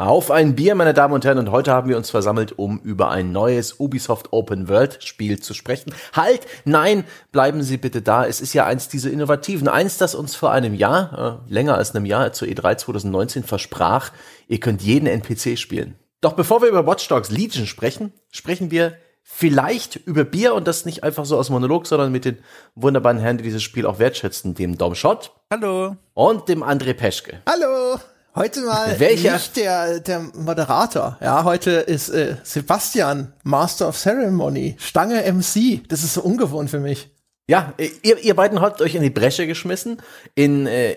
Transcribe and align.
Auf 0.00 0.30
ein 0.30 0.54
Bier, 0.54 0.76
meine 0.76 0.94
Damen 0.94 1.12
und 1.12 1.26
Herren, 1.26 1.36
und 1.36 1.50
heute 1.50 1.72
haben 1.72 1.90
wir 1.90 1.98
uns 1.98 2.08
versammelt, 2.08 2.58
um 2.58 2.80
über 2.80 3.10
ein 3.10 3.32
neues 3.32 3.78
Ubisoft 3.78 4.32
Open 4.32 4.66
World 4.66 5.04
Spiel 5.04 5.40
zu 5.40 5.52
sprechen. 5.52 5.92
Halt, 6.14 6.46
nein, 6.64 7.04
bleiben 7.32 7.62
Sie 7.62 7.76
bitte 7.76 8.00
da. 8.00 8.24
Es 8.24 8.40
ist 8.40 8.54
ja 8.54 8.64
eins 8.64 8.88
dieser 8.88 9.10
innovativen, 9.10 9.68
eins, 9.68 9.98
das 9.98 10.14
uns 10.14 10.34
vor 10.34 10.52
einem 10.52 10.72
Jahr, 10.72 11.42
äh, 11.46 11.52
länger 11.52 11.74
als 11.74 11.94
einem 11.94 12.06
Jahr, 12.06 12.32
zur 12.32 12.48
E3 12.48 12.78
2019 12.78 13.44
versprach, 13.44 14.10
ihr 14.48 14.58
könnt 14.58 14.80
jeden 14.80 15.06
NPC 15.06 15.58
spielen. 15.58 15.96
Doch 16.22 16.32
bevor 16.32 16.62
wir 16.62 16.70
über 16.70 16.86
Watch 16.86 17.06
Dogs 17.08 17.30
Legion 17.30 17.66
sprechen, 17.66 18.14
sprechen 18.30 18.70
wir 18.70 18.94
vielleicht 19.22 19.96
über 19.96 20.24
Bier 20.24 20.54
und 20.54 20.66
das 20.66 20.86
nicht 20.86 21.04
einfach 21.04 21.26
so 21.26 21.36
aus 21.36 21.50
Monolog, 21.50 21.86
sondern 21.86 22.10
mit 22.10 22.24
den 22.24 22.38
wunderbaren 22.74 23.18
Herren, 23.18 23.36
die 23.36 23.44
dieses 23.44 23.62
Spiel 23.62 23.84
auch 23.84 23.98
wertschätzen, 23.98 24.54
dem 24.54 24.78
Dom 24.78 24.94
Schott. 24.94 25.32
Hallo. 25.52 25.96
Und 26.14 26.48
dem 26.48 26.64
André 26.64 26.94
Peschke. 26.94 27.42
Hallo. 27.46 28.00
Heute 28.34 28.60
mal 28.60 29.00
Welcher? 29.00 29.32
nicht 29.32 29.56
der, 29.56 29.98
der 29.98 30.20
Moderator. 30.20 31.18
Ja, 31.20 31.42
heute 31.42 31.70
ist 31.72 32.10
äh, 32.10 32.36
Sebastian, 32.44 33.32
Master 33.42 33.88
of 33.88 33.96
Ceremony, 33.96 34.76
Stange 34.78 35.20
MC. 35.32 35.82
Das 35.88 36.04
ist 36.04 36.14
so 36.14 36.22
ungewohnt 36.22 36.70
für 36.70 36.78
mich. 36.78 37.10
Ja, 37.48 37.74
ihr, 38.02 38.18
ihr 38.18 38.34
beiden 38.34 38.60
habt 38.60 38.80
euch 38.80 38.94
in 38.94 39.02
die 39.02 39.10
Bresche 39.10 39.48
geschmissen, 39.48 40.00
in, 40.36 40.68
äh, 40.68 40.92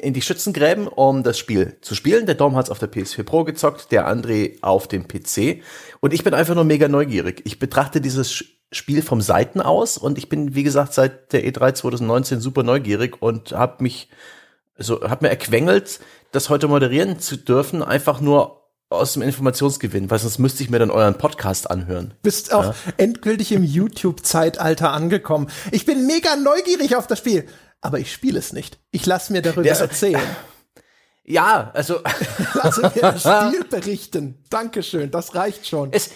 in 0.00 0.12
die 0.12 0.20
Schützengräben, 0.20 0.86
um 0.86 1.22
das 1.22 1.38
Spiel 1.38 1.78
zu 1.80 1.94
spielen. 1.94 2.26
Der 2.26 2.34
Dom 2.34 2.54
hat's 2.56 2.68
auf 2.68 2.78
der 2.78 2.92
PS4 2.92 3.22
Pro 3.22 3.44
gezockt, 3.44 3.90
der 3.90 4.06
André 4.06 4.58
auf 4.60 4.86
dem 4.86 5.08
PC. 5.08 5.62
Und 6.00 6.12
ich 6.12 6.22
bin 6.22 6.34
einfach 6.34 6.54
nur 6.54 6.64
mega 6.64 6.88
neugierig. 6.88 7.40
Ich 7.46 7.58
betrachte 7.58 8.02
dieses 8.02 8.44
Spiel 8.70 9.00
vom 9.00 9.22
Seiten 9.22 9.62
aus 9.62 9.96
und 9.96 10.18
ich 10.18 10.28
bin, 10.28 10.54
wie 10.54 10.64
gesagt, 10.64 10.92
seit 10.92 11.32
der 11.32 11.46
E3 11.46 11.72
2019 11.72 12.40
super 12.40 12.62
neugierig 12.62 13.22
und 13.22 13.52
habe 13.52 13.82
mich, 13.82 14.10
also 14.76 15.02
habe 15.08 15.26
mir 15.26 15.30
erquengelt, 15.30 16.00
das 16.32 16.50
heute 16.50 16.68
moderieren 16.68 17.20
zu 17.20 17.36
dürfen, 17.36 17.82
einfach 17.82 18.20
nur 18.20 18.64
aus 18.90 19.14
dem 19.14 19.22
Informationsgewinn, 19.22 20.10
weil 20.10 20.18
sonst 20.18 20.38
müsste 20.38 20.62
ich 20.62 20.70
mir 20.70 20.78
dann 20.78 20.90
euren 20.90 21.16
Podcast 21.18 21.70
anhören. 21.70 22.14
Bist 22.22 22.52
auch 22.52 22.66
ja. 22.66 22.74
endgültig 22.96 23.52
im 23.52 23.64
YouTube-Zeitalter 23.64 24.92
angekommen. 24.92 25.48
Ich 25.72 25.84
bin 25.84 26.06
mega 26.06 26.36
neugierig 26.36 26.96
auf 26.96 27.06
das 27.06 27.18
Spiel, 27.18 27.46
aber 27.80 27.98
ich 27.98 28.12
spiele 28.12 28.38
es 28.38 28.52
nicht. 28.52 28.78
Ich 28.90 29.06
lasse 29.06 29.32
mir 29.32 29.42
darüber 29.42 29.62
Der- 29.62 29.78
erzählen. 29.78 30.20
Ja, 31.26 31.70
also 31.72 32.00
Lasse 32.54 32.82
mir 32.82 33.00
das 33.00 33.22
Spiel 33.22 33.64
berichten. 33.64 34.38
Dankeschön, 34.50 35.10
das 35.10 35.34
reicht 35.34 35.66
schon. 35.66 35.90
es, 35.92 36.10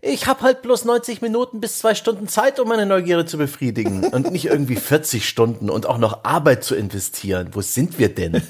ich 0.00 0.26
habe 0.26 0.40
halt 0.40 0.62
bloß 0.62 0.86
90 0.86 1.20
Minuten 1.20 1.60
bis 1.60 1.78
zwei 1.78 1.94
Stunden 1.94 2.26
Zeit, 2.26 2.58
um 2.58 2.68
meine 2.68 2.86
Neugierde 2.86 3.26
zu 3.26 3.36
befriedigen 3.36 4.04
und 4.04 4.30
nicht 4.30 4.46
irgendwie 4.46 4.76
40 4.76 5.28
Stunden 5.28 5.68
und 5.68 5.84
auch 5.86 5.98
noch 5.98 6.24
Arbeit 6.24 6.64
zu 6.64 6.74
investieren. 6.74 7.50
Wo 7.52 7.60
sind 7.60 7.98
wir 7.98 8.14
denn? 8.14 8.42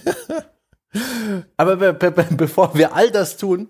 Aber 1.56 1.76
be 1.76 1.92
be 1.92 2.10
be 2.10 2.24
bevor 2.30 2.74
wir 2.74 2.94
all 2.94 3.10
das 3.10 3.36
tun, 3.36 3.68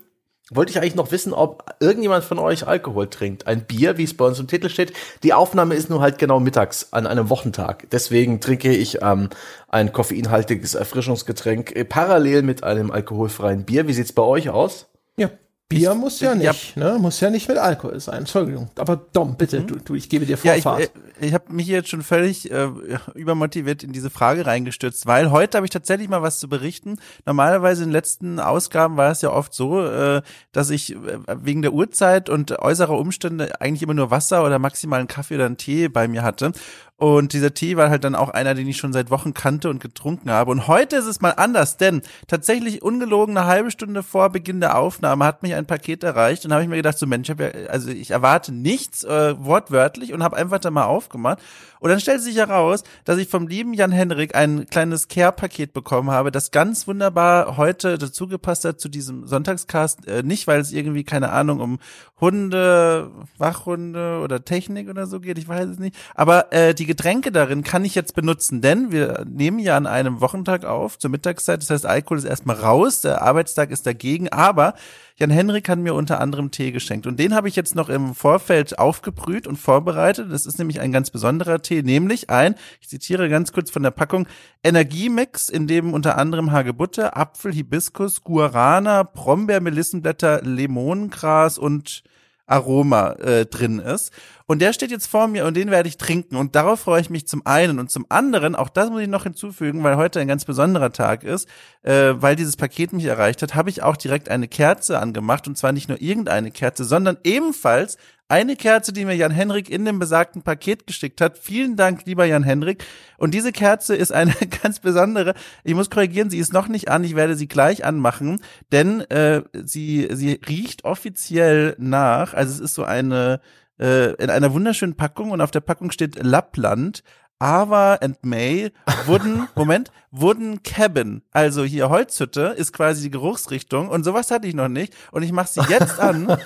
wollte 0.50 0.70
ich 0.70 0.78
eigentlich 0.78 0.94
noch 0.94 1.10
wissen, 1.10 1.32
ob 1.32 1.74
irgendjemand 1.80 2.24
von 2.24 2.38
euch 2.38 2.66
Alkohol 2.66 3.08
trinkt. 3.08 3.46
Ein 3.46 3.64
Bier, 3.64 3.98
wie 3.98 4.04
es 4.04 4.16
bei 4.16 4.24
uns 4.24 4.38
im 4.38 4.46
Titel 4.46 4.68
steht. 4.68 4.92
Die 5.22 5.34
Aufnahme 5.34 5.74
ist 5.74 5.90
nur 5.90 6.00
halt 6.00 6.18
genau 6.18 6.38
mittags 6.38 6.92
an 6.92 7.06
einem 7.06 7.30
Wochentag. 7.30 7.88
Deswegen 7.90 8.40
trinke 8.40 8.74
ich 8.74 9.02
ähm, 9.02 9.30
ein 9.68 9.92
koffeinhaltiges 9.92 10.74
Erfrischungsgetränk 10.74 11.74
äh, 11.74 11.84
parallel 11.84 12.42
mit 12.42 12.62
einem 12.62 12.90
alkoholfreien 12.90 13.64
Bier. 13.64 13.88
Wie 13.88 13.92
sieht's 13.92 14.12
bei 14.12 14.22
euch 14.22 14.50
aus? 14.50 14.86
Ja, 15.16 15.30
Bier 15.68 15.96
muss 15.96 16.20
ja 16.20 16.36
nicht, 16.36 16.76
ne? 16.76 16.96
Muss 17.00 17.18
ja 17.18 17.28
nicht 17.28 17.48
mit 17.48 17.58
Alkohol 17.58 17.98
sein. 17.98 18.18
Entschuldigung. 18.18 18.70
Aber 18.78 18.94
Dom, 18.96 19.36
bitte, 19.36 19.62
du, 19.62 19.74
du, 19.80 19.96
ich 19.96 20.08
gebe 20.08 20.24
dir 20.24 20.38
Ja, 20.44 20.54
ich, 20.54 20.62
Vorfahrt. 20.62 20.92
äh, 21.20 21.26
ich 21.26 21.34
habe 21.34 21.52
mich 21.52 21.66
jetzt 21.66 21.88
schon 21.88 22.02
völlig 22.02 22.52
äh, 22.52 22.68
übermotiviert 23.16 23.82
in 23.82 23.92
diese 23.92 24.08
Frage 24.08 24.46
reingestürzt, 24.46 25.06
weil 25.06 25.32
heute 25.32 25.58
habe 25.58 25.66
ich 25.66 25.72
tatsächlich 25.72 26.08
mal 26.08 26.22
was 26.22 26.38
zu 26.38 26.48
berichten. 26.48 27.00
Normalerweise 27.24 27.82
in 27.82 27.88
den 27.88 27.92
letzten 27.94 28.38
Ausgaben 28.38 28.96
war 28.96 29.10
es 29.10 29.22
ja 29.22 29.32
oft 29.32 29.54
so, 29.54 29.84
äh, 29.84 30.22
dass 30.52 30.70
ich 30.70 30.94
äh, 30.94 30.98
wegen 31.26 31.62
der 31.62 31.72
Uhrzeit 31.72 32.30
und 32.30 32.56
äußerer 32.60 32.96
Umstände 32.96 33.60
eigentlich 33.60 33.82
immer 33.82 33.94
nur 33.94 34.12
Wasser 34.12 34.44
oder 34.44 34.60
maximal 34.60 35.00
einen 35.00 35.08
Kaffee 35.08 35.34
oder 35.34 35.46
einen 35.46 35.56
Tee 35.56 35.88
bei 35.88 36.06
mir 36.06 36.22
hatte. 36.22 36.52
Und 36.98 37.34
dieser 37.34 37.52
Tee 37.52 37.76
war 37.76 37.90
halt 37.90 38.04
dann 38.04 38.14
auch 38.14 38.30
einer, 38.30 38.54
den 38.54 38.66
ich 38.66 38.78
schon 38.78 38.94
seit 38.94 39.10
Wochen 39.10 39.34
kannte 39.34 39.68
und 39.68 39.80
getrunken 39.80 40.30
habe. 40.30 40.50
Und 40.50 40.66
heute 40.66 40.96
ist 40.96 41.04
es 41.04 41.20
mal 41.20 41.32
anders, 41.32 41.76
denn 41.76 42.00
tatsächlich 42.26 42.80
ungelogen 42.80 43.36
eine 43.36 43.46
halbe 43.46 43.70
Stunde 43.70 44.02
vor 44.02 44.30
Beginn 44.30 44.60
der 44.60 44.78
Aufnahme 44.78 45.26
hat 45.26 45.42
mich 45.42 45.54
ein 45.54 45.66
Paket 45.66 46.02
erreicht 46.02 46.46
und 46.46 46.52
habe 46.54 46.62
ich 46.62 46.70
mir 46.70 46.76
gedacht, 46.76 46.96
so 46.96 47.06
Mensch, 47.06 47.28
ich 47.28 47.38
ja, 47.38 47.48
also 47.68 47.90
ich 47.90 48.12
erwarte 48.12 48.50
nichts 48.50 49.04
äh, 49.04 49.34
wortwörtlich 49.38 50.14
und 50.14 50.22
habe 50.22 50.36
einfach 50.38 50.58
da 50.58 50.70
mal 50.70 50.84
aufgemacht. 50.84 51.38
Und 51.80 51.90
dann 51.90 52.00
stellt 52.00 52.22
sich 52.22 52.36
heraus, 52.36 52.82
dass 53.04 53.18
ich 53.18 53.28
vom 53.28 53.46
lieben 53.46 53.74
Jan 53.74 53.92
Henrik 53.92 54.34
ein 54.34 54.66
kleines 54.66 55.08
Care-Paket 55.08 55.74
bekommen 55.74 56.10
habe, 56.10 56.30
das 56.32 56.50
ganz 56.50 56.88
wunderbar 56.88 57.58
heute 57.58 57.98
dazu 57.98 58.26
gepasst 58.26 58.64
hat 58.64 58.80
zu 58.80 58.88
diesem 58.88 59.26
Sonntagscast. 59.26 60.08
Äh, 60.08 60.22
nicht, 60.22 60.46
weil 60.46 60.60
es 60.60 60.72
irgendwie, 60.72 61.04
keine 61.04 61.30
Ahnung, 61.30 61.60
um 61.60 61.78
Hunde, 62.20 63.10
Wachhunde 63.36 64.20
oder 64.24 64.44
Technik 64.44 64.88
oder 64.88 65.06
so 65.06 65.20
geht, 65.20 65.36
ich 65.36 65.46
weiß 65.46 65.68
es 65.68 65.78
nicht. 65.78 65.94
Aber 66.14 66.50
äh, 66.52 66.74
die 66.74 66.85
Getränke 66.86 67.32
darin 67.32 67.62
kann 67.62 67.84
ich 67.84 67.94
jetzt 67.94 68.14
benutzen, 68.14 68.60
denn 68.60 68.90
wir 68.90 69.24
nehmen 69.28 69.58
ja 69.58 69.76
an 69.76 69.86
einem 69.86 70.20
Wochentag 70.20 70.64
auf, 70.64 70.98
zur 70.98 71.10
Mittagszeit. 71.10 71.60
Das 71.62 71.70
heißt, 71.70 71.86
Alkohol 71.86 72.18
ist 72.18 72.24
erstmal 72.24 72.56
raus, 72.56 73.00
der 73.00 73.22
Arbeitstag 73.22 73.70
ist 73.70 73.86
dagegen, 73.86 74.28
aber 74.30 74.74
Jan 75.18 75.30
Henrik 75.30 75.68
hat 75.68 75.78
mir 75.78 75.94
unter 75.94 76.20
anderem 76.20 76.50
Tee 76.50 76.72
geschenkt 76.72 77.06
und 77.06 77.18
den 77.18 77.34
habe 77.34 77.48
ich 77.48 77.56
jetzt 77.56 77.74
noch 77.74 77.88
im 77.88 78.14
Vorfeld 78.14 78.78
aufgebrüht 78.78 79.46
und 79.46 79.56
vorbereitet. 79.56 80.30
Das 80.30 80.46
ist 80.46 80.58
nämlich 80.58 80.80
ein 80.80 80.92
ganz 80.92 81.10
besonderer 81.10 81.62
Tee, 81.62 81.82
nämlich 81.82 82.28
ein, 82.30 82.54
ich 82.80 82.88
zitiere 82.88 83.28
ganz 83.28 83.52
kurz 83.52 83.70
von 83.70 83.82
der 83.82 83.90
Packung, 83.92 84.26
Energiemix, 84.62 85.48
in 85.48 85.66
dem 85.66 85.94
unter 85.94 86.18
anderem 86.18 86.52
Hagebutte, 86.52 87.16
Apfel, 87.16 87.52
Hibiskus, 87.52 88.22
Guarana, 88.22 89.04
Brombeer, 89.04 89.60
Melissenblätter, 89.60 90.42
Limonengras 90.42 91.58
und 91.58 92.02
Aroma 92.46 93.12
äh, 93.12 93.46
drin 93.46 93.78
ist. 93.78 94.12
Und 94.46 94.60
der 94.60 94.72
steht 94.72 94.92
jetzt 94.92 95.08
vor 95.08 95.26
mir 95.26 95.44
und 95.44 95.54
den 95.54 95.72
werde 95.72 95.88
ich 95.88 95.98
trinken. 95.98 96.36
Und 96.36 96.54
darauf 96.54 96.80
freue 96.80 97.00
ich 97.00 97.10
mich 97.10 97.26
zum 97.26 97.44
einen. 97.44 97.80
Und 97.80 97.90
zum 97.90 98.06
anderen, 98.08 98.54
auch 98.54 98.68
das 98.68 98.90
muss 98.90 99.02
ich 99.02 99.08
noch 99.08 99.24
hinzufügen, 99.24 99.82
weil 99.82 99.96
heute 99.96 100.20
ein 100.20 100.28
ganz 100.28 100.44
besonderer 100.44 100.92
Tag 100.92 101.24
ist, 101.24 101.48
äh, 101.82 102.14
weil 102.16 102.36
dieses 102.36 102.56
Paket 102.56 102.92
mich 102.92 103.04
erreicht 103.06 103.42
hat, 103.42 103.56
habe 103.56 103.70
ich 103.70 103.82
auch 103.82 103.96
direkt 103.96 104.28
eine 104.28 104.46
Kerze 104.46 105.00
angemacht. 105.00 105.48
Und 105.48 105.58
zwar 105.58 105.72
nicht 105.72 105.88
nur 105.88 106.00
irgendeine 106.00 106.52
Kerze, 106.52 106.84
sondern 106.84 107.18
ebenfalls 107.24 107.98
eine 108.28 108.56
Kerze, 108.56 108.92
die 108.92 109.04
mir 109.04 109.14
Jan 109.14 109.30
Henrik 109.30 109.70
in 109.70 109.84
dem 109.84 109.98
besagten 109.98 110.42
Paket 110.42 110.86
geschickt 110.86 111.20
hat. 111.20 111.38
Vielen 111.38 111.76
Dank, 111.76 112.06
lieber 112.06 112.24
Jan 112.24 112.42
Henrik. 112.42 112.84
Und 113.18 113.34
diese 113.34 113.52
Kerze 113.52 113.94
ist 113.94 114.12
eine 114.12 114.34
ganz 114.62 114.80
besondere. 114.80 115.34
Ich 115.64 115.74
muss 115.74 115.90
korrigieren, 115.90 116.30
sie 116.30 116.38
ist 116.38 116.52
noch 116.52 116.68
nicht 116.68 116.88
an. 116.88 117.04
Ich 117.04 117.14
werde 117.14 117.36
sie 117.36 117.48
gleich 117.48 117.84
anmachen, 117.84 118.40
denn 118.72 119.00
äh, 119.02 119.42
sie 119.52 120.08
sie 120.12 120.40
riecht 120.48 120.84
offiziell 120.84 121.76
nach. 121.78 122.34
Also 122.34 122.54
es 122.54 122.60
ist 122.60 122.74
so 122.74 122.84
eine 122.84 123.40
äh, 123.78 124.14
in 124.14 124.30
einer 124.30 124.52
wunderschönen 124.52 124.96
Packung 124.96 125.30
und 125.30 125.40
auf 125.40 125.50
der 125.50 125.60
Packung 125.60 125.90
steht 125.90 126.22
Lappland. 126.22 127.02
Ava 127.38 127.94
and 128.00 128.24
May 128.24 128.72
wurden, 129.04 129.46
Moment, 129.54 129.90
wurden 130.10 130.62
Cabin, 130.62 131.20
also 131.32 131.64
hier 131.64 131.90
Holzhütte 131.90 132.54
ist 132.56 132.72
quasi 132.72 133.02
die 133.02 133.10
Geruchsrichtung 133.10 133.88
und 133.88 134.04
sowas 134.04 134.30
hatte 134.30 134.46
ich 134.46 134.54
noch 134.54 134.68
nicht 134.68 134.94
und 135.12 135.22
ich 135.22 135.32
mache 135.32 135.48
sie 135.48 135.60
jetzt 135.68 136.00
an. 136.00 136.38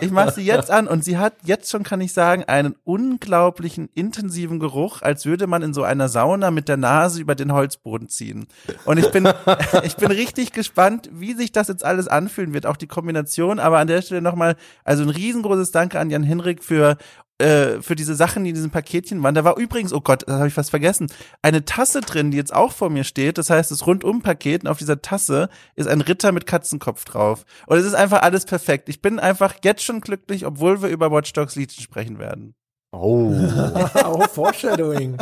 Ich 0.00 0.10
mache 0.10 0.32
sie 0.32 0.42
jetzt 0.42 0.70
an 0.70 0.88
und 0.88 1.04
sie 1.04 1.18
hat 1.18 1.34
jetzt 1.44 1.70
schon, 1.70 1.84
kann 1.84 2.00
ich 2.00 2.12
sagen, 2.12 2.44
einen 2.44 2.74
unglaublichen 2.82 3.88
intensiven 3.94 4.58
Geruch, 4.58 5.02
als 5.02 5.24
würde 5.24 5.46
man 5.46 5.62
in 5.62 5.72
so 5.72 5.84
einer 5.84 6.08
Sauna 6.08 6.50
mit 6.50 6.68
der 6.68 6.76
Nase 6.76 7.20
über 7.20 7.36
den 7.36 7.52
Holzboden 7.52 8.08
ziehen. 8.08 8.46
Und 8.84 8.98
ich 8.98 9.10
bin, 9.12 9.28
ich 9.84 9.96
bin 9.96 10.10
richtig 10.10 10.52
gespannt, 10.52 11.08
wie 11.12 11.34
sich 11.34 11.52
das 11.52 11.68
jetzt 11.68 11.84
alles 11.84 12.08
anfühlen 12.08 12.52
wird, 12.52 12.66
auch 12.66 12.76
die 12.76 12.88
Kombination. 12.88 13.60
Aber 13.60 13.78
an 13.78 13.86
der 13.86 14.02
Stelle 14.02 14.22
nochmal, 14.22 14.56
also 14.82 15.04
ein 15.04 15.10
riesengroßes 15.10 15.70
Danke 15.70 16.00
an 16.00 16.10
Jan 16.10 16.24
Henrik 16.24 16.64
für 16.64 16.96
äh, 17.44 17.82
für 17.82 17.94
diese 17.94 18.14
Sachen, 18.14 18.44
die 18.44 18.50
in 18.50 18.54
diesem 18.54 18.70
Paketchen 18.70 19.22
waren. 19.22 19.34
Da 19.34 19.44
war 19.44 19.58
übrigens, 19.58 19.92
oh 19.92 20.00
Gott, 20.00 20.26
das 20.26 20.34
habe 20.36 20.48
ich 20.48 20.54
fast 20.54 20.70
vergessen, 20.70 21.08
eine 21.42 21.64
Tasse 21.66 22.00
drin, 22.00 22.30
die 22.30 22.38
jetzt 22.38 22.54
auch 22.54 22.72
vor 22.72 22.88
mir 22.88 23.04
steht. 23.04 23.36
Das 23.36 23.50
heißt, 23.50 23.70
das 23.70 23.86
Rundum-Paket 23.86 24.64
und 24.64 24.70
auf 24.70 24.78
dieser 24.78 25.02
Tasse 25.02 25.50
ist 25.76 25.86
ein 25.86 26.00
Ritter 26.00 26.32
mit 26.32 26.46
Katzenkopf 26.46 27.04
drauf. 27.04 27.44
Und 27.66 27.76
es 27.76 27.84
ist 27.84 27.94
einfach 27.94 28.22
alles 28.22 28.46
perfekt. 28.46 28.88
Ich 28.88 29.02
bin 29.02 29.18
einfach 29.18 29.56
jetzt 29.62 29.84
schon 29.84 30.00
glücklich, 30.00 30.46
obwohl 30.46 30.80
wir 30.80 30.88
über 30.88 31.10
Watch 31.10 31.34
Dogs 31.34 31.54
Legion 31.54 31.82
sprechen 31.82 32.18
werden. 32.18 32.54
Oh. 32.92 33.30
oh, 34.04 34.24
Foreshadowing. 34.32 35.18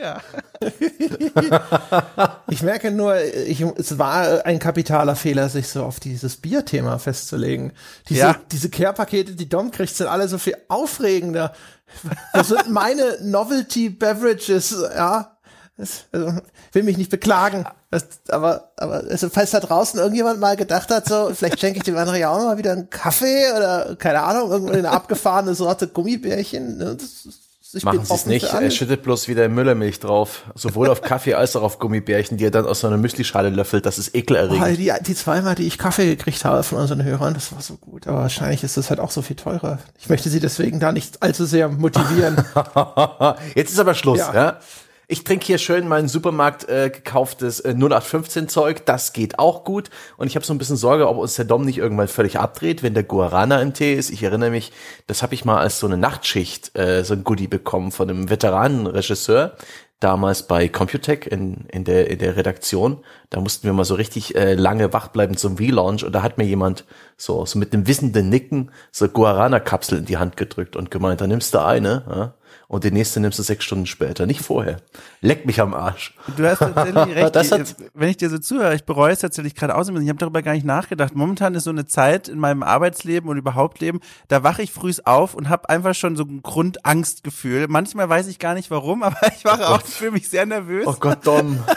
Ja. 0.00 0.20
Ich 2.48 2.62
merke 2.62 2.90
nur, 2.90 3.16
ich, 3.20 3.60
es 3.60 3.98
war 3.98 4.44
ein 4.46 4.58
kapitaler 4.58 5.16
Fehler, 5.16 5.48
sich 5.48 5.68
so 5.68 5.84
auf 5.84 5.98
dieses 6.00 6.36
Bierthema 6.36 6.98
festzulegen. 6.98 7.72
Diese, 8.08 8.20
Ja. 8.20 8.36
diese 8.52 8.68
Care-Pakete, 8.70 9.34
die 9.34 9.48
Dom 9.48 9.70
kriegt, 9.70 9.94
sind 9.94 10.06
alle 10.06 10.28
so 10.28 10.38
viel 10.38 10.56
aufregender. 10.68 11.52
Das 12.32 12.48
sind 12.48 12.70
meine 12.70 13.18
Novelty 13.22 13.90
Beverages, 13.90 14.74
ja. 14.96 15.30
Das, 15.76 16.04
also, 16.12 16.38
will 16.72 16.82
mich 16.84 16.96
nicht 16.96 17.10
beklagen. 17.10 17.64
Das, 17.90 18.06
aber, 18.28 18.70
aber 18.76 19.04
also, 19.10 19.28
falls 19.28 19.50
da 19.50 19.60
draußen 19.60 19.98
irgendjemand 19.98 20.38
mal 20.40 20.56
gedacht 20.56 20.90
hat, 20.90 21.06
so, 21.08 21.30
vielleicht 21.34 21.58
schenke 21.60 21.78
ich 21.78 21.84
dem 21.84 21.96
anderen 21.96 22.18
ja 22.20 22.30
auch 22.30 22.38
mal 22.38 22.58
wieder 22.58 22.72
einen 22.72 22.90
Kaffee 22.90 23.50
oder, 23.56 23.96
keine 23.96 24.22
Ahnung, 24.22 24.50
irgendeine 24.50 24.90
abgefahrene 24.90 25.54
Sorte 25.54 25.88
Gummibärchen. 25.88 26.78
ne, 26.78 26.96
Das 26.96 27.26
Ich 27.74 27.84
Machen 27.84 28.04
Sie 28.04 28.14
es 28.14 28.26
nicht. 28.26 28.44
Er 28.52 28.70
schüttet 28.70 29.02
bloß 29.02 29.28
wieder 29.28 29.48
Müllermilch 29.48 30.00
drauf. 30.00 30.44
Sowohl 30.54 30.88
auf 30.88 31.02
Kaffee 31.02 31.34
als 31.34 31.56
auch 31.56 31.62
auf 31.62 31.78
Gummibärchen, 31.78 32.36
die 32.36 32.44
er 32.46 32.50
dann 32.50 32.66
aus 32.66 32.80
so 32.80 32.86
einer 32.86 32.96
Müslischale 32.96 33.50
löffelt. 33.50 33.84
Das 33.86 33.98
ist 33.98 34.10
Oh, 34.14 34.18
ekelerregend. 34.18 34.78
die, 34.78 34.92
die 35.04 35.14
zweimal, 35.14 35.54
die 35.54 35.66
ich 35.66 35.78
Kaffee 35.78 36.06
gekriegt 36.06 36.44
habe 36.44 36.62
von 36.62 36.78
unseren 36.78 37.02
Hörern, 37.04 37.34
das 37.34 37.52
war 37.52 37.60
so 37.60 37.76
gut. 37.76 38.06
Aber 38.06 38.18
wahrscheinlich 38.20 38.62
ist 38.64 38.76
das 38.76 38.90
halt 38.90 39.00
auch 39.00 39.10
so 39.10 39.22
viel 39.22 39.36
teurer. 39.36 39.78
Ich 39.98 40.08
möchte 40.08 40.28
sie 40.30 40.40
deswegen 40.40 40.80
da 40.80 40.92
nicht 40.92 41.22
allzu 41.22 41.44
sehr 41.44 41.68
motivieren. 41.68 42.36
Jetzt 43.54 43.72
ist 43.72 43.78
aber 43.78 43.94
Schluss, 43.94 44.18
Ja. 44.18 44.34
ja. 44.34 44.58
Ich 45.06 45.22
trinke 45.22 45.44
hier 45.44 45.58
schön 45.58 45.86
mein 45.86 46.08
Supermarkt 46.08 46.66
äh, 46.68 46.88
gekauftes 46.88 47.60
äh, 47.60 47.74
0815 47.74 48.48
Zeug, 48.48 48.86
das 48.86 49.12
geht 49.12 49.38
auch 49.38 49.64
gut. 49.64 49.90
Und 50.16 50.28
ich 50.28 50.36
habe 50.36 50.46
so 50.46 50.54
ein 50.54 50.58
bisschen 50.58 50.76
Sorge, 50.76 51.08
ob 51.08 51.18
uns 51.18 51.34
der 51.34 51.44
Dom 51.44 51.64
nicht 51.64 51.76
irgendwann 51.76 52.08
völlig 52.08 52.38
abdreht, 52.38 52.82
wenn 52.82 52.94
der 52.94 53.02
Guarana 53.02 53.60
im 53.60 53.74
Tee 53.74 53.94
ist. 53.94 54.10
Ich 54.10 54.22
erinnere 54.22 54.50
mich, 54.50 54.72
das 55.06 55.22
habe 55.22 55.34
ich 55.34 55.44
mal 55.44 55.58
als 55.58 55.78
so 55.78 55.86
eine 55.86 55.98
Nachtschicht, 55.98 56.76
äh, 56.78 57.04
so 57.04 57.12
ein 57.14 57.24
Goodie 57.24 57.48
bekommen 57.48 57.92
von 57.92 58.08
einem 58.08 58.30
Veteranenregisseur, 58.30 59.56
damals 60.00 60.46
bei 60.46 60.68
Computec 60.68 61.26
in, 61.26 61.66
in, 61.70 61.84
der, 61.84 62.10
in 62.10 62.18
der 62.18 62.36
Redaktion. 62.36 63.04
Da 63.28 63.40
mussten 63.40 63.64
wir 63.64 63.74
mal 63.74 63.84
so 63.84 63.96
richtig 63.96 64.34
äh, 64.36 64.54
lange 64.54 64.94
wach 64.94 65.08
bleiben 65.08 65.36
zum 65.36 65.56
Relaunch 65.56 66.02
und 66.02 66.14
da 66.14 66.22
hat 66.22 66.38
mir 66.38 66.44
jemand 66.44 66.86
so, 67.18 67.44
so 67.44 67.58
mit 67.58 67.74
einem 67.74 67.86
wissenden 67.86 68.30
Nicken 68.30 68.70
so 68.90 69.06
Guarana-Kapsel 69.06 69.98
in 69.98 70.04
die 70.06 70.16
Hand 70.16 70.38
gedrückt 70.38 70.76
und 70.76 70.90
gemeint, 70.90 71.20
da 71.20 71.26
nimmst 71.26 71.52
du 71.52 71.62
eine, 71.62 72.04
ja, 72.08 72.34
und 72.68 72.84
die 72.84 72.90
nächste 72.90 73.20
nimmst 73.20 73.38
du 73.38 73.42
sechs 73.42 73.64
Stunden 73.64 73.86
später, 73.86 74.26
nicht 74.26 74.40
vorher. 74.40 74.78
Leck 75.20 75.46
mich 75.46 75.60
am 75.60 75.74
Arsch. 75.74 76.14
Du 76.36 76.46
hast 76.48 76.58
tatsächlich 76.60 77.16
recht. 77.16 77.76
Wenn 77.94 78.08
ich 78.08 78.16
dir 78.16 78.30
so 78.30 78.38
zuhöre, 78.38 78.74
ich 78.74 78.84
bereue 78.84 79.12
es 79.12 79.20
tatsächlich 79.20 79.54
gerade 79.54 79.74
aus. 79.74 79.88
Ich 79.88 80.08
habe 80.08 80.18
darüber 80.18 80.42
gar 80.42 80.52
nicht 80.52 80.66
nachgedacht. 80.66 81.14
Momentan 81.14 81.54
ist 81.54 81.64
so 81.64 81.70
eine 81.70 81.86
Zeit 81.86 82.28
in 82.28 82.38
meinem 82.38 82.62
Arbeitsleben 82.62 83.28
und 83.28 83.36
überhaupt 83.36 83.80
Leben, 83.80 84.00
da 84.28 84.42
wache 84.42 84.62
ich 84.62 84.72
früh 84.72 84.94
auf 85.04 85.34
und 85.34 85.48
habe 85.48 85.68
einfach 85.68 85.94
schon 85.94 86.16
so 86.16 86.24
ein 86.24 86.42
Grundangstgefühl. 86.42 87.66
Manchmal 87.68 88.08
weiß 88.08 88.26
ich 88.28 88.38
gar 88.38 88.54
nicht 88.54 88.70
warum, 88.70 89.02
aber 89.02 89.18
ich 89.36 89.44
wache 89.44 89.68
auf, 89.68 89.82
ich 89.86 89.94
fühle 89.94 90.12
mich 90.12 90.28
sehr 90.28 90.46
nervös. 90.46 90.86
Oh 90.86 90.96
Gott, 90.98 91.26
Dom. 91.26 91.62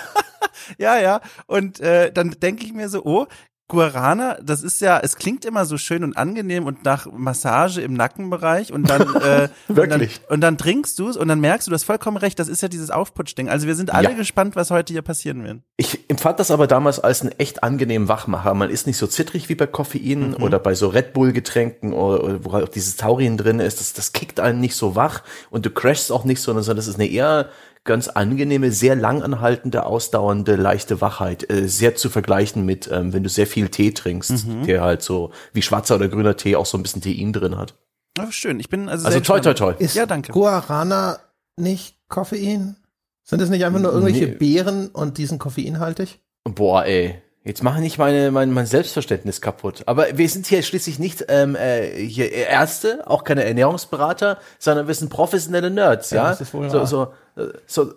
Ja, 0.78 1.00
ja. 1.00 1.22
Und 1.46 1.80
äh, 1.80 2.12
dann 2.12 2.32
denke 2.32 2.66
ich 2.66 2.74
mir 2.74 2.90
so, 2.90 3.06
oh, 3.06 3.28
Guarana, 3.70 4.38
das 4.42 4.64
ist 4.64 4.80
ja, 4.80 5.00
es 5.04 5.18
klingt 5.18 5.44
immer 5.44 5.66
so 5.66 5.78
schön 5.78 6.04
und 6.06 6.16
angenehm 6.16 6.66
und 6.66 6.86
nach 6.86 7.06
Massage 7.12 7.82
im 7.82 7.94
Nackenbereich 7.94 8.72
und 8.72 8.90
dann 8.90 9.02
äh, 9.22 9.50
Wirklich? 9.68 9.68
und 9.68 9.90
dann, 9.90 10.34
und 10.36 10.42
dann 10.42 10.58
trinkst 10.58 10.98
du 11.00 11.10
es 11.10 11.18
und 11.18 11.28
dann 11.28 11.42
merkst 11.42 11.68
du, 11.68 11.72
du 11.72 11.76
hast 11.76 11.84
vollkommen 11.84 12.16
recht, 12.16 12.40
das 12.40 12.48
ist 12.48 12.62
ja 12.62 12.70
dieses 12.70 12.90
Aufputschding. 12.92 13.50
Also 13.50 13.68
wir 13.68 13.76
sind 13.76 13.94
alle 13.94 14.12
Ja. 14.12 14.16
gespannt, 14.16 14.56
was 14.56 14.72
heute 14.72 14.94
hier 14.94 15.02
passieren 15.02 15.44
wird. 15.44 15.60
Ich 15.76 16.10
empfand 16.10 16.40
das 16.40 16.50
aber 16.50 16.66
damals 16.68 17.00
als 17.00 17.22
einen 17.22 17.32
echt 17.40 17.62
angenehmen 17.64 18.08
Wachmacher. 18.08 18.54
Man 18.54 18.70
ist 18.70 18.88
nicht 18.88 18.98
so 18.98 19.06
zittrig 19.08 19.50
wie 19.50 19.56
bei 19.56 19.68
Koffein 19.68 20.34
oder 20.36 20.60
bei 20.60 20.74
so 20.74 20.88
Red 20.88 21.12
Bull 21.14 21.34
Getränken 21.34 21.92
oder, 21.92 22.24
oder 22.24 22.46
wo 22.46 22.54
halt 22.54 22.64
auch 22.64 22.70
dieses 22.70 22.96
Taurin 22.96 23.36
drin 23.36 23.60
ist. 23.60 23.82
Das, 23.82 23.92
das 23.92 24.14
kickt 24.14 24.40
einen 24.40 24.62
nicht 24.62 24.76
so 24.76 24.96
wach 24.96 25.24
und 25.50 25.66
du 25.66 25.72
crashst 25.72 26.12
auch 26.12 26.24
nicht, 26.24 26.42
sondern 26.42 26.64
sondern 26.64 26.78
das 26.78 26.88
ist 26.88 26.96
eine 26.96 27.08
eher 27.08 27.50
ganz 27.88 28.08
angenehme, 28.10 28.72
sehr 28.72 28.96
langanhaltende, 28.96 29.86
ausdauernde, 29.86 30.56
leichte 30.56 31.02
Wachheit. 31.02 31.50
Äh, 31.50 31.68
sehr 31.68 31.96
zu 31.96 32.10
vergleichen 32.10 32.64
mit, 32.66 32.88
ähm, 32.92 33.14
wenn 33.14 33.24
du 33.24 33.30
sehr 33.30 33.48
viel 33.48 33.70
Tee 33.70 33.92
trinkst, 33.92 34.46
der 34.68 34.82
halt 34.82 35.02
so 35.02 35.32
wie 35.54 35.64
schwarzer 35.64 35.96
oder 35.96 36.08
grüner 36.08 36.38
Tee 36.38 36.56
auch 36.56 36.68
so 36.68 36.78
ein 36.78 36.84
bisschen 36.84 37.02
Tein 37.02 37.34
drin 37.34 37.58
hat. 37.58 37.74
Oh, 38.20 38.30
schön, 38.30 38.60
ich 38.60 38.70
bin 38.70 38.88
also 38.90 39.06
Also 39.08 39.18
sehr 39.18 39.24
toi 39.24 39.40
toi 39.40 39.54
toi. 39.54 39.74
Ist 39.80 39.96
Ja, 39.96 40.06
danke. 40.06 40.32
Guarana 40.32 41.20
nicht 41.56 41.98
Koffein? 42.10 42.76
Sind 43.24 43.42
das 43.42 43.50
nicht 43.50 43.66
einfach 43.66 43.80
nur 43.80 43.92
irgendwelche 43.92 44.28
Nee. 44.28 44.36
Beeren 44.36 44.88
und 44.90 45.18
die 45.18 45.26
sind 45.26 45.40
koffeinhaltig? 45.40 46.20
Boah, 46.46 46.86
ey. 46.86 47.22
Jetzt 47.48 47.64
mache 47.64 47.80
nicht 47.80 47.98
meine, 47.98 48.30
mein, 48.32 48.52
mein 48.52 48.66
Selbstverständnis 48.66 49.40
kaputt. 49.40 49.84
Aber 49.86 50.18
wir 50.18 50.28
sind 50.28 50.48
hier 50.48 50.62
schließlich 50.64 51.00
nicht 51.00 51.26
ähm, 51.30 51.56
äh, 51.56 51.92
hier 52.06 52.32
Ärzte, 52.32 53.04
auch 53.06 53.24
keine 53.24 53.46
Ernährungsberater, 53.46 54.38
sondern 54.60 54.88
wir 54.88 54.94
sind 54.94 55.10
professionelle 55.10 55.70
Nerds, 55.70 56.10
Ja, 56.10 56.24
ja. 56.24 56.30
das 56.32 56.42
ist 56.42 56.54
wohl 56.54 56.70
so, 56.70 56.86
so, 56.86 57.14
so, 57.66 57.94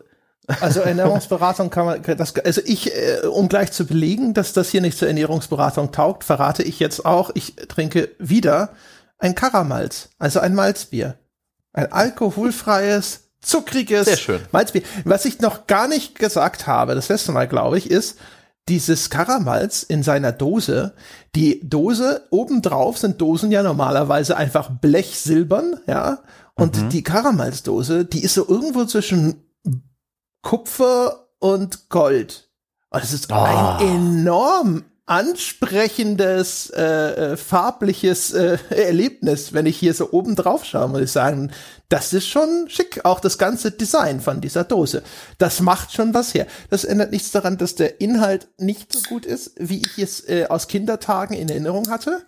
Also 0.61 0.81
Ernährungsberatung 0.81 1.71
kann 1.71 1.85
man, 1.87 2.03
das, 2.17 2.37
also 2.37 2.61
ich, 2.65 2.95
äh, 2.95 3.27
um 3.27 3.49
gleich 3.49 3.73
zu 3.73 3.87
belegen, 3.87 4.35
dass 4.35 4.53
das 4.53 4.69
hier 4.69 4.81
nicht 4.81 4.97
zur 4.97 5.09
Ernährungsberatung 5.09 5.91
taugt, 5.91 6.23
verrate 6.23 6.63
ich 6.63 6.79
jetzt 6.79 7.05
auch, 7.05 7.31
ich 7.35 7.57
trinke 7.69 8.11
wieder 8.19 8.71
ein 9.19 9.35
Karamalz, 9.35 10.11
also 10.19 10.41
ein 10.41 10.55
Malzbier. 10.55 11.17
Ein 11.73 11.93
alkoholfreies, 11.93 13.31
zuckriges 13.41 14.07
Sehr 14.07 14.17
schön. 14.17 14.41
Malzbier. 14.53 14.83
Was 15.05 15.25
ich 15.25 15.41
noch 15.41 15.67
gar 15.67 15.89
nicht 15.89 16.19
gesagt 16.19 16.67
habe, 16.67 16.95
das 16.95 17.09
letzte 17.09 17.33
Mal, 17.33 17.47
glaube 17.47 17.79
ich, 17.79 17.91
ist, 17.91 18.19
dieses 18.71 19.11
Karamalz 19.11 19.83
in 19.83 20.03
seiner 20.03 20.33
Dose, 20.33 20.95
die 21.35 21.61
Dose 21.69 22.23
obendrauf 22.31 22.97
sind 22.99 23.21
Dosen 23.21 23.51
ja 23.51 23.63
normalerweise 23.63 24.37
einfach 24.37 24.71
blechsilbern, 24.71 25.81
ja, 25.87 26.21
und 26.55 26.93
die 26.93 27.03
Karamalzdose, 27.03 28.05
die 28.05 28.23
ist 28.23 28.35
so 28.35 28.47
irgendwo 28.47 28.85
zwischen 28.85 29.43
Kupfer 30.43 31.29
und 31.39 31.89
Gold. 31.89 32.49
Und 32.91 33.03
es 33.03 33.13
ist 33.13 33.33
Ah. 33.33 33.79
ein 33.79 33.87
enorm 33.87 34.85
ansprechendes, 35.07 36.71
äh, 36.71 37.33
äh, 37.33 37.37
farbliches 37.37 38.33
äh, 38.33 38.59
Erlebnis, 38.71 39.53
wenn 39.53 39.67
ich 39.67 39.77
hier 39.77 39.95
so 39.95 40.13
oben 40.13 40.37
drauf 40.37 40.65
schaue, 40.65 40.89
muss 40.89 41.01
ich 41.01 41.13
sagen, 41.13 41.51
das 41.91 42.13
ist 42.15 42.27
schon 42.29 42.67
schick, 42.69 43.05
auch 43.05 43.21
das 43.21 43.37
ganze 43.37 43.71
Design 43.73 44.21
von 44.21 44.41
dieser 44.41 44.65
Dose. 44.65 45.03
Das 45.37 45.61
macht 45.61 45.93
schon 45.93 46.15
was 46.15 46.33
her. 46.33 46.47
Das 46.71 46.85
ändert 46.85 47.11
nichts 47.11 47.31
daran, 47.33 47.59
dass 47.59 47.75
der 47.75 48.01
Inhalt 48.01 48.49
nicht 48.59 48.91
so 48.93 49.01
gut 49.09 49.27
ist, 49.27 49.53
wie 49.59 49.83
ich 49.83 49.99
es 49.99 50.27
äh, 50.29 50.47
aus 50.49 50.67
Kindertagen 50.69 51.35
in 51.37 51.49
Erinnerung 51.51 51.91
hatte, 51.91 52.23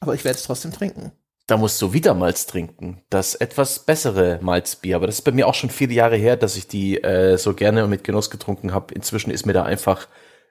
aber 0.00 0.14
ich 0.14 0.24
werde 0.24 0.38
es 0.38 0.44
trotzdem 0.44 0.72
trinken. 0.72 1.12
da 1.48 1.56
musst 1.56 1.80
du 1.82 1.92
wieder 1.92 2.14
Malz 2.14 2.46
trinken. 2.46 3.02
Das 3.10 3.34
etwas 3.34 3.80
bessere 3.80 4.38
Malzbier. 4.42 4.96
Aber 4.96 5.06
das 5.06 5.16
ist 5.16 5.22
bei 5.22 5.32
mir 5.32 5.46
auch 5.48 5.54
schon 5.54 5.70
viele 5.70 5.94
Jahre 5.94 6.16
her, 6.16 6.36
dass 6.36 6.56
ich 6.56 6.68
die 6.68 7.02
äh, 7.02 7.36
so 7.38 7.54
gerne 7.54 7.84
und 7.84 7.90
mit 7.90 8.04
Genuss 8.04 8.30
getrunken 8.30 8.72
habe. 8.72 8.94
Inzwischen 8.94 9.30
ist 9.30 9.46
mir 9.46 9.54
da 9.54 9.64
einfach 9.64 10.06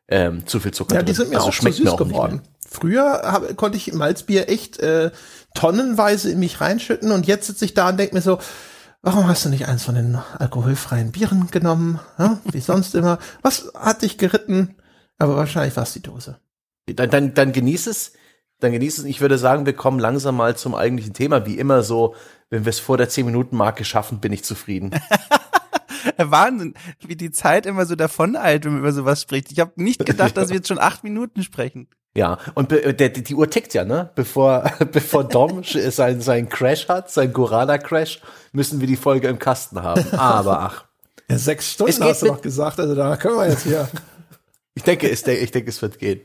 ähm, 0.09 0.45
zu 0.47 0.59
viel 0.59 0.71
Zucker 0.73 0.95
Ja, 0.95 1.01
drin. 1.01 1.05
die 1.07 1.13
sind 1.13 1.29
mir 1.29 1.35
also 1.37 1.49
auch 1.49 1.51
zu 1.51 1.57
schmeckt 1.57 1.75
süß 1.77 1.85
mir 1.85 1.91
auch 1.93 1.99
nicht 1.99 2.09
geworden. 2.09 2.35
mehr. 2.37 2.43
Früher 2.79 3.21
hab, 3.23 3.57
konnte 3.57 3.75
ich 3.75 3.91
Malzbier 3.91 4.49
echt 4.49 4.77
äh, 4.79 5.09
tonnenweise 5.55 6.29
in 6.29 6.37
mich 6.37 6.61
reinschütten 6.61 7.11
und 7.11 7.25
jetzt 7.25 7.47
sitze 7.47 7.65
ich 7.65 7.73
da 7.73 7.89
und 7.89 7.97
denke 7.97 8.13
mir 8.13 8.21
so, 8.21 8.37
warum 9.01 9.27
hast 9.27 9.45
du 9.45 9.49
nicht 9.49 9.67
eins 9.67 9.83
von 9.83 9.95
den 9.95 10.19
alkoholfreien 10.37 11.11
Bieren 11.11 11.47
genommen? 11.49 11.99
Ja, 12.19 12.39
wie 12.51 12.59
sonst 12.59 12.93
immer. 12.93 13.17
Was 13.41 13.71
hat 13.73 14.03
dich 14.03 14.19
geritten? 14.19 14.75
Aber 15.17 15.35
wahrscheinlich 15.35 15.75
war 15.75 15.83
es 15.83 15.93
die 15.93 16.03
Dose. 16.03 16.39
Dann, 16.85 17.09
dann, 17.09 17.33
dann 17.33 17.51
genieß 17.51 17.87
es. 17.87 18.13
Dann 18.59 18.71
genieß 18.71 18.99
es. 18.99 19.05
Ich 19.05 19.21
würde 19.21 19.39
sagen, 19.39 19.65
wir 19.65 19.73
kommen 19.73 19.99
langsam 19.99 20.37
mal 20.37 20.55
zum 20.55 20.75
eigentlichen 20.75 21.13
Thema. 21.13 21.47
Wie 21.47 21.57
immer 21.57 21.81
so, 21.81 22.13
wenn 22.51 22.65
wir 22.65 22.69
es 22.69 22.79
vor 22.79 22.97
der 22.97 23.09
10-Minuten-Marke 23.09 23.85
schaffen, 23.85 24.19
bin 24.19 24.33
ich 24.33 24.43
zufrieden. 24.43 24.91
Wahnsinn, 26.17 26.75
wie 26.99 27.15
die 27.15 27.31
Zeit 27.31 27.65
immer 27.65 27.87
so 27.87 27.95
davoneilt, 27.95 28.65
wenn 28.65 28.73
man 28.73 28.81
über 28.81 28.93
sowas 28.93 29.21
spricht. 29.21 29.51
Ich 29.51 29.59
habe 29.59 29.71
nicht 29.75 30.05
gedacht, 30.05 30.37
dass 30.37 30.49
wir 30.49 30.57
jetzt 30.57 30.67
schon 30.67 30.79
acht 30.79 31.03
Minuten 31.03 31.41
sprechen. 31.41 31.87
Ja, 32.17 32.39
und 32.55 32.69
be- 32.69 32.95
der, 32.95 33.09
die 33.09 33.35
Uhr 33.35 33.47
tickt 33.47 33.75
ja, 33.75 33.85
ne? 33.85 34.09
Bevor, 34.15 34.63
bevor 34.91 35.23
Dom 35.23 35.59
sch- 35.61 35.91
sein, 36.19 36.49
Crash 36.49 36.87
hat, 36.87 37.11
sein 37.11 37.31
Gorana-Crash, 37.31 38.21
müssen 38.53 38.79
wir 38.79 38.87
die 38.87 38.95
Folge 38.95 39.27
im 39.27 39.37
Kasten 39.37 39.83
haben. 39.83 40.03
Aber 40.13 40.59
ach. 40.61 40.85
Ja, 41.29 41.37
sechs 41.37 41.71
Stunden 41.73 42.03
hast 42.03 42.23
du 42.23 42.25
noch 42.27 42.41
gesagt, 42.41 42.79
also 42.79 42.95
da 42.95 43.17
können 43.17 43.35
wir 43.37 43.47
jetzt 43.47 43.63
hier. 43.63 43.87
Ich 44.73 44.81
denke, 44.83 45.09
es, 45.11 45.27
ich 45.27 45.51
denke, 45.51 45.69
es 45.69 45.79
wird 45.81 45.99
gehen. 45.99 46.21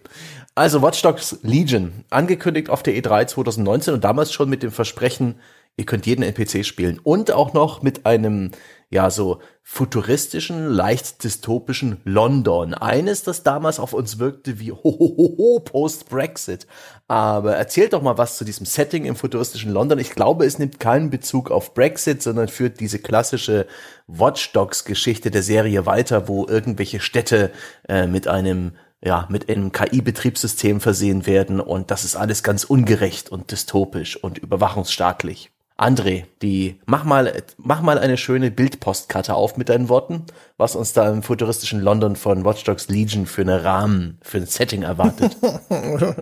Also 0.55 0.83
Watch 0.83 1.01
Dogs 1.01 1.39
Legion, 1.43 2.05
angekündigt 2.11 2.69
auf 2.69 2.83
der 2.83 2.95
E3 2.95 3.27
2019 3.27 3.95
und 3.95 4.05
damals 4.05 4.35
schon 4.35 4.51
mit 4.51 4.63
dem 4.63 4.71
Versprechen, 4.71 5.37
ihr 5.79 5.87
könnt 5.87 6.05
jeden 6.05 6.23
NPC 6.23 6.67
spielen 6.67 7.01
und 7.03 7.31
auch 7.31 7.55
noch 7.55 7.81
mit 7.81 8.05
einem, 8.05 8.51
ja, 8.91 9.09
so 9.09 9.41
futuristischen, 9.63 10.67
leicht 10.67 11.25
dystopischen 11.25 12.03
London. 12.05 12.75
Eines, 12.75 13.23
das 13.23 13.43
damals 13.43 13.81
auf 13.81 13.95
uns 13.95 14.19
wirkte 14.19 14.61
wie 14.61 14.73
hohoho 14.73 15.61
post-Brexit. 15.61 16.67
Aber 17.09 17.57
erzählt 17.57 17.95
doch 17.95 18.03
mal 18.03 18.19
was 18.19 18.37
zu 18.37 18.45
diesem 18.45 18.67
Setting 18.67 19.07
im 19.07 19.17
futuristischen 19.17 19.73
London. 19.73 19.99
Ich 19.99 20.11
glaube, 20.11 20.45
es 20.45 20.59
nimmt 20.59 20.79
keinen 20.79 21.09
Bezug 21.09 21.51
auf 21.51 21.73
Brexit, 21.73 22.23
sondern 22.23 22.49
führt 22.49 22.79
diese 22.79 22.99
klassische 22.99 23.67
Watch 24.07 24.53
Dogs 24.53 24.85
Geschichte 24.85 25.31
der 25.31 25.43
Serie 25.43 25.87
weiter, 25.87 26.29
wo 26.29 26.47
irgendwelche 26.47 27.01
Städte 27.01 27.53
äh, 27.89 28.07
mit 28.07 28.29
einem 28.29 28.73
ja, 29.05 29.27
mit 29.29 29.49
einem 29.49 29.73
KI-Betriebssystem 29.73 30.81
versehen 30.81 31.27
werden 31.27 31.61
und 31.61 31.91
das 31.91 32.05
ist 32.05 32.17
alles 32.17 32.43
ganz 32.43 32.65
ungerecht 32.65 33.31
und 33.31 33.51
dystopisch 33.51 34.17
und 34.17 34.39
überwachungsstaatlich. 34.39 35.51
André, 35.79 36.25
die, 36.43 36.81
mach 36.87 37.03
mal, 37.03 37.43
mach 37.57 37.81
mal 37.81 37.99
eine 37.99 38.17
schöne 38.17 38.53
Bildpostkarte 38.53 39.35
auf 39.35 39.57
mit 39.57 39.69
deinen 39.69 39.89
Worten, 39.89 40.27
was 40.57 40.77
uns 40.77 40.93
da 40.93 41.11
im 41.11 41.23
futuristischen 41.25 41.81
London 41.81 42.15
von 42.15 42.45
Watch 42.45 42.63
Dogs 42.63 42.89
Legion 42.89 43.27
für 43.27 43.43
eine 43.43 43.65
Rahmen, 43.65 44.19
für 44.23 44.39
ein 44.39 44.47
Setting 44.47 44.83
erwartet. 44.83 45.37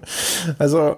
Also, 0.58 0.96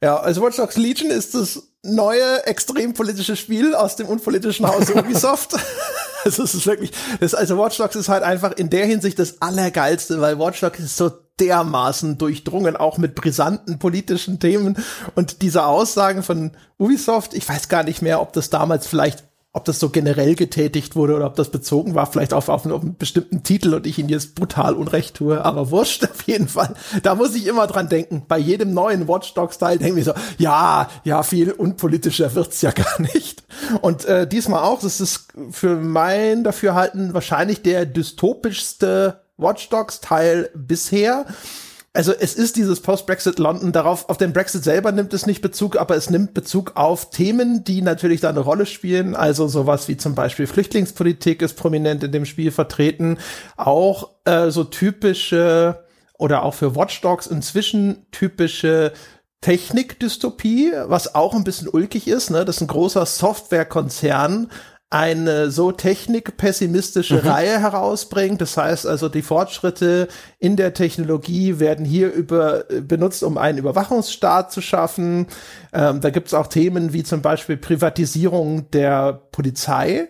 ja, 0.00 0.16
also 0.18 0.42
Watch 0.42 0.56
Dogs 0.56 0.76
Legion 0.76 1.10
ist 1.10 1.34
das 1.34 1.70
neue 1.82 2.46
extrem 2.46 2.94
politische 2.94 3.36
Spiel 3.36 3.74
aus 3.74 3.96
dem 3.96 4.06
unpolitischen 4.06 4.66
Haus 4.66 4.90
Ubisoft. 4.94 5.54
also 6.24 6.44
es 6.44 6.54
ist 6.54 6.66
wirklich, 6.66 6.92
das, 7.20 7.34
also 7.34 7.58
Watch 7.58 7.78
Dogs 7.78 7.96
ist 7.96 8.08
halt 8.08 8.22
einfach 8.22 8.52
in 8.52 8.70
der 8.70 8.86
Hinsicht 8.86 9.18
das 9.18 9.40
Allergeilste, 9.42 10.20
weil 10.20 10.38
Watch 10.38 10.60
Dogs 10.60 10.78
ist 10.78 10.96
so 10.96 11.10
dermaßen 11.40 12.18
durchdrungen, 12.18 12.76
auch 12.76 12.98
mit 12.98 13.14
brisanten 13.14 13.78
politischen 13.78 14.38
Themen 14.38 14.76
und 15.14 15.42
diese 15.42 15.66
Aussagen 15.66 16.22
von 16.22 16.52
Ubisoft, 16.78 17.34
ich 17.34 17.48
weiß 17.48 17.68
gar 17.68 17.82
nicht 17.82 18.02
mehr, 18.02 18.20
ob 18.20 18.32
das 18.32 18.50
damals 18.50 18.86
vielleicht 18.86 19.24
ob 19.56 19.64
das 19.64 19.78
so 19.78 19.88
generell 19.88 20.34
getätigt 20.34 20.96
wurde 20.96 21.14
oder 21.14 21.26
ob 21.26 21.36
das 21.36 21.50
bezogen 21.50 21.94
war, 21.94 22.06
vielleicht 22.06 22.34
auf, 22.34 22.48
auf, 22.48 22.66
auf 22.66 22.82
einen 22.82 22.96
bestimmten 22.96 23.44
Titel 23.44 23.72
und 23.72 23.86
ich 23.86 24.00
ihn 24.00 24.08
jetzt 24.08 24.34
brutal 24.34 24.74
Unrecht 24.74 25.14
tue, 25.14 25.44
aber 25.44 25.70
wurscht 25.70 26.04
auf 26.10 26.22
jeden 26.22 26.48
Fall. 26.48 26.74
Da 27.04 27.14
muss 27.14 27.36
ich 27.36 27.46
immer 27.46 27.68
dran 27.68 27.88
denken. 27.88 28.24
Bei 28.26 28.36
jedem 28.36 28.74
neuen 28.74 29.06
Watch 29.06 29.32
Dogs 29.34 29.58
Teil 29.58 29.78
denke 29.78 30.00
ich 30.00 30.06
so, 30.06 30.12
ja, 30.38 30.88
ja, 31.04 31.22
viel 31.22 31.52
unpolitischer 31.52 32.34
wird's 32.34 32.62
ja 32.62 32.70
gar 32.72 33.00
nicht. 33.00 33.44
Und 33.80 34.04
äh, 34.06 34.26
diesmal 34.26 34.64
auch, 34.64 34.80
das 34.80 35.00
ist 35.00 35.28
für 35.52 35.76
mein 35.76 36.42
Dafürhalten 36.42 37.14
wahrscheinlich 37.14 37.62
der 37.62 37.86
dystopischste 37.86 39.23
Watch 39.36 39.68
Dogs 39.68 40.00
Teil 40.00 40.50
bisher 40.54 41.26
also 41.96 42.12
es 42.12 42.34
ist 42.34 42.56
dieses 42.56 42.80
Post-Brexit 42.80 43.38
London, 43.38 43.70
darauf, 43.70 44.08
auf 44.08 44.16
den 44.16 44.32
Brexit 44.32 44.64
selber 44.64 44.90
nimmt 44.90 45.14
es 45.14 45.26
nicht 45.26 45.42
Bezug, 45.42 45.76
aber 45.76 45.94
es 45.94 46.10
nimmt 46.10 46.34
Bezug 46.34 46.72
auf 46.74 47.10
Themen, 47.10 47.62
die 47.62 47.82
natürlich 47.82 48.20
da 48.20 48.30
eine 48.30 48.40
Rolle 48.40 48.66
spielen. 48.66 49.14
Also 49.14 49.46
sowas 49.46 49.86
wie 49.86 49.96
zum 49.96 50.16
Beispiel 50.16 50.48
Flüchtlingspolitik 50.48 51.40
ist 51.40 51.54
prominent 51.54 52.02
in 52.02 52.10
dem 52.10 52.24
Spiel 52.24 52.50
vertreten. 52.50 53.18
Auch 53.56 54.10
äh, 54.24 54.50
so 54.50 54.64
typische 54.64 55.84
oder 56.18 56.42
auch 56.42 56.54
für 56.54 56.74
Watch 56.74 57.00
Dogs 57.00 57.28
inzwischen 57.28 58.06
typische 58.10 58.92
Technikdystopie, 59.40 60.72
was 60.86 61.14
auch 61.14 61.34
ein 61.34 61.44
bisschen 61.44 61.68
ulkig 61.68 62.08
ist, 62.08 62.30
ne? 62.30 62.44
Das 62.44 62.56
ist 62.56 62.62
ein 62.62 62.66
großer 62.66 63.06
Softwarekonzern, 63.06 64.50
eine 64.90 65.50
so 65.50 65.72
technikpessimistische 65.72 67.22
mhm. 67.22 67.28
Reihe 67.28 67.60
herausbringt. 67.60 68.40
Das 68.40 68.56
heißt 68.56 68.86
also, 68.86 69.08
die 69.08 69.22
Fortschritte 69.22 70.08
in 70.38 70.56
der 70.56 70.72
Technologie 70.74 71.58
werden 71.58 71.84
hier 71.84 72.12
über, 72.12 72.64
benutzt, 72.64 73.24
um 73.24 73.36
einen 73.36 73.58
Überwachungsstaat 73.58 74.52
zu 74.52 74.60
schaffen. 74.60 75.26
Ähm, 75.72 76.00
da 76.00 76.10
gibt 76.10 76.28
es 76.28 76.34
auch 76.34 76.46
Themen 76.46 76.92
wie 76.92 77.02
zum 77.02 77.22
Beispiel 77.22 77.56
Privatisierung 77.56 78.70
der 78.70 79.14
Polizei 79.32 80.08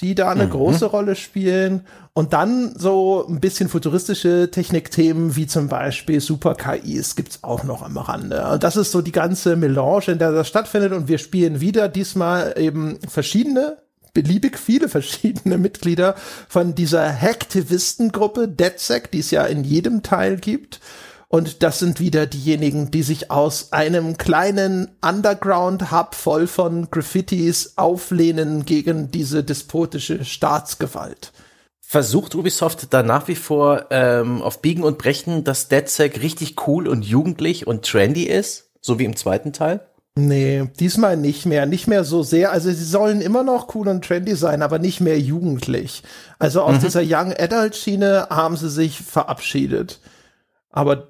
die 0.00 0.14
da 0.14 0.30
eine 0.30 0.46
mhm. 0.46 0.50
große 0.50 0.86
Rolle 0.86 1.14
spielen. 1.14 1.86
Und 2.12 2.32
dann 2.32 2.74
so 2.76 3.24
ein 3.28 3.40
bisschen 3.40 3.68
futuristische 3.68 4.50
Technikthemen 4.50 5.36
wie 5.36 5.46
zum 5.46 5.68
Beispiel 5.68 6.20
Super-KIs 6.20 7.16
gibt's 7.16 7.44
auch 7.44 7.64
noch 7.64 7.82
am 7.82 7.96
Rande. 7.96 8.48
Und 8.48 8.62
das 8.62 8.76
ist 8.76 8.90
so 8.90 9.00
die 9.00 9.12
ganze 9.12 9.56
Melange, 9.56 10.08
in 10.08 10.18
der 10.18 10.32
das 10.32 10.48
stattfindet. 10.48 10.92
Und 10.92 11.08
wir 11.08 11.18
spielen 11.18 11.60
wieder 11.60 11.88
diesmal 11.88 12.54
eben 12.56 12.98
verschiedene 13.08 13.78
beliebig 14.12 14.58
viele 14.58 14.88
verschiedene 14.88 15.58
Mitglieder 15.58 16.14
von 16.48 16.74
dieser 16.74 17.10
Hacktivistengruppe 17.12 18.48
DedSec, 18.48 19.10
die 19.10 19.20
es 19.20 19.30
ja 19.30 19.44
in 19.44 19.64
jedem 19.64 20.02
Teil 20.02 20.36
gibt. 20.36 20.80
Und 21.28 21.62
das 21.62 21.78
sind 21.78 22.00
wieder 22.00 22.26
diejenigen, 22.26 22.90
die 22.90 23.04
sich 23.04 23.30
aus 23.30 23.72
einem 23.72 24.18
kleinen 24.18 24.96
Underground-Hub 25.00 26.16
voll 26.16 26.48
von 26.48 26.90
Graffitis 26.90 27.74
auflehnen 27.76 28.64
gegen 28.64 29.12
diese 29.12 29.44
despotische 29.44 30.24
Staatsgewalt. 30.24 31.32
Versucht 31.80 32.34
Ubisoft 32.34 32.92
da 32.92 33.04
nach 33.04 33.28
wie 33.28 33.36
vor 33.36 33.86
ähm, 33.90 34.42
auf 34.42 34.60
Biegen 34.60 34.82
und 34.82 34.98
Brechen, 34.98 35.44
dass 35.44 35.68
DedSec 35.68 36.20
richtig 36.20 36.66
cool 36.66 36.88
und 36.88 37.04
jugendlich 37.04 37.64
und 37.64 37.84
trendy 37.84 38.24
ist, 38.24 38.70
so 38.80 38.98
wie 38.98 39.04
im 39.04 39.14
zweiten 39.14 39.52
Teil? 39.52 39.80
Nee, 40.16 40.68
diesmal 40.78 41.16
nicht 41.16 41.46
mehr. 41.46 41.66
Nicht 41.66 41.86
mehr 41.86 42.04
so 42.04 42.22
sehr. 42.22 42.50
Also 42.50 42.70
sie 42.70 42.84
sollen 42.84 43.20
immer 43.20 43.42
noch 43.42 43.74
cool 43.74 43.88
und 43.88 44.04
trendy 44.04 44.34
sein, 44.34 44.62
aber 44.62 44.78
nicht 44.78 45.00
mehr 45.00 45.18
jugendlich. 45.18 46.02
Also 46.38 46.62
aus 46.62 46.76
mhm. 46.76 46.80
dieser 46.80 47.02
Young 47.04 47.32
Adult 47.38 47.76
Schiene 47.76 48.26
haben 48.28 48.56
sie 48.56 48.70
sich 48.70 49.00
verabschiedet. 49.00 50.00
Aber 50.70 51.08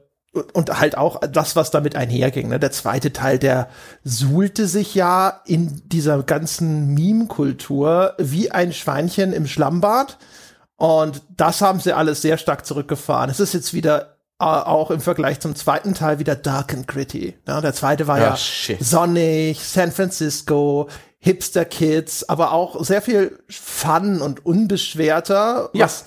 und 0.53 0.79
halt 0.79 0.97
auch 0.97 1.21
das, 1.21 1.57
was 1.57 1.73
damit 1.73 1.97
einherging. 1.97 2.49
Ne? 2.49 2.61
Der 2.61 2.71
zweite 2.71 3.13
Teil, 3.13 3.39
der 3.39 3.69
suhlte 4.05 4.69
sich 4.69 4.95
ja 4.95 5.41
in 5.45 5.83
dieser 5.89 6.23
ganzen 6.23 6.95
Meme-Kultur 6.95 8.15
wie 8.19 8.51
ein 8.53 8.73
Schweinchen 8.73 9.33
im 9.33 9.49
Schlammbad. 9.49 10.19
Und 10.77 11.23
das 11.37 11.61
haben 11.63 11.81
sie 11.81 11.93
alles 11.93 12.23
sehr 12.23 12.39
stark 12.39 12.65
zurückgefahren. 12.65 13.29
Es 13.29 13.41
ist 13.41 13.55
jetzt 13.55 13.75
wieder 13.75 14.20
auch 14.41 14.91
im 14.91 15.01
Vergleich 15.01 15.41
zum 15.41 15.55
zweiten 15.55 15.95
Teil 15.95 16.19
wieder 16.19 16.35
dark 16.35 16.73
and 16.73 16.89
gritty. 16.89 17.35
Ja, 17.47 17.61
der 17.61 17.75
zweite 17.75 18.07
war 18.07 18.19
ja, 18.19 18.37
ja 18.67 18.77
sonnig, 18.81 19.61
San 19.61 19.93
Francisco, 19.93 20.89
Hipster 21.19 21.65
Kids, 21.67 22.29
aber 22.29 22.53
auch 22.53 22.83
sehr 22.83 23.03
viel 23.03 23.39
Fun 23.49 24.21
und 24.23 24.47
unbeschwerter, 24.47 25.71
ja. 25.75 25.85
was 25.85 26.05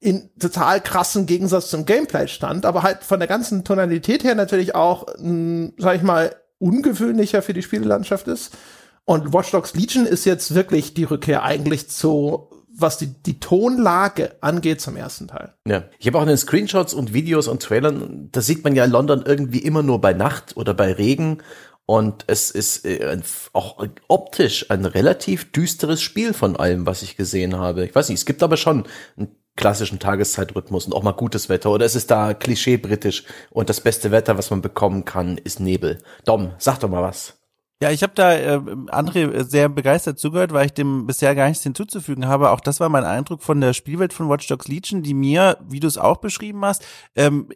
in 0.00 0.30
total 0.38 0.80
krassen 0.80 1.26
Gegensatz 1.26 1.70
zum 1.70 1.84
Gameplay 1.84 2.28
stand, 2.28 2.66
aber 2.66 2.82
halt 2.82 3.04
von 3.04 3.20
der 3.20 3.28
ganzen 3.28 3.64
Tonalität 3.64 4.24
her 4.24 4.34
natürlich 4.34 4.74
auch, 4.74 5.06
mh, 5.18 5.72
sag 5.78 5.96
ich 5.96 6.02
mal, 6.02 6.34
ungewöhnlicher 6.58 7.42
für 7.42 7.54
die 7.54 7.62
Spielelandschaft 7.62 8.28
ist. 8.28 8.52
Und 9.04 9.32
Watch 9.32 9.50
Dogs 9.50 9.74
Legion 9.74 10.06
ist 10.06 10.24
jetzt 10.24 10.54
wirklich 10.54 10.94
die 10.94 11.04
Rückkehr 11.04 11.42
eigentlich 11.42 11.88
zu 11.88 12.49
was 12.76 12.98
die, 12.98 13.08
die 13.22 13.40
Tonlage 13.40 14.36
angeht 14.40 14.80
zum 14.80 14.96
ersten 14.96 15.28
Teil. 15.28 15.54
Ja, 15.66 15.84
ich 15.98 16.06
habe 16.06 16.18
auch 16.18 16.22
in 16.22 16.28
den 16.28 16.36
Screenshots 16.36 16.94
und 16.94 17.12
Videos 17.12 17.48
und 17.48 17.62
Trailern, 17.62 18.28
da 18.32 18.40
sieht 18.40 18.64
man 18.64 18.74
ja 18.74 18.84
London 18.84 19.22
irgendwie 19.24 19.58
immer 19.58 19.82
nur 19.82 20.00
bei 20.00 20.12
Nacht 20.12 20.56
oder 20.56 20.74
bei 20.74 20.92
Regen 20.92 21.42
und 21.86 22.24
es 22.28 22.50
ist 22.50 22.84
äh, 22.84 23.20
auch 23.52 23.84
optisch 24.06 24.70
ein 24.70 24.84
relativ 24.84 25.50
düsteres 25.50 26.00
Spiel 26.00 26.34
von 26.34 26.56
allem, 26.56 26.86
was 26.86 27.02
ich 27.02 27.16
gesehen 27.16 27.56
habe. 27.56 27.84
Ich 27.84 27.94
weiß 27.94 28.08
nicht, 28.08 28.20
es 28.20 28.26
gibt 28.26 28.42
aber 28.42 28.56
schon 28.56 28.84
einen 29.16 29.34
klassischen 29.56 29.98
Tageszeitrhythmus 29.98 30.86
und 30.86 30.92
auch 30.94 31.02
mal 31.02 31.12
gutes 31.12 31.48
Wetter 31.48 31.70
oder 31.70 31.84
es 31.84 31.96
ist 31.96 32.10
da 32.10 32.32
klischee 32.34 32.76
britisch 32.76 33.24
und 33.50 33.68
das 33.68 33.80
beste 33.80 34.10
Wetter, 34.12 34.38
was 34.38 34.50
man 34.50 34.62
bekommen 34.62 35.04
kann, 35.04 35.36
ist 35.36 35.58
Nebel. 35.60 35.98
Dom, 36.24 36.52
sag 36.58 36.78
doch 36.78 36.88
mal 36.88 37.02
was. 37.02 37.39
Ja, 37.82 37.90
ich 37.90 38.02
habe 38.02 38.12
da 38.14 38.34
äh, 38.34 38.58
André 38.88 39.42
sehr 39.42 39.70
begeistert 39.70 40.18
zugehört, 40.18 40.52
weil 40.52 40.66
ich 40.66 40.74
dem 40.74 41.06
bisher 41.06 41.34
gar 41.34 41.48
nichts 41.48 41.62
hinzuzufügen 41.62 42.26
habe. 42.26 42.50
Auch 42.50 42.60
das 42.60 42.78
war 42.78 42.90
mein 42.90 43.04
Eindruck 43.04 43.42
von 43.42 43.58
der 43.62 43.72
Spielwelt 43.72 44.12
von 44.12 44.28
Watch 44.28 44.46
Dogs 44.48 44.68
Legion, 44.68 45.02
die 45.02 45.14
mir, 45.14 45.56
wie 45.66 45.80
du 45.80 45.86
es 45.86 45.96
auch 45.96 46.18
beschrieben 46.18 46.62
hast, 46.62 46.84
ähm, 47.16 47.48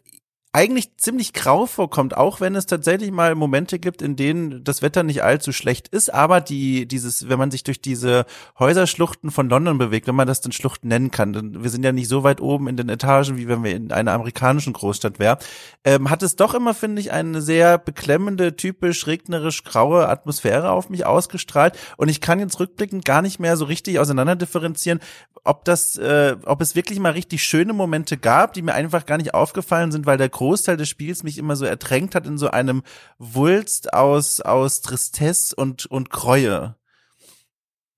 eigentlich 0.55 0.95
ziemlich 0.95 1.33
grau 1.33 1.65
vorkommt, 1.65 2.15
auch 2.15 2.39
wenn 2.39 2.55
es 2.55 2.65
tatsächlich 2.65 3.11
mal 3.11 3.35
Momente 3.35 3.77
gibt, 3.77 4.01
in 4.01 4.15
denen 4.15 4.63
das 4.63 4.81
Wetter 4.81 5.03
nicht 5.03 5.21
allzu 5.21 5.51
schlecht 5.51 5.89
ist, 5.89 6.13
aber 6.13 6.39
die, 6.39 6.87
dieses, 6.87 7.27
wenn 7.27 7.37
man 7.37 7.51
sich 7.51 7.65
durch 7.65 7.81
diese 7.81 8.25
Häuserschluchten 8.57 9.31
von 9.31 9.49
London 9.49 9.77
bewegt, 9.77 10.07
wenn 10.07 10.15
man 10.15 10.27
das 10.27 10.39
denn 10.39 10.53
Schluchten 10.53 10.87
nennen 10.87 11.11
kann, 11.11 11.33
denn 11.33 11.61
wir 11.61 11.69
sind 11.69 11.83
ja 11.83 11.91
nicht 11.91 12.07
so 12.07 12.23
weit 12.23 12.39
oben 12.39 12.69
in 12.69 12.77
den 12.77 12.87
Etagen, 12.87 13.35
wie 13.35 13.49
wenn 13.49 13.65
wir 13.65 13.75
in 13.75 13.91
einer 13.91 14.13
amerikanischen 14.13 14.71
Großstadt 14.71 15.19
wären, 15.19 15.39
ähm, 15.83 16.09
hat 16.09 16.23
es 16.23 16.37
doch 16.37 16.53
immer, 16.53 16.73
finde 16.73 17.01
ich, 17.01 17.11
eine 17.11 17.41
sehr 17.41 17.77
beklemmende, 17.77 18.55
typisch 18.55 19.07
regnerisch 19.07 19.65
graue 19.65 20.07
Atmosphäre 20.07 20.71
auf 20.71 20.89
mich 20.89 21.05
ausgestrahlt. 21.05 21.77
Und 21.97 22.07
ich 22.07 22.21
kann 22.21 22.39
jetzt 22.39 22.61
rückblickend 22.61 23.03
gar 23.03 23.21
nicht 23.21 23.41
mehr 23.41 23.57
so 23.57 23.65
richtig 23.65 23.99
auseinander 23.99 24.37
differenzieren, 24.37 25.01
ob 25.43 25.65
das, 25.65 25.97
äh, 25.97 26.37
ob 26.45 26.61
es 26.61 26.75
wirklich 26.75 26.99
mal 26.99 27.11
richtig 27.11 27.43
schöne 27.43 27.73
Momente 27.73 28.17
gab, 28.17 28.53
die 28.53 28.61
mir 28.61 28.73
einfach 28.73 29.05
gar 29.05 29.17
nicht 29.17 29.33
aufgefallen 29.33 29.91
sind, 29.91 30.05
weil 30.05 30.17
der 30.17 30.29
Großteil 30.45 30.77
des 30.77 30.89
Spiels 30.89 31.23
mich 31.23 31.39
immer 31.39 31.55
so 31.55 31.65
ertränkt 31.65 32.13
hat 32.13 32.27
in 32.27 32.37
so 32.37 32.51
einem 32.51 32.83
Wulst 33.17 33.93
aus, 33.93 34.41
aus 34.41 34.81
Tristesse 34.81 35.55
und, 35.55 35.87
und 35.87 36.11
Kreue. 36.11 36.75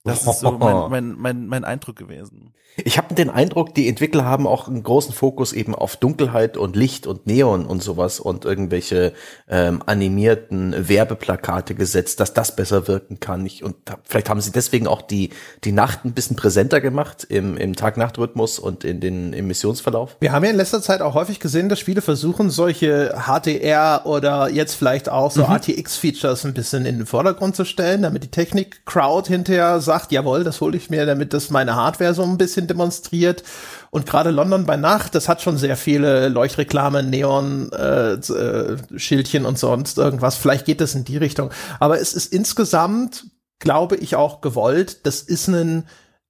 Das 0.08 0.26
ist 0.26 0.40
so 0.40 0.52
mein, 0.52 0.76
mein, 0.90 1.16
mein, 1.18 1.48
mein 1.48 1.64
Eindruck 1.64 1.96
gewesen. 1.96 2.54
Ich 2.84 3.00
habe 3.00 3.16
den 3.16 3.32
Eindruck, 3.32 3.74
die 3.74 3.90
Entwickler 3.90 4.24
haben 4.24 4.46
auch 4.46 4.68
einen 4.68 4.84
großen 4.84 5.12
Fokus 5.12 5.52
eben 5.52 5.74
auf 5.74 5.96
Dunkelheit 5.96 6.58
und 6.58 6.76
Licht 6.76 7.08
und 7.08 7.26
Neon 7.26 7.66
und 7.66 7.82
sowas 7.82 8.20
und 8.20 8.46
irgendwelche 8.46 9.14
ähm, 9.50 9.82
animierten 9.88 10.88
Werbeplakate 10.88 11.74
gesetzt, 11.74 12.20
dass 12.20 12.34
das 12.34 12.56
besser 12.56 12.88
wirken 12.88 13.20
kann. 13.20 13.44
Ich, 13.48 13.64
und 13.64 13.76
vielleicht 14.04 14.30
haben 14.30 14.42
sie 14.42 14.52
deswegen 14.52 14.86
auch 14.86 15.02
die, 15.02 15.32
die 15.64 15.72
Nacht 15.72 16.06
ein 16.06 16.14
bisschen 16.14 16.36
präsenter 16.36 16.80
gemacht 16.80 17.26
im, 17.28 17.58
im 17.58 17.76
Tag-Nacht-Rhythmus 17.76 18.60
und 18.60 18.84
in 18.84 19.00
den 19.00 19.34
im 19.34 19.48
Missionsverlauf. 19.48 20.16
Wir 20.20 20.32
haben 20.32 20.44
ja 20.44 20.52
in 20.52 20.58
letzter 20.58 20.82
Zeit 20.82 21.02
auch 21.02 21.16
häufig 21.16 21.40
gesehen, 21.40 21.70
dass 21.70 21.80
Spiele 21.80 22.04
versuchen, 22.04 22.52
solche 22.52 23.16
HDR 23.26 24.04
oder 24.06 24.50
jetzt 24.50 24.76
vielleicht 24.76 25.10
auch 25.10 25.32
so 25.32 25.48
mhm. 25.48 25.54
RTX-Features 25.54 26.46
ein 26.46 26.54
bisschen 26.54 26.86
in 26.86 26.98
den 26.98 27.08
Vordergrund 27.08 27.56
zu 27.56 27.66
stellen, 27.66 28.04
damit 28.04 28.24
die 28.24 28.32
Technik-Crowd 28.32 29.28
hinterher 29.28 29.82
sagt, 29.82 29.97
jawohl, 30.12 30.44
das 30.44 30.62
hole 30.62 30.78
ich 30.78 30.90
mir, 30.90 31.06
damit 31.06 31.34
das 31.34 31.50
meine 31.50 31.76
Hardware 31.76 32.14
so 32.14 32.24
ein 32.24 32.38
bisschen 32.38 32.68
demonstriert. 32.68 33.44
Und 33.90 34.06
gerade 34.06 34.32
London 34.32 34.66
bei 34.66 34.78
Nacht, 34.78 35.16
das 35.16 35.28
hat 35.28 35.42
schon 35.42 35.58
sehr 35.58 35.78
viele 35.78 36.30
Leuchtreklame, 36.30 37.04
Neon, 37.04 37.72
äh, 37.72 38.14
äh, 38.14 38.78
Schildchen 38.96 39.46
und 39.46 39.58
sonst 39.58 39.98
irgendwas. 39.98 40.36
Vielleicht 40.36 40.66
geht 40.66 40.82
das 40.82 40.96
in 40.96 41.06
die 41.06 41.18
Richtung. 41.18 41.52
Aber 41.80 42.00
es 42.00 42.14
ist 42.14 42.32
insgesamt, 42.34 43.26
glaube 43.60 43.96
ich, 43.96 44.16
auch 44.16 44.42
gewollt. 44.42 45.06
Das 45.06 45.22
ist 45.22 45.48
ein 45.48 45.86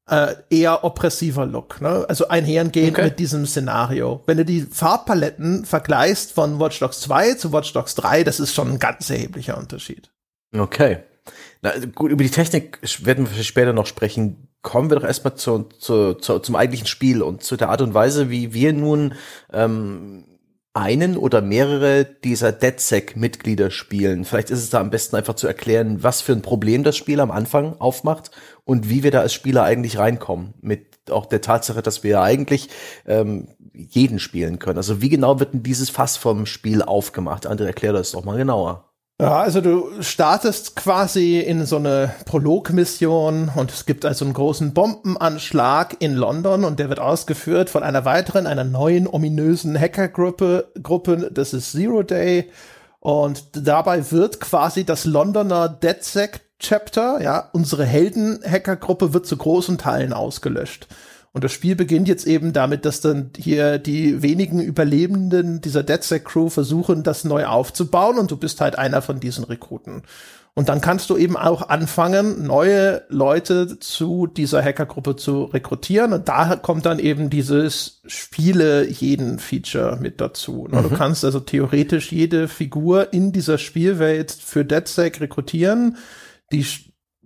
äh, 0.10 0.36
eher 0.50 0.84
oppressiver 0.84 1.46
Look. 1.46 1.82
Ne? 1.82 2.06
Also 2.08 2.28
einhergehend 2.30 2.98
okay. 2.98 3.06
mit 3.06 3.20
diesem 3.20 3.46
Szenario. 3.46 4.24
Wenn 4.26 4.38
du 4.38 4.46
die 4.46 4.62
Farbpaletten 4.62 5.66
vergleichst 5.66 6.32
von 6.32 6.60
Watch 6.60 6.80
Dogs 6.80 7.02
2 7.02 7.34
zu 7.34 7.52
Watch 7.52 7.74
Dogs 7.74 7.96
3, 7.96 8.24
das 8.24 8.40
ist 8.40 8.54
schon 8.54 8.70
ein 8.70 8.80
ganz 8.80 9.10
erheblicher 9.10 9.58
Unterschied. 9.58 10.12
Okay. 10.58 11.00
Na, 11.62 11.74
gut, 11.96 12.12
über 12.12 12.24
die 12.24 12.30
Technik 12.30 12.80
werden 13.04 13.28
wir 13.30 13.44
später 13.44 13.74
noch 13.74 13.86
sprechen 13.86 14.48
kommen 14.68 14.90
wir 14.90 15.00
doch 15.00 15.08
erstmal 15.08 15.36
zu, 15.36 15.70
zu, 15.80 16.16
zu, 16.16 16.40
zum 16.40 16.58
eigentlichen 16.58 16.88
Spiel 16.88 17.22
und 17.22 17.42
zu 17.42 17.56
der 17.56 17.70
Art 17.70 17.82
und 17.82 17.94
Weise, 17.94 18.30
wie 18.30 18.54
wir 18.54 18.74
nun 18.74 19.14
ähm, 19.54 20.26
einen 20.74 21.16
oder 21.16 21.42
mehrere 21.42 22.04
dieser 22.06 22.52
DedSec-Mitglieder 22.52 23.72
spielen. 23.72 24.26
Vielleicht 24.26 24.50
ist 24.50 24.60
es 24.60 24.70
da 24.70 24.82
am 24.82 24.90
besten 24.90 25.16
einfach 25.16 25.36
zu 25.36 25.48
erklären, 25.48 26.04
was 26.04 26.20
für 26.20 26.34
ein 26.34 26.42
Problem 26.42 26.84
das 26.84 26.98
Spiel 26.98 27.22
am 27.22 27.32
Anfang 27.32 27.80
aufmacht 27.80 28.32
und 28.66 28.90
wie 28.90 29.04
wir 29.04 29.12
da 29.12 29.22
als 29.22 29.34
Spieler 29.34 29.64
eigentlich 29.64 29.98
reinkommen. 29.98 30.54
Mit 30.60 31.10
auch 31.10 31.26
der 31.26 31.40
Tatsache, 31.40 31.82
dass 31.82 32.04
wir 32.04 32.12
ja 32.12 32.24
eigentlich 32.24 32.68
ähm, 33.06 33.48
jeden 33.74 34.20
spielen 34.20 34.60
können. 34.60 34.78
Also 34.78 35.02
wie 35.02 35.10
genau 35.10 35.40
wird 35.40 35.54
denn 35.54 35.64
dieses 35.64 35.90
Fass 35.90 36.18
vom 36.18 36.46
Spiel 36.46 36.82
aufgemacht? 36.82 37.50
André, 37.50 37.68
erklär 37.68 37.94
das 37.94 38.12
doch 38.12 38.26
mal 38.26 38.38
genauer. 38.38 38.88
Ja, 39.20 39.40
also 39.40 39.62
du 39.62 40.04
startest 40.04 40.76
quasi 40.76 41.40
in 41.40 41.66
so 41.66 41.78
eine 41.78 42.14
Prolog-Mission 42.26 43.50
und 43.56 43.72
es 43.72 43.88
gibt 43.88 44.06
also 44.06 44.26
einen 44.26 44.36
großen 44.36 44.76
Bombenanschlag 44.76 45.96
in 45.98 46.14
London 46.14 46.64
und 46.64 46.78
der 46.78 46.90
wird 46.90 47.00
ausgeführt 47.00 47.72
von 47.72 47.82
einer 47.82 48.06
weiteren, 48.06 48.46
einer 48.46 48.64
neuen 48.64 49.08
ominösen 49.08 49.76
Hackergruppe, 49.80 50.72
Gruppe, 50.84 51.32
das 51.34 51.56
ist 51.56 51.72
Zero 51.72 52.04
Day 52.04 52.52
und 53.00 53.44
dabei 53.54 54.12
wird 54.12 54.40
quasi 54.40 54.84
das 54.84 55.06
Londoner 55.06 55.68
DedSec 55.68 56.42
Chapter, 56.60 57.20
ja, 57.20 57.50
unsere 57.54 57.86
Helden-Hackergruppe 57.86 59.16
wird 59.16 59.26
zu 59.26 59.38
großen 59.38 59.80
Teilen 59.80 60.14
ausgelöscht. 60.14 60.88
Und 61.38 61.44
das 61.44 61.52
Spiel 61.52 61.76
beginnt 61.76 62.08
jetzt 62.08 62.26
eben 62.26 62.52
damit, 62.52 62.84
dass 62.84 63.00
dann 63.00 63.30
hier 63.38 63.78
die 63.78 64.24
wenigen 64.24 64.60
Überlebenden 64.60 65.62
dieser 65.62 65.84
DedSec 65.84 66.26
Crew 66.26 66.50
versuchen, 66.50 67.04
das 67.04 67.26
neu 67.26 67.46
aufzubauen 67.46 68.18
und 68.18 68.32
du 68.32 68.38
bist 68.38 68.60
halt 68.60 68.76
einer 68.76 69.04
von 69.04 69.20
diesen 69.20 69.44
Rekruten. 69.44 70.02
Und 70.56 70.68
dann 70.68 70.82
kannst 70.82 71.12
du 71.12 71.16
eben 71.16 71.38
auch 71.38 71.70
anfangen, 71.70 72.48
neue 72.48 73.04
Leute 73.10 73.78
zu 73.78 74.26
dieser 74.26 74.64
Hackergruppe 74.64 75.16
zu 75.16 75.44
rekrutieren. 75.44 76.12
Und 76.12 76.28
da 76.28 76.56
kommt 76.56 76.88
dann 76.88 76.98
eben 76.98 77.30
dieses 77.30 78.02
Spiele 78.08 78.90
jeden 78.90 79.38
Feature 79.38 80.00
mit 80.02 80.20
dazu. 80.20 80.68
Mhm. 80.72 80.82
Du 80.82 80.90
kannst 80.90 81.24
also 81.24 81.40
theoretisch 81.40 82.12
jede 82.12 82.48
Figur 82.48 83.14
in 83.14 83.32
dieser 83.32 83.60
Spielwelt 83.60 84.32
für 84.32 84.66
DedSec 84.66 85.22
rekrutieren. 85.22 85.98
Die 86.52 86.66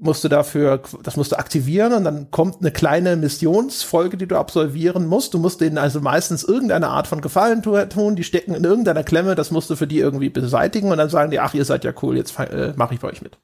musst 0.01 0.23
du 0.23 0.27
dafür, 0.27 0.81
das 1.03 1.15
musst 1.15 1.31
du 1.31 1.37
aktivieren 1.37 1.93
und 1.93 2.03
dann 2.03 2.31
kommt 2.31 2.57
eine 2.59 2.71
kleine 2.71 3.15
Missionsfolge, 3.15 4.17
die 4.17 4.27
du 4.27 4.37
absolvieren 4.37 5.05
musst. 5.05 5.33
Du 5.33 5.39
musst 5.39 5.61
denen 5.61 5.77
also 5.77 6.01
meistens 6.01 6.43
irgendeine 6.43 6.87
Art 6.89 7.07
von 7.07 7.21
Gefallen 7.21 7.61
tun, 7.61 8.15
die 8.15 8.23
stecken 8.23 8.55
in 8.55 8.63
irgendeiner 8.63 9.03
Klemme, 9.03 9.35
das 9.35 9.51
musst 9.51 9.69
du 9.69 9.75
für 9.75 9.87
die 9.87 9.99
irgendwie 9.99 10.29
beseitigen 10.29 10.91
und 10.91 10.97
dann 10.97 11.09
sagen 11.09 11.31
die, 11.31 11.39
ach, 11.39 11.53
ihr 11.53 11.65
seid 11.65 11.83
ja 11.83 11.93
cool, 12.01 12.17
jetzt 12.17 12.37
äh, 12.39 12.73
mache 12.75 12.95
ich 12.95 12.99
bei 12.99 13.09
euch 13.09 13.21
mit. 13.21 13.37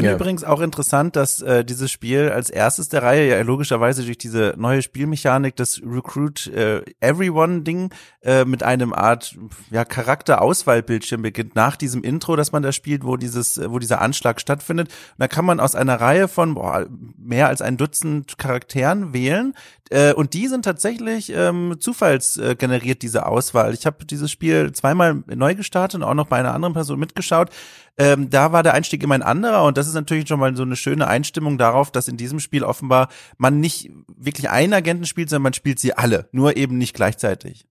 Finde 0.00 0.12
ja. 0.12 0.16
übrigens 0.16 0.44
auch 0.44 0.62
interessant, 0.62 1.14
dass 1.14 1.42
äh, 1.42 1.62
dieses 1.62 1.90
Spiel 1.90 2.30
als 2.30 2.48
erstes 2.48 2.88
der 2.88 3.02
Reihe 3.02 3.28
ja 3.28 3.42
logischerweise 3.42 4.02
durch 4.02 4.16
diese 4.16 4.54
neue 4.56 4.80
Spielmechanik, 4.80 5.56
das 5.56 5.82
Recruit 5.84 6.46
äh, 6.46 6.82
Everyone 7.00 7.60
Ding 7.60 7.90
äh, 8.22 8.46
mit 8.46 8.62
einem 8.62 8.94
Art 8.94 9.36
ja 9.70 9.84
Charakterauswahlbildschirm 9.84 11.20
beginnt 11.20 11.54
nach 11.54 11.76
diesem 11.76 12.02
Intro, 12.02 12.34
dass 12.34 12.50
man 12.50 12.62
da 12.62 12.72
spielt, 12.72 13.04
wo 13.04 13.18
dieses 13.18 13.60
wo 13.70 13.78
dieser 13.78 14.00
Anschlag 14.00 14.40
stattfindet. 14.40 14.88
Und 14.88 15.18
da 15.18 15.28
kann 15.28 15.44
man 15.44 15.60
aus 15.60 15.74
einer 15.74 16.00
Reihe 16.00 16.28
von 16.28 16.54
boah, 16.54 16.86
mehr 17.18 17.48
als 17.48 17.60
ein 17.60 17.76
Dutzend 17.76 18.38
Charakteren 18.38 19.12
wählen, 19.12 19.54
äh, 19.90 20.12
und 20.12 20.34
die 20.34 20.46
sind 20.46 20.64
tatsächlich 20.64 21.32
ähm, 21.34 21.76
zufallsgeneriert, 21.80 22.96
äh, 22.96 23.00
diese 23.00 23.26
Auswahl. 23.26 23.74
Ich 23.74 23.86
habe 23.86 24.04
dieses 24.04 24.30
Spiel 24.30 24.72
zweimal 24.72 25.22
neu 25.26 25.56
gestartet 25.56 26.00
und 26.00 26.06
auch 26.06 26.14
noch 26.14 26.28
bei 26.28 26.38
einer 26.38 26.54
anderen 26.54 26.74
Person 26.74 26.98
mitgeschaut. 26.98 27.50
Ähm, 27.98 28.30
da 28.30 28.52
war 28.52 28.62
der 28.62 28.74
Einstieg 28.74 29.02
immer 29.02 29.16
ein 29.16 29.22
anderer 29.22 29.64
und 29.64 29.76
das 29.76 29.88
ist 29.88 29.94
natürlich 29.94 30.28
schon 30.28 30.38
mal 30.38 30.56
so 30.56 30.62
eine 30.62 30.76
schöne 30.76 31.08
Einstimmung 31.08 31.58
darauf, 31.58 31.90
dass 31.90 32.06
in 32.06 32.16
diesem 32.16 32.38
Spiel 32.38 32.62
offenbar 32.62 33.08
man 33.36 33.58
nicht 33.58 33.90
wirklich 34.16 34.48
einen 34.48 34.72
Agenten 34.72 35.06
spielt, 35.06 35.28
sondern 35.28 35.42
man 35.42 35.54
spielt 35.54 35.80
sie 35.80 35.92
alle, 35.92 36.28
nur 36.30 36.56
eben 36.56 36.78
nicht 36.78 36.94
gleichzeitig. 36.94 37.66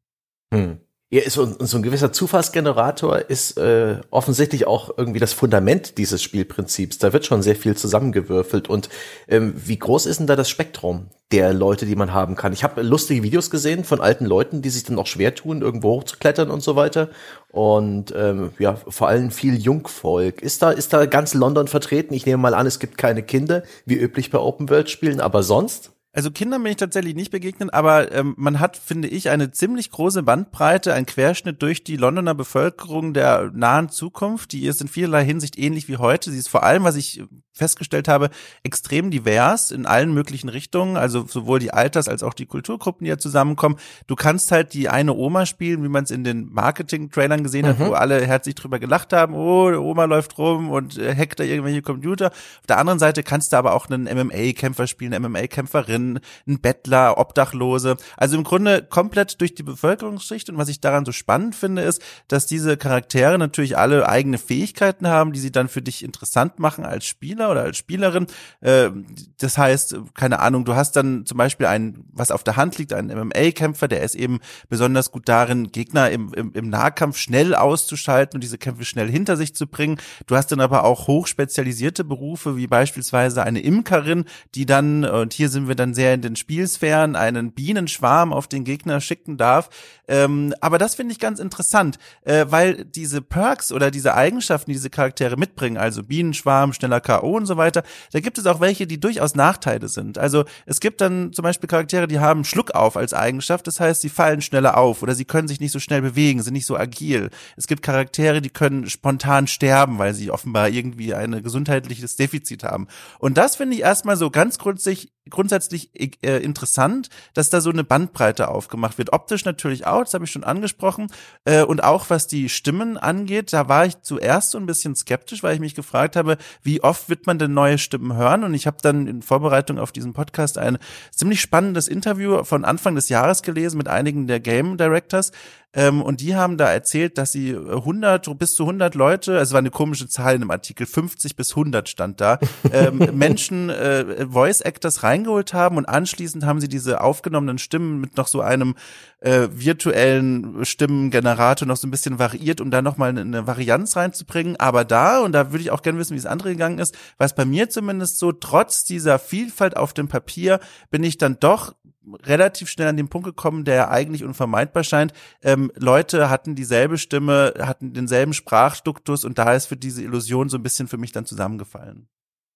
Hm. 0.54 0.80
Ja, 1.12 1.28
so, 1.28 1.56
so 1.58 1.78
ein 1.78 1.82
gewisser 1.82 2.12
Zufallsgenerator 2.12 3.18
ist 3.30 3.58
äh, 3.58 4.00
offensichtlich 4.12 4.68
auch 4.68 4.96
irgendwie 4.96 5.18
das 5.18 5.34
Fundament 5.34 5.98
dieses 5.98 6.22
Spielprinzips. 6.22 7.00
Da 7.00 7.13
wird 7.13 7.25
schon 7.25 7.42
sehr 7.42 7.56
viel 7.56 7.75
zusammengewürfelt. 7.75 8.70
Und 8.70 8.89
ähm, 9.28 9.56
wie 9.56 9.80
groß 9.80 10.06
ist 10.06 10.20
denn 10.20 10.28
da 10.28 10.36
das 10.36 10.51
Spektrum 10.51 11.08
der 11.32 11.51
Leute, 11.51 11.88
die 11.88 11.96
man 11.96 12.13
haben 12.13 12.36
kann? 12.36 12.54
Ich 12.54 12.63
habe 12.63 12.84
lustige 12.84 13.24
Videos 13.24 13.50
gesehen 13.50 13.86
von 13.86 14.01
alten 14.01 14.28
Leuten, 14.28 14.62
die 14.62 14.70
sich 14.70 14.84
dann 14.84 15.00
auch 15.00 15.08
schwer 15.08 15.34
tun, 15.34 15.63
irgendwo 15.63 15.94
hochzuklettern 15.96 16.51
und 16.51 16.62
so 16.62 16.75
weiter. 16.75 17.10
Und 17.48 18.14
ähm, 18.16 18.51
ja, 18.60 18.75
vor 18.75 19.07
allem 19.07 19.31
viel 19.31 19.55
Jungvolk. 19.55 20.44
Ist 20.44 20.62
da, 20.62 20.70
ist 20.70 20.94
da 20.94 21.07
ganz 21.07 21.33
London 21.33 21.68
vertreten? 21.68 22.14
Ich 22.14 22.27
nehme 22.27 22.38
mal 22.38 22.53
an, 22.53 22.68
es 22.68 22.77
gibt 22.77 23.00
keine 23.00 23.24
Kinder, 23.24 23.64
wie 23.83 23.96
üblich 23.96 24.29
bei 24.29 24.38
Open-World-Spielen, 24.38 25.22
aber 25.22 25.42
sonst? 25.42 25.90
Also 26.11 26.31
Kindern 26.31 26.63
bin 26.63 26.72
ich 26.72 26.77
tatsächlich 26.77 27.13
nicht 27.13 27.29
begegnet, 27.29 27.72
aber 27.72 28.11
ähm, 28.11 28.33
man 28.35 28.59
hat, 28.59 28.77
finde 28.77 29.07
ich, 29.07 29.29
eine 29.29 29.51
ziemlich 29.51 29.91
große 29.91 30.24
Bandbreite, 30.24 30.93
ein 30.93 31.05
Querschnitt 31.05 31.61
durch 31.61 31.83
die 31.83 31.98
Londoner 31.98 32.33
Bevölkerung 32.33 33.13
der 33.13 33.51
nahen 33.53 33.89
Zukunft. 33.89 34.51
Die 34.51 34.65
ist 34.65 34.81
in 34.81 34.87
vielerlei 34.87 35.24
Hinsicht 35.24 35.59
ähnlich 35.59 35.87
wie 35.87 35.98
heute. 35.98 36.31
Sie 36.31 36.39
ist 36.39 36.50
vor 36.50 36.63
allem, 36.63 36.83
was 36.83 36.95
ich 36.95 37.22
festgestellt 37.59 38.07
habe, 38.07 38.31
extrem 38.63 39.11
divers 39.11 39.69
in 39.69 39.85
allen 39.85 40.13
möglichen 40.13 40.50
Richtungen, 40.50 40.98
also 40.98 41.27
sowohl 41.27 41.59
die 41.59 41.72
Alters- 41.72 42.07
als 42.07 42.24
auch 42.24 42.33
die 42.33 42.48
Kulturgruppen, 42.48 43.05
die 43.05 43.09
ja 43.09 43.17
zusammenkommen. 43.17 43.75
Du 44.07 44.15
kannst 44.15 44.51
halt 44.51 44.74
die 44.74 44.89
eine 44.89 45.13
Oma 45.13 45.45
spielen, 45.45 45.83
wie 45.83 45.89
man 45.89 46.05
es 46.05 46.11
in 46.11 46.24
den 46.24 46.51
Marketing-Trailern 46.51 47.43
gesehen 47.43 47.65
mhm. 47.65 47.69
hat, 47.69 47.79
wo 47.79 47.91
alle 47.91 48.25
herzlich 48.25 48.55
drüber 48.55 48.79
gelacht 48.79 49.13
haben, 49.13 49.35
oh, 49.35 49.69
die 49.69 49.77
Oma 49.77 50.05
läuft 50.05 50.37
rum 50.39 50.72
und 50.72 50.98
äh, 50.98 51.15
hackt 51.15 51.39
da 51.39 51.43
irgendwelche 51.43 51.81
Computer. 51.83 52.27
Auf 52.27 52.67
der 52.67 52.79
anderen 52.79 53.00
Seite 53.00 53.22
kannst 53.22 53.53
du 53.53 53.57
aber 53.57 53.74
auch 53.74 53.89
einen 53.89 54.03
MMA-Kämpfer 54.05 54.87
spielen, 54.87 55.13
eine 55.13 55.27
MMA-Kämpferin, 55.27 55.99
einen 56.00 56.59
Bettler, 56.62 57.18
Obdachlose. 57.18 57.98
Also 58.18 58.38
im 58.38 58.44
Grunde 58.44 58.83
komplett 58.83 59.40
durch 59.42 59.55
die 59.55 59.64
Bevölkerungsschicht. 59.64 60.50
Und 60.50 60.57
was 60.57 60.70
ich 60.70 60.81
daran 60.81 61.05
so 61.05 61.12
spannend 61.12 61.55
finde, 61.55 61.81
ist, 61.81 62.01
dass 62.27 62.46
diese 62.46 62.77
Charaktere 62.77 63.38
natürlich 63.38 63.77
alle 63.77 64.07
eigene 64.07 64.38
Fähigkeiten 64.38 65.07
haben, 65.07 65.33
die 65.33 65.40
sie 65.40 65.51
dann 65.51 65.68
für 65.68 65.81
dich 65.81 66.03
interessant 66.03 66.59
machen 66.59 66.85
als 66.85 67.05
Spieler 67.05 67.51
oder 67.51 67.62
als 67.62 67.77
Spielerin. 67.77 68.27
Äh, 68.62 68.90
das 69.38 69.57
heißt, 69.57 69.98
keine 70.14 70.40
Ahnung, 70.40 70.66
du 70.66 70.75
hast 70.75 70.96
dann 70.96 71.25
zum 71.25 71.38
Beispiel 71.38 71.66
einen, 71.68 72.05
was 72.12 72.31
auf 72.31 72.44
der 72.44 72.55
Hand 72.55 72.77
liegt, 72.77 72.94
einen 72.94 73.09
MMA-Kämpfer, 73.09 73.88
der 73.88 74.03
ist 74.03 74.16
eben 74.16 74.40
besonders 74.70 75.12
gut 75.12 75.27
darin, 75.29 75.72
Gegner 75.72 76.09
im, 76.09 76.33
im, 76.33 76.53
im 76.53 76.70
Nahkampf 76.70 77.18
schnell 77.18 77.55
auszuschalten 77.55 78.38
und 78.38 78.42
diese 78.42 78.57
Kämpfe 78.57 78.85
schnell 78.85 79.09
hinter 79.09 79.38
sich 79.38 79.55
zu 79.55 79.68
bringen. 79.68 80.00
Du 80.27 80.35
hast 80.35 80.51
dann 80.51 80.62
aber 80.62 80.83
auch 80.83 81.07
hochspezialisierte 81.07 82.03
Berufe, 82.03 82.57
wie 82.57 82.68
beispielsweise 82.68 83.44
eine 83.44 83.62
Imkerin, 83.62 84.25
die 84.55 84.66
dann, 84.66 85.05
und 85.05 85.33
hier 85.33 85.50
sind 85.50 85.68
wir 85.68 85.75
dann 85.75 85.89
sehr 85.94 86.14
in 86.14 86.22
den 86.22 86.36
Spielsphären, 86.36 87.16
einen 87.16 87.52
Bienenschwarm 87.52 88.34
auf 88.34 88.48
den 88.48 88.64
Gegner 88.64 89.02
schicken 89.02 89.38
darf. 89.38 89.70
Ähm, 90.08 90.54
aber 90.62 90.78
das 90.78 90.96
finde 90.96 91.12
ich 91.12 91.20
ganz 91.20 91.40
interessant, 91.40 92.00
äh, 92.24 92.46
weil 92.50 92.86
diese 92.86 93.22
Perks 93.22 93.72
oder 93.72 93.92
diese 93.92 94.16
Eigenschaften, 94.16 94.72
die 94.72 94.75
diese 94.75 94.90
Charaktere 94.90 95.38
mitbringen, 95.38 95.78
also 95.78 96.04
Bienenschwarm, 96.04 96.74
schneller 96.74 97.00
K.O 97.00 97.38
und 97.38 97.46
so 97.46 97.58
weiter, 97.58 97.84
da 98.12 98.20
gibt 98.20 98.38
es 98.38 98.46
auch 98.46 98.60
welche, 98.60 98.88
die 98.88 99.00
durchaus 99.00 99.36
Nachteile 99.36 99.88
sind. 99.88 100.18
Also 100.18 100.46
es 100.66 100.80
gibt 100.80 101.02
dann 101.02 101.32
zum 101.34 101.44
Beispiel 101.44 101.68
Charaktere, 101.68 102.08
die 102.08 102.20
haben 102.20 102.44
Schluck 102.44 102.72
auf 102.72 102.98
als 102.98 103.14
Eigenschaft, 103.14 103.68
das 103.68 103.80
heißt, 103.80 104.02
sie 104.02 104.10
fallen 104.10 104.42
schneller 104.42 104.78
auf 104.78 105.04
oder 105.04 105.16
sie 105.16 105.25
können 105.25 105.48
sich 105.48 105.60
nicht 105.60 105.72
so 105.72 105.80
schnell 105.80 106.02
bewegen, 106.02 106.42
sind 106.42 106.54
nicht 106.54 106.66
so 106.66 106.78
agil. 106.78 107.30
Es 107.56 107.68
gibt 107.68 107.84
Charaktere, 107.84 108.42
die 108.42 108.50
können 108.50 108.90
spontan 108.90 109.48
sterben, 109.48 110.00
weil 110.00 110.14
sie 110.14 110.32
offenbar 110.32 110.70
irgendwie 110.70 111.14
ein 111.14 111.44
gesundheitliches 111.44 112.16
Defizit 112.16 112.64
haben. 112.64 112.88
Und 113.20 113.38
das 113.38 113.56
finde 113.56 113.75
ich 113.75 113.82
erstmal 113.82 114.18
so 114.18 114.30
ganz 114.30 114.58
grundsätzlich, 114.58 115.12
grundsätzlich 115.29 115.89
äh, 115.96 116.37
interessant, 116.44 117.09
dass 117.33 117.50
da 117.50 117.61
so 117.61 117.70
eine 117.70 117.83
Bandbreite 117.83 118.48
aufgemacht 118.50 118.98
wird. 118.98 119.13
Optisch 119.13 119.46
natürlich 119.46 119.85
auch, 119.85 120.03
das 120.03 120.13
habe 120.13 120.25
ich 120.25 120.31
schon 120.31 120.44
angesprochen. 120.44 121.07
Äh, 121.46 121.63
und 121.63 121.83
auch 121.83 122.09
was 122.09 122.27
die 122.27 122.50
Stimmen 122.50 122.98
angeht, 122.98 123.53
da 123.53 123.68
war 123.70 123.85
ich 123.85 124.01
zuerst 124.01 124.51
so 124.51 124.57
ein 124.57 124.65
bisschen 124.65 124.96
skeptisch, 124.96 125.44
weil 125.44 125.53
ich 125.53 125.59
mich 125.59 125.75
gefragt 125.75 126.15
habe, 126.15 126.37
wie 126.63 126.81
oft 126.83 127.09
wird 127.09 127.27
man 127.27 127.39
denn 127.39 127.53
neue 127.53 127.77
Stimmen 127.77 128.15
hören? 128.15 128.44
Und 128.44 128.53
ich 128.53 128.68
habe 128.68 128.77
dann 128.81 129.07
in 129.07 129.22
Vorbereitung 129.22 129.79
auf 129.79 129.92
diesen 129.92 130.13
Podcast 130.13 130.57
ein 130.57 130.77
ziemlich 131.11 131.42
spannendes 131.42 131.87
Interview 131.87 132.44
von 132.44 132.65
Anfang 132.65 132.96
des 132.96 133.09
Jahres 133.09 133.42
gelesen 133.42 133.77
mit 133.77 133.87
einigen 133.87 134.27
der 134.27 134.39
Game 134.39 134.77
Directors, 134.77 135.31
ähm, 135.72 136.01
und 136.01 136.20
die 136.22 136.35
haben 136.35 136.57
da 136.57 136.72
erzählt, 136.72 137.20
dass 137.20 137.31
sie 137.31 137.55
100 137.55 138.39
bis 138.39 138.55
zu 138.55 138.63
100 138.63 138.96
Leute, 138.96 139.37
also 139.37 139.53
war 139.53 139.59
eine 139.59 139.70
komische 139.70 140.07
Zahl 140.07 140.33
in 140.33 140.42
dem 140.42 140.50
Artikel, 140.50 140.87
50 140.87 141.35
bis 141.35 141.51
100 141.51 141.87
stand 141.87 142.20
da, 142.20 142.39
ähm, 142.74 142.98
Menschen, 143.13 143.70
äh, 143.70 144.25
Voice 144.27 144.61
Actors 144.61 145.03
reingeholt 145.20 145.53
haben 145.53 145.77
und 145.77 145.88
anschließend 145.88 146.46
haben 146.46 146.62
sie 146.62 146.68
diese 146.68 147.01
aufgenommenen 147.01 147.58
Stimmen 147.58 148.00
mit 148.00 148.18
noch 148.18 148.27
so 148.27 148.42
einem 148.42 148.75
äh, 149.20 149.48
virtuellen 149.51 150.64
Stimmengenerator 150.66 151.68
noch 151.68 151.77
so 151.77 151.88
ein 151.88 151.92
bisschen 151.92 152.20
variiert, 152.20 152.62
um 152.62 152.72
da 152.72 152.82
nochmal 152.82 153.10
eine, 153.10 153.22
eine 153.22 153.48
Varianz 153.48 153.96
reinzubringen. 153.96 154.55
Aber 154.58 154.86
da, 154.86 155.20
und 155.20 155.34
da 155.34 155.51
würde 155.51 155.62
ich 155.62 155.72
auch 155.72 155.82
gerne 155.82 156.00
wissen, 156.00 156.14
wie 156.14 156.20
es 156.20 156.25
andere 156.25 156.51
gegangen 156.51 156.79
ist, 156.79 156.98
war 157.18 157.25
es 157.25 157.36
bei 157.36 157.46
mir 157.46 157.70
zumindest 157.70 158.20
so, 158.20 158.32
trotz 158.32 158.86
dieser 158.86 159.20
Vielfalt 159.20 159.75
auf 159.77 159.94
dem 159.94 160.08
Papier 160.08 160.60
bin 160.90 161.03
ich 161.03 161.18
dann 161.18 161.38
doch 161.40 161.75
relativ 162.24 162.70
schnell 162.70 162.88
an 162.88 162.98
den 162.98 163.10
Punkt 163.10 163.27
gekommen, 163.27 163.66
der 163.66 163.75
ja 163.75 163.90
eigentlich 163.90 164.24
unvermeidbar 164.24 164.84
scheint. 164.84 165.14
Ähm, 165.44 165.72
Leute 165.75 166.29
hatten 166.29 166.55
dieselbe 166.55 166.98
Stimme, 166.98 167.53
hatten 167.60 167.94
denselben 167.94 168.34
Sprachduktus 168.34 169.25
und 169.25 169.38
da 169.38 169.53
ist 169.53 169.68
für 169.68 169.77
diese 169.77 170.01
Illusion 170.01 170.50
so 170.50 170.58
ein 170.58 170.64
bisschen 170.64 170.88
für 170.88 170.98
mich 170.98 171.12
dann 171.12 171.25
zusammengefallen. 171.25 172.08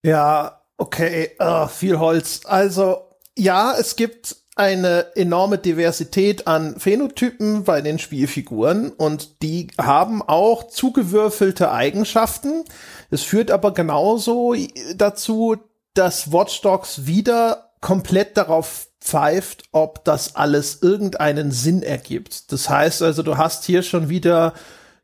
Ja, 0.03 0.62
okay, 0.77 1.31
uh, 1.39 1.67
viel 1.67 1.99
Holz. 1.99 2.41
Also 2.45 2.97
ja, 3.37 3.75
es 3.77 3.95
gibt 3.95 4.35
eine 4.55 5.15
enorme 5.15 5.57
Diversität 5.57 6.45
an 6.45 6.79
Phänotypen 6.79 7.63
bei 7.63 7.81
den 7.81 7.97
Spielfiguren 7.97 8.91
und 8.91 9.41
die 9.41 9.69
haben 9.79 10.21
auch 10.21 10.67
zugewürfelte 10.67 11.71
Eigenschaften. 11.71 12.63
Es 13.09 13.23
führt 13.23 13.49
aber 13.49 13.73
genauso 13.73 14.55
dazu, 14.95 15.57
dass 15.95 16.31
Watch 16.31 16.61
Dogs 16.61 17.07
wieder 17.07 17.71
komplett 17.81 18.37
darauf 18.37 18.87
pfeift, 19.01 19.63
ob 19.71 20.05
das 20.05 20.35
alles 20.35 20.81
irgendeinen 20.81 21.51
Sinn 21.51 21.83
ergibt. 21.83 22.51
Das 22.51 22.69
heißt 22.69 23.01
also, 23.01 23.23
du 23.23 23.37
hast 23.37 23.65
hier 23.65 23.81
schon 23.81 24.07
wieder 24.07 24.53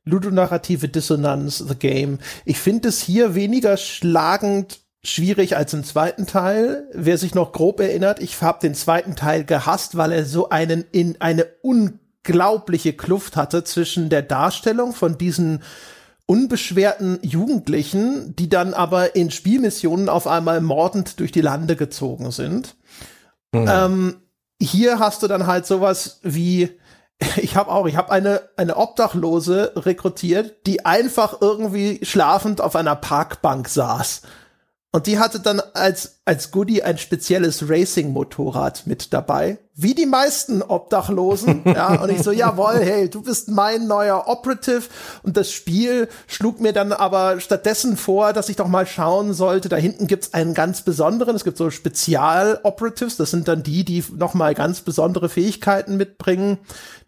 ludonarrative 0.06 0.88
Dissonanz, 0.88 1.58
The 1.58 1.76
Game. 1.76 2.20
Ich 2.46 2.60
finde 2.60 2.90
es 2.90 3.02
hier 3.02 3.36
weniger 3.36 3.78
schlagend 3.78 4.80
schwierig 5.04 5.56
als 5.56 5.74
im 5.74 5.84
zweiten 5.84 6.28
Teil. 6.28 6.88
Wer 6.94 7.18
sich 7.18 7.34
noch 7.36 7.52
grob 7.52 7.80
erinnert, 7.80 8.22
ich 8.22 8.42
habe 8.42 8.60
den 8.62 8.76
zweiten 8.76 9.16
Teil 9.16 9.44
gehasst, 9.44 9.98
weil 9.98 10.12
er 10.12 10.26
so 10.26 10.50
einen 10.50 10.86
in 10.92 11.20
eine 11.22 11.48
unglaubliche 11.62 12.94
Kluft 12.94 13.36
hatte 13.36 13.64
zwischen 13.64 14.10
der 14.10 14.22
Darstellung 14.22 14.94
von 14.94 15.18
diesen 15.18 15.64
unbeschwerten 16.26 17.18
Jugendlichen, 17.24 18.36
die 18.36 18.50
dann 18.50 18.74
aber 18.74 19.16
in 19.16 19.32
Spielmissionen 19.32 20.10
auf 20.10 20.28
einmal 20.28 20.62
mordend 20.62 21.20
durch 21.20 21.32
die 21.32 21.42
Lande 21.42 21.76
gezogen 21.76 22.32
sind. 22.32 22.76
Mhm. 23.52 23.68
Ähm, 23.68 24.16
hier 24.62 25.00
hast 25.00 25.24
du 25.24 25.28
dann 25.28 25.48
halt 25.48 25.66
sowas 25.66 26.20
wie 26.22 26.70
ich 27.38 27.56
habe 27.56 27.72
auch, 27.72 27.88
ich 27.88 27.96
habe 27.96 28.12
eine 28.12 28.42
eine 28.58 28.78
Obdachlose 28.78 29.74
rekrutiert, 29.76 30.68
die 30.68 30.86
einfach 30.86 31.42
irgendwie 31.42 32.00
schlafend 32.04 32.62
auf 32.62 32.76
einer 32.76 32.96
Parkbank 32.96 33.68
saß. 33.68 34.22
Und 34.92 35.06
die 35.06 35.20
hatte 35.20 35.40
dann 35.40 35.60
als, 35.74 36.22
als 36.26 36.52
Goodie 36.52 36.82
ein 36.82 36.98
spezielles 36.98 37.70
Racing-Motorrad 37.70 38.88
mit 38.88 39.14
dabei. 39.14 39.60
Wie 39.82 39.96
die 39.96 40.06
meisten 40.06 40.62
Obdachlosen. 40.62 41.62
ja, 41.66 42.02
und 42.02 42.10
ich 42.10 42.22
so, 42.22 42.34
jawohl, 42.34 42.80
hey, 42.82 43.10
du 43.10 43.22
bist 43.22 43.48
mein 43.48 43.88
neuer 43.88 44.26
Operative. 44.28 44.82
Und 45.24 45.38
das 45.38 45.54
Spiel 45.54 46.10
schlug 46.28 46.60
mir 46.60 46.74
dann 46.74 46.92
aber 46.92 47.40
stattdessen 47.40 47.96
vor, 47.96 48.34
dass 48.34 48.50
ich 48.50 48.58
doch 48.58 48.68
mal 48.68 48.86
schauen 48.86 49.34
sollte. 49.34 49.70
Da 49.70 49.78
hinten 49.78 50.08
gibt's 50.08 50.34
einen 50.34 50.54
ganz 50.54 50.82
besonderen. 50.82 51.34
Es 51.34 51.46
gibt 51.46 51.56
so 51.56 51.70
Spezial-Operatives. 51.70 53.16
Das 53.16 53.32
sind 53.32 53.48
dann 53.48 53.64
die, 53.64 53.86
die 53.86 54.04
noch 54.18 54.34
mal 54.34 54.54
ganz 54.54 54.82
besondere 54.82 55.30
Fähigkeiten 55.30 55.96
mitbringen, 55.96 56.58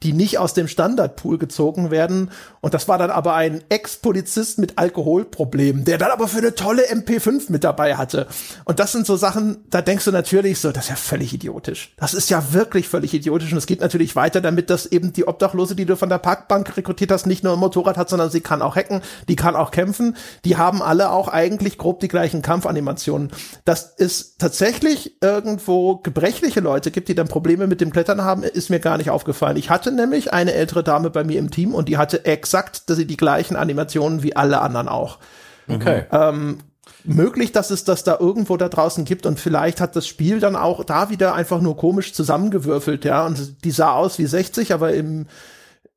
die 0.02 0.14
nicht 0.14 0.40
aus 0.40 0.54
dem 0.54 0.70
Standardpool 0.70 1.40
gezogen 1.40 1.92
werden. 1.92 2.32
Und 2.62 2.74
das 2.74 2.88
war 2.88 2.98
dann 2.98 3.12
aber 3.12 3.34
ein 3.34 3.66
Ex-Polizist 3.68 4.60
mit 4.60 4.78
Alkoholproblemen, 4.78 5.84
der 5.84 5.98
dann 5.98 6.12
aber 6.12 6.30
für 6.30 6.38
eine 6.38 6.56
tolle 6.56 6.84
MP5 6.90 7.52
mit 7.52 7.66
dabei 7.66 7.98
hatte. 7.98 8.28
Und 8.64 8.80
das 8.80 8.94
sind 8.94 9.06
so 9.06 9.18
Sachen, 9.18 9.66
da 9.70 9.82
denkst 9.82 10.06
du 10.06 10.12
natürlich 10.12 10.60
so, 10.60 10.72
das 10.72 10.86
ist 10.86 10.90
ja 10.90 10.96
völlig 10.96 11.34
idiotisch. 11.34 11.94
Das 11.98 12.14
ist 12.14 12.30
ja 12.30 12.54
wirklich 12.54 12.61
völlig 12.66 13.14
idiotisch. 13.14 13.52
Und 13.52 13.58
es 13.58 13.66
geht 13.66 13.82
natürlich 13.82 14.16
weiter 14.16 14.42
damit, 14.42 14.70
dass 14.70 14.86
eben 14.86 15.14
die 15.14 15.28
Obdachlose, 15.28 15.76
die 15.76 15.86
du 15.86 15.96
von 15.96 16.10
der 16.10 16.18
Parkbank 16.18 16.78
rekrutiert 16.78 17.12
hast, 17.12 17.26
nicht 17.26 17.44
nur 17.44 17.54
ein 17.54 17.60
Motorrad 17.60 17.98
hat, 17.98 18.10
sondern 18.10 18.30
sie 18.30 18.42
kann 18.42 18.62
auch 18.62 18.76
hacken, 18.76 19.02
die 19.28 19.36
kann 19.36 19.56
auch 19.56 19.72
kämpfen. 19.72 20.16
Die 20.46 20.58
haben 20.58 20.82
alle 20.82 21.12
auch 21.12 21.28
eigentlich 21.28 21.78
grob 21.78 22.00
die 22.00 22.08
gleichen 22.08 22.42
Kampfanimationen. 22.42 23.32
Dass 23.66 23.94
es 23.98 24.38
tatsächlich 24.38 25.22
irgendwo 25.22 25.98
gebrechliche 25.98 26.60
Leute 26.60 26.92
gibt, 26.92 27.08
die 27.08 27.16
dann 27.16 27.28
Probleme 27.28 27.68
mit 27.68 27.82
dem 27.82 27.92
Klettern 27.92 28.22
haben, 28.24 28.44
ist 28.44 28.70
mir 28.70 28.80
gar 28.80 28.98
nicht 28.98 29.10
aufgefallen. 29.10 29.58
Ich 29.58 29.70
hatte 29.70 29.92
nämlich 29.92 30.34
eine 30.34 30.54
ältere 30.54 30.84
Dame 30.84 31.10
bei 31.10 31.24
mir 31.24 31.40
im 31.40 31.52
Team 31.52 31.74
und 31.74 31.90
die 31.90 31.98
hatte 31.98 32.26
exakt 32.26 32.82
dass 32.92 32.98
sie 32.98 33.08
die 33.08 33.18
gleichen 33.18 33.56
Animationen 33.56 34.24
wie 34.24 34.36
alle 34.36 34.62
anderen 34.62 34.88
auch. 34.88 35.20
Okay. 35.68 36.04
Ähm, 36.12 36.60
möglich, 37.04 37.52
dass 37.52 37.72
es 37.72 37.84
das 37.84 38.04
da 38.04 38.18
irgendwo 38.20 38.58
da 38.58 38.70
draußen 38.70 39.06
gibt 39.06 39.26
und 39.26 39.40
vielleicht 39.40 39.82
hat 39.82 39.96
das 39.96 40.08
Spiel 40.08 40.40
dann 40.40 40.56
auch 40.56 40.84
da 40.84 41.10
wieder 41.10 41.34
einfach 41.36 41.62
nur 41.62 41.78
komisch 41.78 42.14
zusammengewürfelt, 42.14 43.06
ja, 43.06 43.26
und 43.26 43.64
die 43.64 43.72
sah 43.72 43.94
aus 43.94 44.20
wie 44.20 44.26
60, 44.26 44.74
aber 44.74 44.94
im 44.94 45.28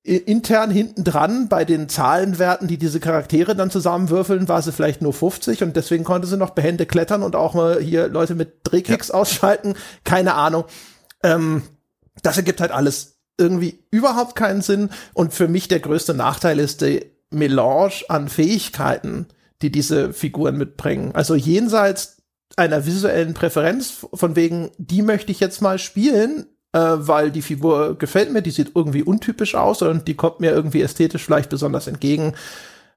intern 0.04 0.70
hinten 0.70 1.02
dran 1.02 1.48
bei 1.48 1.64
den 1.64 1.88
Zahlenwerten, 1.88 2.68
die 2.68 2.76
diese 2.76 3.00
Charaktere 3.00 3.56
dann 3.56 3.70
zusammenwürfeln, 3.70 4.48
war 4.48 4.60
sie 4.60 4.70
vielleicht 4.70 5.00
nur 5.00 5.14
50 5.14 5.62
und 5.62 5.76
deswegen 5.76 6.04
konnte 6.04 6.28
sie 6.28 6.36
noch 6.36 6.50
behende 6.50 6.84
klettern 6.84 7.22
und 7.22 7.34
auch 7.34 7.54
mal 7.54 7.80
hier 7.80 8.08
Leute 8.08 8.34
mit 8.34 8.58
Drehkicks 8.64 9.08
ja. 9.08 9.14
ausschalten, 9.14 9.74
keine 10.04 10.34
Ahnung. 10.34 10.64
Ähm, 11.22 11.62
das 12.22 12.36
ergibt 12.36 12.60
halt 12.60 12.70
alles 12.70 13.16
irgendwie 13.38 13.82
überhaupt 13.90 14.36
keinen 14.36 14.60
Sinn 14.60 14.90
und 15.14 15.32
für 15.32 15.48
mich 15.48 15.68
der 15.68 15.80
größte 15.80 16.12
Nachteil 16.12 16.58
ist 16.58 16.82
die 16.82 17.06
Melange 17.30 18.02
an 18.08 18.28
Fähigkeiten, 18.28 19.26
die 19.64 19.72
diese 19.72 20.12
Figuren 20.12 20.58
mitbringen. 20.58 21.12
Also 21.14 21.34
jenseits 21.34 22.22
einer 22.56 22.84
visuellen 22.84 23.32
Präferenz, 23.32 24.06
von 24.12 24.36
wegen, 24.36 24.70
die 24.76 25.02
möchte 25.02 25.32
ich 25.32 25.40
jetzt 25.40 25.62
mal 25.62 25.78
spielen, 25.78 26.46
äh, 26.72 26.78
weil 26.78 27.30
die 27.30 27.42
Figur 27.42 27.98
gefällt 27.98 28.30
mir, 28.30 28.42
die 28.42 28.50
sieht 28.50 28.72
irgendwie 28.74 29.02
untypisch 29.02 29.54
aus 29.54 29.80
und 29.80 30.06
die 30.06 30.14
kommt 30.14 30.40
mir 30.40 30.50
irgendwie 30.50 30.82
ästhetisch 30.82 31.24
vielleicht 31.24 31.48
besonders 31.48 31.86
entgegen. 31.86 32.34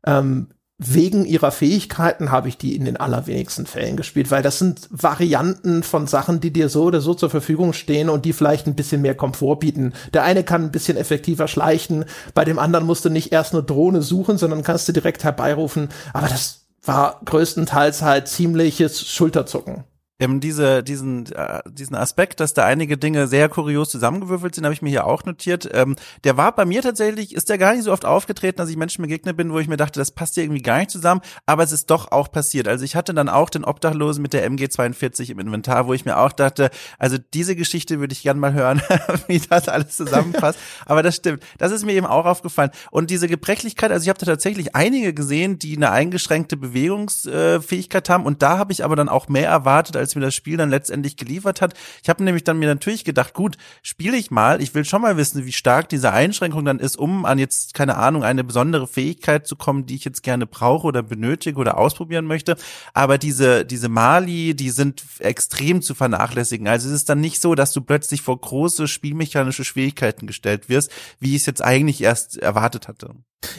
Ähm, 0.06 0.50
wegen 0.80 1.26
ihrer 1.26 1.52
Fähigkeiten 1.52 2.32
habe 2.32 2.50
ich 2.50 2.58
die 2.58 2.76
in 2.76 2.86
den 2.86 2.98
allerwenigsten 2.98 3.66
Fällen 3.66 3.98
gespielt, 3.98 4.30
weil 4.30 4.44
das 4.44 4.60
sind 4.60 4.88
Varianten 4.92 5.82
von 5.82 6.06
Sachen, 6.06 6.40
die 6.40 6.54
dir 6.54 6.70
so 6.70 6.84
oder 6.84 7.02
so 7.02 7.16
zur 7.16 7.32
Verfügung 7.32 7.74
stehen 7.74 8.10
und 8.10 8.26
die 8.26 8.34
vielleicht 8.34 8.68
ein 8.68 8.76
bisschen 8.76 9.02
mehr 9.02 9.16
Komfort 9.16 9.58
bieten. 9.58 9.94
Der 10.14 10.24
eine 10.24 10.44
kann 10.44 10.66
ein 10.66 10.72
bisschen 10.72 10.96
effektiver 10.96 11.48
schleichen, 11.48 12.06
bei 12.36 12.46
dem 12.46 12.60
anderen 12.60 12.86
musst 12.86 13.06
du 13.06 13.10
nicht 13.10 13.32
erst 13.32 13.54
nur 13.54 13.64
Drohne 13.64 14.04
suchen, 14.04 14.38
sondern 14.38 14.62
kannst 14.62 14.88
du 14.88 14.94
direkt 14.94 15.24
herbeirufen. 15.24 15.90
Aber 16.14 16.28
das 16.28 16.68
war 16.84 17.22
größtenteils 17.26 18.04
halt 18.04 18.28
ziemliches 18.28 19.08
Schulterzucken 19.08 19.84
ähm, 20.20 20.40
diese, 20.40 20.84
diesen, 20.84 21.32
äh, 21.34 21.62
diesen 21.70 21.96
Aspekt, 21.96 22.40
dass 22.40 22.54
da 22.54 22.66
einige 22.66 22.98
Dinge 22.98 23.28
sehr 23.28 23.50
kurios 23.50 23.90
zusammengewürfelt 23.90 24.56
sind, 24.56 24.64
habe 24.64 24.74
ich 24.74 24.82
mir 24.82 24.90
hier 24.90 25.06
auch 25.06 25.26
notiert. 25.26 25.70
Ähm, 25.74 25.96
der 26.24 26.38
war 26.38 26.56
bei 26.56 26.66
mir 26.66 26.82
tatsächlich, 26.82 27.36
ist 27.36 27.50
der 27.50 27.58
gar 27.58 27.74
nicht 27.74 27.84
so 27.84 27.92
oft 27.92 28.06
aufgetreten, 28.06 28.58
dass 28.58 28.70
ich 28.70 28.78
Menschen 28.78 29.04
begegnet 29.04 29.38
bin, 29.38 29.52
wo 29.52 29.60
ich 29.60 29.68
mir 29.68 29.78
dachte, 29.78 30.00
das 30.00 30.12
passt 30.12 30.34
hier 30.34 30.44
irgendwie 30.44 30.62
gar 30.62 30.80
nicht 30.80 30.90
zusammen, 30.90 31.22
aber 31.46 31.64
es 31.64 31.72
ist 31.72 31.90
doch 31.92 32.12
auch 32.12 32.32
passiert. 32.32 32.68
Also 32.68 32.84
ich 32.84 32.96
hatte 32.96 33.14
dann 33.14 33.30
auch 33.30 33.50
den 33.50 33.64
Obdachlosen 33.64 34.22
mit 34.22 34.34
der 34.34 34.50
MG42 34.50 35.32
im 35.32 35.40
Inventar, 35.40 35.88
wo 35.88 35.94
ich 35.94 36.06
mir 36.06 36.18
auch 36.18 36.32
dachte, 36.32 36.72
also 36.98 37.18
diese 37.34 37.56
Geschichte 37.56 38.00
würde 38.00 38.14
ich 38.14 38.24
gern 38.24 38.40
mal 38.40 38.54
hören, 38.54 38.82
wie 39.28 39.40
das 39.40 39.70
alles 39.70 39.96
zusammenpasst. 39.96 40.58
aber 40.86 41.04
das 41.04 41.16
stimmt. 41.16 41.44
Das 41.60 41.72
ist 41.72 41.86
mir 41.86 41.94
eben 41.94 42.08
auch 42.08 42.26
aufgefallen. 42.26 42.72
Und 42.90 43.12
diese 43.12 43.28
Gebrechlichkeit, 43.28 43.92
also 43.92 44.04
ich 44.04 44.10
habe 44.10 44.20
da 44.20 44.26
tatsächlich 44.26 44.76
einige 44.76 45.14
gesehen, 45.14 45.60
die 45.60 45.76
eine 45.76 45.92
eingeschränkte 45.92 46.58
Bewegungsfähigkeit 46.58 48.10
haben 48.10 48.26
und 48.26 48.42
da 48.42 48.58
habe 48.58 48.72
ich 48.72 48.84
aber 48.84 48.96
dann 48.96 49.10
auch 49.10 49.28
mehr 49.28 49.50
erwartet, 49.50 49.96
als 49.96 50.07
als 50.08 50.16
mir 50.16 50.22
das 50.22 50.36
Spiel 50.36 50.56
dann 50.56 50.70
letztendlich 50.70 51.18
geliefert 51.18 51.60
hat. 51.60 51.74
Ich 52.02 52.10
habe 52.10 52.24
nämlich 52.24 52.44
dann 52.46 52.60
mir 52.60 52.68
natürlich 52.68 53.04
gedacht, 53.04 53.34
gut, 53.34 53.58
spiele 53.82 54.16
ich 54.16 54.32
mal, 54.32 54.62
ich 54.62 54.74
will 54.74 54.86
schon 54.86 55.02
mal 55.02 55.18
wissen, 55.18 55.46
wie 55.46 55.52
stark 55.52 55.90
diese 55.90 56.14
Einschränkung 56.14 56.64
dann 56.64 56.80
ist, 56.80 56.98
um 56.98 57.26
an 57.26 57.40
jetzt, 57.40 57.74
keine 57.74 57.98
Ahnung, 57.98 58.24
eine 58.24 58.46
besondere 58.46 58.88
Fähigkeit 58.88 59.46
zu 59.46 59.58
kommen, 59.58 59.86
die 59.86 59.96
ich 59.96 60.06
jetzt 60.06 60.24
gerne 60.24 60.48
brauche 60.48 60.88
oder 60.88 61.04
benötige 61.04 61.60
oder 61.60 61.78
ausprobieren 61.78 62.26
möchte. 62.26 62.56
Aber 62.94 63.18
diese, 63.18 63.66
diese 63.66 63.90
Mali, 63.90 64.56
die 64.56 64.70
sind 64.70 65.04
extrem 65.20 65.82
zu 65.82 65.94
vernachlässigen. 65.94 66.68
Also 66.68 66.88
es 66.88 66.96
ist 66.96 67.10
dann 67.10 67.20
nicht 67.20 67.42
so, 67.42 67.54
dass 67.54 67.74
du 67.74 67.82
plötzlich 67.82 68.22
vor 68.22 68.40
große 68.40 68.88
spielmechanische 68.88 69.66
Schwierigkeiten 69.66 70.26
gestellt 70.26 70.70
wirst, 70.70 70.92
wie 71.20 71.36
ich 71.36 71.42
es 71.42 71.46
jetzt 71.46 71.64
eigentlich 71.64 72.02
erst 72.02 72.38
erwartet 72.38 72.88
hatte. 72.88 73.10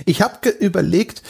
Ich 0.06 0.22
habe 0.22 0.48
überlegt, 0.48 1.22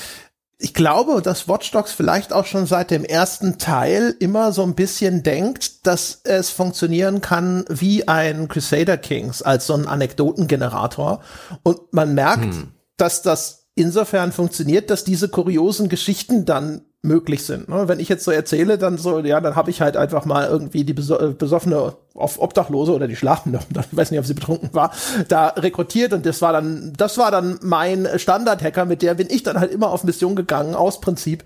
ich 0.60 0.74
glaube, 0.74 1.22
dass 1.22 1.46
Watch 1.46 1.70
Dogs 1.70 1.92
vielleicht 1.92 2.32
auch 2.32 2.44
schon 2.44 2.66
seit 2.66 2.90
dem 2.90 3.04
ersten 3.04 3.58
Teil 3.58 4.16
immer 4.18 4.52
so 4.52 4.64
ein 4.64 4.74
bisschen 4.74 5.22
denkt, 5.22 5.86
dass 5.86 6.20
es 6.24 6.50
funktionieren 6.50 7.20
kann 7.20 7.64
wie 7.68 8.08
ein 8.08 8.48
Crusader 8.48 8.96
Kings 8.96 9.40
als 9.40 9.68
so 9.68 9.74
ein 9.74 9.86
Anekdotengenerator. 9.86 11.20
Und 11.62 11.92
man 11.92 12.12
merkt, 12.14 12.54
hm. 12.54 12.72
dass 12.96 13.22
das 13.22 13.68
insofern 13.76 14.32
funktioniert, 14.32 14.90
dass 14.90 15.04
diese 15.04 15.28
kuriosen 15.28 15.88
Geschichten 15.88 16.44
dann 16.44 16.82
möglich 17.02 17.44
sind. 17.44 17.68
Ne? 17.68 17.86
Wenn 17.86 18.00
ich 18.00 18.08
jetzt 18.08 18.24
so 18.24 18.30
erzähle, 18.30 18.76
dann 18.76 18.98
so, 18.98 19.20
ja, 19.20 19.40
dann 19.40 19.54
habe 19.54 19.70
ich 19.70 19.80
halt 19.80 19.96
einfach 19.96 20.24
mal 20.24 20.48
irgendwie 20.48 20.84
die 20.84 20.92
äh, 20.92 21.32
besoffene 21.32 21.94
auf 22.14 22.40
Obdachlose 22.40 22.92
oder 22.92 23.06
die 23.06 23.16
Schlafende, 23.16 23.60
ich 23.90 23.96
weiß 23.96 24.10
nicht, 24.10 24.18
ob 24.18 24.26
sie 24.26 24.34
betrunken 24.34 24.70
war, 24.72 24.92
da 25.28 25.48
rekrutiert 25.48 26.12
und 26.12 26.26
das 26.26 26.42
war 26.42 26.52
dann, 26.52 26.92
das 26.96 27.16
war 27.16 27.30
dann 27.30 27.58
mein 27.62 28.08
Standard-Hacker, 28.16 28.84
mit 28.84 29.02
der 29.02 29.14
bin 29.14 29.28
ich 29.30 29.44
dann 29.44 29.60
halt 29.60 29.72
immer 29.72 29.90
auf 29.90 30.04
Mission 30.04 30.34
gegangen, 30.34 30.74
aus 30.74 31.00
Prinzip. 31.00 31.44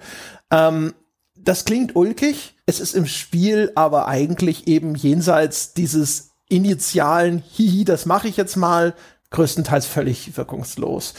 Ähm, 0.51 0.95
das 1.37 1.65
klingt 1.65 1.97
ulkig, 1.97 2.57
es 2.67 2.81
ist 2.81 2.95
im 2.95 3.07
Spiel 3.07 3.73
aber 3.75 4.09
eigentlich 4.09 4.69
eben 4.69 4.95
jenseits 4.95 5.75
dieses 5.75 6.31
initialen 6.49 7.39
Hihi, 7.39 7.85
das 7.85 8.07
mache 8.07 8.29
ich 8.29 8.37
jetzt 8.37 8.57
mal, 8.57 8.95
größtenteils 9.31 9.87
völlig 9.87 10.37
wirkungslos. 10.37 11.15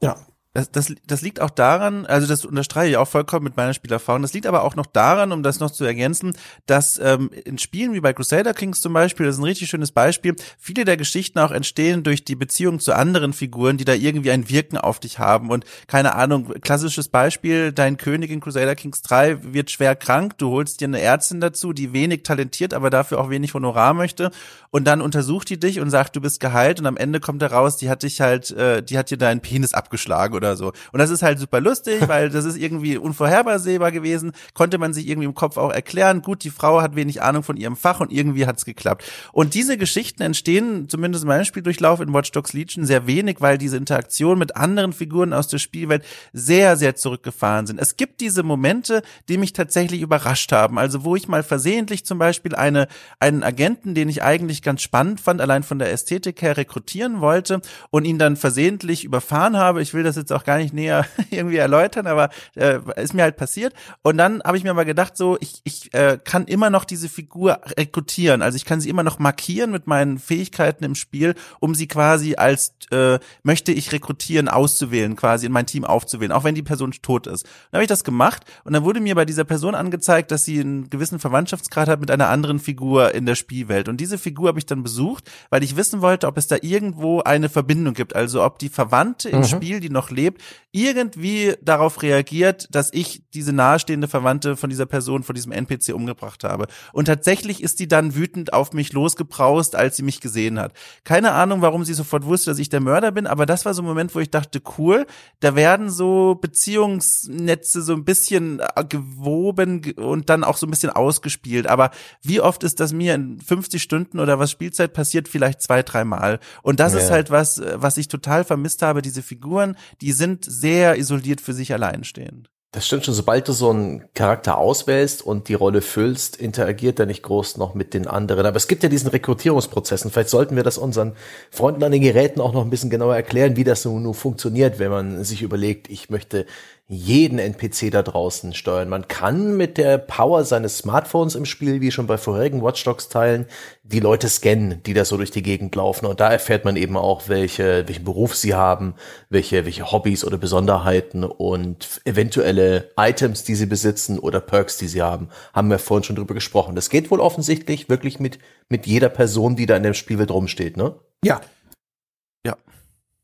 Ja, 0.00 0.16
Das, 0.58 0.72
das, 0.72 0.92
das 1.06 1.22
liegt 1.22 1.40
auch 1.40 1.50
daran, 1.50 2.04
also 2.04 2.26
das 2.26 2.44
unterstreiche 2.44 2.90
ich 2.90 2.96
auch 2.96 3.06
vollkommen 3.06 3.44
mit 3.44 3.56
meiner 3.56 3.74
Spielerfahrung, 3.74 4.22
das 4.22 4.32
liegt 4.32 4.44
aber 4.44 4.64
auch 4.64 4.74
noch 4.74 4.86
daran, 4.86 5.30
um 5.30 5.44
das 5.44 5.60
noch 5.60 5.70
zu 5.70 5.84
ergänzen, 5.84 6.36
dass 6.66 6.98
ähm, 6.98 7.30
in 7.44 7.58
Spielen 7.58 7.94
wie 7.94 8.00
bei 8.00 8.12
Crusader 8.12 8.54
Kings 8.54 8.80
zum 8.80 8.92
Beispiel, 8.92 9.26
das 9.26 9.36
ist 9.36 9.40
ein 9.40 9.44
richtig 9.44 9.68
schönes 9.70 9.92
Beispiel, 9.92 10.34
viele 10.58 10.84
der 10.84 10.96
Geschichten 10.96 11.38
auch 11.38 11.52
entstehen 11.52 12.02
durch 12.02 12.24
die 12.24 12.34
Beziehung 12.34 12.80
zu 12.80 12.92
anderen 12.92 13.34
Figuren, 13.34 13.76
die 13.76 13.84
da 13.84 13.92
irgendwie 13.94 14.32
ein 14.32 14.48
Wirken 14.48 14.78
auf 14.78 14.98
dich 14.98 15.20
haben. 15.20 15.50
Und 15.50 15.64
keine 15.86 16.16
Ahnung, 16.16 16.52
klassisches 16.60 17.08
Beispiel, 17.08 17.70
dein 17.70 17.96
König 17.96 18.32
in 18.32 18.40
Crusader 18.40 18.74
Kings 18.74 19.02
3 19.02 19.52
wird 19.52 19.70
schwer 19.70 19.94
krank, 19.94 20.38
du 20.38 20.50
holst 20.50 20.80
dir 20.80 20.88
eine 20.88 21.00
Ärztin 21.00 21.40
dazu, 21.40 21.72
die 21.72 21.92
wenig 21.92 22.24
talentiert, 22.24 22.74
aber 22.74 22.90
dafür 22.90 23.20
auch 23.20 23.30
wenig 23.30 23.54
Honorar 23.54 23.94
möchte. 23.94 24.32
Und 24.70 24.86
dann 24.86 25.00
untersucht 25.00 25.48
die 25.50 25.60
dich 25.60 25.78
und 25.80 25.90
sagt, 25.90 26.16
du 26.16 26.20
bist 26.20 26.40
geheilt. 26.40 26.80
Und 26.80 26.86
am 26.86 26.96
Ende 26.96 27.20
kommt 27.20 27.42
heraus, 27.42 27.76
die 27.76 27.88
hat 27.88 28.02
dich 28.02 28.20
halt, 28.20 28.50
äh, 28.50 28.82
die 28.82 28.98
hat 28.98 29.10
dir 29.10 29.16
deinen 29.16 29.40
Penis 29.40 29.72
abgeschlagen 29.72 30.34
oder 30.34 30.47
so. 30.56 30.72
Und 30.92 30.98
das 30.98 31.10
ist 31.10 31.22
halt 31.22 31.38
super 31.38 31.60
lustig, 31.60 32.08
weil 32.08 32.30
das 32.30 32.44
ist 32.44 32.56
irgendwie 32.56 32.96
unvorhersehbar 32.96 33.92
gewesen, 33.92 34.32
konnte 34.54 34.78
man 34.78 34.92
sich 34.92 35.08
irgendwie 35.08 35.26
im 35.26 35.34
Kopf 35.34 35.56
auch 35.56 35.72
erklären. 35.72 36.22
Gut, 36.22 36.44
die 36.44 36.50
Frau 36.50 36.80
hat 36.82 36.96
wenig 36.96 37.22
Ahnung 37.22 37.42
von 37.42 37.56
ihrem 37.56 37.76
Fach 37.76 38.00
und 38.00 38.12
irgendwie 38.12 38.46
hat's 38.46 38.64
geklappt. 38.64 39.04
Und 39.32 39.54
diese 39.54 39.76
Geschichten 39.76 40.22
entstehen, 40.22 40.88
zumindest 40.88 41.24
in 41.24 41.28
meinem 41.28 41.44
Spieldurchlauf 41.44 42.00
in 42.00 42.12
Watch 42.12 42.32
Dogs 42.32 42.52
Legion, 42.52 42.84
sehr 42.84 43.06
wenig, 43.06 43.40
weil 43.40 43.58
diese 43.58 43.76
Interaktion 43.76 44.38
mit 44.38 44.56
anderen 44.56 44.92
Figuren 44.92 45.32
aus 45.32 45.48
der 45.48 45.58
Spielwelt 45.58 46.04
sehr, 46.32 46.76
sehr 46.76 46.96
zurückgefahren 46.96 47.66
sind. 47.66 47.80
Es 47.80 47.96
gibt 47.96 48.20
diese 48.20 48.42
Momente, 48.42 49.02
die 49.28 49.38
mich 49.38 49.52
tatsächlich 49.52 50.00
überrascht 50.00 50.52
haben. 50.52 50.78
Also 50.78 51.04
wo 51.04 51.16
ich 51.16 51.28
mal 51.28 51.42
versehentlich 51.42 52.04
zum 52.04 52.18
Beispiel 52.18 52.54
eine, 52.54 52.88
einen 53.20 53.42
Agenten, 53.42 53.94
den 53.94 54.08
ich 54.08 54.22
eigentlich 54.22 54.62
ganz 54.62 54.82
spannend 54.82 55.20
fand, 55.20 55.40
allein 55.40 55.62
von 55.62 55.78
der 55.78 55.92
Ästhetik 55.92 56.42
her 56.42 56.56
rekrutieren 56.56 57.20
wollte 57.20 57.60
und 57.90 58.04
ihn 58.04 58.18
dann 58.18 58.36
versehentlich 58.36 59.04
überfahren 59.04 59.56
habe. 59.56 59.82
Ich 59.82 59.94
will 59.94 60.02
das 60.02 60.16
jetzt 60.16 60.27
auch 60.32 60.44
gar 60.44 60.58
nicht 60.58 60.74
näher 60.74 61.06
irgendwie 61.30 61.56
erläutern, 61.56 62.06
aber 62.06 62.30
äh, 62.54 62.78
ist 62.96 63.14
mir 63.14 63.22
halt 63.22 63.36
passiert. 63.36 63.74
Und 64.02 64.18
dann 64.18 64.42
habe 64.42 64.56
ich 64.56 64.64
mir 64.64 64.74
mal 64.74 64.84
gedacht, 64.84 65.16
so, 65.16 65.36
ich, 65.40 65.60
ich 65.64 65.92
äh, 65.94 66.18
kann 66.22 66.46
immer 66.46 66.70
noch 66.70 66.84
diese 66.84 67.08
Figur 67.08 67.60
rekrutieren. 67.76 68.42
Also 68.42 68.56
ich 68.56 68.64
kann 68.64 68.80
sie 68.80 68.88
immer 68.88 69.02
noch 69.02 69.18
markieren 69.18 69.70
mit 69.70 69.86
meinen 69.86 70.18
Fähigkeiten 70.18 70.84
im 70.84 70.94
Spiel, 70.94 71.34
um 71.60 71.74
sie 71.74 71.88
quasi 71.88 72.36
als 72.36 72.74
äh, 72.90 73.18
möchte 73.42 73.72
ich 73.72 73.92
rekrutieren 73.92 74.48
auszuwählen, 74.48 75.16
quasi 75.16 75.46
in 75.46 75.52
mein 75.52 75.66
Team 75.66 75.84
aufzuwählen, 75.84 76.32
auch 76.32 76.44
wenn 76.44 76.54
die 76.54 76.62
Person 76.62 76.92
tot 76.92 77.26
ist. 77.26 77.44
Dann 77.70 77.78
habe 77.78 77.84
ich 77.84 77.88
das 77.88 78.04
gemacht 78.04 78.44
und 78.64 78.72
dann 78.72 78.84
wurde 78.84 79.00
mir 79.00 79.14
bei 79.14 79.24
dieser 79.24 79.44
Person 79.44 79.74
angezeigt, 79.74 80.30
dass 80.30 80.44
sie 80.44 80.60
einen 80.60 80.90
gewissen 80.90 81.18
Verwandtschaftsgrad 81.18 81.88
hat 81.88 82.00
mit 82.00 82.10
einer 82.10 82.28
anderen 82.28 82.58
Figur 82.58 83.14
in 83.14 83.26
der 83.26 83.34
Spielwelt. 83.34 83.88
Und 83.88 83.98
diese 83.98 84.18
Figur 84.18 84.48
habe 84.48 84.58
ich 84.58 84.66
dann 84.66 84.82
besucht, 84.82 85.30
weil 85.50 85.62
ich 85.62 85.76
wissen 85.76 86.00
wollte, 86.00 86.26
ob 86.26 86.36
es 86.36 86.46
da 86.46 86.56
irgendwo 86.60 87.20
eine 87.20 87.48
Verbindung 87.48 87.94
gibt. 87.94 88.14
Also 88.16 88.42
ob 88.44 88.58
die 88.58 88.68
Verwandte 88.68 89.28
im 89.28 89.40
mhm. 89.40 89.44
Spiel, 89.44 89.80
die 89.80 89.90
noch 89.90 90.10
lebt, 90.18 90.42
irgendwie 90.70 91.54
darauf 91.62 92.02
reagiert, 92.02 92.68
dass 92.70 92.92
ich 92.92 93.22
diese 93.32 93.52
nahestehende 93.52 94.06
Verwandte 94.06 94.56
von 94.56 94.68
dieser 94.68 94.84
Person, 94.84 95.22
von 95.22 95.34
diesem 95.34 95.50
NPC 95.50 95.94
umgebracht 95.94 96.44
habe. 96.44 96.66
Und 96.92 97.06
tatsächlich 97.06 97.62
ist 97.62 97.80
die 97.80 97.88
dann 97.88 98.14
wütend 98.14 98.52
auf 98.52 98.72
mich 98.72 98.92
losgebraust, 98.92 99.74
als 99.74 99.96
sie 99.96 100.02
mich 100.02 100.20
gesehen 100.20 100.58
hat. 100.58 100.74
Keine 101.04 101.32
Ahnung, 101.32 101.62
warum 101.62 101.84
sie 101.84 101.94
sofort 101.94 102.26
wusste, 102.26 102.50
dass 102.50 102.58
ich 102.58 102.68
der 102.68 102.80
Mörder 102.80 103.12
bin, 103.12 103.26
aber 103.26 103.46
das 103.46 103.64
war 103.64 103.72
so 103.72 103.82
ein 103.82 103.86
Moment, 103.86 104.14
wo 104.14 104.20
ich 104.20 104.30
dachte, 104.30 104.60
cool, 104.76 105.06
da 105.40 105.56
werden 105.56 105.88
so 105.88 106.34
Beziehungsnetze 106.34 107.80
so 107.80 107.94
ein 107.94 108.04
bisschen 108.04 108.60
äh, 108.60 108.84
gewoben 108.84 109.94
und 109.96 110.28
dann 110.28 110.44
auch 110.44 110.58
so 110.58 110.66
ein 110.66 110.70
bisschen 110.70 110.90
ausgespielt. 110.90 111.66
Aber 111.66 111.90
wie 112.22 112.40
oft 112.40 112.62
ist 112.62 112.78
das 112.78 112.92
mir 112.92 113.14
in 113.14 113.40
50 113.40 113.82
Stunden 113.82 114.20
oder 114.20 114.38
was 114.38 114.50
Spielzeit 114.50 114.92
passiert? 114.92 115.28
Vielleicht 115.28 115.62
zwei, 115.62 115.82
dreimal. 115.82 116.40
Und 116.62 116.78
das 116.78 116.92
ja. 116.92 117.00
ist 117.00 117.10
halt 117.10 117.30
was, 117.30 117.58
äh, 117.58 117.76
was 117.76 117.96
ich 117.96 118.08
total 118.08 118.44
vermisst 118.44 118.82
habe. 118.82 119.00
Diese 119.00 119.22
Figuren, 119.22 119.76
die 120.02 120.07
sind 120.12 120.44
sehr 120.44 120.96
isoliert 120.96 121.40
für 121.40 121.52
sich 121.52 121.72
allein 121.72 122.04
stehen. 122.04 122.48
Das 122.72 122.86
stimmt 122.86 123.06
schon, 123.06 123.14
sobald 123.14 123.48
du 123.48 123.52
so 123.52 123.70
einen 123.70 124.04
Charakter 124.12 124.58
auswählst 124.58 125.22
und 125.22 125.48
die 125.48 125.54
Rolle 125.54 125.80
füllst, 125.80 126.36
interagiert 126.36 127.00
er 127.00 127.06
nicht 127.06 127.22
groß 127.22 127.56
noch 127.56 127.74
mit 127.74 127.94
den 127.94 128.06
anderen. 128.06 128.44
Aber 128.44 128.58
es 128.58 128.68
gibt 128.68 128.82
ja 128.82 128.90
diesen 128.90 129.08
Rekrutierungsprozess 129.08 130.04
und 130.04 130.10
vielleicht 130.10 130.28
sollten 130.28 130.54
wir 130.54 130.64
das 130.64 130.76
unseren 130.76 131.14
Freunden 131.50 131.82
an 131.82 131.92
den 131.92 132.02
Geräten 132.02 132.42
auch 132.42 132.52
noch 132.52 132.62
ein 132.62 132.68
bisschen 132.68 132.90
genauer 132.90 133.16
erklären, 133.16 133.56
wie 133.56 133.64
das 133.64 133.86
nun 133.86 134.12
funktioniert, 134.12 134.78
wenn 134.78 134.90
man 134.90 135.24
sich 135.24 135.40
überlegt, 135.40 135.88
ich 135.88 136.10
möchte 136.10 136.44
jeden 136.90 137.38
NPC 137.38 137.90
da 137.90 138.02
draußen 138.02 138.54
steuern. 138.54 138.88
Man 138.88 139.08
kann 139.08 139.58
mit 139.58 139.76
der 139.76 139.98
Power 139.98 140.44
seines 140.44 140.78
Smartphones 140.78 141.34
im 141.34 141.44
Spiel, 141.44 141.82
wie 141.82 141.90
schon 141.90 142.06
bei 142.06 142.16
vorherigen 142.16 142.62
Watch 142.62 142.82
Dogs 142.82 143.10
Teilen, 143.10 143.44
die 143.82 144.00
Leute 144.00 144.30
scannen, 144.30 144.82
die 144.84 144.94
da 144.94 145.04
so 145.04 145.18
durch 145.18 145.30
die 145.30 145.42
Gegend 145.42 145.74
laufen. 145.74 146.06
Und 146.06 146.20
da 146.20 146.32
erfährt 146.32 146.64
man 146.64 146.76
eben 146.76 146.96
auch, 146.96 147.28
welche, 147.28 147.86
welchen 147.86 148.04
Beruf 148.04 148.34
sie 148.34 148.54
haben, 148.54 148.94
welche, 149.28 149.66
welche 149.66 149.92
Hobbys 149.92 150.24
oder 150.24 150.38
Besonderheiten 150.38 151.24
und 151.24 152.00
eventuelle 152.06 152.90
Items, 152.96 153.44
die 153.44 153.54
sie 153.54 153.66
besitzen 153.66 154.18
oder 154.18 154.40
Perks, 154.40 154.78
die 154.78 154.88
sie 154.88 155.02
haben. 155.02 155.28
Haben 155.52 155.68
wir 155.68 155.78
vorhin 155.78 156.04
schon 156.04 156.16
drüber 156.16 156.32
gesprochen. 156.32 156.74
Das 156.74 156.88
geht 156.88 157.10
wohl 157.10 157.20
offensichtlich 157.20 157.90
wirklich 157.90 158.18
mit, 158.18 158.38
mit 158.70 158.86
jeder 158.86 159.10
Person, 159.10 159.56
die 159.56 159.66
da 159.66 159.76
in 159.76 159.82
dem 159.82 159.94
Spielwelt 159.94 160.30
rumsteht, 160.30 160.78
ne? 160.78 160.94
Ja, 161.22 161.42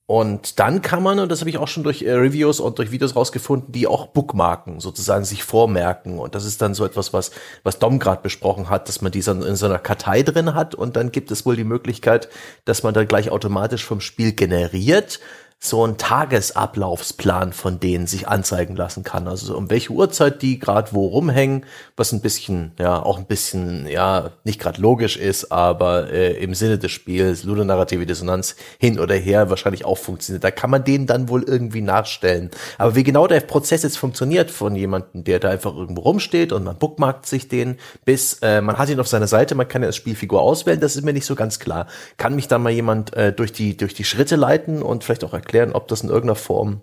und 0.07 0.59
dann 0.61 0.83
kann 0.83 1.03
man, 1.03 1.19
und 1.19 1.33
das 1.33 1.41
habe 1.41 1.49
ich 1.49 1.57
auch 1.57 1.69
schon 1.69 1.83
durch 1.83 2.03
äh, 2.03 2.13
Reviews 2.13 2.61
und 2.61 2.79
durch 2.79 2.91
Videos 2.91 3.17
rausgefunden, 3.17 3.73
die 3.73 3.87
auch 3.87 4.09
bookmarken, 4.09 4.79
sozusagen 4.79 5.25
sich 5.25 5.45
vormerken. 5.45 6.19
Und 6.19 6.35
das 6.35 6.45
ist 6.45 6.61
dann 6.61 6.75
so 6.75 6.85
etwas, 6.85 7.15
was, 7.15 7.31
was 7.63 7.79
Dom 7.79 7.99
gerade 7.99 8.21
besprochen 8.21 8.69
hat, 8.69 8.87
dass 8.89 9.01
man 9.01 9.13
die 9.13 9.21
in 9.21 9.57
so 9.57 9.65
einer 9.65 9.79
Kartei 9.79 10.23
drin 10.23 10.55
hat. 10.55 10.75
Und 10.75 10.97
dann 10.97 11.11
gibt 11.11 11.31
es 11.31 11.47
wohl 11.47 11.57
die 11.57 11.65
Möglichkeit, 11.65 12.29
dass 12.67 12.83
man 12.83 12.93
da 12.93 13.05
gleich 13.05 13.31
automatisch 13.31 13.83
vom 13.87 14.03
Spiel 14.03 14.33
generiert 14.33 15.21
so 15.65 15.87
ein 15.87 15.97
Tagesablaufsplan 15.97 17.53
von 17.53 17.81
denen 17.81 18.07
sich 18.07 18.29
anzeigen 18.29 18.77
lassen 18.77 19.03
kann. 19.03 19.27
Also 19.27 19.57
um 19.57 19.71
welche 19.71 19.93
Uhrzeit 19.93 20.43
die 20.43 20.59
gerade 20.59 20.93
wo 20.93 21.07
rumhängen, 21.07 21.65
was 21.97 22.13
ein 22.13 22.21
bisschen, 22.21 22.73
ja, 22.79 23.03
auch 23.03 23.19
ein 23.19 23.25
bisschen, 23.25 23.87
ja, 23.87 24.33
nicht 24.45 24.61
gerade 24.61 24.81
logisch 24.81 25.17
ist, 25.17 25.51
aber 25.53 26.11
äh, 26.11 26.33
im 26.35 26.55
Sinne 26.55 26.79
des 26.79 26.93
Spiels, 26.93 27.45
ludonarrative 27.45 28.05
Dissonanz 28.05 28.57
hin 28.79 28.99
oder 28.99 29.15
her 29.15 29.49
wahrscheinlich 29.49 29.85
auch 29.87 29.97
funktioniert. 29.97 30.45
Da 30.45 30.51
kann 30.51 30.71
man 30.71 30.85
denen 30.85 31.07
dann 31.07 31.29
wohl 31.31 31.43
irgendwie 31.43 31.81
nachstellen. 31.81 32.51
Aber 32.77 32.95
wie 32.95 33.03
genau 33.03 33.27
der 33.27 33.41
Prozess 33.41 33.85
jetzt 33.85 33.97
funktioniert 33.97 34.51
von 34.51 34.77
jemandem, 34.77 35.25
der 35.25 35.41
da 35.41 35.49
einfach 35.49 35.75
irgendwo 35.75 36.03
rumsteht 36.03 36.53
und 36.53 36.65
man 36.65 36.77
bookmarkt 36.77 37.27
sich 37.27 37.49
den, 37.49 37.79
bis 38.05 38.35
äh, 38.43 38.61
man 38.61 38.77
hat 38.77 38.91
ihn 38.91 39.01
auf 39.01 39.09
seiner 39.09 39.29
Seite, 39.29 39.55
man 39.55 39.69
kann 39.69 39.83
ja 39.83 39.87
als 39.87 39.97
Spielfigur 39.97 40.43
auswählen, 40.43 40.81
das 40.81 40.97
ist 40.97 41.05
mir 41.05 41.15
nicht 41.15 41.27
so 41.27 41.35
ganz 41.35 41.59
klar. 41.59 41.87
Kann 42.19 42.35
mich 42.35 42.49
da 42.49 42.59
mal 42.59 42.71
jemand 42.71 43.15
äh, 43.15 43.33
durch 43.33 43.53
die 43.53 43.77
durch 43.79 43.95
die 43.95 44.05
Schritte 44.05 44.37
leiten 44.37 44.83
und 44.83 45.05
vielleicht 45.05 45.25
auch 45.25 45.33
erklären, 45.33 45.54
erklären, 45.55 45.73
ob 45.73 45.89
das 45.89 46.03
in 46.03 46.09
irgendeiner 46.09 46.35
Form 46.35 46.81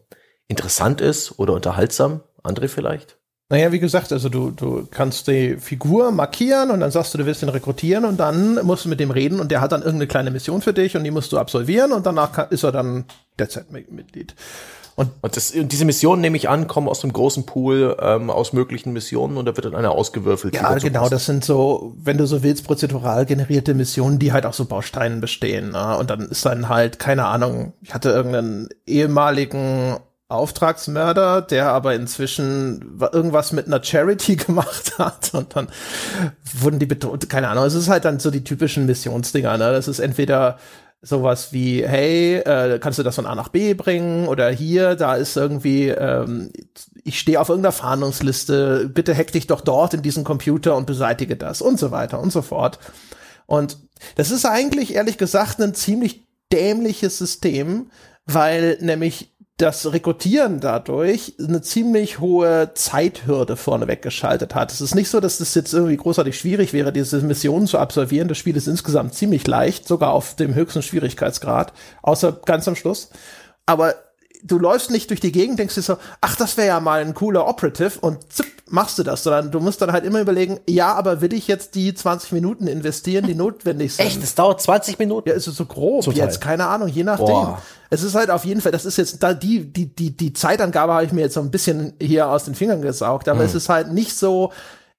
interessant 0.47 1.01
ist 1.01 1.39
oder 1.39 1.53
unterhaltsam? 1.53 2.21
André 2.43 2.67
vielleicht? 2.67 3.17
Naja, 3.49 3.73
wie 3.73 3.79
gesagt, 3.79 4.13
also 4.13 4.29
du, 4.29 4.51
du 4.51 4.87
kannst 4.89 5.27
die 5.27 5.57
Figur 5.57 6.11
markieren 6.11 6.71
und 6.71 6.79
dann 6.79 6.89
sagst 6.89 7.13
du, 7.13 7.17
du 7.17 7.25
willst 7.25 7.43
ihn 7.43 7.49
rekrutieren 7.49 8.05
und 8.05 8.17
dann 8.17 8.65
musst 8.65 8.85
du 8.85 8.89
mit 8.89 9.01
dem 9.01 9.11
reden 9.11 9.41
und 9.41 9.51
der 9.51 9.59
hat 9.59 9.73
dann 9.73 9.81
irgendeine 9.81 10.07
kleine 10.07 10.31
Mission 10.31 10.61
für 10.61 10.71
dich 10.71 10.95
und 10.95 11.03
die 11.03 11.11
musst 11.11 11.33
du 11.33 11.37
absolvieren 11.37 11.91
und 11.91 12.05
danach 12.05 12.49
ist 12.49 12.63
er 12.63 12.71
dann 12.71 13.03
Dead-Set-Mitglied. 13.37 14.35
Und, 14.95 15.11
und, 15.21 15.35
das, 15.35 15.53
diese 15.55 15.85
Missionen, 15.85 16.21
nehme 16.21 16.37
ich 16.37 16.49
an, 16.49 16.67
kommen 16.67 16.87
aus 16.87 17.03
einem 17.03 17.13
großen 17.13 17.45
Pool 17.45 17.97
ähm, 17.99 18.29
aus 18.29 18.53
möglichen 18.53 18.93
Missionen 18.93 19.37
und 19.37 19.45
da 19.45 19.55
wird 19.55 19.65
dann 19.65 19.75
einer 19.75 19.91
ausgewürfelt. 19.91 20.55
Ja, 20.55 20.75
genau, 20.75 21.09
das 21.09 21.25
sind 21.25 21.45
so, 21.45 21.93
wenn 21.97 22.17
du 22.17 22.25
so 22.25 22.43
willst, 22.43 22.65
prozedural 22.65 23.25
generierte 23.25 23.73
Missionen, 23.73 24.19
die 24.19 24.33
halt 24.33 24.45
auch 24.45 24.53
so 24.53 24.65
Bausteinen 24.65 25.21
bestehen. 25.21 25.71
Ne? 25.71 25.97
Und 25.97 26.09
dann 26.09 26.21
ist 26.21 26.45
dann 26.45 26.69
halt, 26.69 26.99
keine 26.99 27.25
Ahnung, 27.25 27.73
ich 27.81 27.93
hatte 27.93 28.09
irgendeinen 28.09 28.69
ehemaligen 28.85 29.97
Auftragsmörder, 30.31 31.41
der 31.41 31.71
aber 31.71 31.93
inzwischen 31.93 32.99
irgendwas 33.11 33.51
mit 33.51 33.67
einer 33.67 33.83
Charity 33.83 34.35
gemacht 34.37 34.97
hat 34.97 35.33
und 35.33 35.55
dann 35.55 35.67
wurden 36.59 36.79
die 36.79 36.85
betont, 36.85 37.29
keine 37.29 37.49
Ahnung, 37.49 37.65
es 37.65 37.73
ist 37.73 37.89
halt 37.89 38.05
dann 38.05 38.19
so 38.19 38.31
die 38.31 38.43
typischen 38.43 38.85
Missionsdinger, 38.85 39.57
ne? 39.57 39.71
Das 39.71 39.87
ist 39.87 39.99
entweder 39.99 40.57
sowas 41.01 41.51
wie, 41.51 41.85
hey, 41.85 42.37
äh, 42.37 42.79
kannst 42.79 42.99
du 42.99 43.03
das 43.03 43.15
von 43.15 43.25
A 43.25 43.33
nach 43.33 43.49
B 43.49 43.73
bringen? 43.73 44.27
Oder 44.27 44.49
hier, 44.49 44.95
da 44.95 45.15
ist 45.15 45.35
irgendwie, 45.35 45.89
ähm, 45.89 46.51
ich 47.03 47.19
stehe 47.19 47.39
auf 47.39 47.49
irgendeiner 47.49 47.71
Fahndungsliste, 47.71 48.89
bitte 48.93 49.15
hack 49.15 49.31
dich 49.31 49.47
doch 49.47 49.61
dort 49.61 49.93
in 49.93 50.03
diesen 50.03 50.23
Computer 50.23 50.75
und 50.75 50.85
beseitige 50.85 51.35
das 51.35 51.61
und 51.61 51.79
so 51.79 51.91
weiter 51.91 52.19
und 52.19 52.31
so 52.31 52.41
fort. 52.41 52.77
Und 53.47 53.77
das 54.15 54.31
ist 54.31 54.45
eigentlich, 54.45 54.93
ehrlich 54.93 55.17
gesagt, 55.17 55.59
ein 55.59 55.73
ziemlich 55.73 56.27
dämliches 56.51 57.17
System, 57.17 57.89
weil 58.25 58.77
nämlich 58.81 59.30
das 59.61 59.91
Rekrutieren 59.91 60.59
dadurch 60.59 61.35
eine 61.39 61.61
ziemlich 61.61 62.19
hohe 62.19 62.71
Zeithürde 62.73 63.55
vorneweg 63.55 64.01
geschaltet 64.01 64.55
hat. 64.55 64.71
Es 64.71 64.81
ist 64.81 64.95
nicht 64.95 65.09
so, 65.09 65.19
dass 65.19 65.37
das 65.37 65.53
jetzt 65.53 65.73
irgendwie 65.73 65.97
großartig 65.97 66.37
schwierig 66.37 66.73
wäre, 66.73 66.91
diese 66.91 67.21
Missionen 67.21 67.67
zu 67.67 67.77
absolvieren. 67.77 68.27
Das 68.27 68.39
Spiel 68.39 68.57
ist 68.57 68.67
insgesamt 68.67 69.13
ziemlich 69.13 69.45
leicht, 69.45 69.87
sogar 69.87 70.13
auf 70.13 70.35
dem 70.35 70.55
höchsten 70.55 70.81
Schwierigkeitsgrad, 70.81 71.73
außer 72.01 72.39
ganz 72.45 72.67
am 72.67 72.75
Schluss. 72.75 73.09
Aber 73.67 73.93
du 74.43 74.57
läufst 74.57 74.89
nicht 74.89 75.11
durch 75.11 75.19
die 75.19 75.31
Gegend, 75.31 75.59
denkst 75.59 75.75
dir 75.75 75.83
so, 75.83 75.97
ach, 76.21 76.35
das 76.35 76.57
wäre 76.57 76.67
ja 76.67 76.79
mal 76.79 77.01
ein 77.01 77.13
cooler 77.13 77.47
Operative 77.47 77.99
und 78.01 78.33
zipp, 78.33 78.47
machst 78.71 78.97
du 78.99 79.03
das, 79.03 79.23
sondern 79.23 79.51
du 79.51 79.59
musst 79.59 79.81
dann 79.81 79.91
halt 79.91 80.05
immer 80.05 80.21
überlegen, 80.21 80.59
ja, 80.67 80.93
aber 80.93 81.21
will 81.21 81.33
ich 81.33 81.47
jetzt 81.47 81.75
die 81.75 81.93
20 81.93 82.31
Minuten 82.31 82.67
investieren, 82.67 83.25
die 83.25 83.35
notwendig 83.35 83.95
sind? 83.95 84.05
Echt? 84.05 84.23
Es 84.23 84.35
dauert 84.35 84.61
20 84.61 84.99
Minuten? 84.99 85.29
Ja, 85.29 85.35
ist 85.35 85.47
es 85.47 85.55
so 85.55 85.65
grob 85.65 86.03
Zum 86.03 86.13
jetzt, 86.13 86.41
keine 86.41 86.67
Ahnung, 86.67 86.87
je 86.87 87.03
nachdem. 87.03 87.27
Boah. 87.27 87.61
Es 87.89 88.03
ist 88.03 88.15
halt 88.15 88.29
auf 88.29 88.45
jeden 88.45 88.61
Fall, 88.61 88.71
das 88.71 88.85
ist 88.85 88.97
jetzt 88.97 89.21
da 89.21 89.33
die 89.33 89.65
die 89.65 89.87
die 89.87 90.15
die 90.15 90.31
Zeitangabe 90.31 90.93
habe 90.93 91.05
ich 91.05 91.11
mir 91.11 91.21
jetzt 91.21 91.33
so 91.33 91.41
ein 91.41 91.51
bisschen 91.51 91.93
hier 92.01 92.29
aus 92.29 92.45
den 92.45 92.55
Fingern 92.55 92.81
gesaugt, 92.81 93.27
aber 93.27 93.43
es 93.43 93.53
ist 93.53 93.67
halt 93.67 93.91
nicht 93.91 94.17
so 94.17 94.51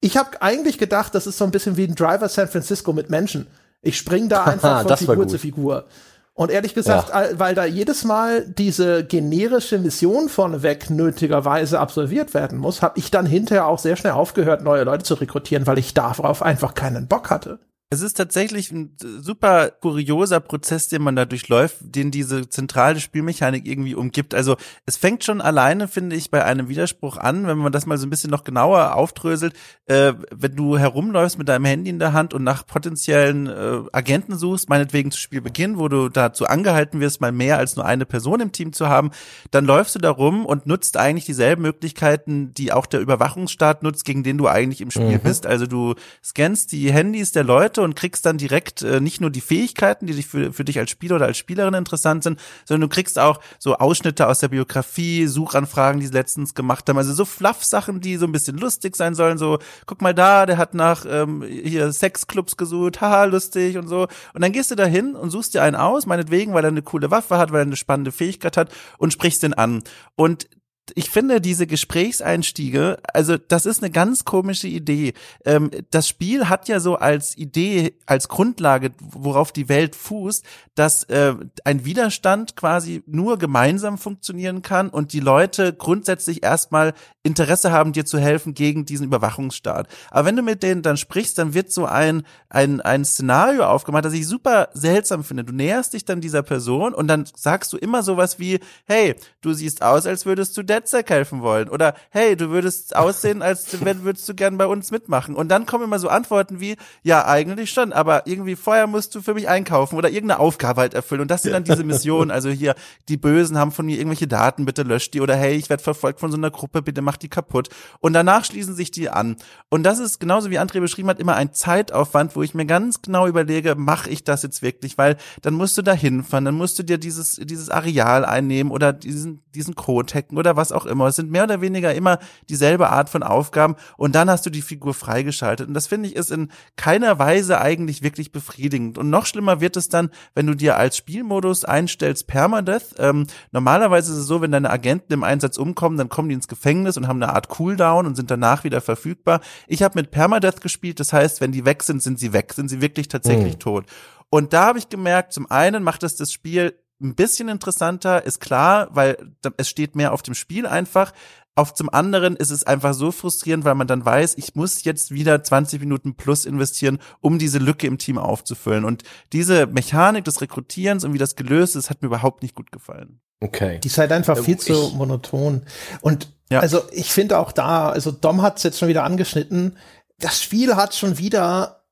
ich 0.02 0.16
habe 0.16 0.42
eigentlich 0.42 0.78
gedacht, 0.78 1.14
das 1.14 1.26
ist 1.26 1.38
so 1.38 1.44
ein 1.44 1.52
bisschen 1.52 1.76
wie 1.76 1.84
ein 1.84 1.94
Driver 1.94 2.28
San 2.28 2.48
Francisco 2.48 2.92
mit 2.92 3.08
Menschen. 3.08 3.46
Ich 3.82 3.96
spring 3.96 4.28
da 4.28 4.44
einfach 4.44 4.80
von 4.80 4.88
Das 4.88 4.98
Figur 4.98 5.28
zu 5.28 5.38
Figur. 5.38 5.86
Und 6.34 6.50
ehrlich 6.50 6.74
gesagt, 6.74 7.10
Ja. 7.10 7.38
weil 7.38 7.54
da 7.54 7.64
jedes 7.66 8.04
Mal 8.04 8.46
diese 8.46 9.04
generische 9.04 9.78
Mission 9.78 10.28
vorneweg 10.30 10.88
nötigerweise 10.88 11.78
absolviert 11.78 12.32
werden 12.32 12.58
muss, 12.58 12.80
habe 12.80 12.98
ich 12.98 13.10
dann 13.10 13.26
hinterher 13.26 13.66
auch 13.66 13.78
sehr 13.78 13.96
schnell 13.96 14.12
aufgehört, 14.12 14.62
neue 14.62 14.84
Leute 14.84 15.04
zu 15.04 15.14
rekrutieren, 15.14 15.66
weil 15.66 15.78
ich 15.78 15.92
darauf 15.92 16.42
einfach 16.42 16.74
keinen 16.74 17.06
Bock 17.06 17.28
hatte. 17.30 17.58
Es 17.92 18.00
ist 18.00 18.16
tatsächlich 18.16 18.72
ein 18.72 18.96
super 18.98 19.68
kurioser 19.68 20.40
Prozess, 20.40 20.88
den 20.88 21.02
man 21.02 21.14
da 21.14 21.26
durchläuft, 21.26 21.76
den 21.82 22.10
diese 22.10 22.48
zentrale 22.48 22.98
Spielmechanik 23.00 23.66
irgendwie 23.66 23.94
umgibt. 23.94 24.34
Also 24.34 24.56
es 24.86 24.96
fängt 24.96 25.24
schon 25.24 25.42
alleine, 25.42 25.88
finde 25.88 26.16
ich, 26.16 26.30
bei 26.30 26.42
einem 26.42 26.70
Widerspruch 26.70 27.18
an, 27.18 27.46
wenn 27.46 27.58
man 27.58 27.70
das 27.70 27.84
mal 27.84 27.98
so 27.98 28.06
ein 28.06 28.10
bisschen 28.10 28.30
noch 28.30 28.44
genauer 28.44 28.94
aufdröselt, 28.94 29.52
äh, 29.84 30.14
wenn 30.34 30.56
du 30.56 30.78
herumläufst 30.78 31.36
mit 31.36 31.50
deinem 31.50 31.66
Handy 31.66 31.90
in 31.90 31.98
der 31.98 32.14
Hand 32.14 32.32
und 32.32 32.42
nach 32.44 32.66
potenziellen 32.66 33.46
äh, 33.46 33.82
Agenten 33.92 34.38
suchst, 34.38 34.70
meinetwegen 34.70 35.10
zu 35.10 35.18
Spielbeginn, 35.18 35.78
wo 35.78 35.88
du 35.88 36.08
dazu 36.08 36.46
angehalten 36.46 36.98
wirst, 36.98 37.20
mal 37.20 37.30
mehr 37.30 37.58
als 37.58 37.76
nur 37.76 37.84
eine 37.84 38.06
Person 38.06 38.40
im 38.40 38.52
Team 38.52 38.72
zu 38.72 38.88
haben, 38.88 39.10
dann 39.50 39.66
läufst 39.66 39.96
du 39.96 39.98
da 39.98 40.08
rum 40.08 40.46
und 40.46 40.64
nutzt 40.64 40.96
eigentlich 40.96 41.26
dieselben 41.26 41.60
Möglichkeiten, 41.60 42.54
die 42.54 42.72
auch 42.72 42.86
der 42.86 43.00
Überwachungsstaat 43.00 43.82
nutzt, 43.82 44.06
gegen 44.06 44.22
den 44.22 44.38
du 44.38 44.48
eigentlich 44.48 44.80
im 44.80 44.90
Spiel 44.90 45.18
bist. 45.18 45.44
Also 45.44 45.66
du 45.66 45.94
scannst 46.24 46.72
die 46.72 46.90
Handys 46.90 47.32
der 47.32 47.44
Leute 47.44 47.81
und 47.82 47.96
kriegst 47.96 48.26
dann 48.26 48.38
direkt 48.38 48.82
äh, 48.82 49.00
nicht 49.00 49.20
nur 49.20 49.30
die 49.30 49.40
Fähigkeiten, 49.40 50.06
die 50.06 50.14
dich 50.14 50.26
für, 50.26 50.52
für 50.52 50.64
dich 50.64 50.78
als 50.78 50.90
Spieler 50.90 51.16
oder 51.16 51.26
als 51.26 51.38
Spielerin 51.38 51.74
interessant 51.74 52.22
sind, 52.22 52.40
sondern 52.64 52.88
du 52.88 52.94
kriegst 52.94 53.18
auch 53.18 53.40
so 53.58 53.76
Ausschnitte 53.76 54.26
aus 54.26 54.38
der 54.38 54.48
Biografie, 54.48 55.26
Suchanfragen, 55.26 56.00
die 56.00 56.06
sie 56.06 56.12
letztens 56.12 56.54
gemacht 56.54 56.88
haben. 56.88 56.98
Also 56.98 57.12
so 57.12 57.24
Fluff-Sachen, 57.24 58.00
die 58.00 58.16
so 58.16 58.26
ein 58.26 58.32
bisschen 58.32 58.56
lustig 58.58 58.96
sein 58.96 59.14
sollen. 59.14 59.38
So, 59.38 59.58
guck 59.86 60.02
mal 60.02 60.14
da, 60.14 60.46
der 60.46 60.58
hat 60.58 60.74
nach 60.74 61.04
ähm, 61.08 61.42
hier 61.42 61.92
Sexclubs 61.92 62.56
gesucht, 62.56 63.00
haha, 63.00 63.24
lustig 63.24 63.76
und 63.76 63.88
so. 63.88 64.08
Und 64.34 64.42
dann 64.42 64.52
gehst 64.52 64.70
du 64.70 64.74
da 64.74 64.84
hin 64.84 65.14
und 65.14 65.30
suchst 65.30 65.54
dir 65.54 65.62
einen 65.62 65.76
aus, 65.76 66.06
meinetwegen, 66.06 66.54
weil 66.54 66.64
er 66.64 66.68
eine 66.68 66.82
coole 66.82 67.10
Waffe 67.10 67.38
hat, 67.38 67.52
weil 67.52 67.60
er 67.60 67.66
eine 67.66 67.76
spannende 67.76 68.12
Fähigkeit 68.12 68.56
hat 68.56 68.72
und 68.98 69.12
sprichst 69.12 69.42
den 69.42 69.54
an. 69.54 69.82
Und 70.16 70.48
ich 70.94 71.10
finde 71.10 71.40
diese 71.40 71.66
Gesprächseinstiege, 71.66 72.98
also 73.14 73.36
das 73.36 73.66
ist 73.66 73.82
eine 73.82 73.90
ganz 73.90 74.24
komische 74.24 74.66
Idee. 74.66 75.14
Ähm, 75.44 75.70
das 75.90 76.08
Spiel 76.08 76.48
hat 76.48 76.68
ja 76.68 76.80
so 76.80 76.96
als 76.96 77.36
Idee, 77.36 77.94
als 78.06 78.28
Grundlage, 78.28 78.90
worauf 79.00 79.52
die 79.52 79.68
Welt 79.68 79.94
fußt, 79.94 80.44
dass 80.74 81.04
äh, 81.04 81.34
ein 81.64 81.84
Widerstand 81.84 82.56
quasi 82.56 83.02
nur 83.06 83.38
gemeinsam 83.38 83.96
funktionieren 83.96 84.62
kann 84.62 84.88
und 84.88 85.12
die 85.12 85.20
Leute 85.20 85.72
grundsätzlich 85.72 86.42
erstmal 86.42 86.94
Interesse 87.24 87.70
haben, 87.70 87.92
dir 87.92 88.04
zu 88.04 88.18
helfen 88.18 88.52
gegen 88.52 88.84
diesen 88.84 89.06
Überwachungsstaat. 89.06 89.86
Aber 90.10 90.26
wenn 90.26 90.34
du 90.34 90.42
mit 90.42 90.62
denen 90.62 90.82
dann 90.82 90.96
sprichst, 90.96 91.38
dann 91.38 91.54
wird 91.54 91.70
so 91.70 91.86
ein, 91.86 92.24
ein, 92.48 92.80
ein 92.80 93.04
Szenario 93.04 93.64
aufgemacht, 93.64 94.04
das 94.04 94.12
ich 94.12 94.26
super 94.26 94.70
seltsam 94.72 95.22
finde. 95.22 95.44
Du 95.44 95.52
näherst 95.52 95.92
dich 95.92 96.04
dann 96.04 96.20
dieser 96.20 96.42
Person 96.42 96.92
und 96.92 97.06
dann 97.06 97.24
sagst 97.36 97.72
du 97.72 97.76
immer 97.76 98.02
sowas 98.02 98.40
wie, 98.40 98.58
hey, 98.86 99.14
du 99.40 99.52
siehst 99.52 99.82
aus, 99.82 100.04
als 100.06 100.26
würdest 100.26 100.56
du 100.56 100.64
DedSec 100.64 101.10
helfen 101.10 101.42
wollen. 101.42 101.68
Oder 101.68 101.94
hey, 102.10 102.36
du 102.36 102.50
würdest 102.50 102.96
aussehen, 102.96 103.40
als 103.40 103.80
wenn 103.84 104.02
würdest 104.02 104.28
du 104.28 104.34
gern 104.34 104.58
bei 104.58 104.66
uns 104.66 104.90
mitmachen. 104.90 105.36
Und 105.36 105.48
dann 105.48 105.64
kommen 105.64 105.84
immer 105.84 106.00
so 106.00 106.08
Antworten 106.08 106.58
wie, 106.58 106.76
ja, 107.04 107.24
eigentlich 107.26 107.70
schon, 107.70 107.92
aber 107.92 108.26
irgendwie 108.26 108.56
vorher 108.56 108.88
musst 108.88 109.14
du 109.14 109.22
für 109.22 109.34
mich 109.34 109.48
einkaufen 109.48 109.96
oder 109.96 110.10
irgendeine 110.10 110.40
Aufgabe 110.40 110.80
halt 110.80 110.94
erfüllen. 110.94 111.20
Und 111.20 111.30
das 111.30 111.42
sind 111.42 111.52
dann 111.52 111.62
diese 111.62 111.84
Missionen. 111.84 112.32
Also 112.32 112.50
hier, 112.50 112.74
die 113.08 113.16
Bösen 113.16 113.58
haben 113.58 113.70
von 113.70 113.86
mir 113.86 113.96
irgendwelche 113.96 114.26
Daten, 114.26 114.64
bitte 114.64 114.82
löscht 114.82 115.14
die. 115.14 115.20
Oder 115.20 115.36
hey, 115.36 115.54
ich 115.54 115.70
werde 115.70 115.84
verfolgt 115.84 116.18
von 116.18 116.32
so 116.32 116.36
einer 116.36 116.50
Gruppe, 116.50 116.82
bitte 116.82 117.00
mach 117.11 117.11
die 117.16 117.28
kaputt. 117.28 117.68
Und 118.00 118.12
danach 118.12 118.44
schließen 118.44 118.74
sich 118.74 118.90
die 118.90 119.10
an. 119.10 119.36
Und 119.68 119.84
das 119.84 119.98
ist 119.98 120.20
genauso 120.20 120.50
wie 120.50 120.58
André 120.58 120.80
beschrieben 120.80 121.08
hat, 121.08 121.20
immer 121.20 121.36
ein 121.36 121.52
Zeitaufwand, 121.52 122.36
wo 122.36 122.42
ich 122.42 122.54
mir 122.54 122.66
ganz 122.66 123.02
genau 123.02 123.26
überlege, 123.26 123.74
mache 123.74 124.10
ich 124.10 124.24
das 124.24 124.42
jetzt 124.42 124.62
wirklich? 124.62 124.98
Weil 124.98 125.16
dann 125.42 125.54
musst 125.54 125.78
du 125.78 125.82
da 125.82 125.92
hinfahren, 125.92 126.44
dann 126.44 126.54
musst 126.54 126.78
du 126.78 126.82
dir 126.82 126.98
dieses, 126.98 127.36
dieses 127.36 127.70
Areal 127.70 128.24
einnehmen 128.24 128.72
oder 128.72 128.92
diesen, 128.92 129.42
diesen 129.54 129.74
Code 129.74 130.12
hacken 130.14 130.38
oder 130.38 130.56
was 130.56 130.72
auch 130.72 130.86
immer. 130.86 131.06
Es 131.06 131.16
sind 131.16 131.30
mehr 131.30 131.44
oder 131.44 131.60
weniger 131.60 131.94
immer 131.94 132.18
dieselbe 132.48 132.90
Art 132.90 133.08
von 133.08 133.22
Aufgaben 133.22 133.76
und 133.96 134.14
dann 134.14 134.30
hast 134.30 134.46
du 134.46 134.50
die 134.50 134.62
Figur 134.62 134.94
freigeschaltet. 134.94 135.68
Und 135.68 135.74
das 135.74 135.86
finde 135.86 136.08
ich 136.08 136.16
ist 136.16 136.30
in 136.30 136.50
keiner 136.76 137.18
Weise 137.18 137.60
eigentlich 137.60 138.02
wirklich 138.02 138.32
befriedigend. 138.32 138.98
Und 138.98 139.10
noch 139.10 139.26
schlimmer 139.26 139.60
wird 139.60 139.76
es 139.76 139.88
dann, 139.88 140.10
wenn 140.34 140.46
du 140.46 140.54
dir 140.54 140.76
als 140.76 140.96
Spielmodus 140.96 141.64
einstellst 141.64 142.26
Permadeath. 142.26 142.94
Ähm, 142.98 143.26
normalerweise 143.50 144.12
ist 144.12 144.18
es 144.18 144.26
so, 144.26 144.40
wenn 144.40 144.52
deine 144.52 144.70
Agenten 144.70 145.12
im 145.12 145.24
Einsatz 145.24 145.58
umkommen, 145.58 145.98
dann 145.98 146.08
kommen 146.08 146.28
die 146.28 146.34
ins 146.34 146.48
Gefängnis 146.48 146.96
und 147.02 147.08
haben 147.08 147.22
eine 147.22 147.32
Art 147.32 147.48
Cooldown 147.48 148.06
und 148.06 148.14
sind 148.14 148.30
danach 148.30 148.64
wieder 148.64 148.80
verfügbar. 148.80 149.40
Ich 149.66 149.82
habe 149.82 149.98
mit 149.98 150.10
Permadeath 150.10 150.60
gespielt, 150.60 151.00
das 151.00 151.12
heißt, 151.12 151.40
wenn 151.40 151.52
die 151.52 151.64
weg 151.64 151.82
sind, 151.82 152.02
sind 152.02 152.18
sie 152.18 152.32
weg, 152.32 152.52
sind 152.52 152.68
sie 152.68 152.80
wirklich 152.80 153.08
tatsächlich 153.08 153.58
tot. 153.58 153.86
Und 154.30 154.52
da 154.52 154.66
habe 154.66 154.78
ich 154.78 154.88
gemerkt, 154.88 155.32
zum 155.32 155.50
einen 155.50 155.82
macht 155.82 156.02
es 156.02 156.16
das 156.16 156.32
Spiel 156.32 156.74
ein 157.02 157.14
bisschen 157.14 157.48
interessanter, 157.48 158.24
ist 158.24 158.40
klar, 158.40 158.88
weil 158.92 159.16
es 159.56 159.68
steht 159.68 159.96
mehr 159.96 160.12
auf 160.12 160.22
dem 160.22 160.34
Spiel 160.34 160.66
einfach. 160.66 161.12
Auf 161.54 161.74
zum 161.74 161.90
anderen 161.90 162.36
ist 162.36 162.50
es 162.50 162.64
einfach 162.64 162.94
so 162.94 163.12
frustrierend, 163.12 163.64
weil 163.64 163.74
man 163.74 163.86
dann 163.86 164.04
weiß, 164.04 164.38
ich 164.38 164.54
muss 164.54 164.84
jetzt 164.84 165.10
wieder 165.10 165.42
20 165.42 165.80
Minuten 165.80 166.14
plus 166.14 166.46
investieren, 166.46 166.98
um 167.20 167.38
diese 167.38 167.58
Lücke 167.58 167.86
im 167.86 167.98
Team 167.98 168.16
aufzufüllen. 168.16 168.86
Und 168.86 169.02
diese 169.32 169.66
Mechanik 169.66 170.24
des 170.24 170.40
Rekrutierens 170.40 171.04
und 171.04 171.12
wie 171.12 171.18
das 171.18 171.36
gelöst 171.36 171.76
ist, 171.76 171.90
hat 171.90 172.00
mir 172.00 172.06
überhaupt 172.06 172.42
nicht 172.42 172.54
gut 172.54 172.72
gefallen. 172.72 173.20
Okay. 173.42 173.78
Die 173.82 173.88
ist 173.88 173.98
halt 173.98 174.12
einfach 174.12 174.38
viel 174.38 174.54
ich- 174.54 174.60
zu 174.62 174.92
monoton. 174.96 175.62
Und 176.00 176.28
Ja. 176.50 176.60
also 176.60 176.80
ich 176.92 177.12
finde 177.12 177.38
auch 177.38 177.52
da, 177.52 177.90
also 177.90 178.10
Dom 178.12 178.40
hat 178.42 178.58
es 178.58 178.62
jetzt 178.62 178.78
schon 178.78 178.88
wieder 178.88 179.04
angeschnitten, 179.04 179.76
das 180.18 180.40
Spiel 180.40 180.76
hat 180.76 180.94
schon 180.94 181.18
wieder 181.18 181.82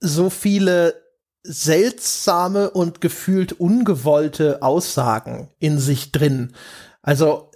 so 0.00 0.30
viele 0.30 0.94
seltsame 1.42 2.70
und 2.70 3.00
gefühlt 3.00 3.52
ungewollte 3.52 4.62
Aussagen 4.62 5.48
in 5.58 5.78
sich 5.78 6.12
drin. 6.12 6.52
Also 7.02 7.50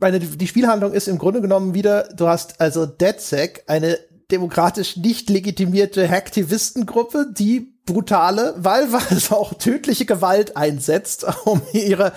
meine, 0.00 0.20
die 0.20 0.46
Spielhandlung 0.46 0.92
ist 0.92 1.08
im 1.08 1.18
Grunde 1.18 1.40
genommen 1.40 1.74
wieder, 1.74 2.04
du 2.14 2.28
hast 2.28 2.60
also 2.60 2.86
DedSec, 2.86 3.64
eine 3.66 3.98
demokratisch 4.30 4.96
nicht 4.96 5.30
legitimierte 5.30 6.08
Hacktivistengruppe, 6.08 7.26
die 7.32 7.77
brutale, 7.88 8.54
wahlweise 8.58 9.34
auch 9.34 9.54
tödliche 9.54 10.04
Gewalt 10.04 10.56
einsetzt, 10.56 11.26
um 11.44 11.62
ihre, 11.72 12.12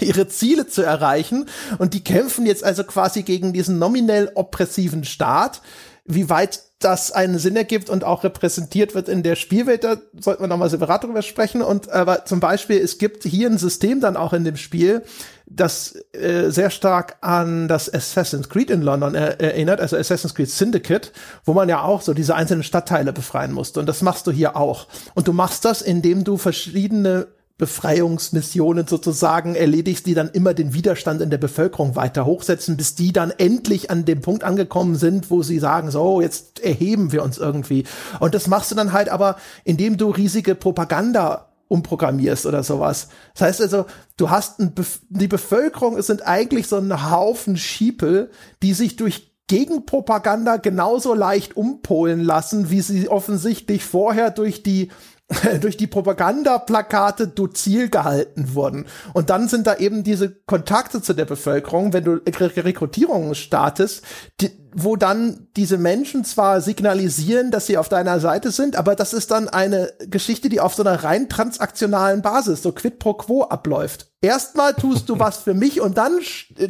ihre 0.00 0.28
Ziele 0.28 0.68
zu 0.68 0.82
erreichen. 0.82 1.46
Und 1.78 1.94
die 1.94 2.04
kämpfen 2.04 2.46
jetzt 2.46 2.64
also 2.64 2.84
quasi 2.84 3.22
gegen 3.22 3.52
diesen 3.52 3.78
nominell 3.78 4.30
oppressiven 4.34 5.04
Staat. 5.04 5.60
Wie 6.04 6.30
weit 6.30 6.62
das 6.78 7.10
einen 7.10 7.38
Sinn 7.38 7.56
ergibt 7.56 7.90
und 7.90 8.04
auch 8.04 8.22
repräsentiert 8.22 8.94
wird 8.94 9.08
in 9.08 9.24
der 9.24 9.34
Spielwelt, 9.34 9.82
da 9.82 9.96
sollten 10.20 10.42
wir 10.42 10.48
nochmal 10.48 10.70
separat 10.70 11.02
drüber 11.02 11.22
sprechen. 11.22 11.62
Und 11.62 11.88
aber 11.90 12.24
zum 12.26 12.38
Beispiel, 12.38 12.78
es 12.78 12.98
gibt 12.98 13.24
hier 13.24 13.48
ein 13.48 13.58
System 13.58 14.00
dann 14.00 14.16
auch 14.16 14.32
in 14.32 14.44
dem 14.44 14.56
Spiel, 14.56 15.02
das 15.46 15.94
äh, 16.12 16.50
sehr 16.50 16.70
stark 16.70 17.16
an 17.20 17.68
das 17.68 17.92
Assassin's 17.92 18.48
Creed 18.48 18.70
in 18.70 18.82
London 18.82 19.14
er 19.14 19.40
erinnert, 19.40 19.80
also 19.80 19.96
Assassin's 19.96 20.34
Creed 20.34 20.50
Syndicate, 20.50 21.12
wo 21.44 21.54
man 21.54 21.68
ja 21.68 21.82
auch 21.82 22.02
so 22.02 22.14
diese 22.14 22.34
einzelnen 22.34 22.64
Stadtteile 22.64 23.12
befreien 23.12 23.52
musste. 23.52 23.80
Und 23.80 23.86
das 23.86 24.02
machst 24.02 24.26
du 24.26 24.32
hier 24.32 24.56
auch. 24.56 24.88
Und 25.14 25.28
du 25.28 25.32
machst 25.32 25.64
das, 25.64 25.82
indem 25.82 26.24
du 26.24 26.36
verschiedene 26.36 27.28
Befreiungsmissionen 27.58 28.86
sozusagen 28.86 29.54
erledigst, 29.54 30.04
die 30.04 30.12
dann 30.12 30.28
immer 30.28 30.52
den 30.52 30.74
Widerstand 30.74 31.22
in 31.22 31.30
der 31.30 31.38
Bevölkerung 31.38 31.96
weiter 31.96 32.26
hochsetzen, 32.26 32.76
bis 32.76 32.96
die 32.96 33.12
dann 33.12 33.30
endlich 33.30 33.90
an 33.90 34.04
dem 34.04 34.20
Punkt 34.20 34.44
angekommen 34.44 34.96
sind, 34.96 35.30
wo 35.30 35.42
sie 35.42 35.58
sagen, 35.58 35.90
so, 35.90 36.20
jetzt 36.20 36.60
erheben 36.60 37.12
wir 37.12 37.22
uns 37.22 37.38
irgendwie. 37.38 37.84
Und 38.20 38.34
das 38.34 38.46
machst 38.46 38.72
du 38.72 38.74
dann 38.74 38.92
halt 38.92 39.08
aber, 39.08 39.36
indem 39.64 39.96
du 39.96 40.10
riesige 40.10 40.54
Propaganda 40.54 41.46
umprogrammierst 41.68 42.46
oder 42.46 42.62
sowas. 42.62 43.08
Das 43.34 43.42
heißt 43.42 43.60
also, 43.62 43.86
du 44.16 44.30
hast 44.30 44.60
ein 44.60 44.74
Bef 44.74 45.00
die 45.08 45.28
Bevölkerung, 45.28 45.96
es 45.96 46.06
sind 46.06 46.26
eigentlich 46.26 46.68
so 46.68 46.76
ein 46.76 47.10
Haufen 47.10 47.56
Schiepel, 47.56 48.30
die 48.62 48.74
sich 48.74 48.96
durch 48.96 49.32
Gegenpropaganda 49.48 50.56
genauso 50.56 51.14
leicht 51.14 51.56
umpolen 51.56 52.20
lassen, 52.20 52.70
wie 52.70 52.80
sie 52.80 53.08
offensichtlich 53.08 53.84
vorher 53.84 54.30
durch 54.30 54.62
die 54.62 54.90
durch 55.60 55.76
die 55.76 55.88
Propagandaplakate 55.88 57.26
dozil 57.26 57.88
gehalten 57.88 58.54
wurden. 58.54 58.86
Und 59.12 59.28
dann 59.30 59.48
sind 59.48 59.66
da 59.66 59.76
eben 59.76 60.04
diese 60.04 60.30
Kontakte 60.30 61.02
zu 61.02 61.14
der 61.14 61.24
Bevölkerung, 61.24 61.92
wenn 61.92 62.04
du 62.04 62.20
Rekrutierungen 62.24 63.34
startest, 63.34 64.04
die, 64.40 64.50
wo 64.72 64.94
dann 64.94 65.48
diese 65.56 65.78
Menschen 65.78 66.24
zwar 66.24 66.60
signalisieren, 66.60 67.50
dass 67.50 67.66
sie 67.66 67.76
auf 67.76 67.88
deiner 67.88 68.20
Seite 68.20 68.52
sind, 68.52 68.76
aber 68.76 68.94
das 68.94 69.14
ist 69.14 69.32
dann 69.32 69.48
eine 69.48 69.92
Geschichte, 70.06 70.48
die 70.48 70.60
auf 70.60 70.74
so 70.74 70.84
einer 70.84 71.02
rein 71.02 71.28
transaktionalen 71.28 72.22
Basis, 72.22 72.62
so 72.62 72.70
quid 72.70 73.00
pro 73.00 73.14
quo 73.14 73.42
abläuft. 73.44 74.12
Erstmal 74.20 74.74
tust 74.74 75.08
du 75.08 75.18
was 75.18 75.38
für 75.38 75.54
mich 75.54 75.80
und 75.80 75.98
dann, 75.98 76.18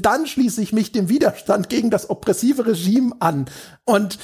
dann 0.01 0.27
schließe 0.27 0.63
ich 0.63 0.73
mich 0.73 0.93
dem 0.93 1.09
Widerstand 1.11 1.69
gegen 1.69 1.91
das 1.91 2.09
oppressive 2.09 2.67
Regime 2.67 3.13
an. 3.19 3.47
Und 3.85 4.19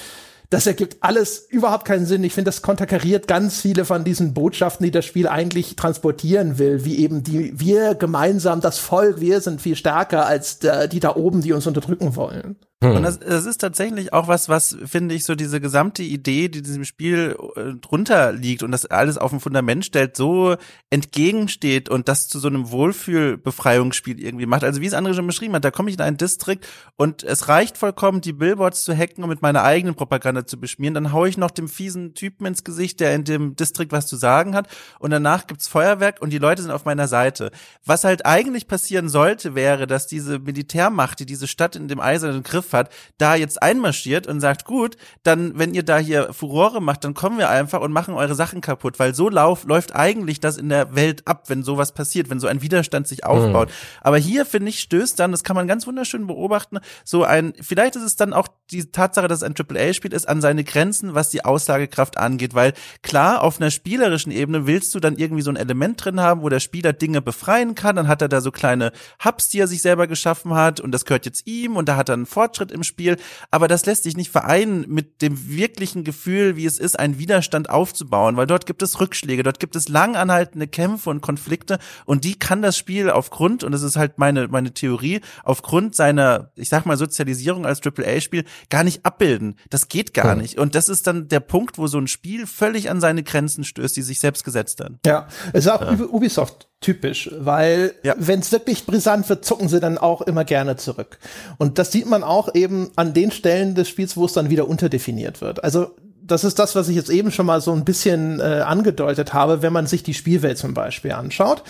das 0.53 0.67
ergibt 0.67 0.99
alles 1.01 1.47
überhaupt 1.49 1.87
keinen 1.87 2.05
Sinn. 2.05 2.23
Ich 2.25 2.35
finde, 2.35 2.51
das 2.51 2.61
konterkariert 2.61 3.27
ganz 3.27 3.63
viele 3.63 3.87
von 3.87 4.05
diesen 4.05 4.35
Botschaften, 4.35 4.85
die 4.85 4.91
das 4.91 5.07
Spiel 5.07 5.27
eigentlich 5.27 5.77
transportieren 5.77 6.59
will, 6.59 6.85
wie 6.85 6.99
eben 6.99 7.23
die, 7.23 7.59
wir 7.59 7.95
gemeinsam, 7.95 8.61
das 8.61 8.79
Volk, 8.79 9.19
wir 9.19 9.41
sind 9.41 9.63
viel 9.63 9.77
stärker 9.77 10.27
als 10.27 10.59
der, 10.59 10.89
die 10.89 11.01
da 11.01 11.17
oben, 11.17 11.41
die 11.41 11.55
uns 11.55 11.67
unterdrücken 11.67 12.17
wollen. 12.17 12.57
Hm. 12.83 12.97
Und 12.97 13.03
das, 13.05 13.21
das 13.21 13.47
ist 13.47 13.59
tatsächlich 13.59 14.13
auch 14.13 14.27
was, 14.27 14.49
was 14.49 14.77
finde 14.85 15.15
ich 15.15 15.23
so 15.23 15.37
diese 15.37 15.61
gesamte 15.61 16.03
Idee, 16.03 16.49
die 16.49 16.63
diesem 16.63 16.85
Spiel 16.85 17.37
äh, 17.55 17.75
drunter 17.81 18.33
liegt 18.33 18.65
und 18.65 18.73
das 18.73 18.87
alles 18.87 19.19
auf 19.19 19.33
ein 19.33 19.39
Fundament 19.39 19.85
stellt, 19.85 20.17
so 20.17 20.57
entgegensteht 20.91 21.89
und 21.89 22.09
das 22.09 22.27
zu 22.27 22.41
so 22.41 22.49
einem 22.49 22.73
Wohlfühlbefreiungsspiel 22.73 24.19
irgendwie 24.19 24.47
macht. 24.47 24.65
Also 24.65 24.81
wie 24.81 24.87
es 24.87 24.95
andere 24.95 25.15
schon 25.15 25.29
beschrieben 25.29 25.55
hat, 25.55 25.65
da 25.65 25.71
komme 25.71 25.91
ich 25.91 25.97
in 25.97 26.03
einen 26.03 26.17
Distrikt 26.17 26.67
und 26.97 27.23
es 27.23 27.47
reicht 27.47 27.79
vollkommen, 27.79 28.21
die 28.21 28.33
Billboards 28.33 28.83
zu 28.83 28.97
hacken 28.97 29.23
und 29.23 29.31
mit 29.31 29.43
meiner 29.43 29.63
eigenen 29.63 29.95
Propaganda 29.95 30.45
zu 30.45 30.59
beschmieren. 30.59 30.95
Dann 30.95 31.13
hau 31.13 31.25
ich 31.25 31.39
noch 31.39 31.53
dem 31.53 31.69
fiesen 31.69 32.15
Typen 32.15 32.47
ins 32.47 32.65
Gesicht, 32.65 32.99
der 32.99 33.15
in 33.15 33.23
dem 33.23 33.55
Distrikt 33.55 33.93
was 33.93 34.09
zu 34.09 34.17
sagen 34.17 34.57
hat 34.57 34.67
und 34.99 35.13
danach 35.13 35.47
gibt's 35.47 35.69
Feuerwerk 35.69 36.21
und 36.21 36.33
die 36.33 36.39
Leute 36.39 36.63
sind 36.63 36.73
auf 36.73 36.85
meiner 36.85 37.07
Seite. 37.07 37.53
Was 37.85 38.03
halt 38.03 38.27
eigentlich 38.27 38.67
passieren 38.67 39.09
sollte, 39.09 39.55
wäre, 39.55 39.87
dass 39.87 40.09
diese 40.09 40.41
Militärmacht, 40.41 41.21
die 41.21 41.27
diese 41.27 41.47
Stadt 41.47 41.77
in 41.77 41.87
dem 41.87 42.01
eisernen 42.01 42.43
Griff 42.43 42.72
hat, 42.73 42.91
da 43.19 43.35
jetzt 43.35 43.63
einmarschiert 43.63 44.27
und 44.27 44.41
sagt, 44.41 44.65
gut, 44.65 44.97
dann, 45.23 45.59
wenn 45.59 45.75
ihr 45.75 45.83
da 45.83 45.99
hier 45.99 46.33
Furore 46.33 46.81
macht, 46.81 47.05
dann 47.05 47.15
kommen 47.15 47.39
wir 47.39 47.51
einfach 47.51 47.81
und 47.81 47.93
machen 47.93 48.15
eure 48.15 48.35
Sachen 48.35 48.61
kaputt, 48.61 48.99
weil 48.99 49.15
so 49.15 49.29
lauf, 49.29 49.65
läuft 49.65 49.95
eigentlich 49.95 50.41
das 50.41 50.57
in 50.57 50.69
der 50.69 50.95
Welt 50.95 51.27
ab, 51.27 51.45
wenn 51.49 51.63
sowas 51.63 51.93
passiert, 51.93 52.31
wenn 52.31 52.41
so 52.41 52.47
ein 52.47 52.63
Widerstand 52.63 53.09
sich 53.09 53.25
aufbaut. 53.25 53.69
Mhm. 53.69 53.73
Aber 54.01 54.19
hier, 54.19 54.47
finde 54.47 54.71
ich, 54.71 54.81
stößt 54.81 55.19
dann, 55.19 55.33
das 55.33 55.45
kann 55.45 55.57
man 55.57 55.67
ganz 55.67 55.87
wunderschön 55.87 56.27
beobachten, 56.27 56.79
so 57.05 57.25
ein, 57.25 57.53
vielleicht 57.61 57.97
ist 57.97 58.03
es 58.03 58.17
dann 58.17 58.33
auch 58.33 58.49
die 58.71 58.91
Tatsache, 58.91 59.29
dass 59.29 59.43
es 59.43 59.45
ein 59.45 59.55
AAA-Spiel 59.57 60.13
ist, 60.13 60.29
an 60.29 60.41
seine 60.41 60.65
Grenzen, 60.65 61.15
was 61.15 61.31
die 61.31 61.45
Aussagekraft 61.45 62.19
angeht, 62.19 62.55
weil 62.55 62.73
klar, 63.03 63.43
auf 63.43 63.61
einer 63.61 63.71
spielerischen 63.71 64.33
Ebene 64.33 64.67
willst 64.67 64.95
du 64.95 65.01
dann 65.01 65.17
irgendwie 65.17 65.43
so 65.43 65.51
ein 65.51 65.57
Element 65.57 66.05
drin 66.05 66.21
haben, 66.21 66.43
wo 66.43 66.49
der 66.49 66.61
Spieler 66.61 66.93
Dinge 66.93 67.21
befreien 67.21 67.75
kann, 67.75 67.97
dann 67.97 68.09
hat 68.09 68.23
er 68.23 68.29
da 68.29 68.41
so 68.41 68.51
kleine 68.51 68.93
Hubs, 69.25 69.49
die 69.49 69.59
er 69.59 69.67
sich 69.67 69.83
selber 69.83 70.07
geschaffen 70.07 70.55
hat 70.55 70.81
und 70.81 70.93
das 70.93 71.05
gehört 71.05 71.27
jetzt 71.27 71.47
ihm 71.47 71.77
und 71.77 71.89
da 71.89 71.97
hat 71.97 72.09
er 72.09 72.15
einen 72.15 72.27
Fortschritt 72.27 72.62
Fortschritt 72.63 72.73
im 72.73 72.83
Spiel, 72.83 73.17
aber 73.51 73.69
das 73.69 73.87
lässt 73.87 74.05
sich 74.05 74.17
nicht 74.17 74.31
vereinen 74.31 74.85
mit 74.89 75.23
dem 75.23 75.49
wirklichen 75.49 76.05
Gefühl, 76.05 76.57
wie 76.57 76.67
es 76.67 76.79
ist, 76.79 76.99
einen 76.99 77.19
Widerstand 77.19 77.69
aufzubauen, 77.71 78.37
weil 78.37 78.47
dort 78.47 78.67
gibt 78.67 78.83
es 78.83 79.01
Rückschläge, 79.01 79.43
dort 79.43 79.59
gibt 79.59 79.77
es 79.77 79.89
lang 79.89 80.17
anhaltende 80.17 80.67
Kämpfe 80.69 81.11
und 81.11 81.21
Konflikte 81.21 81.79
und 82.05 82.25
die 82.25 82.39
kann 82.39 82.63
das 82.63 82.77
Spiel 82.77 83.11
aufgrund, 83.11 83.65
und 83.65 83.73
das 83.73 83.83
ist 83.83 83.97
halt 83.97 84.19
meine, 84.19 84.49
meine 84.49 84.73
Theorie, 84.73 85.21
aufgrund 85.45 85.97
seiner, 85.97 86.53
ich 86.55 86.69
sag 86.69 86.87
mal, 86.87 86.97
Sozialisierung 86.97 87.67
als 87.67 87.81
AAA-Spiel 87.85 88.45
gar 88.71 88.85
nicht 88.85 89.05
abbilden. 89.05 89.57
Das 89.71 89.89
geht 89.89 90.15
gar 90.15 90.27
ja. 90.27 90.35
nicht. 90.35 90.59
Und 90.59 90.75
das 90.75 90.89
ist 90.89 91.07
dann 91.07 91.29
der 91.29 91.41
Punkt, 91.41 91.79
wo 91.79 91.87
so 91.87 91.99
ein 91.99 92.07
Spiel 92.07 92.47
völlig 92.47 92.91
an 92.91 93.01
seine 93.01 93.23
Grenzen 93.23 93.65
stößt, 93.65 93.97
die 93.97 94.03
sich 94.03 94.21
selbst 94.21 94.45
gesetzt 94.45 94.81
hat. 94.81 94.93
Ja, 95.05 95.27
es 95.53 95.67
ist 95.67 95.71
auch 95.71 95.83
ja. 95.83 95.93
Ubisoft 96.07 96.69
typisch, 96.83 97.31
weil 97.39 97.95
ja. 98.03 98.15
wenn 98.19 98.41
es 98.41 98.53
wirklich 98.53 98.85
brisant 98.85 99.29
wird, 99.29 99.45
zucken 99.45 99.69
sie 99.69 99.81
dann 99.81 99.99
auch 99.99 100.21
immer 100.23 100.45
gerne 100.45 100.77
zurück. 100.77 101.19
Und 101.59 101.79
das 101.79 101.93
sieht 101.93 102.07
man 102.07 102.23
auch 102.23 102.55
eben 102.55 102.91
an 102.97 103.15
den 103.15 103.31
Stellen 103.31 103.75
des 103.75 103.89
Spiels, 103.89 104.17
wo 104.17 104.27
es 104.27 104.33
dann 104.33 104.51
wieder 104.51 104.69
unterdefiniert 104.69 105.41
wird. 105.41 105.65
Also 105.65 105.95
das 106.23 106.45
ist 106.45 106.59
das, 106.59 106.75
was 106.75 106.89
ich 106.89 106.97
jetzt 106.97 107.11
eben 107.11 107.31
schon 107.31 107.47
mal 107.47 107.61
so 107.61 107.73
ein 107.73 107.85
bisschen 107.85 108.41
äh, 108.41 108.63
angedeutet 108.67 109.33
habe. 109.33 109.63
Wenn 109.63 109.73
man 109.73 109.87
sich 109.87 110.03
die 110.03 110.15
Spielwelt 110.15 110.59
zum 110.59 110.75
Beispiel 110.75 111.13
anschaut, 111.13 111.63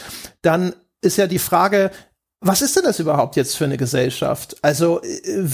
dann 0.42 0.74
ist 1.00 1.16
ja 1.16 1.26
die 1.26 1.38
Frage, 1.38 1.90
was 2.40 2.60
ist 2.60 2.76
denn 2.76 2.84
das 2.84 3.00
überhaupt 3.00 3.36
jetzt 3.36 3.56
für 3.56 3.64
eine 3.64 3.76
Gesellschaft? 3.76 4.56
Also 4.62 5.00
äh, 5.02 5.46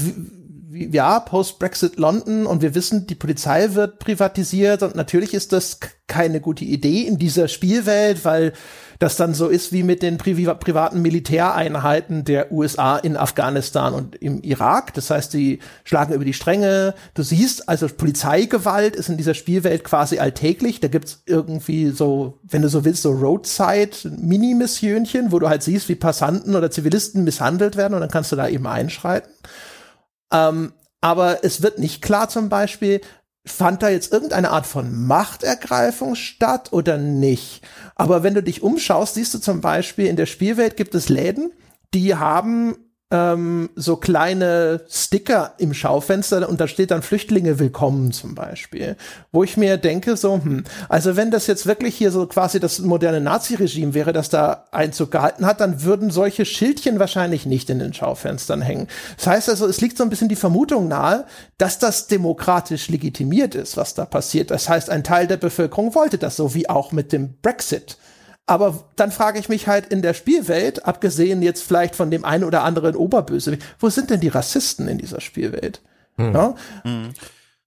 ja, 0.71 1.21
Post-Brexit 1.21 1.97
London 1.99 2.47
und 2.47 2.63
wir 2.63 2.75
wissen, 2.75 3.07
die 3.07 3.15
Polizei 3.15 3.75
wird 3.75 3.99
privatisiert 3.99 4.83
und 4.83 4.95
natürlich 4.95 5.35
ist 5.35 5.53
das 5.53 5.81
keine 6.07 6.41
gute 6.41 6.65
Idee 6.65 7.03
in 7.03 7.19
dieser 7.19 7.49
Spielwelt, 7.49 8.25
weil 8.25 8.53
das 8.99 9.17
dann 9.17 9.35
so 9.35 9.49
ist 9.49 9.73
wie 9.73 9.85
mit 9.85 10.03
den 10.03 10.19
Pri 10.19 10.35
privaten 10.35 11.01
Militäreinheiten 11.03 12.25
der 12.25 12.51
USA 12.51 12.97
in 12.97 13.17
Afghanistan 13.17 13.95
und 13.95 14.17
im 14.17 14.43
Irak. 14.43 14.93
Das 14.95 15.11
heißt, 15.11 15.33
die 15.33 15.61
schlagen 15.85 16.15
über 16.15 16.25
die 16.25 16.33
Stränge. 16.33 16.95
Du 17.15 17.23
siehst, 17.23 17.69
also 17.69 17.87
Polizeigewalt 17.87 18.97
ist 18.97 19.09
in 19.09 19.17
dieser 19.17 19.35
Spielwelt 19.35 19.85
quasi 19.85 20.19
alltäglich. 20.19 20.81
Da 20.81 20.89
gibt's 20.89 21.23
irgendwie 21.27 21.91
so, 21.91 22.41
wenn 22.43 22.63
du 22.63 22.69
so 22.69 22.85
willst, 22.85 23.03
so 23.03 23.13
Roadside-Mini-Missionchen, 23.13 25.31
wo 25.31 25.39
du 25.39 25.49
halt 25.49 25.63
siehst, 25.63 25.89
wie 25.89 25.95
Passanten 25.95 26.57
oder 26.57 26.73
Zivilisten 26.73 27.23
misshandelt 27.23 27.77
werden 27.77 27.95
und 27.95 28.01
dann 28.01 28.11
kannst 28.11 28.33
du 28.33 28.37
da 28.37 28.49
eben 28.49 28.67
einschreiten. 28.67 29.31
Ähm, 30.33 30.73
aber 31.01 31.45
es 31.45 31.63
wird 31.63 31.79
nicht 31.79 32.03
klar 32.03 32.29
zum 32.29 32.49
Beispiel, 32.49 33.01
fand 33.49 33.83
da 33.83 33.89
jetzt 33.89 34.13
irgendeine 34.13 34.51
Art 34.51 34.67
von 34.67 35.07
Machtergreifung 35.07 36.15
statt 36.15 36.73
oder 36.73 36.99
nicht? 36.99 37.63
Aber 37.99 38.23
wenn 38.23 38.35
du 38.35 38.43
dich 38.43 38.63
umschaust, 38.63 39.15
siehst 39.15 39.35
du 39.35 39.39
zum 39.39 39.61
Beispiel, 39.61 40.07
in 40.07 40.17
der 40.17 40.27
Spielwelt 40.27 40.77
gibt 40.77 40.95
es 40.95 41.09
Läden, 41.09 41.53
die 41.93 42.15
haben 42.15 42.77
ähm, 43.11 43.71
so 43.75 43.97
kleine 43.97 44.83
Sticker 44.89 45.55
im 45.57 45.73
Schaufenster 45.73 46.47
und 46.47 46.61
da 46.61 46.69
steht 46.69 46.91
dann 46.91 47.01
Flüchtlinge 47.01 47.59
willkommen 47.59 48.13
zum 48.13 48.35
Beispiel. 48.35 48.97
Wo 49.33 49.43
ich 49.43 49.57
mir 49.57 49.79
denke, 49.79 50.17
so, 50.17 50.35
hm, 50.35 50.65
also 50.91 51.17
wenn 51.17 51.31
das 51.31 51.47
jetzt 51.47 51.67
wirklich 51.67 51.97
hier 51.97 52.11
so 52.11 52.27
quasi 52.27 52.61
das 52.61 52.81
moderne 52.81 53.23
Nazi-Regime 53.23 53.95
wäre, 53.95 54.13
das 54.13 54.29
da 54.29 54.67
Einzug 54.73 55.11
gehalten 55.11 55.47
hat, 55.47 55.61
dann 55.61 55.83
würden 55.85 56.11
solche 56.11 56.45
Schildchen 56.45 56.99
wahrscheinlich 56.99 57.47
nicht 57.47 57.71
in 57.71 57.79
den 57.79 57.95
Schaufenstern 57.95 58.61
hängen. 58.61 58.89
Das 59.17 59.27
heißt 59.27 59.49
also, 59.49 59.67
es 59.67 59.81
liegt 59.81 59.97
so 59.97 60.05
ein 60.05 60.11
bisschen 60.11 60.29
die 60.29 60.37
Vermutung 60.37 60.89
nahe, 60.89 61.25
dass 61.57 61.79
das 61.79 62.09
demokratisch 62.09 62.89
legitimiert 62.89 63.55
ist, 63.55 63.79
was 63.79 63.95
da 63.95 64.05
passiert. 64.05 64.51
Das 64.51 64.69
heißt, 64.69 64.91
ein 64.91 65.03
Teil 65.03 65.27
der 65.27 65.39
Bevölkerung 65.39 65.95
wollte 65.95 66.19
das 66.19 66.37
so, 66.37 66.55
wie 66.55 66.69
auch 66.69 66.93
mit 66.93 67.13
dem 67.13 67.37
Brexit. 67.41 67.97
Aber 68.49 68.85
dann 68.97 69.13
frage 69.13 69.39
ich 69.39 69.51
mich 69.51 69.69
halt 69.69 69.89
in 69.89 70.01
der 70.01 70.15
Spielwelt, 70.15 70.87
abgesehen 70.87 71.43
jetzt 71.43 71.63
vielleicht 71.63 71.95
von 71.95 72.11
dem 72.11 72.25
einen 72.25 72.45
oder 72.45 72.65
anderen 72.65 72.97
Oberböse, 72.97 73.59
wo 73.79 73.91
sind 73.91 74.09
denn 74.09 74.21
die 74.21 74.29
Rassisten 74.29 74.89
in 74.89 74.97
dieser 74.97 75.21
Spielwelt? 75.21 75.83
Hm. 76.17 76.35
Ja? 76.35 76.55
Hm. 76.83 77.11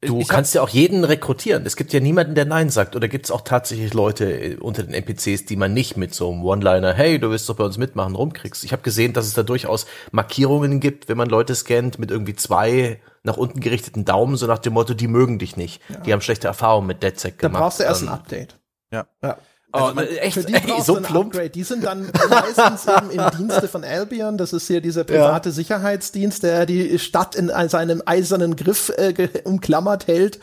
Du 0.03 0.19
ich 0.19 0.27
kannst 0.27 0.55
ja 0.55 0.63
auch 0.63 0.69
jeden 0.69 1.03
rekrutieren. 1.03 1.63
Es 1.67 1.75
gibt 1.75 1.93
ja 1.93 1.99
niemanden, 1.99 2.33
der 2.33 2.45
Nein 2.45 2.71
sagt. 2.71 2.95
Oder 2.95 3.07
gibt 3.07 3.25
es 3.25 3.31
auch 3.31 3.41
tatsächlich 3.41 3.93
Leute 3.93 4.25
äh, 4.25 4.55
unter 4.55 4.81
den 4.81 4.95
NPCs, 4.95 5.45
die 5.45 5.55
man 5.55 5.75
nicht 5.75 5.97
mit 5.97 6.15
so 6.15 6.31
einem 6.31 6.43
One-Liner, 6.43 6.93
hey, 6.93 7.19
du 7.19 7.29
willst 7.29 7.47
doch 7.47 7.57
bei 7.57 7.63
uns 7.63 7.77
mitmachen, 7.77 8.15
rumkriegst. 8.15 8.63
Ich 8.63 8.71
habe 8.71 8.81
gesehen, 8.81 9.13
dass 9.13 9.27
es 9.27 9.33
da 9.33 9.43
durchaus 9.43 9.85
Markierungen 10.11 10.79
gibt, 10.79 11.09
wenn 11.09 11.17
man 11.17 11.29
Leute 11.29 11.53
scannt, 11.53 11.99
mit 11.99 12.09
irgendwie 12.09 12.35
zwei 12.35 12.99
nach 13.21 13.37
unten 13.37 13.59
gerichteten 13.59 14.03
Daumen, 14.03 14.35
so 14.35 14.47
nach 14.47 14.57
dem 14.57 14.73
Motto, 14.73 14.95
die 14.95 15.07
mögen 15.07 15.37
dich 15.37 15.55
nicht. 15.55 15.79
Ja. 15.89 15.97
Die 15.99 16.13
haben 16.13 16.21
schlechte 16.21 16.47
Erfahrungen 16.47 16.87
mit 16.87 17.03
DedSec 17.03 17.37
gemacht. 17.37 17.61
Da 17.61 17.65
brauchst 17.65 17.79
du 17.79 17.83
erst 17.83 18.01
ein 18.01 18.09
Update. 18.09 18.57
Ja. 18.91 19.05
ja. 19.21 19.37
Also 19.71 19.91
oh, 19.91 19.93
man, 19.93 20.05
echt, 20.05 20.33
für 20.33 20.43
die 20.43 20.53
ey, 20.53 20.81
so 20.81 20.95
plump. 20.95 21.33
Upgrade. 21.33 21.49
Die 21.49 21.63
sind 21.63 21.83
dann 21.83 22.11
meistens 22.29 22.87
eben 22.87 23.09
im 23.11 23.37
Dienste 23.37 23.67
von 23.67 23.83
Albion. 23.83 24.37
Das 24.37 24.51
ist 24.51 24.67
hier 24.67 24.81
dieser 24.81 25.03
private 25.03 25.49
ja. 25.49 25.53
Sicherheitsdienst, 25.53 26.43
der 26.43 26.65
die 26.65 26.99
Stadt 26.99 27.35
in 27.35 27.51
seinem 27.69 28.03
eisernen 28.05 28.55
Griff 28.55 28.89
äh, 28.89 29.29
umklammert 29.45 30.07
hält. 30.07 30.39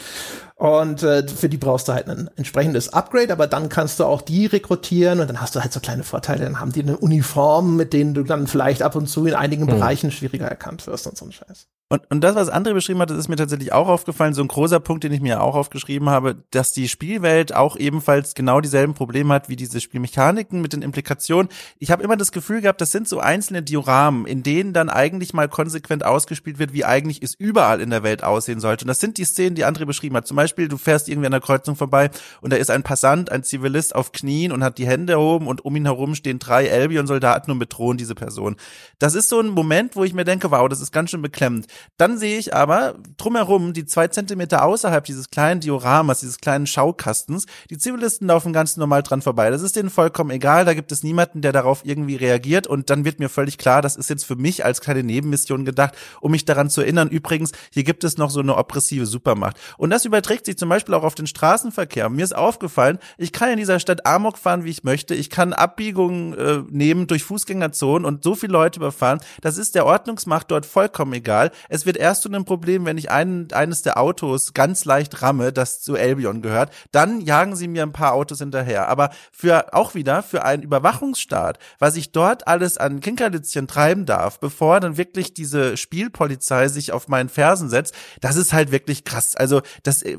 Und 0.54 1.04
äh, 1.04 1.26
für 1.28 1.48
die 1.48 1.56
brauchst 1.56 1.86
du 1.86 1.92
halt 1.92 2.08
ein 2.08 2.28
entsprechendes 2.34 2.92
Upgrade, 2.92 3.32
aber 3.32 3.46
dann 3.46 3.68
kannst 3.68 4.00
du 4.00 4.04
auch 4.04 4.22
die 4.22 4.46
rekrutieren 4.46 5.20
und 5.20 5.28
dann 5.28 5.40
hast 5.40 5.54
du 5.54 5.60
halt 5.60 5.72
so 5.72 5.78
kleine 5.78 6.02
Vorteile. 6.02 6.44
Dann 6.44 6.58
haben 6.58 6.72
die 6.72 6.82
eine 6.82 6.96
Uniform, 6.96 7.76
mit 7.76 7.92
denen 7.92 8.14
du 8.14 8.24
dann 8.24 8.48
vielleicht 8.48 8.82
ab 8.82 8.96
und 8.96 9.08
zu 9.08 9.26
in 9.26 9.34
einigen 9.34 9.64
mhm. 9.64 9.68
Bereichen 9.68 10.10
schwieriger 10.10 10.46
erkannt 10.46 10.86
wirst 10.86 11.06
und 11.06 11.16
so 11.16 11.26
ein 11.26 11.32
Scheiß. 11.32 11.68
Und, 11.90 12.02
und 12.10 12.20
das, 12.20 12.34
was 12.34 12.52
André 12.52 12.74
beschrieben 12.74 13.00
hat, 13.00 13.08
das 13.08 13.16
ist 13.16 13.28
mir 13.28 13.36
tatsächlich 13.36 13.72
auch 13.72 13.88
aufgefallen. 13.88 14.34
So 14.34 14.42
ein 14.42 14.48
großer 14.48 14.78
Punkt, 14.78 15.04
den 15.04 15.12
ich 15.12 15.22
mir 15.22 15.40
auch 15.40 15.54
aufgeschrieben 15.54 16.10
habe, 16.10 16.36
dass 16.50 16.74
die 16.74 16.86
Spielwelt 16.86 17.54
auch 17.54 17.76
ebenfalls 17.76 18.34
genau 18.34 18.60
dieselben 18.60 18.92
Probleme 18.92 19.32
hat 19.32 19.48
wie 19.48 19.56
diese 19.56 19.80
Spielmechaniken 19.80 20.60
mit 20.60 20.74
den 20.74 20.82
Implikationen. 20.82 21.48
Ich 21.78 21.90
habe 21.90 22.02
immer 22.02 22.18
das 22.18 22.30
Gefühl 22.30 22.60
gehabt, 22.60 22.82
das 22.82 22.92
sind 22.92 23.08
so 23.08 23.20
einzelne 23.20 23.62
Dioramen, 23.62 24.26
in 24.26 24.42
denen 24.42 24.74
dann 24.74 24.90
eigentlich 24.90 25.32
mal 25.32 25.48
konsequent 25.48 26.04
ausgespielt 26.04 26.58
wird, 26.58 26.74
wie 26.74 26.84
eigentlich 26.84 27.22
es 27.22 27.32
überall 27.32 27.80
in 27.80 27.88
der 27.88 28.02
Welt 28.02 28.22
aussehen 28.22 28.60
sollte. 28.60 28.84
Und 28.84 28.88
das 28.88 29.00
sind 29.00 29.16
die 29.16 29.24
Szenen, 29.24 29.54
die 29.54 29.64
André 29.64 29.86
beschrieben 29.86 30.16
hat. 30.16 30.26
Zum 30.26 30.36
Beispiel, 30.36 30.68
du 30.68 30.76
fährst 30.76 31.08
irgendwie 31.08 31.26
an 31.26 31.32
der 31.32 31.40
Kreuzung 31.40 31.74
vorbei 31.74 32.10
und 32.42 32.52
da 32.52 32.58
ist 32.58 32.70
ein 32.70 32.82
Passant, 32.82 33.32
ein 33.32 33.44
Zivilist 33.44 33.94
auf 33.94 34.12
Knien 34.12 34.52
und 34.52 34.62
hat 34.62 34.76
die 34.76 34.86
Hände 34.86 35.14
erhoben 35.14 35.46
und 35.46 35.64
um 35.64 35.74
ihn 35.74 35.86
herum 35.86 36.14
stehen 36.14 36.38
drei 36.38 36.70
Albion-Soldaten 36.70 37.50
und 37.50 37.58
bedrohen 37.58 37.96
diese 37.96 38.14
Person. 38.14 38.56
Das 38.98 39.14
ist 39.14 39.30
so 39.30 39.40
ein 39.40 39.48
Moment, 39.48 39.96
wo 39.96 40.04
ich 40.04 40.12
mir 40.12 40.24
denke, 40.24 40.50
wow, 40.50 40.68
das 40.68 40.82
ist 40.82 40.92
ganz 40.92 41.12
schön 41.12 41.22
beklemmend 41.22 41.66
Dann 41.96 42.18
sehe 42.18 42.38
ich 42.38 42.54
aber 42.54 42.94
drumherum 43.16 43.72
die 43.72 43.86
zwei 43.86 44.08
Zentimeter 44.08 44.64
außerhalb 44.64 45.04
dieses 45.04 45.30
kleinen 45.30 45.60
Dioramas, 45.60 46.20
dieses 46.20 46.38
kleinen 46.38 46.66
Schaukastens, 46.66 47.46
die 47.70 47.78
Zivilisten 47.78 48.28
laufen 48.28 48.52
ganz 48.52 48.76
normal 48.76 49.02
dran 49.02 49.22
vorbei. 49.22 49.50
Das 49.50 49.62
ist 49.62 49.76
denen 49.76 49.90
vollkommen 49.90 50.30
egal, 50.30 50.64
da 50.64 50.74
gibt 50.74 50.92
es 50.92 51.02
niemanden, 51.02 51.40
der 51.40 51.52
darauf 51.52 51.84
irgendwie 51.84 52.16
reagiert 52.16 52.66
und 52.66 52.90
dann 52.90 53.04
wird 53.04 53.18
mir 53.18 53.28
völlig 53.28 53.58
klar, 53.58 53.82
das 53.82 53.96
ist 53.96 54.10
jetzt 54.10 54.24
für 54.24 54.36
mich 54.36 54.64
als 54.64 54.80
kleine 54.80 55.02
Nebenmission 55.02 55.64
gedacht, 55.64 55.94
um 56.20 56.30
mich 56.30 56.44
daran 56.44 56.70
zu 56.70 56.82
erinnern, 56.82 57.08
übrigens, 57.08 57.52
hier 57.72 57.84
gibt 57.84 58.04
es 58.04 58.18
noch 58.18 58.30
so 58.30 58.40
eine 58.40 58.56
oppressive 58.56 59.06
Supermacht. 59.06 59.56
Und 59.76 59.90
das 59.90 60.04
überträgt 60.04 60.46
sich 60.46 60.56
zum 60.56 60.68
Beispiel 60.68 60.94
auch 60.94 61.04
auf 61.04 61.14
den 61.14 61.26
Straßenverkehr. 61.26 62.08
Mir 62.08 62.24
ist 62.24 62.36
aufgefallen, 62.36 62.98
ich 63.16 63.32
kann 63.32 63.50
in 63.50 63.56
dieser 63.56 63.80
Stadt 63.80 64.06
Amok 64.06 64.38
fahren, 64.38 64.64
wie 64.64 64.70
ich 64.70 64.84
möchte, 64.84 65.14
ich 65.14 65.30
kann 65.30 65.52
Abbiegungen 65.52 66.34
äh, 66.34 66.62
nehmen 66.70 67.06
durch 67.06 67.24
Fußgängerzonen 67.24 68.04
und 68.04 68.24
so 68.24 68.34
viele 68.34 68.52
Leute 68.52 68.80
überfahren, 68.80 69.20
das 69.40 69.58
ist 69.58 69.74
der 69.74 69.86
Ordnungsmacht 69.86 70.50
dort 70.50 70.66
vollkommen 70.66 71.12
egal. 71.12 71.50
Es 71.68 71.86
wird 71.86 71.96
erst 71.96 72.22
zu 72.22 72.28
einem 72.28 72.44
Problem, 72.44 72.84
wenn 72.86 72.98
ich 72.98 73.10
einen, 73.10 73.52
eines 73.52 73.82
der 73.82 73.98
Autos 73.98 74.54
ganz 74.54 74.84
leicht 74.84 75.22
ramme, 75.22 75.52
das 75.52 75.80
zu 75.80 75.94
Albion 75.94 76.42
gehört, 76.42 76.72
dann 76.92 77.20
jagen 77.20 77.56
sie 77.56 77.68
mir 77.68 77.82
ein 77.82 77.92
paar 77.92 78.14
Autos 78.14 78.38
hinterher. 78.38 78.88
Aber 78.88 79.10
für 79.32 79.74
auch 79.74 79.94
wieder 79.94 80.22
für 80.22 80.44
einen 80.44 80.62
Überwachungsstaat, 80.62 81.58
was 81.78 81.96
ich 81.96 82.12
dort 82.12 82.48
alles 82.48 82.78
an 82.78 83.00
Kinkerlitzchen 83.00 83.66
treiben 83.66 84.06
darf, 84.06 84.40
bevor 84.40 84.80
dann 84.80 84.96
wirklich 84.96 85.34
diese 85.34 85.76
Spielpolizei 85.76 86.68
sich 86.68 86.92
auf 86.92 87.08
meinen 87.08 87.28
Fersen 87.28 87.68
setzt, 87.68 87.94
das 88.20 88.36
ist 88.36 88.52
halt 88.52 88.72
wirklich 88.72 89.04
krass. 89.04 89.36
Also 89.36 89.62
das 89.82 90.02
äh, 90.02 90.18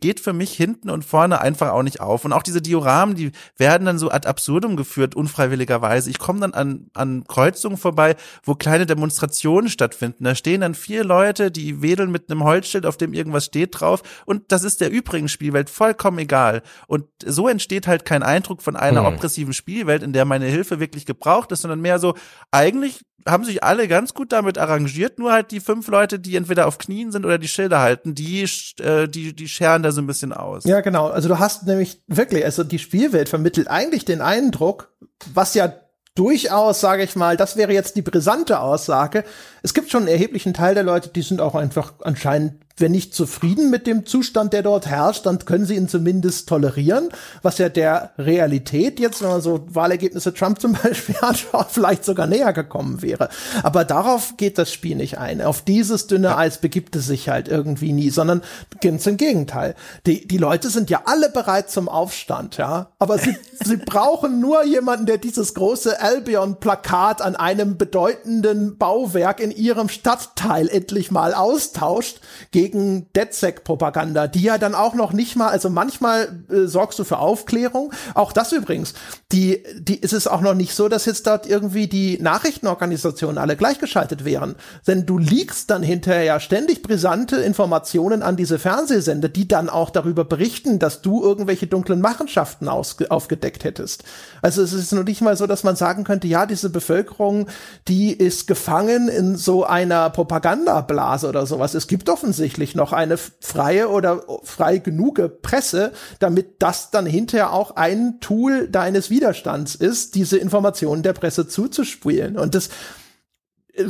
geht 0.00 0.20
für 0.20 0.32
mich 0.32 0.52
hinten 0.52 0.90
und 0.90 1.04
vorne 1.04 1.40
einfach 1.40 1.70
auch 1.70 1.82
nicht 1.82 2.00
auf. 2.00 2.24
Und 2.24 2.32
auch 2.32 2.42
diese 2.42 2.62
Dioramen, 2.62 3.14
die 3.14 3.32
werden 3.56 3.84
dann 3.84 3.98
so 3.98 4.10
ad 4.10 4.26
absurdum 4.26 4.76
geführt, 4.76 5.14
unfreiwilligerweise. 5.14 6.10
Ich 6.10 6.18
komme 6.18 6.40
dann 6.40 6.54
an, 6.54 6.90
an 6.94 7.24
Kreuzungen 7.26 7.78
vorbei, 7.78 8.16
wo 8.42 8.54
kleine 8.54 8.86
Demonstrationen 8.86 9.70
stattfinden. 9.70 10.24
Da 10.24 10.34
stehen 10.34 10.60
dann 10.60 10.74
vier 10.80 11.04
Leute, 11.04 11.50
die 11.50 11.82
wedeln 11.82 12.10
mit 12.10 12.30
einem 12.30 12.44
Holzschild, 12.44 12.86
auf 12.86 12.96
dem 12.96 13.12
irgendwas 13.12 13.44
steht 13.44 13.80
drauf. 13.80 14.02
Und 14.26 14.50
das 14.52 14.64
ist 14.64 14.80
der 14.80 14.90
übrigen 14.90 15.28
Spielwelt 15.28 15.70
vollkommen 15.70 16.18
egal. 16.18 16.62
Und 16.86 17.04
so 17.24 17.48
entsteht 17.48 17.86
halt 17.86 18.04
kein 18.04 18.22
Eindruck 18.22 18.62
von 18.62 18.76
einer 18.76 19.06
hm. 19.06 19.14
oppressiven 19.14 19.52
Spielwelt, 19.52 20.02
in 20.02 20.12
der 20.12 20.24
meine 20.24 20.46
Hilfe 20.46 20.80
wirklich 20.80 21.06
gebraucht 21.06 21.52
ist, 21.52 21.62
sondern 21.62 21.80
mehr 21.80 21.98
so, 21.98 22.14
eigentlich 22.50 23.00
haben 23.26 23.44
sich 23.44 23.62
alle 23.62 23.88
ganz 23.88 24.14
gut 24.14 24.32
damit 24.32 24.58
arrangiert, 24.58 25.18
nur 25.18 25.32
halt 25.32 25.50
die 25.50 25.60
fünf 25.60 25.88
Leute, 25.88 26.18
die 26.18 26.36
entweder 26.36 26.66
auf 26.66 26.78
Knien 26.78 27.12
sind 27.12 27.24
oder 27.24 27.38
die 27.38 27.48
Schilder 27.48 27.80
halten, 27.80 28.14
die, 28.14 28.46
äh, 28.78 29.08
die, 29.08 29.34
die 29.34 29.48
scheren 29.48 29.82
da 29.82 29.92
so 29.92 30.00
ein 30.00 30.06
bisschen 30.06 30.32
aus. 30.32 30.64
Ja, 30.64 30.80
genau. 30.80 31.08
Also 31.08 31.28
du 31.28 31.38
hast 31.38 31.66
nämlich 31.66 32.02
wirklich, 32.06 32.44
also 32.44 32.64
die 32.64 32.78
Spielwelt 32.78 33.28
vermittelt 33.28 33.68
eigentlich 33.68 34.04
den 34.04 34.20
Eindruck, 34.20 34.92
was 35.34 35.54
ja 35.54 35.72
durchaus, 36.20 36.80
sage 36.80 37.02
ich 37.02 37.16
mal, 37.16 37.38
das 37.38 37.56
wäre 37.56 37.72
jetzt 37.72 37.96
die 37.96 38.02
brisante 38.02 38.60
Aussage. 38.60 39.24
Es 39.62 39.72
gibt 39.72 39.90
schon 39.90 40.02
einen 40.02 40.12
erheblichen 40.12 40.52
Teil 40.52 40.74
der 40.74 40.82
Leute, 40.82 41.08
die 41.08 41.22
sind 41.22 41.40
auch 41.40 41.54
einfach 41.54 41.94
anscheinend 42.02 42.60
wenn 42.80 42.92
nicht 42.92 43.14
zufrieden 43.14 43.70
mit 43.70 43.86
dem 43.86 44.06
Zustand, 44.06 44.52
der 44.52 44.62
dort 44.62 44.86
herrscht, 44.86 45.26
dann 45.26 45.38
können 45.44 45.66
sie 45.66 45.76
ihn 45.76 45.88
zumindest 45.88 46.48
tolerieren, 46.48 47.10
was 47.42 47.58
ja 47.58 47.68
der 47.68 48.12
Realität 48.18 48.98
jetzt, 48.98 49.22
wenn 49.22 49.28
man 49.28 49.42
so 49.42 49.66
Wahlergebnisse 49.68 50.34
Trump 50.34 50.60
zum 50.60 50.72
Beispiel 50.82 51.16
anschaut, 51.20 51.66
vielleicht 51.70 52.04
sogar 52.04 52.26
näher 52.26 52.52
gekommen 52.52 53.02
wäre. 53.02 53.28
Aber 53.62 53.84
darauf 53.84 54.36
geht 54.36 54.58
das 54.58 54.72
Spiel 54.72 54.96
nicht 54.96 55.18
ein. 55.18 55.42
Auf 55.42 55.62
dieses 55.62 56.06
dünne 56.06 56.36
Eis 56.36 56.58
begibt 56.58 56.96
es 56.96 57.06
sich 57.06 57.28
halt 57.28 57.48
irgendwie 57.48 57.92
nie, 57.92 58.10
sondern 58.10 58.42
ganz 58.80 59.06
im 59.06 59.16
Gegenteil. 59.16 59.74
Die, 60.06 60.26
die 60.26 60.38
Leute 60.38 60.70
sind 60.70 60.90
ja 60.90 61.02
alle 61.04 61.28
bereit 61.28 61.70
zum 61.70 61.88
Aufstand, 61.88 62.56
ja. 62.56 62.90
Aber 62.98 63.18
sie, 63.18 63.36
sie 63.64 63.76
brauchen 63.76 64.40
nur 64.40 64.64
jemanden, 64.64 65.06
der 65.06 65.18
dieses 65.18 65.54
große 65.54 66.00
Albion-Plakat 66.00 67.20
an 67.22 67.36
einem 67.36 67.76
bedeutenden 67.76 68.78
Bauwerk 68.78 69.40
in 69.40 69.50
ihrem 69.50 69.88
Stadtteil 69.88 70.68
endlich 70.68 71.10
mal 71.10 71.34
austauscht 71.34 72.20
gegen 72.60 73.06
DedSec-Propaganda, 73.16 74.26
die 74.26 74.42
ja 74.42 74.58
dann 74.58 74.74
auch 74.74 74.92
noch 74.92 75.14
nicht 75.14 75.34
mal, 75.34 75.48
also 75.48 75.70
manchmal 75.70 76.42
äh, 76.50 76.66
sorgst 76.66 76.98
du 76.98 77.04
für 77.04 77.18
Aufklärung. 77.18 77.90
Auch 78.12 78.32
das 78.32 78.52
übrigens, 78.52 78.92
die, 79.32 79.62
die 79.78 79.98
ist 79.98 80.12
es 80.12 80.26
auch 80.26 80.42
noch 80.42 80.52
nicht 80.52 80.74
so, 80.74 80.90
dass 80.90 81.06
jetzt 81.06 81.26
dort 81.26 81.46
irgendwie 81.46 81.86
die 81.86 82.18
Nachrichtenorganisationen 82.20 83.38
alle 83.38 83.56
gleichgeschaltet 83.56 84.26
wären. 84.26 84.56
Denn 84.86 85.06
du 85.06 85.16
liegst 85.16 85.70
dann 85.70 85.82
hinterher 85.82 86.24
ja 86.24 86.38
ständig 86.38 86.82
brisante 86.82 87.36
Informationen 87.36 88.22
an 88.22 88.36
diese 88.36 88.58
Fernsehsender, 88.58 89.30
die 89.30 89.48
dann 89.48 89.70
auch 89.70 89.88
darüber 89.88 90.26
berichten, 90.26 90.78
dass 90.78 91.00
du 91.00 91.22
irgendwelche 91.22 91.66
dunklen 91.66 92.02
Machenschaften 92.02 92.68
aufgedeckt 92.68 93.64
hättest. 93.64 94.04
Also 94.42 94.62
es 94.62 94.74
ist 94.74 94.92
noch 94.92 95.04
nicht 95.04 95.22
mal 95.22 95.34
so, 95.38 95.46
dass 95.46 95.64
man 95.64 95.76
sagen 95.76 96.04
könnte, 96.04 96.28
ja, 96.28 96.44
diese 96.44 96.68
Bevölkerung, 96.68 97.46
die 97.88 98.12
ist 98.12 98.46
gefangen 98.46 99.08
in 99.08 99.36
so 99.36 99.64
einer 99.64 100.10
Propagandablase 100.10 101.26
oder 101.26 101.46
sowas. 101.46 101.72
Es 101.72 101.86
gibt 101.86 102.10
offensichtlich 102.10 102.49
tatsächlich 102.50 102.74
noch 102.74 102.92
eine 102.92 103.16
freie 103.16 103.88
oder 103.88 104.24
frei 104.42 104.78
genuge 104.78 105.28
Presse, 105.28 105.92
damit 106.18 106.56
das 106.58 106.90
dann 106.90 107.06
hinterher 107.06 107.52
auch 107.52 107.76
ein 107.76 108.18
Tool 108.20 108.68
deines 108.68 109.08
Widerstands 109.08 109.76
ist, 109.76 110.16
diese 110.16 110.36
Informationen 110.36 111.04
der 111.04 111.12
Presse 111.12 111.46
zuzuspielen. 111.46 112.36
Und 112.36 112.56
das 112.56 112.70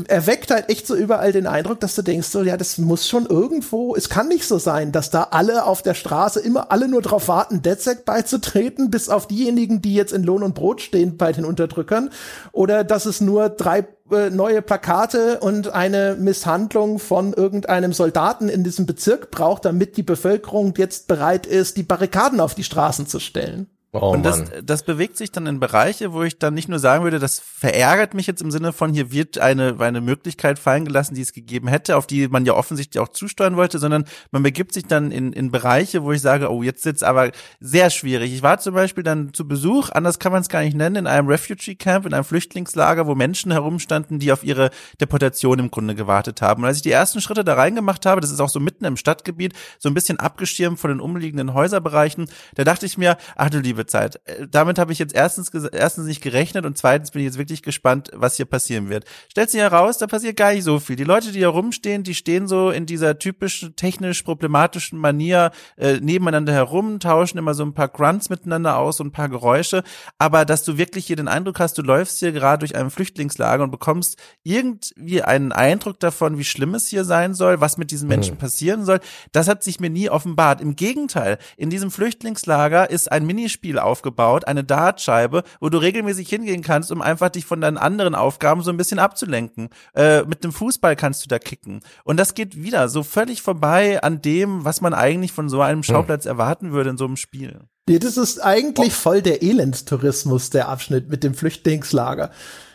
erweckt 0.09 0.51
halt 0.51 0.68
echt 0.68 0.86
so 0.86 0.95
überall 0.95 1.32
den 1.32 1.47
Eindruck, 1.47 1.80
dass 1.80 1.95
du 1.95 2.03
denkst, 2.03 2.28
so, 2.28 2.43
ja, 2.43 2.57
das 2.57 2.78
muss 2.78 3.09
schon 3.09 3.26
irgendwo, 3.26 3.95
es 3.95 4.09
kann 4.09 4.28
nicht 4.28 4.47
so 4.47 4.59
sein, 4.59 4.93
dass 4.93 5.11
da 5.11 5.28
alle 5.30 5.64
auf 5.64 5.82
der 5.82 5.95
Straße 5.95 6.41
immer 6.41 6.70
alle 6.70 6.88
nur 6.88 7.03
drauf 7.03 7.28
warten, 7.28 7.62
DedSec 7.62 8.05
beizutreten, 8.05 8.91
bis 8.91 9.09
auf 9.09 9.26
diejenigen, 9.26 9.82
die 9.82 9.95
jetzt 9.95 10.12
in 10.12 10.22
Lohn 10.22 10.43
und 10.43 10.55
Brot 10.55 10.80
stehen 10.80 11.16
bei 11.16 11.32
den 11.32 11.45
Unterdrückern, 11.45 12.11
oder 12.53 12.84
dass 12.84 13.07
es 13.07 13.20
nur 13.20 13.49
drei 13.49 13.86
äh, 14.11 14.30
neue 14.30 14.62
Plakate 14.62 15.41
und 15.41 15.68
eine 15.68 16.16
Misshandlung 16.18 16.99
von 16.99 17.32
irgendeinem 17.32 17.93
Soldaten 17.93 18.49
in 18.49 18.64
diesem 18.64 18.86
Bezirk 18.86 19.30
braucht, 19.30 19.64
damit 19.64 19.97
die 19.97 20.03
Bevölkerung 20.03 20.74
jetzt 20.76 21.07
bereit 21.07 21.47
ist, 21.47 21.76
die 21.76 21.82
Barrikaden 21.82 22.41
auf 22.41 22.55
die 22.55 22.64
Straßen 22.64 23.07
zu 23.07 23.20
stellen. 23.20 23.68
Oh, 23.93 24.12
und 24.12 24.22
das, 24.22 24.45
das 24.62 24.84
bewegt 24.84 25.16
sich 25.16 25.32
dann 25.32 25.47
in 25.47 25.59
Bereiche, 25.59 26.12
wo 26.12 26.22
ich 26.22 26.38
dann 26.38 26.55
nicht 26.55 26.68
nur 26.68 26.78
sagen 26.78 27.03
würde, 27.03 27.18
das 27.18 27.41
verärgert 27.41 28.14
mich 28.14 28.28
jetzt 28.28 28.41
im 28.41 28.53
Sinne 28.53 28.72
von, 28.72 28.93
hier 28.93 29.11
wird 29.11 29.38
eine, 29.38 29.80
eine 29.80 30.01
Möglichkeit 30.01 30.61
fallen 30.61 30.84
gelassen, 30.84 31.16
die 31.16 31.22
es 31.22 31.32
gegeben 31.32 31.66
hätte, 31.66 31.97
auf 31.97 32.07
die 32.07 32.28
man 32.28 32.47
ja 32.47 32.55
offensichtlich 32.55 33.01
auch 33.01 33.09
zusteuern 33.09 33.57
wollte, 33.57 33.80
sondern 33.80 34.05
man 34.30 34.45
begibt 34.45 34.74
sich 34.74 34.84
dann 34.84 35.11
in, 35.11 35.32
in 35.32 35.51
Bereiche, 35.51 36.05
wo 36.05 36.12
ich 36.12 36.20
sage, 36.20 36.53
oh, 36.53 36.62
jetzt 36.62 36.84
sitzt 36.84 37.03
aber 37.03 37.32
sehr 37.59 37.91
schwierig. 37.91 38.32
Ich 38.32 38.45
war 38.45 38.61
zum 38.61 38.74
Beispiel 38.74 39.03
dann 39.03 39.34
zu 39.34 39.49
Besuch, 39.49 39.91
anders 39.91 40.20
kann 40.20 40.30
man 40.30 40.43
es 40.43 40.49
gar 40.49 40.62
nicht 40.62 40.76
nennen, 40.76 40.95
in 40.95 41.07
einem 41.09 41.26
Refugee 41.26 41.74
Camp, 41.74 42.07
in 42.07 42.14
einem 42.14 42.22
Flüchtlingslager, 42.22 43.09
wo 43.09 43.16
Menschen 43.16 43.51
herumstanden, 43.51 44.20
die 44.20 44.30
auf 44.30 44.45
ihre 44.45 44.70
Deportation 45.01 45.59
im 45.59 45.72
Grunde 45.72 45.97
gewartet 45.97 46.43
haben. 46.43 46.62
Und 46.62 46.68
als 46.68 46.76
ich 46.76 46.82
die 46.84 46.93
ersten 46.93 47.20
Schritte 47.20 47.43
da 47.43 47.55
reingemacht 47.55 48.07
habe, 48.07 48.20
das 48.20 48.30
ist 48.30 48.38
auch 48.38 48.51
so 48.51 48.61
mitten 48.61 48.84
im 48.84 48.97
Stadtgebiet, 48.97 49.55
so 49.80 49.88
ein 49.88 49.95
bisschen 49.95 50.20
abgeschirmt 50.20 50.78
von 50.78 50.91
den 50.91 51.01
umliegenden 51.01 51.55
Häuserbereichen, 51.55 52.30
da 52.55 52.62
dachte 52.62 52.86
ich 52.86 52.97
mir, 52.97 53.16
ach 53.34 53.51
du 53.51 53.59
liebe 53.59 53.80
Zeit. 53.87 54.20
Äh, 54.24 54.47
damit 54.49 54.78
habe 54.78 54.93
ich 54.93 54.99
jetzt 54.99 55.14
erstens, 55.14 55.51
erstens 55.53 56.07
nicht 56.07 56.22
gerechnet 56.22 56.66
und 56.66 56.76
zweitens 56.78 57.11
bin 57.11 57.20
ich 57.20 57.26
jetzt 57.26 57.39
wirklich 57.39 57.62
gespannt, 57.62 58.11
was 58.14 58.37
hier 58.37 58.47
passieren 58.47 58.89
wird. 58.89 59.05
Stellt 59.31 59.51
sich 59.51 59.61
heraus, 59.61 59.99
da 59.99 60.07
passiert 60.07 60.37
gar 60.37 60.53
nicht 60.53 60.64
so 60.64 60.78
viel. 60.78 60.97
Die 60.97 61.05
Leute, 61.05 61.33
die 61.33 61.39
hier 61.39 61.49
rumstehen, 61.49 62.03
die 62.03 62.14
stehen 62.14 62.49
so 62.49 62.70
in 62.70 62.87
dieser 62.87 63.18
typischen 63.18 63.76
technisch 63.76 64.22
problematischen 64.22 64.99
Manier 64.99 65.51
äh, 65.76 66.01
nebeneinander 66.01 66.53
herum, 66.53 67.01
tauschen 67.01 67.39
immer 67.39 67.55
so 67.55 67.64
ein 67.64 67.74
paar 67.74 67.89
Grunts 67.89 68.31
miteinander 68.31 68.76
aus 68.76 69.01
und 69.01 69.09
ein 69.09 69.12
paar 69.12 69.28
Geräusche. 69.28 69.83
Aber 70.18 70.45
dass 70.45 70.64
du 70.64 70.78
wirklich 70.78 71.07
hier 71.07 71.16
den 71.16 71.28
Eindruck 71.28 71.61
hast, 71.61 71.78
du 71.78 71.83
läufst 71.83 72.18
hier 72.18 72.33
gerade 72.33 72.61
durch 72.61 72.76
ein 72.76 72.91
Flüchtlingslager 72.91 73.64
und 73.64 73.70
bekommst 73.70 74.16
irgendwie 74.43 75.22
einen 75.22 75.53
Eindruck 75.53 76.01
davon, 76.01 76.39
wie 76.39 76.45
schlimm 76.45 76.74
es 76.74 76.89
hier 76.89 77.05
sein 77.05 77.35
soll, 77.35 77.61
was 77.61 77.78
mit 77.78 77.91
diesen 77.91 78.09
Menschen 78.09 78.35
mhm. 78.35 78.39
passieren 78.39 78.85
soll, 78.85 79.01
das 79.33 79.49
hat 79.49 79.62
sich 79.62 79.81
mir 79.81 79.91
nie 79.91 80.11
offenbart. 80.11 80.61
Im 80.61 80.76
Gegenteil, 80.76 81.39
in 81.57 81.70
diesem 81.70 81.91
Flüchtlingslager 81.91 82.91
ist 82.91 83.11
ein 83.11 83.26
Minispiel 83.26 83.70
Spiel 83.71 83.79
aufgebaut, 83.79 84.49
eine 84.49 84.64
Dartscheibe, 84.64 85.45
wo 85.61 85.68
du 85.68 85.79
regelmäßig 85.79 86.29
hingehen 86.29 86.62
kannst, 86.62 86.91
um 86.91 87.01
einfach 87.01 87.29
dich 87.29 87.45
von 87.45 87.61
deinen 87.61 87.79
anderen 87.79 88.16
Aufgaben 88.16 88.62
so 88.62 88.71
ein 88.71 88.77
bisschen 88.77 88.99
abzulenken. 88.99 89.68
Äh, 89.95 90.25
mit 90.25 90.43
dem 90.43 90.53
Fußball 90.53 90.97
kannst 90.97 91.25
du 91.25 91.29
da 91.29 91.39
kicken. 91.39 91.81
Und 92.03 92.16
das 92.16 92.35
geht 92.35 92.61
wieder 92.61 92.89
so 92.89 93.05
völlig 93.05 93.43
vorbei 93.43 94.03
an 94.03 94.21
dem, 94.23 94.64
was 94.64 94.81
man 94.81 94.93
eigentlich 94.93 95.31
von 95.31 95.49
so 95.49 95.61
einem 95.61 95.83
hm. 95.83 95.85
Schauplatz 95.85 96.25
hm. 96.25 96.31
erwarten 96.31 96.73
würde 96.73 96.91
in 96.91 96.97
so 96.97 97.05
einem 97.05 97.16
Spiel. 97.16 97.61
Nee, 97.89 98.01
das 98.01 98.16
ist 98.16 98.41
eigentlich 98.41 98.93
oh. 98.93 99.03
voll 99.03 99.23
der 99.23 99.41
Elendstourismus, 99.41 100.51
der 100.51 100.68
Abschnitt 100.68 101.09
mit 101.09 101.23
dem 101.23 101.35
Flüchtlingslager. 101.35 102.33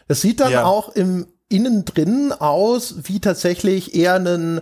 Das 0.08 0.22
sieht 0.22 0.40
dann 0.40 0.54
ja. 0.54 0.64
auch 0.64 0.96
im 0.96 1.28
innen 1.50 1.86
drin 1.86 2.32
aus 2.32 2.96
wie 3.04 3.20
tatsächlich 3.20 3.94
eher 3.96 4.16
ein 4.16 4.62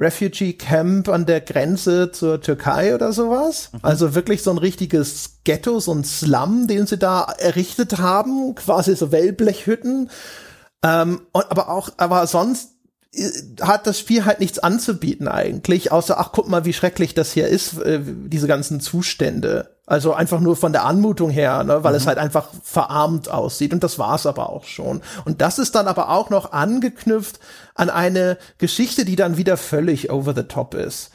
Refugee 0.00 0.54
Camp 0.54 1.08
an 1.08 1.26
der 1.26 1.42
Grenze 1.42 2.10
zur 2.10 2.40
Türkei 2.40 2.94
oder 2.94 3.12
sowas. 3.12 3.68
Mhm. 3.72 3.78
Also 3.82 4.14
wirklich 4.14 4.42
so 4.42 4.50
ein 4.50 4.58
richtiges 4.58 5.40
Ghetto, 5.44 5.78
so 5.78 5.92
ein 5.92 6.04
Slum, 6.04 6.66
den 6.66 6.86
sie 6.86 6.96
da 6.96 7.24
errichtet 7.38 7.98
haben, 7.98 8.54
quasi 8.54 8.96
so 8.96 9.12
Wellblechhütten. 9.12 10.10
Ähm, 10.82 11.20
und, 11.32 11.50
aber 11.50 11.68
auch, 11.68 11.90
aber 11.98 12.26
sonst 12.26 12.70
äh, 13.12 13.28
hat 13.60 13.86
das 13.86 13.98
Spiel 13.98 14.24
halt 14.24 14.40
nichts 14.40 14.58
anzubieten 14.58 15.28
eigentlich, 15.28 15.92
außer, 15.92 16.18
ach, 16.18 16.30
guck 16.32 16.48
mal, 16.48 16.64
wie 16.64 16.72
schrecklich 16.72 17.12
das 17.12 17.32
hier 17.32 17.48
ist, 17.48 17.78
äh, 17.82 18.00
diese 18.02 18.46
ganzen 18.46 18.80
Zustände. 18.80 19.76
Also 19.84 20.14
einfach 20.14 20.38
nur 20.38 20.54
von 20.54 20.72
der 20.72 20.84
Anmutung 20.84 21.30
her, 21.30 21.64
ne, 21.64 21.82
weil 21.82 21.92
mhm. 21.92 21.96
es 21.98 22.06
halt 22.06 22.18
einfach 22.18 22.48
verarmt 22.62 23.28
aussieht. 23.28 23.72
Und 23.74 23.82
das 23.82 23.98
war's 23.98 24.24
aber 24.24 24.48
auch 24.48 24.64
schon. 24.64 25.02
Und 25.24 25.40
das 25.40 25.58
ist 25.58 25.74
dann 25.74 25.88
aber 25.88 26.10
auch 26.10 26.30
noch 26.30 26.52
angeknüpft 26.52 27.40
an 27.80 27.90
eine 27.90 28.36
Geschichte, 28.58 29.04
die 29.04 29.16
dann 29.16 29.38
wieder 29.38 29.56
völlig 29.56 30.10
over 30.10 30.34
the 30.34 30.42
top 30.42 30.74
ist. 30.74 31.10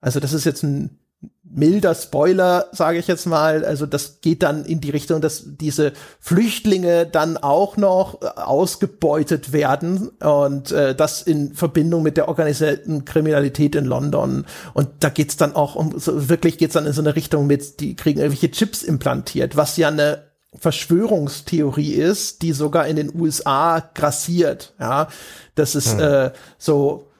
Also 0.00 0.20
das 0.20 0.32
ist 0.32 0.44
jetzt 0.44 0.62
ein 0.62 0.98
milder 1.42 1.94
Spoiler, 1.94 2.68
sage 2.72 2.98
ich 2.98 3.06
jetzt 3.06 3.26
mal. 3.26 3.64
Also 3.64 3.86
das 3.86 4.20
geht 4.20 4.42
dann 4.42 4.64
in 4.64 4.80
die 4.80 4.90
Richtung, 4.90 5.20
dass 5.20 5.42
diese 5.46 5.92
Flüchtlinge 6.20 7.06
dann 7.06 7.36
auch 7.38 7.76
noch 7.76 8.22
äh, 8.22 8.26
ausgebeutet 8.36 9.52
werden 9.52 10.08
und 10.20 10.70
äh, 10.72 10.94
das 10.94 11.22
in 11.22 11.54
Verbindung 11.54 12.02
mit 12.02 12.16
der 12.16 12.28
organisierten 12.28 13.04
Kriminalität 13.04 13.74
in 13.74 13.86
London. 13.86 14.46
Und 14.74 14.88
da 15.00 15.08
geht's 15.08 15.36
dann 15.36 15.56
auch 15.56 15.74
um, 15.74 15.98
so 15.98 16.28
wirklich 16.28 16.58
geht's 16.58 16.74
dann 16.74 16.86
in 16.86 16.92
so 16.92 17.02
eine 17.02 17.16
Richtung 17.16 17.46
mit, 17.46 17.80
die 17.80 17.96
kriegen 17.96 18.20
irgendwelche 18.20 18.50
Chips 18.50 18.82
implantiert, 18.82 19.56
was 19.56 19.76
ja 19.76 19.88
eine 19.88 20.29
Verschwörungstheorie 20.54 21.92
ist, 21.92 22.42
die 22.42 22.52
sogar 22.52 22.86
in 22.86 22.96
den 22.96 23.14
USA 23.14 23.80
grassiert. 23.94 24.74
Ja, 24.80 25.08
das 25.54 25.74
ist 25.74 25.92
hm. 25.92 26.00
äh, 26.00 26.30
so 26.58 27.10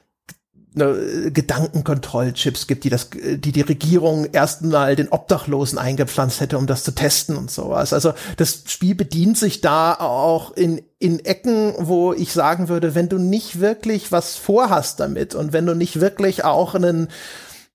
ne, 0.73 1.31
Gedankenkontrollchips 1.31 2.67
gibt, 2.67 2.83
die 2.83 2.89
das, 2.89 3.09
die 3.11 3.51
die 3.51 3.61
Regierung 3.61 4.25
erstmal 4.31 4.95
den 4.95 5.09
Obdachlosen 5.09 5.77
eingepflanzt 5.77 6.41
hätte, 6.41 6.57
um 6.57 6.67
das 6.67 6.83
zu 6.83 6.91
testen 6.91 7.37
und 7.37 7.49
sowas. 7.51 7.93
Also 7.93 8.13
das 8.37 8.63
Spiel 8.67 8.95
bedient 8.95 9.37
sich 9.37 9.61
da 9.61 9.93
auch 9.93 10.51
in 10.51 10.81
in 10.99 11.19
Ecken, 11.19 11.73
wo 11.79 12.13
ich 12.13 12.31
sagen 12.33 12.69
würde, 12.69 12.95
wenn 12.95 13.09
du 13.09 13.17
nicht 13.17 13.59
wirklich 13.59 14.11
was 14.11 14.35
vorhast 14.35 14.99
damit 14.99 15.33
und 15.35 15.51
wenn 15.51 15.65
du 15.65 15.73
nicht 15.73 15.99
wirklich 15.99 16.43
auch 16.43 16.75
einen 16.75 17.07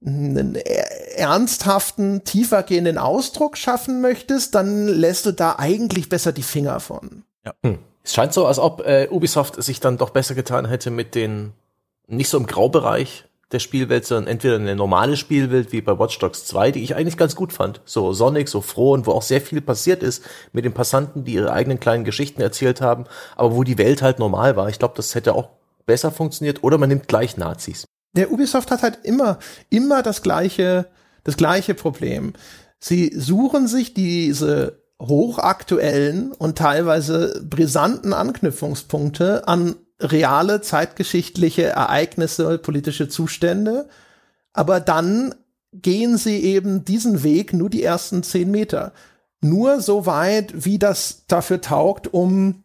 einen 0.04 0.56
ernsthaften, 0.56 2.24
tiefergehenden 2.24 2.98
Ausdruck 2.98 3.56
schaffen 3.56 4.00
möchtest, 4.00 4.54
dann 4.54 4.88
lässt 4.88 5.26
du 5.26 5.32
da 5.32 5.56
eigentlich 5.58 6.08
besser 6.08 6.32
die 6.32 6.42
Finger 6.42 6.80
von. 6.80 7.24
Ja. 7.44 7.54
Hm. 7.62 7.78
Es 8.02 8.14
scheint 8.14 8.32
so, 8.32 8.46
als 8.46 8.60
ob 8.60 8.86
äh, 8.86 9.08
Ubisoft 9.10 9.60
sich 9.62 9.80
dann 9.80 9.98
doch 9.98 10.10
besser 10.10 10.36
getan 10.36 10.66
hätte 10.66 10.92
mit 10.92 11.16
den 11.16 11.52
nicht 12.06 12.28
so 12.28 12.38
im 12.38 12.46
Graubereich 12.46 13.24
der 13.52 13.58
Spielwelt, 13.58 14.04
sondern 14.04 14.28
entweder 14.28 14.56
eine 14.56 14.74
normale 14.74 15.16
Spielwelt 15.16 15.72
wie 15.72 15.80
bei 15.80 15.98
Watch 15.98 16.18
Dogs 16.18 16.44
2, 16.46 16.72
die 16.72 16.82
ich 16.82 16.96
eigentlich 16.96 17.16
ganz 17.16 17.36
gut 17.36 17.52
fand. 17.52 17.80
So 17.84 18.12
sonnig, 18.12 18.48
so 18.48 18.60
froh 18.60 18.92
und 18.92 19.06
wo 19.06 19.12
auch 19.12 19.22
sehr 19.22 19.40
viel 19.40 19.60
passiert 19.60 20.02
ist 20.02 20.24
mit 20.52 20.64
den 20.64 20.72
Passanten, 20.72 21.24
die 21.24 21.34
ihre 21.34 21.52
eigenen 21.52 21.80
kleinen 21.80 22.04
Geschichten 22.04 22.42
erzählt 22.42 22.80
haben, 22.80 23.04
aber 23.36 23.54
wo 23.54 23.62
die 23.62 23.78
Welt 23.78 24.02
halt 24.02 24.18
normal 24.18 24.56
war. 24.56 24.68
Ich 24.68 24.78
glaube, 24.78 24.94
das 24.96 25.14
hätte 25.14 25.34
auch 25.34 25.50
besser 25.86 26.10
funktioniert 26.10 26.64
oder 26.64 26.78
man 26.78 26.88
nimmt 26.88 27.06
gleich 27.08 27.36
Nazis. 27.36 27.86
Der 28.16 28.32
Ubisoft 28.32 28.70
hat 28.70 28.82
halt 28.82 29.00
immer, 29.04 29.38
immer 29.70 30.02
das 30.02 30.22
gleiche, 30.22 30.86
das 31.24 31.36
gleiche 31.36 31.74
Problem. 31.74 32.32
Sie 32.78 33.12
suchen 33.16 33.68
sich 33.68 33.94
diese 33.94 34.82
hochaktuellen 35.00 36.32
und 36.32 36.56
teilweise 36.56 37.44
brisanten 37.48 38.12
Anknüpfungspunkte 38.12 39.46
an 39.46 39.76
reale 40.00 40.60
zeitgeschichtliche 40.60 41.64
Ereignisse, 41.64 42.58
politische 42.58 43.08
Zustände, 43.08 43.88
aber 44.52 44.80
dann 44.80 45.34
gehen 45.72 46.16
sie 46.16 46.40
eben 46.40 46.84
diesen 46.84 47.22
Weg 47.22 47.52
nur 47.52 47.68
die 47.68 47.82
ersten 47.82 48.22
zehn 48.22 48.50
Meter. 48.50 48.92
Nur 49.42 49.80
so 49.80 50.06
weit, 50.06 50.64
wie 50.64 50.78
das 50.78 51.24
dafür 51.26 51.60
taugt, 51.60 52.12
um 52.12 52.64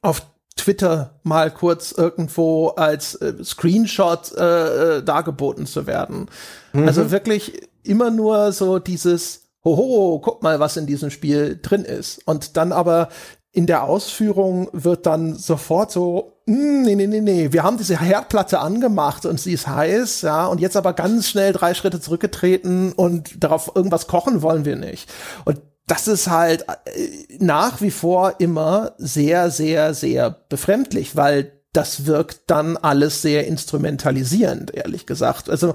auf 0.00 0.22
Twitter 0.56 1.18
mal 1.22 1.50
kurz 1.50 1.92
irgendwo 1.92 2.68
als 2.68 3.14
äh, 3.16 3.42
Screenshot 3.42 4.32
äh, 4.36 4.98
äh 4.98 5.02
dargeboten 5.02 5.66
zu 5.66 5.86
werden. 5.86 6.28
Mhm. 6.72 6.86
Also 6.86 7.10
wirklich 7.10 7.68
immer 7.82 8.10
nur 8.10 8.52
so 8.52 8.78
dieses, 8.78 9.48
hoho, 9.64 10.20
guck 10.20 10.42
mal, 10.42 10.60
was 10.60 10.76
in 10.76 10.86
diesem 10.86 11.10
Spiel 11.10 11.58
drin 11.60 11.84
ist. 11.84 12.20
Und 12.26 12.56
dann 12.56 12.72
aber 12.72 13.08
in 13.52 13.66
der 13.66 13.84
Ausführung 13.84 14.68
wird 14.72 15.04
dann 15.04 15.34
sofort 15.34 15.92
so, 15.92 16.32
hm, 16.46 16.82
nee, 16.82 16.94
nee, 16.94 17.06
nee, 17.06 17.20
nee, 17.20 17.52
wir 17.52 17.62
haben 17.62 17.76
diese 17.76 18.00
Herdplatte 18.00 18.60
angemacht 18.60 19.26
und 19.26 19.38
sie 19.38 19.52
ist 19.52 19.66
heiß, 19.66 20.22
ja, 20.22 20.46
und 20.46 20.60
jetzt 20.60 20.76
aber 20.76 20.94
ganz 20.94 21.28
schnell 21.28 21.52
drei 21.52 21.74
Schritte 21.74 22.00
zurückgetreten 22.00 22.92
und 22.92 23.44
darauf 23.44 23.72
irgendwas 23.74 24.06
kochen 24.06 24.40
wollen 24.40 24.64
wir 24.64 24.76
nicht. 24.76 25.08
Und 25.44 25.60
das 25.92 26.08
ist 26.08 26.28
halt 26.28 26.64
äh, 26.68 27.08
nach 27.38 27.82
wie 27.82 27.90
vor 27.90 28.36
immer 28.38 28.92
sehr, 28.96 29.50
sehr, 29.50 29.92
sehr 29.92 30.30
befremdlich, 30.30 31.16
weil 31.16 31.52
das 31.74 32.06
wirkt 32.06 32.40
dann 32.46 32.78
alles 32.78 33.20
sehr 33.20 33.46
instrumentalisierend, 33.46 34.74
ehrlich 34.74 35.04
gesagt. 35.04 35.50
Also 35.50 35.74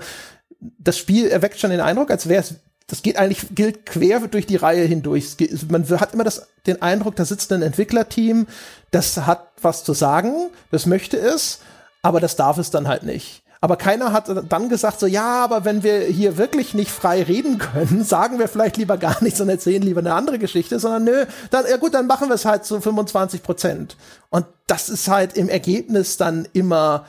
das 0.60 0.98
Spiel 0.98 1.28
erweckt 1.28 1.60
schon 1.60 1.70
den 1.70 1.82
Eindruck, 1.82 2.10
als 2.10 2.28
wäre 2.28 2.42
es 2.42 2.56
das 2.88 3.02
geht 3.02 3.18
eigentlich, 3.18 3.54
gilt 3.54 3.86
quer 3.86 4.22
durch 4.22 4.48
die 4.48 4.56
Reihe 4.56 4.86
hindurch. 4.86 5.36
Man 5.68 5.88
hat 6.00 6.14
immer 6.14 6.24
das, 6.24 6.48
den 6.66 6.82
Eindruck, 6.82 7.18
da 7.18 7.26
sitzt 7.26 7.52
ein 7.52 7.62
Entwicklerteam, 7.62 8.48
das 8.92 9.18
hat 9.18 9.50
was 9.62 9.84
zu 9.84 9.94
sagen, 9.94 10.50
das 10.72 10.86
möchte 10.86 11.18
es, 11.18 11.60
aber 12.02 12.22
das 12.22 12.38
darf 12.38 12.58
es 12.58 12.72
dann 12.72 12.88
halt 12.88 13.04
nicht. 13.04 13.44
Aber 13.60 13.76
keiner 13.76 14.14
hat 14.14 14.30
dann 14.50 14.70
gesagt, 14.70 15.00
so, 15.00 15.08
ja, 15.08 15.44
aber 15.44 15.66
wenn 15.66 15.84
wir 15.84 16.02
hier 16.02 16.38
wirklich 16.38 16.74
nicht 16.74 16.92
frei 16.92 17.24
reden 17.24 17.58
können, 17.58 18.04
sagen 18.06 18.40
wir 18.40 18.48
vielleicht 18.48 18.78
lieber 18.78 18.98
gar 18.98 19.22
nichts 19.24 19.42
und 19.42 19.50
erzählen 19.50 19.82
lieber 19.82 20.00
eine 20.00 20.14
andere 20.14 20.40
Geschichte, 20.40 20.80
sondern 20.80 21.04
nö, 21.04 21.26
dann, 21.50 21.66
ja 21.70 21.78
gut, 21.78 21.94
dann 21.94 22.08
machen 22.08 22.30
wir 22.30 22.36
es 22.36 22.46
halt 22.46 22.66
zu 22.66 22.80
25 22.80 23.42
Prozent. 23.42 23.98
Und 24.30 24.46
das 24.68 24.90
ist 24.90 25.08
halt 25.08 25.36
im 25.38 25.50
Ergebnis 25.50 26.18
dann 26.18 26.48
immer, 26.54 27.06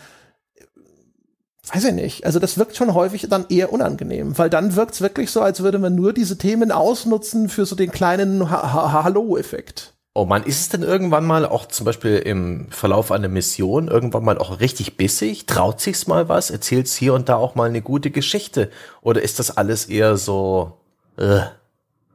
weiß 1.73 1.85
ich 1.85 1.95
nicht. 1.95 2.25
Also 2.25 2.39
das 2.39 2.57
wirkt 2.57 2.77
schon 2.77 2.95
häufig 2.95 3.27
dann 3.29 3.47
eher 3.49 3.73
unangenehm, 3.73 4.39
weil 4.39 4.49
dann 4.49 4.75
wirkt 4.75 4.95
es 4.95 5.01
wirklich 5.01 5.31
so, 5.31 5.43
als 5.43 5.63
würde 5.63 5.79
man 5.79 5.95
nur 5.95 6.13
diese 6.13 6.39
Themen 6.39 6.73
ausnutzen 6.73 7.49
für 7.49 7.67
so 7.67 7.77
den 7.77 7.93
kleinen 7.93 8.51
ha 8.51 8.73
ha 8.73 9.05
Hallo-Effekt. 9.05 9.98
Oh 10.19 10.25
man, 10.25 10.43
ist 10.43 10.61
es 10.61 10.69
denn 10.69 10.83
irgendwann 10.83 11.25
mal 11.25 11.47
auch 11.47 11.67
zum 11.67 11.87
Beispiel 11.87 12.17
im 12.17 12.67
Verlauf 12.73 13.13
einer 13.13 13.29
Mission 13.29 13.87
irgendwann 13.87 14.25
mal 14.25 14.37
auch 14.37 14.59
richtig 14.59 14.97
bissig? 14.97 15.47
Traut 15.47 15.81
sich's 15.81 16.09
mal 16.09 16.29
was? 16.29 16.51
Erzählt's 16.51 16.97
hier 16.97 17.15
und 17.15 17.29
da 17.29 17.37
auch 17.37 17.55
mal 17.55 17.69
eine 17.69 17.83
gute 17.83 18.11
Geschichte? 18.11 18.69
Oder 19.01 19.23
ist 19.23 19.39
das 19.39 19.57
alles 19.57 19.85
eher 19.85 20.17
so 20.17 20.81
äh, 21.19 21.43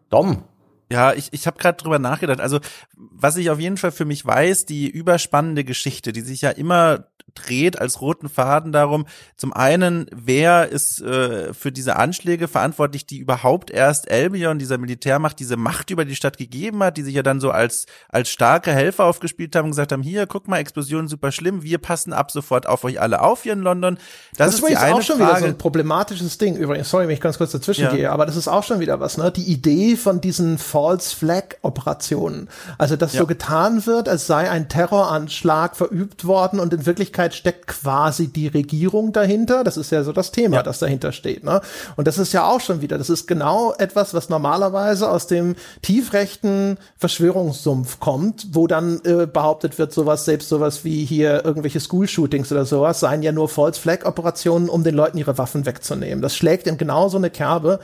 dumm? 0.10 0.44
Ja, 0.92 1.14
ich, 1.14 1.30
ich 1.32 1.48
habe 1.48 1.58
gerade 1.58 1.78
drüber 1.78 1.98
nachgedacht. 1.98 2.42
Also, 2.42 2.60
was 2.98 3.38
ich 3.38 3.50
auf 3.50 3.62
jeden 3.62 3.78
Fall 3.78 3.94
für 3.94 4.04
mich 4.04 4.26
weiß, 4.26 4.66
die 4.66 4.90
überspannende 4.90 5.64
Geschichte, 5.64 6.12
die 6.12 6.20
sich 6.20 6.42
ja 6.42 6.50
immer 6.50 7.06
dreht 7.36 7.80
als 7.80 8.02
roten 8.02 8.30
Faden 8.30 8.72
darum, 8.72 9.06
zum 9.38 9.54
einen, 9.54 10.08
wer 10.14 10.70
ist 10.70 11.02
äh, 11.02 11.54
für 11.54 11.72
diese 11.72 11.96
Anschläge 11.96 12.48
verantwortlich, 12.48 13.06
die 13.06 13.18
überhaupt 13.18 13.72
erst 13.72 14.10
Albion, 14.12 14.60
dieser 14.60 14.78
Militärmacht, 14.78 15.40
diese 15.40 15.58
Macht 15.58 15.90
über 15.90 16.06
die 16.06 16.16
Stadt 16.16 16.38
gegeben 16.38 16.84
hat, 16.84 16.98
die 16.98 17.04
sich 17.04 17.16
ja 17.16 17.24
dann 17.24 17.40
so 17.40 17.52
als, 17.52 17.86
als 18.10 18.30
starke 18.30 18.72
Helfer 18.72 19.06
aufgespielt 19.06 19.56
haben 19.56 19.66
und 19.66 19.72
gesagt 19.72 19.92
haben, 19.92 20.04
hier, 20.04 20.28
guck 20.28 20.48
mal, 20.48 20.60
Explosion 20.60 21.08
super 21.08 21.32
schlimm, 21.32 21.64
wir 21.64 21.80
passen 21.80 22.14
ab 22.14 22.32
sofort 22.32 22.68
auf 22.68 22.84
euch 22.84 23.02
alle 23.02 23.22
auf 23.22 23.44
hier 23.44 23.54
in 23.54 23.62
London. 23.62 23.98
Das, 24.38 24.52
das 24.52 24.60
ist 24.60 24.70
die 24.70 24.78
eine 24.78 24.96
auch 24.96 25.02
schon 25.02 25.18
Frage. 25.18 25.32
wieder 25.32 25.40
so 25.40 25.46
ein 25.48 25.58
problematisches 25.58 26.38
Ding. 26.38 26.56
Übrigens, 26.56 26.90
sorry, 26.90 27.08
wenn 27.08 27.14
ich 27.14 27.22
ganz 27.22 27.38
kurz 27.38 27.52
dazwischen 27.52 27.86
ja. 27.86 27.92
gehe, 27.92 28.12
aber 28.12 28.26
das 28.26 28.36
ist 28.36 28.48
auch 28.48 28.64
schon 28.64 28.80
wieder 28.80 29.00
was, 29.00 29.18
ne? 29.18 29.32
Die 29.32 29.44
Idee 29.52 29.96
von 29.96 30.22
diesen 30.22 30.58
False 30.58 31.16
Flag 31.16 31.56
Operationen. 31.62 32.50
Also, 32.78 32.96
dass 32.96 33.14
ja. 33.14 33.22
so 33.22 33.28
getan 33.28 33.86
wird, 33.86 34.08
als 34.08 34.28
sei 34.28 34.50
ein 34.50 34.70
Terroranschlag 34.70 35.76
verübt 35.76 36.26
worden 36.26 36.60
und 36.60 36.74
in 36.74 36.86
Wirklichkeit 36.86 37.13
Wirklichkeit 37.14 37.36
steckt 37.36 37.68
quasi 37.68 38.28
die 38.28 38.48
Regierung 38.48 39.14
dahinter. 39.14 39.64
Das 39.64 39.78
ist 39.78 39.92
ja 39.92 40.04
so 40.04 40.12
das 40.12 40.32
Thema, 40.32 40.58
ja. 40.58 40.64
das 40.64 40.80
dahinter 40.80 41.12
steht. 41.12 41.44
Ne? 41.44 41.62
Und 41.96 42.08
das 42.08 42.18
ist 42.18 42.34
ja 42.34 42.48
auch 42.48 42.60
schon 42.60 42.82
wieder, 42.82 42.98
das 42.98 43.10
ist 43.10 43.28
genau 43.28 43.74
etwas, 43.78 44.16
was 44.16 44.30
normalerweise 44.30 45.10
aus 45.10 45.28
dem 45.28 45.56
tiefrechten 45.84 46.78
Verschwörungssumpf 46.98 48.00
kommt, 48.00 48.48
wo 48.54 48.66
dann 48.66 49.00
äh, 49.06 49.28
behauptet 49.28 49.78
wird, 49.78 49.94
sowas, 49.94 50.26
selbst 50.26 50.50
sowas 50.50 50.84
wie 50.84 51.06
hier 51.06 51.46
irgendwelche 51.46 51.80
School-Shootings 51.80 52.52
oder 52.52 52.66
sowas, 52.66 53.00
seien 53.00 53.22
ja 53.22 53.32
nur 53.32 53.48
False-Flag-Operationen, 53.48 54.68
um 54.70 54.84
den 54.84 54.96
Leuten 54.96 55.20
ihre 55.20 55.38
Waffen 55.38 55.68
wegzunehmen. 55.68 56.22
Das 56.22 56.36
schlägt 56.36 56.66
in 56.66 56.78
genau 56.78 57.10
so 57.10 57.18
eine 57.18 57.30
Kerbe. 57.30 57.80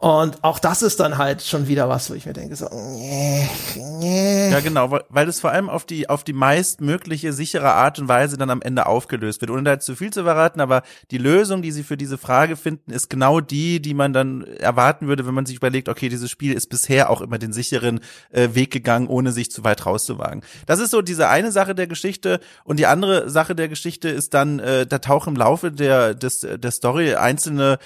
Und 0.00 0.44
auch 0.44 0.60
das 0.60 0.82
ist 0.82 1.00
dann 1.00 1.18
halt 1.18 1.42
schon 1.42 1.66
wieder 1.66 1.88
was, 1.88 2.08
wo 2.08 2.14
ich 2.14 2.24
mir 2.24 2.32
denke, 2.32 2.54
so, 2.54 2.68
nee, 2.70 3.48
nee. 3.98 4.48
Ja, 4.48 4.60
genau, 4.60 4.96
weil, 5.08 5.28
es 5.28 5.40
vor 5.40 5.50
allem 5.50 5.68
auf 5.68 5.86
die, 5.86 6.08
auf 6.08 6.22
die 6.22 6.32
meistmögliche 6.32 7.32
sichere 7.32 7.72
Art 7.72 7.98
und 7.98 8.06
Weise 8.06 8.36
dann 8.36 8.48
am 8.50 8.62
Ende 8.62 8.86
aufgelöst 8.86 9.40
wird. 9.40 9.50
Ohne 9.50 9.64
da 9.64 9.72
jetzt 9.72 9.86
zu 9.86 9.96
viel 9.96 10.12
zu 10.12 10.22
verraten, 10.22 10.60
aber 10.60 10.82
die 11.10 11.18
Lösung, 11.18 11.62
die 11.62 11.72
sie 11.72 11.82
für 11.82 11.96
diese 11.96 12.16
Frage 12.16 12.54
finden, 12.54 12.92
ist 12.92 13.10
genau 13.10 13.40
die, 13.40 13.82
die 13.82 13.92
man 13.92 14.12
dann 14.12 14.44
erwarten 14.44 15.08
würde, 15.08 15.26
wenn 15.26 15.34
man 15.34 15.46
sich 15.46 15.56
überlegt, 15.56 15.88
okay, 15.88 16.08
dieses 16.08 16.30
Spiel 16.30 16.52
ist 16.52 16.68
bisher 16.68 17.10
auch 17.10 17.20
immer 17.20 17.38
den 17.38 17.52
sicheren 17.52 17.98
äh, 18.30 18.50
Weg 18.52 18.70
gegangen, 18.70 19.08
ohne 19.08 19.32
sich 19.32 19.50
zu 19.50 19.64
weit 19.64 19.84
rauszuwagen. 19.84 20.44
Das 20.66 20.78
ist 20.78 20.92
so 20.92 21.02
diese 21.02 21.28
eine 21.28 21.50
Sache 21.50 21.74
der 21.74 21.88
Geschichte. 21.88 22.38
Und 22.62 22.78
die 22.78 22.86
andere 22.86 23.28
Sache 23.30 23.56
der 23.56 23.66
Geschichte 23.66 24.08
ist 24.08 24.32
dann, 24.32 24.60
äh, 24.60 24.86
da 24.86 25.00
tauchen 25.00 25.30
im 25.30 25.36
Laufe 25.36 25.72
der, 25.72 26.14
des, 26.14 26.46
der 26.48 26.70
Story 26.70 27.16
einzelne 27.16 27.78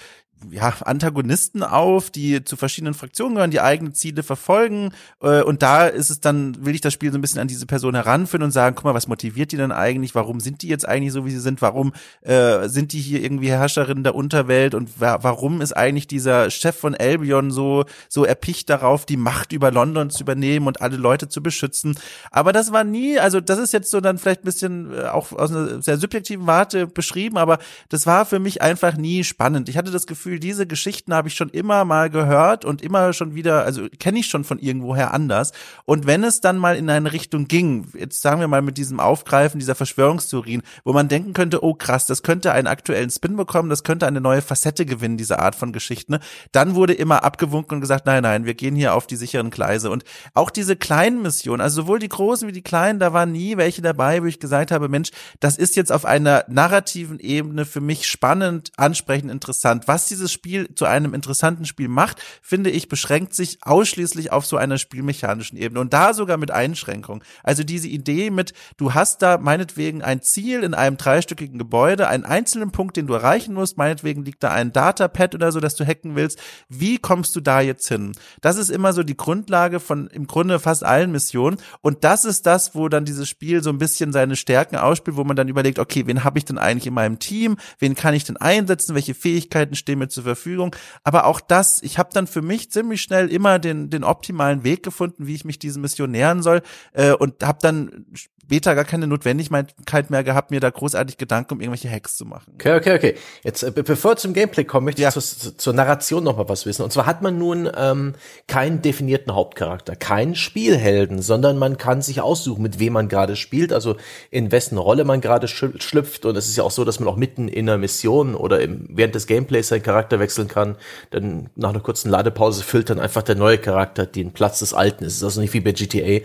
ja, 0.51 0.72
Antagonisten 0.84 1.62
auf, 1.62 2.11
die 2.11 2.45
zu 2.45 2.57
verschiedenen 2.57 2.95
Fraktionen 2.95 3.34
gehören, 3.34 3.51
die 3.51 3.61
eigene 3.61 3.93
Ziele 3.93 4.22
verfolgen. 4.22 4.93
Äh, 5.20 5.43
und 5.43 5.62
da 5.62 5.86
ist 5.86 6.11
es 6.11 6.20
dann, 6.20 6.64
will 6.64 6.74
ich 6.74 6.80
das 6.80 6.93
Spiel 6.93 7.12
so 7.12 7.18
ein 7.18 7.20
bisschen 7.20 7.40
an 7.40 7.49
diese 7.49 7.66
Person 7.66 7.95
heranführen 7.95 8.43
und 8.43 8.51
sagen, 8.51 8.76
guck 8.76 8.84
mal, 8.84 8.95
was 8.95 9.09
motiviert 9.09 9.53
die 9.53 9.57
denn 9.57 9.72
eigentlich? 9.72 10.14
Warum 10.14 10.40
sind 10.40 10.62
die 10.62 10.68
jetzt 10.68 10.86
eigentlich 10.86 11.12
so, 11.12 11.24
wie 11.24 11.30
sie 11.30 11.40
sind? 11.40 11.62
Warum 11.62 11.93
äh, 12.22 12.68
sind 12.68 12.93
die 12.93 13.01
hier 13.01 13.22
irgendwie 13.22 13.51
Herrscherinnen 13.51 14.05
der 14.05 14.14
Unterwelt? 14.14 14.74
Und 14.74 15.01
wa 15.01 15.18
warum 15.22 15.61
ist 15.61 15.76
eigentlich 15.76 16.07
dieser 16.07 16.51
Chef 16.51 16.76
von 16.76 16.95
Albion 16.95 17.51
so, 17.51 17.84
so 18.09 18.24
erpicht 18.24 18.70
darauf, 18.70 19.07
die 19.07 19.16
Macht 19.16 19.53
über 19.53 19.70
London 19.70 20.11
zu 20.11 20.22
übernehmen 20.22 20.66
und 20.66 20.80
alle 20.80 20.97
Leute 20.97 21.28
zu 21.28 21.43
beschützen? 21.43 21.99
Aber 22.30 22.53
das 22.53 22.72
war 22.72 22.84
nie, 22.84 23.18
also 23.18 23.40
das 23.40 23.59
ist 23.59 23.72
jetzt 23.72 23.90
so 23.90 24.01
dann 24.01 24.18
vielleicht 24.18 24.43
ein 24.43 24.45
bisschen 24.45 24.93
äh, 24.93 25.05
auch 25.05 25.32
aus 25.32 25.51
einer 25.51 25.82
sehr 25.82 25.99
subjektiven 25.99 26.47
Warte 26.47 26.86
beschrieben, 26.86 27.38
aber 27.38 27.59
das 27.88 28.07
war 28.07 28.26
für 28.26 28.38
mich 28.38 28.62
einfach 28.62 28.97
nie 28.97 29.24
spannend. 29.24 29.68
Ich 29.68 29.76
hatte 29.76 29.90
das 29.90 30.07
Gefühl, 30.07 30.32
diese 30.39 30.66
Geschichten 30.66 31.14
habe 31.14 31.28
ich 31.28 31.35
schon 31.35 31.49
immer 31.51 31.85
mal 31.85 32.11
gehört 32.11 32.64
und 32.64 32.83
immer 32.83 33.12
schon 33.12 33.35
wieder, 33.35 33.64
also 33.64 33.87
kenne 33.99 34.18
ich 34.18 34.26
schon 34.26 34.45
von 34.45 34.59
irgendwoher 34.59 35.12
anders. 35.12 35.53
Und 35.85 36.07
wenn 36.07 36.24
es 36.24 36.41
dann 36.41 36.59
mal 36.59 36.76
in 36.76 36.89
eine 36.91 37.12
Richtung 37.12 37.49
ging, 37.49 37.89
jetzt 37.99 38.22
sagen 38.22 38.41
wir 38.41 38.49
mal 38.49 38.62
mit 38.62 38.78
diesem 38.78 39.01
Aufgreifen 39.01 39.59
dieser 39.59 39.74
Verschwörungstheorien, 39.74 40.62
wo 40.85 40.93
man 40.93 41.09
denken 41.09 41.33
könnte, 41.33 41.62
oh 41.64 41.74
krass, 41.74 42.07
das 42.07 42.22
könnte 42.22 42.53
einen 42.53 42.66
aktuellen 42.66 43.11
Spin 43.11 43.37
bekommen, 43.37 43.70
das 43.70 43.85
könnte 43.85 44.07
eine 44.07 44.20
neue 44.20 44.43
Facette 44.43 44.87
gewinnen, 44.87 45.16
diese 45.16 45.39
Art 45.39 45.55
von 45.55 45.72
Geschichten, 45.72 46.12
ne? 46.12 46.20
dann 46.53 46.74
wurde 46.74 46.95
immer 46.95 47.24
abgewunken 47.24 47.76
und 47.76 47.80
gesagt, 47.80 48.07
nein, 48.07 48.22
nein, 48.22 48.45
wir 48.45 48.55
gehen 48.55 48.76
hier 48.76 48.95
auf 48.95 49.07
die 49.07 49.16
sicheren 49.16 49.51
Gleise. 49.51 49.91
Und 49.91 50.05
auch 50.35 50.51
diese 50.51 50.76
kleinen 50.76 51.22
Missionen, 51.22 51.61
also 51.61 51.83
sowohl 51.83 51.99
die 51.99 52.09
großen 52.09 52.47
wie 52.49 52.53
die 52.53 52.62
kleinen, 52.62 52.99
da 52.99 53.12
waren 53.12 53.33
nie 53.33 53.57
welche 53.57 53.83
dabei, 53.83 54.22
wo 54.22 54.26
ich 54.26 54.41
gesagt 54.41 54.70
habe, 54.70 54.89
Mensch, 54.89 55.11
das 55.41 55.57
ist 55.57 55.76
jetzt 55.76 55.93
auf 55.93 56.05
einer 56.05 56.45
narrativen 56.49 57.18
Ebene 57.18 57.64
für 57.64 57.80
mich 57.80 58.07
spannend, 58.07 58.72
ansprechend, 58.76 59.30
interessant. 59.30 59.89
Was 59.89 60.09
dieses 60.23 60.33
Spiel 60.33 60.73
zu 60.75 60.85
einem 60.85 61.14
interessanten 61.14 61.64
Spiel 61.64 61.89
macht, 61.89 62.23
finde 62.41 62.70
ich, 62.70 62.89
beschränkt 62.89 63.35
sich 63.35 63.59
ausschließlich 63.62 64.31
auf 64.31 64.47
so 64.47 64.57
einer 64.57 64.79
spielmechanischen 64.79 65.59
Ebene 65.59 65.81
und 65.81 65.93
da 65.93 66.14
sogar 66.14 66.37
mit 66.37 66.53
Einschränkungen. 66.53 67.25
Also 67.43 67.64
diese 67.64 67.89
Idee 67.89 68.31
mit, 68.31 68.53
du 68.77 68.95
hast 68.95 69.20
da 69.23 69.39
meinetwegen 69.39 70.03
ein 70.03 70.23
Ziel 70.23 70.62
in 70.62 70.75
einem 70.75 70.97
dreistöckigen 70.97 71.59
Gebäude, 71.59 72.07
einen 72.07 72.25
einzelnen 72.25 72.70
Punkt, 72.70 72.97
den 72.97 73.09
du 73.09 73.14
erreichen 73.14 73.55
musst, 73.55 73.77
meinetwegen 73.79 74.25
liegt 74.25 74.45
da 74.45 74.53
ein 74.53 74.73
Datapad 74.73 75.35
oder 75.35 75.51
so, 75.51 75.59
dass 75.59 75.75
du 75.75 75.85
hacken 75.85 76.14
willst. 76.14 76.39
Wie 76.68 76.99
kommst 76.99 77.35
du 77.35 77.41
da 77.41 77.61
jetzt 77.61 77.89
hin? 77.89 78.12
Das 78.41 78.57
ist 78.57 78.70
immer 78.70 78.93
so 78.93 79.03
die 79.03 79.16
Grundlage 79.16 79.81
von 79.81 80.07
im 80.07 80.29
Grunde 80.29 80.61
fast 80.61 80.85
allen 80.85 81.11
Missionen 81.11 81.57
und 81.81 82.05
das 82.05 82.25
ist 82.25 82.47
das, 82.47 82.77
wo 82.77 82.89
dann 82.89 83.05
dieses 83.05 83.29
Spiel 83.29 83.61
so 83.61 83.70
ein 83.70 83.79
bisschen 83.79 84.12
seine 84.12 84.37
Stärken 84.37 84.77
ausspielt, 84.77 85.16
wo 85.16 85.25
man 85.25 85.35
dann 85.35 85.49
überlegt, 85.49 85.81
okay, 85.81 86.07
wen 86.07 86.23
habe 86.23 86.39
ich 86.39 86.45
denn 86.45 86.59
eigentlich 86.59 86.87
in 86.87 86.95
meinem 86.95 87.18
Team? 87.18 87.57
Wen 87.81 87.97
kann 87.97 88.14
ich 88.14 88.23
denn 88.23 88.37
einsetzen? 88.37 88.95
Welche 88.95 89.14
Fähigkeiten 89.14 89.75
stehen 89.75 89.99
mir 89.99 90.09
zur 90.12 90.24
Verfügung? 90.24 90.74
Aber 91.04 91.24
auch 91.26 91.40
das, 91.40 91.82
ich 91.82 91.98
habe 91.98 92.10
dann 92.12 92.26
für 92.26 92.42
mich 92.42 92.70
ziemlich 92.70 93.02
schnell 93.02 93.30
immer 93.30 93.58
den 93.58 93.90
den 93.90 94.04
optimalen 94.04 94.64
Weg 94.64 94.82
gefunden, 94.82 95.26
wie 95.26 95.34
ich 95.34 95.44
mich 95.44 95.58
diesen 95.58 95.82
Mission 95.82 96.10
nähern 96.10 96.42
soll 96.42 96.62
äh, 96.92 97.12
und 97.12 97.42
habe 97.42 97.58
dann 97.62 98.06
später 98.53 98.74
gar 98.74 98.84
keine 98.84 99.07
Notwendigkeit 99.07 100.11
mehr 100.11 100.22
gehabt, 100.22 100.50
mir 100.50 100.61
da 100.61 100.68
großartig 100.68 101.16
Gedanken 101.16 101.55
um 101.55 101.61
irgendwelche 101.62 101.90
Hacks 101.90 102.18
zu 102.18 102.26
machen. 102.26 102.53
Okay, 102.57 102.76
okay, 102.76 102.94
okay. 102.94 103.14
Jetzt, 103.42 103.62
äh, 103.62 103.70
bevor 103.70 104.16
zum 104.16 104.34
Gameplay 104.34 104.64
kommen, 104.64 104.84
möchte 104.84 105.00
ja. 105.00 105.09
ich 105.09 105.14
zur, 105.14 105.57
zur 105.57 105.72
Narration 105.72 106.22
noch 106.22 106.36
mal 106.36 106.50
was 106.50 106.66
wissen. 106.66 106.82
Und 106.82 106.92
zwar 106.92 107.07
hat 107.07 107.22
man 107.22 107.38
nun 107.38 107.70
ähm, 107.74 108.12
keinen 108.48 108.82
definierten 108.82 109.34
Hauptcharakter, 109.34 109.96
keinen 109.96 110.34
Spielhelden, 110.34 111.22
sondern 111.22 111.57
man 111.57 111.78
kann 111.78 112.03
sich 112.03 112.20
aussuchen, 112.20 112.61
mit 112.62 112.78
wem 112.78 112.92
man 112.92 113.09
gerade 113.09 113.36
spielt, 113.36 113.72
also 113.72 113.96
in 114.30 114.53
wessen 114.53 114.76
Rolle 114.76 115.05
man 115.05 115.22
gerade 115.22 115.48
schlüpft. 115.48 116.26
Und 116.26 116.36
es 116.36 116.46
ist 116.46 116.57
ja 116.57 116.64
auch 116.64 116.70
so, 116.70 116.84
dass 116.84 117.00
man 117.00 117.09
auch 117.09 117.16
mitten 117.16 117.48
in 117.48 117.70
einer 117.70 117.78
Mission 117.78 118.34
oder 118.34 118.61
im, 118.61 118.86
während 118.90 119.14
des 119.14 119.26
Gameplays 119.26 119.68
seinen 119.68 119.82
Charakter 119.82 120.20
wechseln 120.20 120.48
kann. 120.48 120.76
Dann 121.09 121.48
nach 121.57 121.70
einer 121.70 121.80
kurzen 121.80 122.11
Ladepause 122.11 122.62
füllt 122.62 122.90
dann 122.90 123.00
einfach 123.00 123.22
der 123.22 123.34
neue 123.34 123.57
Charakter 123.57 124.05
den 124.05 124.32
Platz 124.32 124.59
des 124.59 124.74
alten. 124.74 125.07
Es 125.07 125.14
ist 125.14 125.24
also 125.24 125.40
nicht 125.40 125.55
wie 125.55 125.61
bei 125.61 125.72
GTA, 125.72 126.20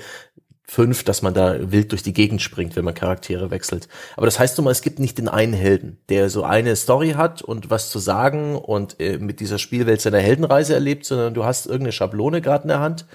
5, 0.70 1.04
dass 1.06 1.22
man 1.22 1.34
da 1.34 1.72
wild 1.72 1.92
durch 1.94 2.04
die 2.04 2.14
Gegend 2.14 2.42
springt, 2.42 2.76
wenn 2.76 2.84
man 2.84 2.94
Charaktere 2.94 3.52
wechselt. 3.52 3.88
Aber 4.18 4.26
das 4.26 4.38
heißt 4.38 4.58
nun 4.58 4.66
mal, 4.66 4.72
es 4.72 4.82
gibt 4.82 5.00
nicht 5.00 5.18
den 5.18 5.30
einen 5.30 5.54
Helden, 5.54 5.98
der 6.10 6.30
so 6.30 6.44
eine 6.44 6.76
Story 6.76 7.12
hat 7.12 7.42
und 7.42 7.70
was 7.70 7.90
zu 7.90 8.00
sagen 8.00 8.58
und 8.58 9.00
äh, 9.00 9.18
mit 9.18 9.40
dieser 9.40 9.60
Spielwelt 9.60 10.02
seine 10.02 10.20
Heldenreise 10.20 10.74
erlebt, 10.74 11.06
sondern 11.06 11.34
du 11.34 11.46
hast 11.46 11.68
irgendeine 11.68 11.94
Schablone 11.94 12.42
gerade 12.42 12.64
in 12.64 12.70
der 12.70 12.80
Hand 12.82 13.06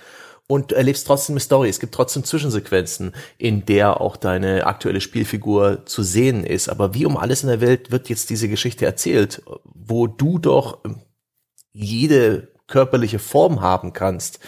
und 0.47 0.73
erlebst 0.73 1.07
trotzdem 1.07 1.35
eine 1.35 1.41
Story. 1.41 1.69
Es 1.69 1.79
gibt 1.79 1.95
trotzdem 1.95 2.25
Zwischensequenzen, 2.25 3.15
in 3.37 3.67
der 3.67 4.01
auch 4.01 4.17
deine 4.17 4.67
aktuelle 4.67 5.03
Spielfigur 5.03 5.85
zu 5.85 6.03
sehen 6.03 6.45
ist. 6.45 6.71
Aber 6.71 6.95
wie 6.95 7.05
um 7.05 7.19
alles 7.19 7.43
in 7.43 7.51
der 7.51 7.61
Welt 7.61 7.91
wird 7.91 8.09
jetzt 8.09 8.31
diese 8.31 8.49
Geschichte 8.49 8.87
erzählt, 8.87 9.43
wo 9.65 10.07
du 10.07 10.39
doch 10.39 10.79
jede 11.73 12.49
körperliche 12.67 13.19
Form 13.19 13.61
haben 13.61 13.93
kannst 13.93 14.41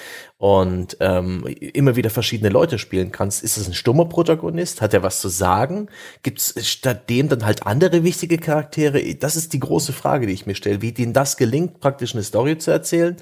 und 0.45 0.99
ähm, 1.01 1.47
immer 1.47 1.97
wieder 1.97 2.11
verschiedene 2.11 2.51
Leute 2.51 2.79
spielen 2.79 3.11
kannst. 3.13 3.43
Ist 3.43 3.57
es 3.57 3.67
ein 3.67 3.73
stummer 3.73 4.05
Protagonist? 4.05 4.83
Hat 4.83 4.93
er 4.93 5.03
was 5.03 5.23
zu 5.23 5.31
sagen? 5.31 5.89
Gibt 6.23 6.39
es 6.39 6.69
statt 6.69 7.09
dem 7.09 7.31
dann 7.31 7.47
halt 7.47 7.67
andere 7.67 8.05
wichtige 8.05 8.37
Charaktere? 8.37 9.15
Das 9.15 9.37
ist 9.37 9.55
die 9.55 9.61
große 9.61 9.95
Frage, 9.95 10.27
die 10.27 10.35
ich 10.35 10.45
mir 10.45 10.55
stelle, 10.55 10.83
wie 10.83 10.93
denen 10.93 11.15
das 11.15 11.39
gelingt, 11.39 11.81
praktisch 11.81 12.13
eine 12.13 12.23
Story 12.23 12.59
zu 12.59 12.71
erzählen 12.71 13.17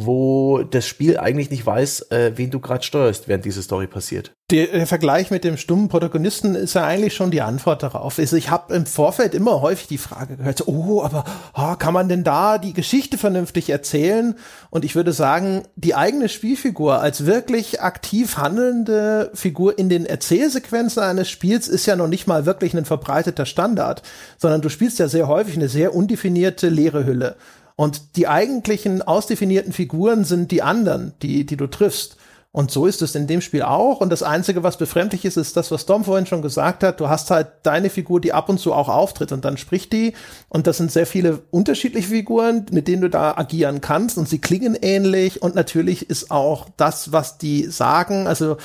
wo 0.00 0.62
das 0.62 0.86
Spiel 0.86 1.18
eigentlich 1.18 1.50
nicht 1.50 1.66
weiß, 1.66 2.12
äh, 2.12 2.32
wen 2.36 2.50
du 2.50 2.60
gerade 2.60 2.84
steuerst, 2.84 3.26
während 3.26 3.44
diese 3.44 3.62
Story 3.62 3.88
passiert. 3.88 4.32
Der, 4.50 4.68
der, 4.68 4.86
Vergleich 4.86 5.30
mit 5.30 5.42
dem 5.44 5.56
stummen 5.56 5.88
Protagonisten 5.88 6.54
ist 6.54 6.74
ja 6.74 6.84
eigentlich 6.84 7.14
schon 7.14 7.32
die 7.32 7.42
Antwort 7.42 7.82
darauf. 7.82 8.18
Also 8.18 8.36
ich 8.36 8.48
habe 8.48 8.74
im 8.74 8.86
Vorfeld 8.86 9.34
immer 9.34 9.60
häufig 9.60 9.88
die 9.88 9.98
Frage 9.98 10.36
gehört, 10.36 10.68
oh, 10.68 11.02
aber 11.02 11.24
oh, 11.54 11.74
kann 11.74 11.92
man 11.92 12.08
denn 12.08 12.24
da 12.24 12.58
die 12.58 12.72
Geschichte 12.72 13.18
vernünftig 13.18 13.68
erzählen? 13.70 14.36
Und 14.70 14.84
ich 14.84 14.94
würde 14.94 15.12
sagen, 15.12 15.64
die 15.74 15.96
eigene 15.96 16.28
Spielfigur 16.28 17.00
als 17.00 17.26
wirklich 17.26 17.82
aktiv 17.82 18.36
handelnde 18.38 19.32
Figur 19.34 19.78
in 19.78 19.88
den 19.88 20.06
Erzählsequenzen 20.06 21.02
eines 21.02 21.28
Spiels 21.28 21.66
ist 21.66 21.86
ja 21.86 21.96
noch 21.96 22.08
nicht 22.08 22.28
mal 22.28 22.46
wirklich 22.46 22.74
ein 22.74 22.84
verbreiteter 22.84 23.46
Standard, 23.46 24.02
sondern 24.38 24.62
du 24.62 24.68
spielst 24.68 25.00
ja 25.00 25.08
sehr 25.08 25.26
häufig 25.26 25.56
eine 25.56 25.68
sehr 25.68 25.94
undefinierte 25.94 26.68
leere 26.68 27.04
Hülle. 27.04 27.36
Und 27.78 28.16
die 28.16 28.26
eigentlichen 28.26 29.02
ausdefinierten 29.02 29.72
Figuren 29.72 30.24
sind 30.24 30.50
die 30.50 30.62
anderen, 30.62 31.12
die, 31.22 31.46
die 31.46 31.56
du 31.56 31.68
triffst. 31.68 32.16
Und 32.50 32.72
so 32.72 32.86
ist 32.86 33.02
es 33.02 33.14
in 33.14 33.28
dem 33.28 33.40
Spiel 33.40 33.62
auch. 33.62 34.00
Und 34.00 34.10
das 34.10 34.24
Einzige, 34.24 34.64
was 34.64 34.78
befremdlich 34.78 35.24
ist, 35.24 35.36
ist 35.36 35.56
das, 35.56 35.70
was 35.70 35.86
Dom 35.86 36.02
vorhin 36.02 36.26
schon 36.26 36.42
gesagt 36.42 36.82
hat. 36.82 36.98
Du 36.98 37.08
hast 37.08 37.30
halt 37.30 37.46
deine 37.62 37.88
Figur, 37.88 38.20
die 38.20 38.32
ab 38.32 38.48
und 38.48 38.58
zu 38.58 38.72
auch 38.72 38.88
auftritt 38.88 39.30
und 39.30 39.44
dann 39.44 39.58
spricht 39.58 39.92
die. 39.92 40.14
Und 40.48 40.66
das 40.66 40.78
sind 40.78 40.90
sehr 40.90 41.06
viele 41.06 41.42
unterschiedliche 41.52 42.08
Figuren, 42.08 42.66
mit 42.72 42.88
denen 42.88 43.02
du 43.02 43.10
da 43.10 43.36
agieren 43.36 43.80
kannst. 43.80 44.18
Und 44.18 44.28
sie 44.28 44.40
klingen 44.40 44.74
ähnlich. 44.74 45.40
Und 45.40 45.54
natürlich 45.54 46.10
ist 46.10 46.32
auch 46.32 46.66
das, 46.76 47.12
was 47.12 47.38
die 47.38 47.66
sagen, 47.66 48.26
also 48.26 48.56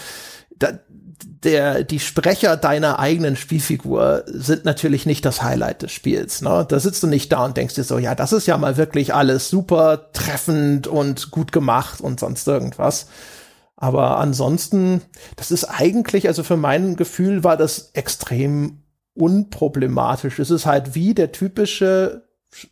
da, 0.57 0.79
der, 1.43 1.83
die 1.83 1.99
Sprecher 1.99 2.57
deiner 2.57 2.99
eigenen 2.99 3.35
Spielfigur 3.35 4.23
sind 4.27 4.65
natürlich 4.65 5.05
nicht 5.05 5.25
das 5.25 5.43
Highlight 5.43 5.81
des 5.81 5.91
Spiels. 5.91 6.41
Ne? 6.41 6.65
Da 6.67 6.79
sitzt 6.79 7.03
du 7.03 7.07
nicht 7.07 7.31
da 7.31 7.45
und 7.45 7.57
denkst 7.57 7.75
dir 7.75 7.83
so, 7.83 7.97
ja, 7.97 8.15
das 8.15 8.33
ist 8.33 8.47
ja 8.47 8.57
mal 8.57 8.77
wirklich 8.77 9.13
alles 9.13 9.49
super 9.49 10.11
treffend 10.13 10.87
und 10.87 11.31
gut 11.31 11.51
gemacht 11.51 12.01
und 12.01 12.19
sonst 12.19 12.47
irgendwas. 12.47 13.07
Aber 13.75 14.17
ansonsten, 14.19 15.01
das 15.35 15.51
ist 15.51 15.65
eigentlich, 15.65 16.27
also 16.27 16.43
für 16.43 16.57
mein 16.57 16.95
Gefühl 16.95 17.43
war 17.43 17.57
das 17.57 17.91
extrem 17.93 18.83
unproblematisch. 19.13 20.39
Es 20.39 20.49
ist 20.49 20.65
halt 20.65 20.95
wie 20.95 21.13
der 21.13 21.31
typische 21.31 22.23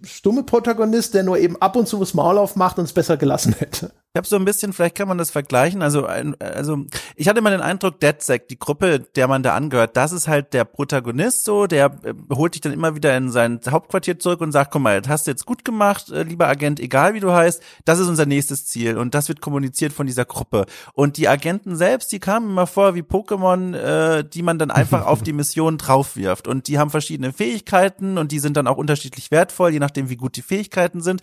stumme 0.04 0.44
Protagonist, 0.44 1.14
der 1.14 1.24
nur 1.24 1.38
eben 1.38 1.62
ab 1.62 1.76
und 1.76 1.88
zu 1.88 2.00
das 2.00 2.14
Maul 2.14 2.38
aufmacht 2.38 2.78
und 2.78 2.86
es 2.86 2.94
besser 2.94 3.18
gelassen 3.18 3.56
hätte. 3.60 3.92
Ich 4.14 4.18
habe 4.18 4.28
so 4.28 4.36
ein 4.36 4.44
bisschen, 4.44 4.74
vielleicht 4.74 4.96
kann 4.96 5.08
man 5.08 5.18
das 5.18 5.32
vergleichen. 5.32 5.82
Also, 5.82 6.06
also 6.06 6.84
ich 7.16 7.30
hatte 7.30 7.40
immer 7.40 7.50
den 7.50 7.62
Eindruck, 7.62 8.02
DeadSec, 8.02 8.50
die 8.50 8.60
Gruppe, 8.60 9.00
der 9.00 9.30
man 9.30 9.42
da 9.42 9.56
angehört, 9.56 9.96
das 9.96 10.12
ist 10.12 10.28
halt 10.28 10.52
der 10.52 10.66
Protagonist 10.66 11.46
so, 11.46 11.66
der 11.66 11.98
äh, 12.04 12.14
holt 12.34 12.54
dich 12.54 12.60
dann 12.60 12.74
immer 12.74 12.94
wieder 12.94 13.16
in 13.16 13.32
sein 13.32 13.62
Hauptquartier 13.70 14.20
zurück 14.20 14.42
und 14.42 14.52
sagt, 14.52 14.72
guck 14.72 14.82
mal, 14.82 15.02
das 15.02 15.10
hast 15.10 15.28
du 15.28 15.32
jetzt 15.32 15.46
gut 15.46 15.64
gemacht, 15.64 16.10
äh, 16.10 16.24
lieber 16.24 16.50
Agent, 16.50 16.82
egal 16.82 17.14
wie 17.14 17.22
du 17.22 17.32
heißt, 17.32 17.64
das 17.86 18.00
ist 18.00 18.10
unser 18.10 18.26
nächstes 18.26 18.66
Ziel 18.66 18.98
und 18.98 19.16
das 19.16 19.30
wird 19.30 19.40
kommuniziert 19.40 19.94
von 19.94 20.08
dieser 20.08 20.26
Gruppe. 20.26 20.66
Und 20.92 21.16
die 21.16 21.30
Agenten 21.30 21.78
selbst, 21.78 22.12
die 22.12 22.20
kamen 22.20 22.50
immer 22.50 22.68
vor 22.68 22.96
wie 22.96 23.04
Pokémon, 23.04 23.78
äh, 23.78 24.26
die 24.26 24.44
man 24.44 24.60
dann 24.60 24.72
einfach 24.72 25.06
auf 25.06 25.24
die 25.24 25.32
Mission 25.42 25.78
draufwirft. 25.78 26.50
Und 26.50 26.68
die 26.68 26.80
haben 26.80 26.90
verschiedene 26.90 27.32
Fähigkeiten 27.32 28.18
und 28.18 28.34
die 28.34 28.40
sind 28.40 28.58
dann 28.58 28.68
auch 28.68 28.78
unterschiedlich 28.78 29.32
wertvoll, 29.32 29.72
je 29.72 29.80
nachdem, 29.80 30.10
wie 30.10 30.18
gut 30.18 30.36
die 30.36 30.42
Fähigkeiten 30.42 31.00
sind 31.00 31.22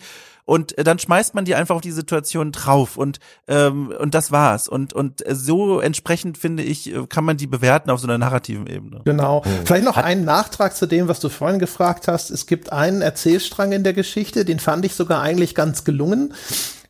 und 0.49 0.75
äh, 0.79 0.83
dann 0.83 0.97
schmeißt 0.97 1.35
man 1.35 1.45
die 1.45 1.53
einfach 1.53 1.75
auf 1.75 1.81
die 1.81 1.91
Situation 1.91 2.51
drauf 2.51 2.78
und 2.97 3.19
ähm, 3.47 3.93
und 3.99 4.13
das 4.13 4.31
war's 4.31 4.67
und 4.67 4.93
und 4.93 5.23
so 5.29 5.79
entsprechend 5.79 6.37
finde 6.37 6.63
ich 6.63 6.93
äh, 6.93 7.07
kann 7.07 7.23
man 7.23 7.37
die 7.37 7.47
bewerten 7.47 7.89
auf 7.89 7.99
so 7.99 8.07
einer 8.07 8.17
narrativen 8.17 8.67
Ebene. 8.67 9.01
Genau. 9.05 9.41
Mhm. 9.45 9.65
Vielleicht 9.65 9.85
noch 9.85 9.97
einen 9.97 10.25
Nachtrag 10.25 10.75
zu 10.75 10.85
dem, 10.85 11.07
was 11.07 11.19
du 11.19 11.29
vorhin 11.29 11.59
gefragt 11.59 12.07
hast. 12.07 12.29
Es 12.29 12.45
gibt 12.45 12.71
einen 12.71 13.01
Erzählstrang 13.01 13.71
in 13.71 13.83
der 13.83 13.93
Geschichte, 13.93 14.45
den 14.45 14.59
fand 14.59 14.85
ich 14.85 14.95
sogar 14.95 15.21
eigentlich 15.21 15.55
ganz 15.55 15.83
gelungen. 15.83 16.33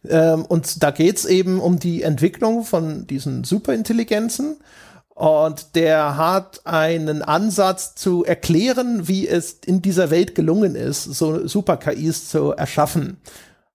Ähm, 0.08 0.46
und 0.46 0.82
da 0.84 0.92
geht's 0.92 1.26
eben 1.26 1.60
um 1.60 1.80
die 1.80 2.04
Entwicklung 2.04 2.64
von 2.64 3.06
diesen 3.08 3.44
Superintelligenzen 3.44 4.58
Und 5.14 5.76
der 5.76 6.16
hat 6.16 6.62
einen 6.66 7.22
Ansatz 7.22 7.96
zu 7.96 8.24
erklären, 8.24 9.08
wie 9.10 9.28
es 9.28 9.60
in 9.66 9.82
dieser 9.82 10.10
Welt 10.12 10.34
gelungen 10.36 10.76
ist, 10.76 11.04
so 11.04 11.46
Super-KIs 11.46 12.30
zu 12.30 12.52
erschaffen. 12.52 13.18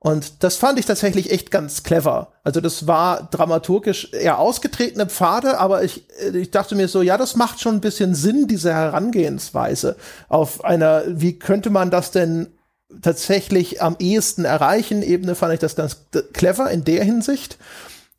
Und 0.05 0.45
das 0.45 0.57
fand 0.57 0.79
ich 0.79 0.85
tatsächlich 0.85 1.33
echt 1.33 1.51
ganz 1.51 1.83
clever. 1.83 2.35
Also 2.43 2.61
das 2.61 2.87
war 2.87 3.27
dramaturgisch 3.31 4.13
eher 4.13 4.39
ausgetretene 4.39 5.07
Pfade, 5.07 5.59
aber 5.59 5.83
ich, 5.83 6.07
ich 6.35 6.51
dachte 6.51 6.75
mir 6.75 6.89
so, 6.89 7.01
ja, 7.01 7.17
das 7.17 7.37
macht 7.37 7.59
schon 7.59 7.77
ein 7.77 7.81
bisschen 7.81 8.15
Sinn, 8.15 8.47
diese 8.47 8.75
Herangehensweise 8.75 9.97
auf 10.29 10.63
einer, 10.63 11.05
wie 11.07 11.39
könnte 11.39 11.71
man 11.71 11.91
das 11.91 12.11
denn 12.11 12.49
tatsächlich 13.01 13.81
am 13.81 13.97
ehesten 13.99 14.45
erreichen? 14.45 15.01
Ebene 15.01 15.35
fand 15.35 15.55
ich 15.55 15.61
das 15.61 15.75
ganz 15.75 16.05
clever 16.35 16.71
in 16.71 16.85
der 16.85 17.03
Hinsicht. 17.03 17.57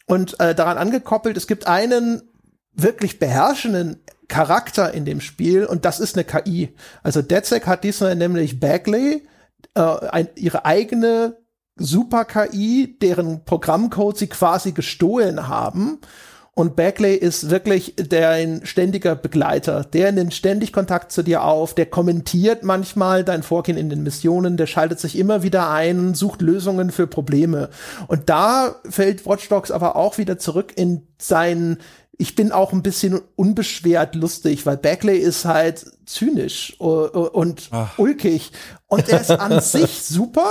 Und 0.07 0.39
äh, 0.39 0.55
daran 0.55 0.79
angekoppelt, 0.79 1.37
es 1.37 1.45
gibt 1.45 1.67
einen 1.67 2.23
wirklich 2.73 3.19
beherrschenden 3.19 4.01
Charakter 4.27 4.91
in 4.91 5.05
dem 5.05 5.21
Spiel 5.21 5.67
und 5.67 5.85
das 5.85 5.99
ist 5.99 6.17
eine 6.17 6.23
KI. 6.23 6.73
Also 7.03 7.21
DedSec 7.21 7.67
hat 7.67 7.83
diesmal 7.83 8.15
nämlich 8.15 8.59
Bagley, 8.59 9.27
äh, 9.75 9.81
ein, 9.81 10.29
ihre 10.33 10.65
eigene 10.65 11.44
Super-KI, 11.77 12.97
deren 13.01 13.43
Programmcode 13.45 14.17
sie 14.17 14.27
quasi 14.27 14.71
gestohlen 14.71 15.47
haben. 15.47 15.99
Und 16.57 16.77
Bagley 16.77 17.15
ist 17.15 17.49
wirklich 17.49 17.95
der 17.97 18.29
ein 18.29 18.61
ständiger 18.65 19.13
Begleiter. 19.15 19.83
Der 19.83 20.13
nimmt 20.13 20.33
ständig 20.33 20.71
Kontakt 20.71 21.11
zu 21.11 21.21
dir 21.21 21.43
auf, 21.43 21.75
der 21.75 21.85
kommentiert 21.85 22.63
manchmal 22.63 23.25
dein 23.25 23.43
Vorgehen 23.43 23.77
in 23.77 23.89
den 23.89 24.03
Missionen, 24.03 24.55
der 24.55 24.65
schaltet 24.65 25.01
sich 25.01 25.17
immer 25.17 25.43
wieder 25.43 25.69
ein, 25.69 26.13
sucht 26.15 26.41
Lösungen 26.41 26.91
für 26.91 27.07
Probleme. 27.07 27.69
Und 28.07 28.29
da 28.29 28.75
fällt 28.89 29.25
Watch 29.25 29.49
Dogs 29.49 29.69
aber 29.69 29.97
auch 29.97 30.17
wieder 30.17 30.39
zurück 30.39 30.71
in 30.77 31.05
seinen 31.19 31.77
ich 32.17 32.35
bin 32.35 32.53
auch 32.53 32.71
ein 32.71 32.81
bisschen 32.81 33.19
unbeschwert 33.35 34.15
lustig, 34.15 34.65
weil 34.65 34.77
Bagley 34.77 35.17
ist 35.17 35.43
halt 35.43 35.85
zynisch 36.05 36.79
und 36.79 37.67
Ach. 37.71 37.99
ulkig. 37.99 38.53
Und 38.87 39.09
er 39.09 39.19
ist 39.19 39.31
an 39.31 39.59
sich 39.59 40.01
super. 40.03 40.45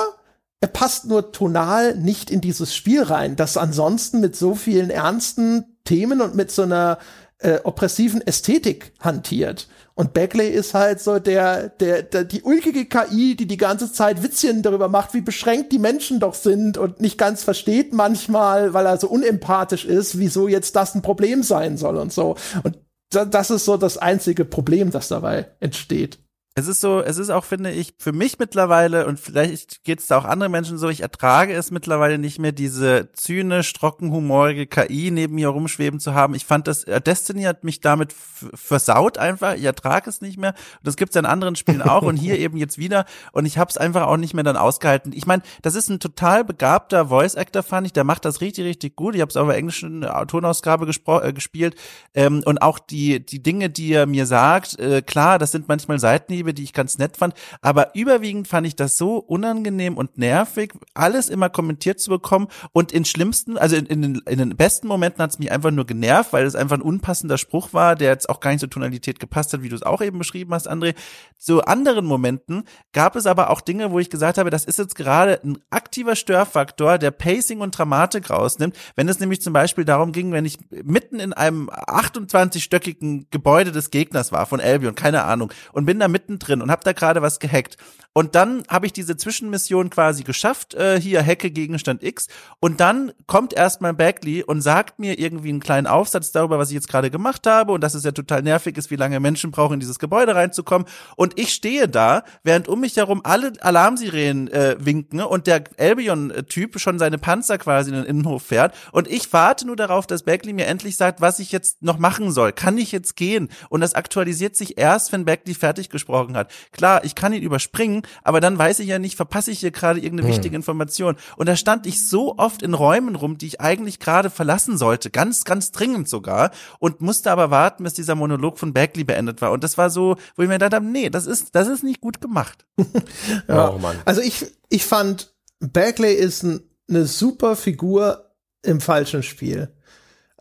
Er 0.60 0.68
passt 0.68 1.06
nur 1.06 1.32
tonal 1.32 1.94
nicht 1.96 2.30
in 2.30 2.40
dieses 2.40 2.74
Spiel 2.74 3.02
rein, 3.02 3.36
das 3.36 3.56
ansonsten 3.56 4.20
mit 4.20 4.34
so 4.34 4.54
vielen 4.54 4.90
ernsten 4.90 5.76
Themen 5.84 6.20
und 6.20 6.34
mit 6.34 6.50
so 6.50 6.62
einer 6.62 6.98
äh, 7.38 7.60
oppressiven 7.62 8.26
Ästhetik 8.26 8.92
hantiert. 9.00 9.68
Und 9.94 10.12
Bagley 10.12 10.48
ist 10.48 10.74
halt 10.74 11.00
so 11.00 11.18
der, 11.18 11.68
der, 11.68 12.02
der, 12.02 12.24
die 12.24 12.42
ulkige 12.42 12.86
KI, 12.86 13.36
die 13.36 13.46
die 13.46 13.56
ganze 13.56 13.92
Zeit 13.92 14.22
Witzchen 14.22 14.62
darüber 14.62 14.88
macht, 14.88 15.14
wie 15.14 15.20
beschränkt 15.20 15.70
die 15.70 15.78
Menschen 15.78 16.18
doch 16.18 16.34
sind 16.34 16.78
und 16.78 17.00
nicht 17.00 17.18
ganz 17.18 17.44
versteht 17.44 17.92
manchmal, 17.92 18.74
weil 18.74 18.86
er 18.86 18.98
so 18.98 19.08
unempathisch 19.08 19.84
ist, 19.84 20.18
wieso 20.18 20.48
jetzt 20.48 20.74
das 20.74 20.94
ein 20.94 21.02
Problem 21.02 21.42
sein 21.42 21.76
soll 21.76 21.96
und 21.96 22.12
so. 22.12 22.36
Und 22.64 22.78
das 23.10 23.50
ist 23.50 23.64
so 23.64 23.76
das 23.76 23.98
einzige 23.98 24.44
Problem, 24.44 24.90
das 24.90 25.08
dabei 25.08 25.46
entsteht. 25.60 26.18
Es 26.56 26.68
ist 26.68 26.80
so, 26.80 27.00
es 27.00 27.18
ist 27.18 27.30
auch, 27.30 27.44
finde 27.44 27.72
ich, 27.72 27.94
für 27.98 28.12
mich 28.12 28.38
mittlerweile, 28.38 29.08
und 29.08 29.18
vielleicht 29.18 29.82
geht 29.82 29.98
es 29.98 30.06
da 30.06 30.18
auch 30.18 30.24
andere 30.24 30.48
Menschen 30.48 30.78
so, 30.78 30.88
ich 30.88 31.00
ertrage 31.00 31.52
es 31.52 31.72
mittlerweile 31.72 32.16
nicht 32.16 32.38
mehr, 32.38 32.52
diese 32.52 33.10
zynisch, 33.12 33.72
trockenhumorige 33.72 34.68
KI 34.68 35.10
neben 35.10 35.34
mir 35.34 35.48
rumschweben 35.48 35.98
zu 35.98 36.14
haben. 36.14 36.32
Ich 36.36 36.46
fand 36.46 36.68
das, 36.68 36.84
äh, 36.84 37.00
Destiny 37.00 37.42
hat 37.42 37.64
mich 37.64 37.80
damit 37.80 38.14
versaut 38.54 39.18
einfach, 39.18 39.56
ich 39.56 39.64
ertrage 39.64 40.08
es 40.08 40.20
nicht 40.20 40.38
mehr. 40.38 40.50
Und 40.50 40.86
das 40.86 40.94
gibt's 40.94 41.16
ja 41.16 41.22
in 41.22 41.26
anderen 41.26 41.56
Spielen 41.56 41.82
auch 41.82 42.02
und 42.02 42.16
hier 42.16 42.38
eben 42.38 42.56
jetzt 42.56 42.78
wieder. 42.78 43.04
Und 43.32 43.46
ich 43.46 43.58
habe 43.58 43.70
es 43.70 43.76
einfach 43.76 44.06
auch 44.06 44.16
nicht 44.16 44.34
mehr 44.34 44.44
dann 44.44 44.56
ausgehalten. 44.56 45.12
Ich 45.12 45.26
meine, 45.26 45.42
das 45.62 45.74
ist 45.74 45.88
ein 45.88 45.98
total 45.98 46.44
begabter 46.44 47.08
Voice-Actor, 47.08 47.64
fand 47.64 47.88
ich, 47.88 47.92
der 47.92 48.04
macht 48.04 48.24
das 48.24 48.40
richtig, 48.40 48.64
richtig 48.64 48.94
gut. 48.94 49.16
Ich 49.16 49.22
habe 49.22 49.30
es 49.30 49.36
auch 49.36 49.48
in 49.48 49.56
englischen 49.56 50.06
Tonausgabe 50.28 50.86
äh, 50.86 51.32
gespielt. 51.32 51.74
Ähm, 52.14 52.44
und 52.44 52.62
auch 52.62 52.78
die, 52.78 53.26
die 53.26 53.42
Dinge, 53.42 53.70
die 53.70 53.92
er 53.92 54.06
mir 54.06 54.26
sagt, 54.26 54.78
äh, 54.78 55.02
klar, 55.02 55.40
das 55.40 55.50
sind 55.50 55.66
manchmal 55.66 55.98
Seiten, 55.98 56.43
Liebe, 56.44 56.54
die 56.54 56.62
ich 56.62 56.74
ganz 56.74 56.98
nett 56.98 57.16
fand. 57.16 57.34
Aber 57.62 57.94
überwiegend 57.94 58.46
fand 58.46 58.66
ich 58.66 58.76
das 58.76 58.98
so 58.98 59.16
unangenehm 59.16 59.96
und 59.96 60.18
nervig, 60.18 60.74
alles 60.92 61.30
immer 61.30 61.48
kommentiert 61.48 62.00
zu 62.00 62.10
bekommen. 62.10 62.48
Und 62.72 62.92
in 62.92 63.04
schlimmsten, 63.04 63.56
also 63.56 63.76
in, 63.76 63.86
in, 63.86 64.02
den, 64.02 64.22
in 64.28 64.38
den 64.38 64.56
besten 64.56 64.86
Momenten 64.86 65.22
hat 65.22 65.30
es 65.30 65.38
mich 65.38 65.50
einfach 65.50 65.70
nur 65.70 65.86
genervt, 65.86 66.32
weil 66.32 66.44
es 66.44 66.54
einfach 66.54 66.76
ein 66.76 66.82
unpassender 66.82 67.38
Spruch 67.38 67.72
war, 67.72 67.96
der 67.96 68.10
jetzt 68.10 68.28
auch 68.28 68.40
gar 68.40 68.50
nicht 68.50 68.60
zur 68.60 68.70
Tonalität 68.70 69.18
gepasst 69.18 69.52
hat, 69.52 69.62
wie 69.62 69.70
du 69.70 69.76
es 69.76 69.82
auch 69.82 70.02
eben 70.02 70.18
beschrieben 70.18 70.52
hast, 70.52 70.70
André. 70.70 70.94
Zu 71.38 71.64
anderen 71.64 72.04
Momenten 72.04 72.64
gab 72.92 73.16
es 73.16 73.26
aber 73.26 73.50
auch 73.50 73.60
Dinge, 73.60 73.90
wo 73.90 73.98
ich 73.98 74.10
gesagt 74.10 74.38
habe, 74.38 74.50
das 74.50 74.64
ist 74.64 74.78
jetzt 74.78 74.94
gerade 74.94 75.40
ein 75.42 75.58
aktiver 75.70 76.16
Störfaktor, 76.16 76.98
der 76.98 77.10
Pacing 77.10 77.60
und 77.60 77.76
Dramatik 77.76 78.30
rausnimmt. 78.30 78.76
Wenn 78.96 79.08
es 79.08 79.20
nämlich 79.20 79.40
zum 79.40 79.52
Beispiel 79.52 79.84
darum 79.84 80.12
ging, 80.12 80.32
wenn 80.32 80.44
ich 80.44 80.58
mitten 80.70 81.20
in 81.20 81.32
einem 81.32 81.70
28-stöckigen 81.70 83.26
Gebäude 83.30 83.72
des 83.72 83.90
Gegners 83.90 84.32
war, 84.32 84.46
von 84.46 84.60
Albion, 84.60 84.94
keine 84.94 85.24
Ahnung, 85.24 85.52
und 85.72 85.86
bin 85.86 85.98
da 85.98 86.08
mitten 86.08 86.33
mittendrin 86.34 86.62
und 86.62 86.70
habe 86.70 86.82
da 86.84 86.92
gerade 86.92 87.22
was 87.22 87.38
gehackt. 87.38 87.76
Und 88.16 88.36
dann 88.36 88.62
habe 88.68 88.86
ich 88.86 88.92
diese 88.92 89.16
Zwischenmission 89.16 89.90
quasi 89.90 90.22
geschafft, 90.22 90.74
äh, 90.74 91.00
hier 91.00 91.26
Hacke 91.26 91.50
Gegenstand 91.50 92.04
X. 92.04 92.28
Und 92.60 92.78
dann 92.78 93.10
kommt 93.26 93.52
erstmal 93.52 93.92
Bagley 93.92 94.44
und 94.44 94.60
sagt 94.60 95.00
mir 95.00 95.18
irgendwie 95.18 95.48
einen 95.48 95.58
kleinen 95.58 95.88
Aufsatz 95.88 96.30
darüber, 96.30 96.56
was 96.56 96.68
ich 96.68 96.76
jetzt 96.76 96.88
gerade 96.88 97.10
gemacht 97.10 97.44
habe 97.48 97.72
und 97.72 97.80
dass 97.80 97.94
es 97.94 98.04
ja 98.04 98.12
total 98.12 98.42
nervig 98.42 98.76
ist, 98.76 98.92
wie 98.92 98.96
lange 98.96 99.18
Menschen 99.18 99.50
brauchen, 99.50 99.74
in 99.74 99.80
dieses 99.80 99.98
Gebäude 99.98 100.36
reinzukommen. 100.36 100.86
Und 101.16 101.40
ich 101.40 101.52
stehe 101.52 101.88
da, 101.88 102.22
während 102.44 102.68
um 102.68 102.80
mich 102.80 102.96
herum 102.96 103.20
alle 103.24 103.52
Alarmsirenen 103.60 104.46
äh, 104.46 104.76
winken 104.78 105.20
und 105.20 105.48
der 105.48 105.64
Albion-Typ 105.76 106.78
schon 106.78 107.00
seine 107.00 107.18
Panzer 107.18 107.58
quasi 107.58 107.90
in 107.90 107.96
den 107.96 108.04
Innenhof 108.04 108.44
fährt. 108.44 108.76
Und 108.92 109.08
ich 109.08 109.32
warte 109.32 109.66
nur 109.66 109.74
darauf, 109.74 110.06
dass 110.06 110.22
Bagley 110.22 110.52
mir 110.52 110.66
endlich 110.66 110.96
sagt, 110.96 111.20
was 111.20 111.40
ich 111.40 111.50
jetzt 111.50 111.82
noch 111.82 111.98
machen 111.98 112.30
soll. 112.30 112.52
Kann 112.52 112.78
ich 112.78 112.92
jetzt 112.92 113.16
gehen? 113.16 113.48
Und 113.70 113.80
das 113.80 113.94
aktualisiert 113.94 114.54
sich 114.54 114.78
erst, 114.78 115.10
wenn 115.10 115.24
Bagley 115.24 115.54
fertig 115.54 115.90
gesprochen 115.90 116.23
hat. 116.32 116.50
Klar, 116.72 117.04
ich 117.04 117.14
kann 117.14 117.32
ihn 117.32 117.42
überspringen, 117.42 118.02
aber 118.22 118.40
dann 118.40 118.58
weiß 118.58 118.78
ich 118.78 118.88
ja 118.88 118.98
nicht, 118.98 119.16
verpasse 119.16 119.50
ich 119.50 119.60
hier 119.60 119.70
gerade 119.70 120.00
irgendeine 120.00 120.28
hm. 120.28 120.34
wichtige 120.34 120.56
Information. 120.56 121.16
Und 121.36 121.48
da 121.48 121.56
stand 121.56 121.86
ich 121.86 122.08
so 122.08 122.38
oft 122.38 122.62
in 122.62 122.74
Räumen 122.74 123.16
rum, 123.16 123.36
die 123.36 123.46
ich 123.46 123.60
eigentlich 123.60 124.00
gerade 124.00 124.30
verlassen 124.30 124.78
sollte, 124.78 125.10
ganz, 125.10 125.44
ganz 125.44 125.70
dringend 125.72 126.08
sogar, 126.08 126.50
und 126.78 127.00
musste 127.00 127.30
aber 127.30 127.50
warten, 127.50 127.84
bis 127.84 127.94
dieser 127.94 128.14
Monolog 128.14 128.58
von 128.58 128.72
Bagley 128.72 129.04
beendet 129.04 129.42
war. 129.42 129.52
Und 129.52 129.62
das 129.62 129.76
war 129.76 129.90
so, 129.90 130.16
wo 130.36 130.42
ich 130.42 130.48
mir 130.48 130.54
gedacht 130.54 130.74
habe, 130.74 130.86
nee, 130.86 131.10
das 131.10 131.26
ist, 131.26 131.54
das 131.54 131.68
ist 131.68 131.84
nicht 131.84 132.00
gut 132.00 132.20
gemacht. 132.20 132.66
ja. 133.48 133.70
Oh, 133.70 133.78
Mann. 133.78 133.96
Also 134.04 134.20
ich, 134.20 134.46
ich 134.70 134.84
fand, 134.84 135.34
Bagley 135.60 136.14
ist 136.14 136.42
ein, 136.42 136.60
eine 136.88 137.06
super 137.06 137.56
Figur 137.56 138.30
im 138.62 138.80
falschen 138.80 139.22
Spiel. 139.22 139.73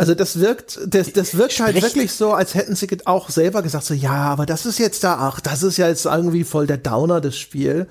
Also 0.03 0.15
das 0.15 0.39
wirkt, 0.39 0.79
das, 0.85 1.13
das 1.13 1.37
wirkt 1.37 1.59
halt 1.61 1.69
Spricht. 1.69 1.83
halt 1.83 1.95
wirklich 1.95 2.11
so, 2.11 2.33
als 2.33 2.55
hätten 2.55 2.75
sie 2.75 2.89
auch 3.05 3.29
selber 3.29 3.61
gesagt, 3.61 3.85
so 3.85 3.93
ja, 3.93 4.11
aber 4.11 4.45
das 4.45 4.65
ist 4.65 4.77
jetzt 4.77 5.05
da, 5.05 5.15
ach, 5.17 5.39
das 5.39 5.63
ist 5.63 5.77
ja 5.77 5.87
jetzt 5.87 6.05
irgendwie 6.05 6.43
voll 6.43 6.67
der 6.67 6.75
Downer 6.75 7.21
des 7.21 7.37
Spiel. 7.37 7.87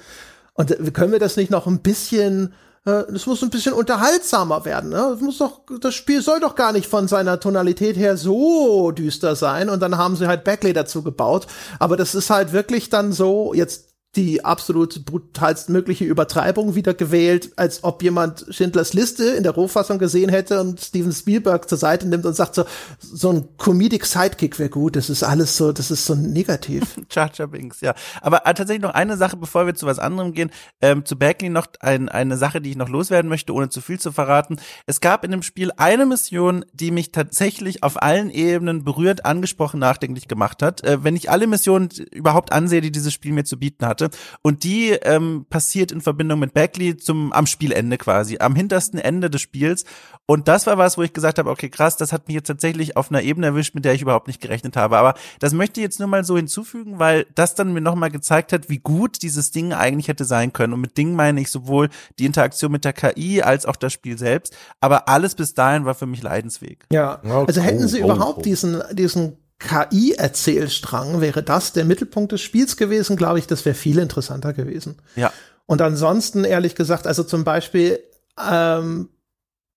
Und 0.53 0.71
äh, 0.71 0.91
können 0.91 1.13
wir 1.13 1.19
das 1.19 1.37
nicht 1.37 1.51
noch 1.51 1.67
ein 1.67 1.81
bisschen, 1.81 2.53
äh, 2.85 3.05
das 3.11 3.25
muss 3.25 3.43
ein 3.43 3.49
bisschen 3.49 3.73
unterhaltsamer 3.73 4.67
werden. 4.67 4.91
Ne? 4.91 5.09
Das 5.13 5.21
muss 5.23 5.39
doch, 5.39 5.63
das 5.81 5.95
Spiel 5.95 6.21
soll 6.21 6.41
doch 6.41 6.55
gar 6.55 6.73
nicht 6.73 6.87
von 6.87 7.09
seiner 7.09 7.41
Tonalität 7.41 7.97
her 7.97 8.19
so 8.19 8.91
düster 8.91 9.35
sein. 9.35 9.71
Und 9.71 9.81
dann 9.81 9.97
haben 9.97 10.17
sie 10.17 10.27
halt 10.27 10.45
Backlay 10.45 10.75
dazu 10.75 11.03
gebaut. 11.03 11.47
Aber 11.79 11.97
das 11.97 12.15
ist 12.15 12.29
halt 12.29 12.53
wirklich 12.53 12.91
dann 12.91 13.13
so, 13.13 13.55
jetzt 13.55 13.92
die 14.17 14.45
absolut 14.45 15.07
brutalstmögliche 15.07 16.05
Übertreibung 16.05 16.75
wieder 16.75 16.93
gewählt, 16.93 17.53
als 17.57 17.83
ob 17.83 18.03
jemand 18.03 18.45
Schindlers 18.51 18.93
Liste 18.93 19.25
in 19.25 19.43
der 19.43 19.53
Rohfassung 19.53 19.99
gesehen 19.99 20.29
hätte 20.29 20.61
und 20.61 20.81
Steven 20.81 21.13
Spielberg 21.13 21.67
zur 21.67 21.79
Seite 21.79 22.07
nimmt 22.07 22.27
und 22.27 22.35
sagt 22.35 22.55
so, 22.55 22.65
so 23.01 23.31
ein 23.31 23.49
Comedic 23.57 24.05
Sidekick 24.05 24.59
wäre 24.59 24.69
gut. 24.69 24.97
Das 24.97 25.09
ist 25.09 25.23
alles 25.23 25.57
so, 25.57 25.73
das 25.73 25.91
ist 25.91 26.05
so 26.05 26.15
negativ. 26.15 26.83
Charger 27.09 27.47
Binks, 27.47 27.81
ja. 27.81 27.95
Aber 28.21 28.47
äh, 28.47 28.53
tatsächlich 28.53 28.83
noch 28.83 28.93
eine 28.93 29.17
Sache, 29.17 29.39
bevor 29.39 29.65
wir 29.65 29.75
zu 29.75 29.87
was 29.87 29.99
anderem 29.99 30.35
gehen. 30.35 30.51
Ähm, 30.83 31.07
zu 31.07 31.17
Bagley 31.17 31.49
noch 31.49 31.69
ein, 31.81 32.11
eine 32.11 32.37
Sache, 32.37 32.61
die 32.61 32.71
ich 32.71 32.77
noch 32.77 32.91
loswerden 32.91 33.31
möchte, 33.31 33.55
ohne 33.55 33.71
zu 33.71 33.81
viel 33.81 33.99
zu 33.99 34.13
verraten. 34.13 34.57
Es 34.85 35.01
gab 35.01 35.25
in 35.25 35.31
dem 35.31 35.43
Spiel 35.43 35.71
eine 35.79 36.05
Mission, 36.05 36.67
die 36.75 36.91
mich 36.91 37.13
tatsächlich 37.13 37.83
auf 37.83 38.03
allen 38.03 38.29
Ebenen 38.29 38.85
berührt, 38.85 39.25
angesprochen, 39.25 39.81
nachdenklich 39.81 40.29
gemacht 40.29 40.63
hat. 40.63 40.85
Äh, 40.85 41.03
wenn 41.03 41.17
ich 41.17 41.31
alle 41.31 41.47
Missionen 41.47 41.89
überhaupt 42.11 42.53
ansehe, 42.53 42.83
die 42.83 42.93
dieses 42.93 43.15
Spiel 43.15 43.33
mir 43.33 43.45
zu 43.45 43.59
bieten 43.59 43.87
hatte, 43.87 44.02
hatte. 44.03 44.17
Und 44.43 44.65
die 44.65 44.91
ähm, 44.91 45.47
passiert 45.49 45.93
in 45.93 46.01
Verbindung 46.01 46.41
mit 46.41 46.55
Bagley 46.55 46.97
zum 46.97 47.33
am 47.33 47.47
Spielende 47.47 47.99
quasi, 47.99 48.39
am 48.39 48.55
hintersten 48.55 48.99
Ende 48.99 49.31
des 49.31 49.41
Spiels. 49.41 49.85
Und 50.27 50.49
das 50.49 50.67
war 50.67 50.79
was, 50.79 50.97
wo 50.97 51.03
ich 51.03 51.13
gesagt 51.13 51.39
habe, 51.39 51.51
okay, 51.51 51.69
krass, 51.69 51.97
das 51.97 52.13
hat 52.13 52.29
mich 52.29 52.35
jetzt 52.35 52.47
tatsächlich 52.47 52.97
auf 52.97 53.11
einer 53.11 53.23
Ebene 53.23 53.49
erwischt, 53.49 53.75
mit 53.75 53.85
der 53.85 53.95
ich 53.95 54.03
überhaupt 54.03 54.29
nicht 54.29 54.41
gerechnet 54.41 54.77
habe. 54.77 54.97
Aber 54.97 55.15
das 55.41 55.53
möchte 55.53 55.81
ich 55.81 55.85
jetzt 55.85 55.99
nur 55.99 56.09
mal 56.09 56.25
so 56.25 56.37
hinzufügen, 56.37 56.99
weil 56.99 57.27
das 57.35 57.55
dann 57.55 57.73
mir 57.73 57.81
nochmal 57.81 58.11
gezeigt 58.11 58.53
hat, 58.53 58.69
wie 58.69 58.79
gut 58.79 59.23
dieses 59.23 59.51
Ding 59.51 59.73
eigentlich 59.73 60.09
hätte 60.09 60.25
sein 60.25 60.53
können. 60.53 60.73
Und 60.73 60.81
mit 60.81 60.97
Ding 60.97 61.15
meine 61.15 61.41
ich 61.41 61.51
sowohl 61.51 61.89
die 62.19 62.27
Interaktion 62.27 62.73
mit 62.73 62.85
der 62.85 62.93
KI 62.93 63.43
als 63.43 63.67
auch 63.67 63.77
das 63.77 63.93
Spiel 63.93 64.17
selbst. 64.17 64.57
Aber 64.81 65.09
alles 65.09 65.35
bis 65.35 65.55
dahin 65.55 65.85
war 65.85 65.95
für 65.95 66.07
mich 66.07 66.23
Leidensweg. 66.23 66.87
Ja, 66.93 67.21
also 67.23 67.61
hätten 67.61 67.89
sie 67.89 68.03
oh, 68.03 68.07
überhaupt 68.07 68.39
oh. 68.39 68.43
diesen, 68.43 68.83
diesen 68.93 69.37
KI-Erzählstrang 69.63 71.21
wäre 71.21 71.43
das 71.43 71.73
der 71.73 71.85
Mittelpunkt 71.85 72.33
des 72.33 72.41
Spiels 72.41 72.77
gewesen, 72.77 73.17
glaube 73.17 73.39
ich, 73.39 73.47
das 73.47 73.65
wäre 73.65 73.75
viel 73.75 73.99
interessanter 73.99 74.53
gewesen. 74.53 74.97
Ja. 75.17 75.33
Und 75.67 75.81
ansonsten, 75.81 76.45
ehrlich 76.45 76.75
gesagt, 76.75 77.07
also 77.07 77.23
zum 77.23 77.45
Beispiel, 77.45 78.01
ähm, 78.39 79.09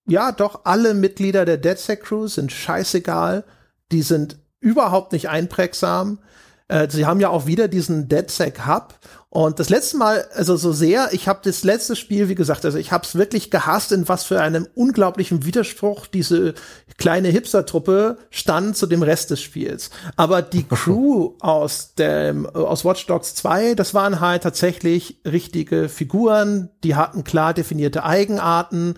ja, 0.08 0.32
doch 0.32 0.66
alle 0.66 0.94
Mitglieder 0.94 1.46
der 1.46 1.58
DeadSec 1.58 2.04
Crew 2.04 2.28
sind 2.28 2.52
scheißegal. 2.52 3.44
Die 3.92 4.02
sind 4.02 4.38
überhaupt 4.60 5.14
nicht 5.14 5.30
einprägsam. 5.30 6.20
Äh, 6.68 6.88
sie 6.90 7.06
haben 7.06 7.20
ja 7.20 7.30
auch 7.30 7.46
wieder 7.46 7.68
diesen 7.68 8.08
DedSec 8.08 8.66
Hub 8.66 8.96
und 9.36 9.60
das 9.60 9.70
letzte 9.70 9.98
Mal, 9.98 10.26
also 10.34 10.56
so 10.56 10.72
sehr, 10.72 11.10
ich 11.12 11.28
habe 11.28 11.42
das 11.44 11.66
letzte 11.66 11.98
Spiel, 11.98 12.30
wie 12.30 12.36
gesagt, 12.36 12.64
also 12.64 12.78
ich 12.78 12.94
habe 12.94 13.04
es 13.04 13.16
wirklich 13.16 13.52
gehasst, 13.52 13.92
in 13.92 14.08
was 14.08 14.24
für 14.24 14.40
einem 14.40 14.66
unglaublichen 14.76 15.46
Widerspruch 15.46 16.08
diese 16.08 16.54
kleine 16.98 17.28
Hipster-Truppe 17.28 18.18
stand 18.30 18.78
zu 18.78 18.88
dem 18.88 19.04
Rest 19.04 19.32
des 19.32 19.42
Spiels. 19.42 19.90
Aber 20.16 20.42
die 20.42 20.64
Crew 20.64 21.34
aus 21.42 21.96
dem 21.96 22.46
aus 22.46 22.86
Watch 22.86 23.06
Dogs 23.08 23.36
2, 23.36 23.76
das 23.76 23.94
waren 23.94 24.22
halt 24.22 24.44
tatsächlich 24.44 25.20
richtige 25.26 25.90
Figuren, 25.90 26.70
die 26.86 26.96
hatten 26.96 27.26
klar 27.26 27.54
definierte 27.54 28.06
Eigenarten 28.06 28.96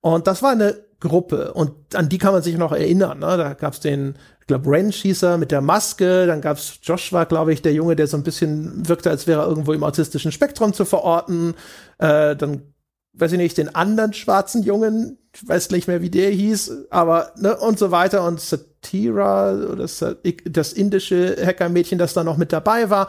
und 0.00 0.26
das 0.26 0.42
war 0.42 0.52
eine 0.52 0.82
Gruppe 1.04 1.52
und 1.52 1.94
an 1.94 2.08
die 2.08 2.16
kann 2.16 2.32
man 2.32 2.42
sich 2.42 2.56
noch 2.56 2.72
erinnern. 2.72 3.18
Ne? 3.18 3.36
Da 3.36 3.52
gab's 3.52 3.80
den 3.80 4.14
ich 4.44 4.48
glaube, 4.48 4.66
Wrench 4.66 4.96
hieß 4.96 5.22
er 5.22 5.38
mit 5.38 5.50
der 5.50 5.62
Maske. 5.62 6.26
Dann 6.26 6.42
gab's 6.42 6.78
Joshua, 6.82 7.24
glaube 7.24 7.54
ich, 7.54 7.62
der 7.62 7.72
Junge, 7.72 7.96
der 7.96 8.06
so 8.06 8.18
ein 8.18 8.22
bisschen 8.22 8.86
wirkte, 8.86 9.08
als 9.08 9.26
wäre 9.26 9.40
er 9.40 9.48
irgendwo 9.48 9.72
im 9.72 9.82
autistischen 9.82 10.32
Spektrum 10.32 10.74
zu 10.74 10.84
verorten. 10.84 11.54
Äh, 11.96 12.36
dann, 12.36 12.74
weiß 13.14 13.32
ich 13.32 13.38
nicht, 13.38 13.56
den 13.56 13.74
anderen 13.74 14.12
schwarzen 14.12 14.62
Jungen, 14.62 15.16
ich 15.34 15.48
weiß 15.48 15.70
nicht 15.70 15.88
mehr, 15.88 16.02
wie 16.02 16.10
der 16.10 16.28
hieß, 16.28 16.88
aber, 16.90 17.32
ne, 17.38 17.56
und 17.56 17.78
so 17.78 17.90
weiter. 17.90 18.26
Und 18.26 18.38
oder 18.92 19.88
das 20.44 20.72
indische 20.72 21.36
Hackermädchen, 21.44 21.98
das 21.98 22.14
da 22.14 22.24
noch 22.24 22.36
mit 22.36 22.52
dabei 22.52 22.90
war 22.90 23.08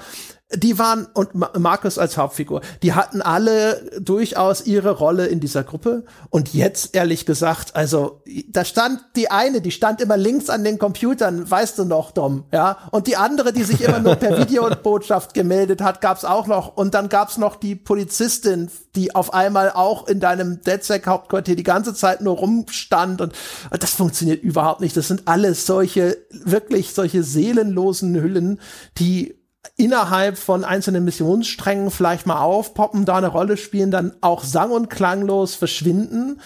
die 0.53 0.77
waren 0.77 1.07
und 1.13 1.31
Markus 1.33 1.97
als 1.97 2.17
Hauptfigur, 2.17 2.61
die 2.83 2.93
hatten 2.93 3.21
alle 3.21 3.81
durchaus 3.99 4.65
ihre 4.65 4.91
Rolle 4.91 5.25
in 5.25 5.39
dieser 5.39 5.63
Gruppe. 5.63 6.05
Und 6.29 6.53
jetzt 6.53 6.95
ehrlich 6.95 7.25
gesagt, 7.25 7.75
also 7.75 8.21
da 8.49 8.63
stand 8.63 9.03
die 9.15 9.31
eine, 9.31 9.61
die 9.61 9.71
stand 9.71 10.01
immer 10.01 10.17
links 10.17 10.49
an 10.51 10.63
den 10.63 10.77
Computern, 10.77 11.49
weißt 11.49 11.79
du 11.79 11.85
noch, 11.85 12.11
Dom, 12.11 12.45
ja, 12.53 12.77
und 12.91 13.07
die 13.07 13.17
andere, 13.17 13.53
die 13.53 13.63
sich 13.63 13.81
immer 13.81 13.99
nur 13.99 14.15
per 14.15 14.37
Videobotschaft 14.39 15.33
gemeldet 15.33 15.81
hat, 15.81 15.99
gab's 15.99 16.23
auch 16.23 16.45
noch. 16.45 16.77
Und 16.77 16.93
dann 16.93 17.09
gab's 17.09 17.37
noch 17.37 17.55
die 17.55 17.75
Polizistin, 17.75 18.69
die 18.95 19.15
auf 19.15 19.33
einmal 19.33 19.71
auch 19.71 20.07
in 20.07 20.19
deinem 20.19 20.61
DedSec 20.61 21.07
Hauptquartier 21.07 21.55
die 21.55 21.63
ganze 21.63 21.95
Zeit 21.95 22.21
nur 22.21 22.37
rumstand. 22.37 23.19
Und 23.19 23.33
das 23.71 23.91
funktioniert 23.91 24.43
überhaupt 24.43 24.79
nicht. 24.79 24.95
Das 24.95 25.07
sind 25.07 25.23
alles 25.27 25.64
solche 25.65 26.17
wirklich 26.29 26.93
solche 26.93 27.23
seelenlosen 27.23 28.15
Hüllen, 28.15 28.59
die 28.97 29.35
innerhalb 29.77 30.37
von 30.37 30.63
einzelnen 30.63 31.03
Missionssträngen 31.03 31.91
vielleicht 31.91 32.27
mal 32.27 32.39
aufpoppen, 32.39 33.05
da 33.05 33.17
eine 33.17 33.27
Rolle 33.27 33.57
spielen, 33.57 33.91
dann 33.91 34.13
auch 34.21 34.43
sang- 34.43 34.71
und 34.71 34.89
klanglos 34.89 35.55
verschwinden. 35.55 36.39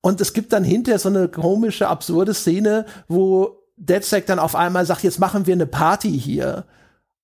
Und 0.00 0.20
es 0.20 0.32
gibt 0.32 0.52
dann 0.52 0.64
hinterher 0.64 0.98
so 0.98 1.08
eine 1.08 1.28
komische, 1.28 1.88
absurde 1.88 2.34
Szene, 2.34 2.84
wo 3.08 3.62
DedSec 3.76 4.26
dann 4.26 4.38
auf 4.38 4.54
einmal 4.54 4.84
sagt, 4.86 5.02
jetzt 5.02 5.18
machen 5.18 5.46
wir 5.46 5.54
eine 5.54 5.66
Party 5.66 6.18
hier. 6.18 6.64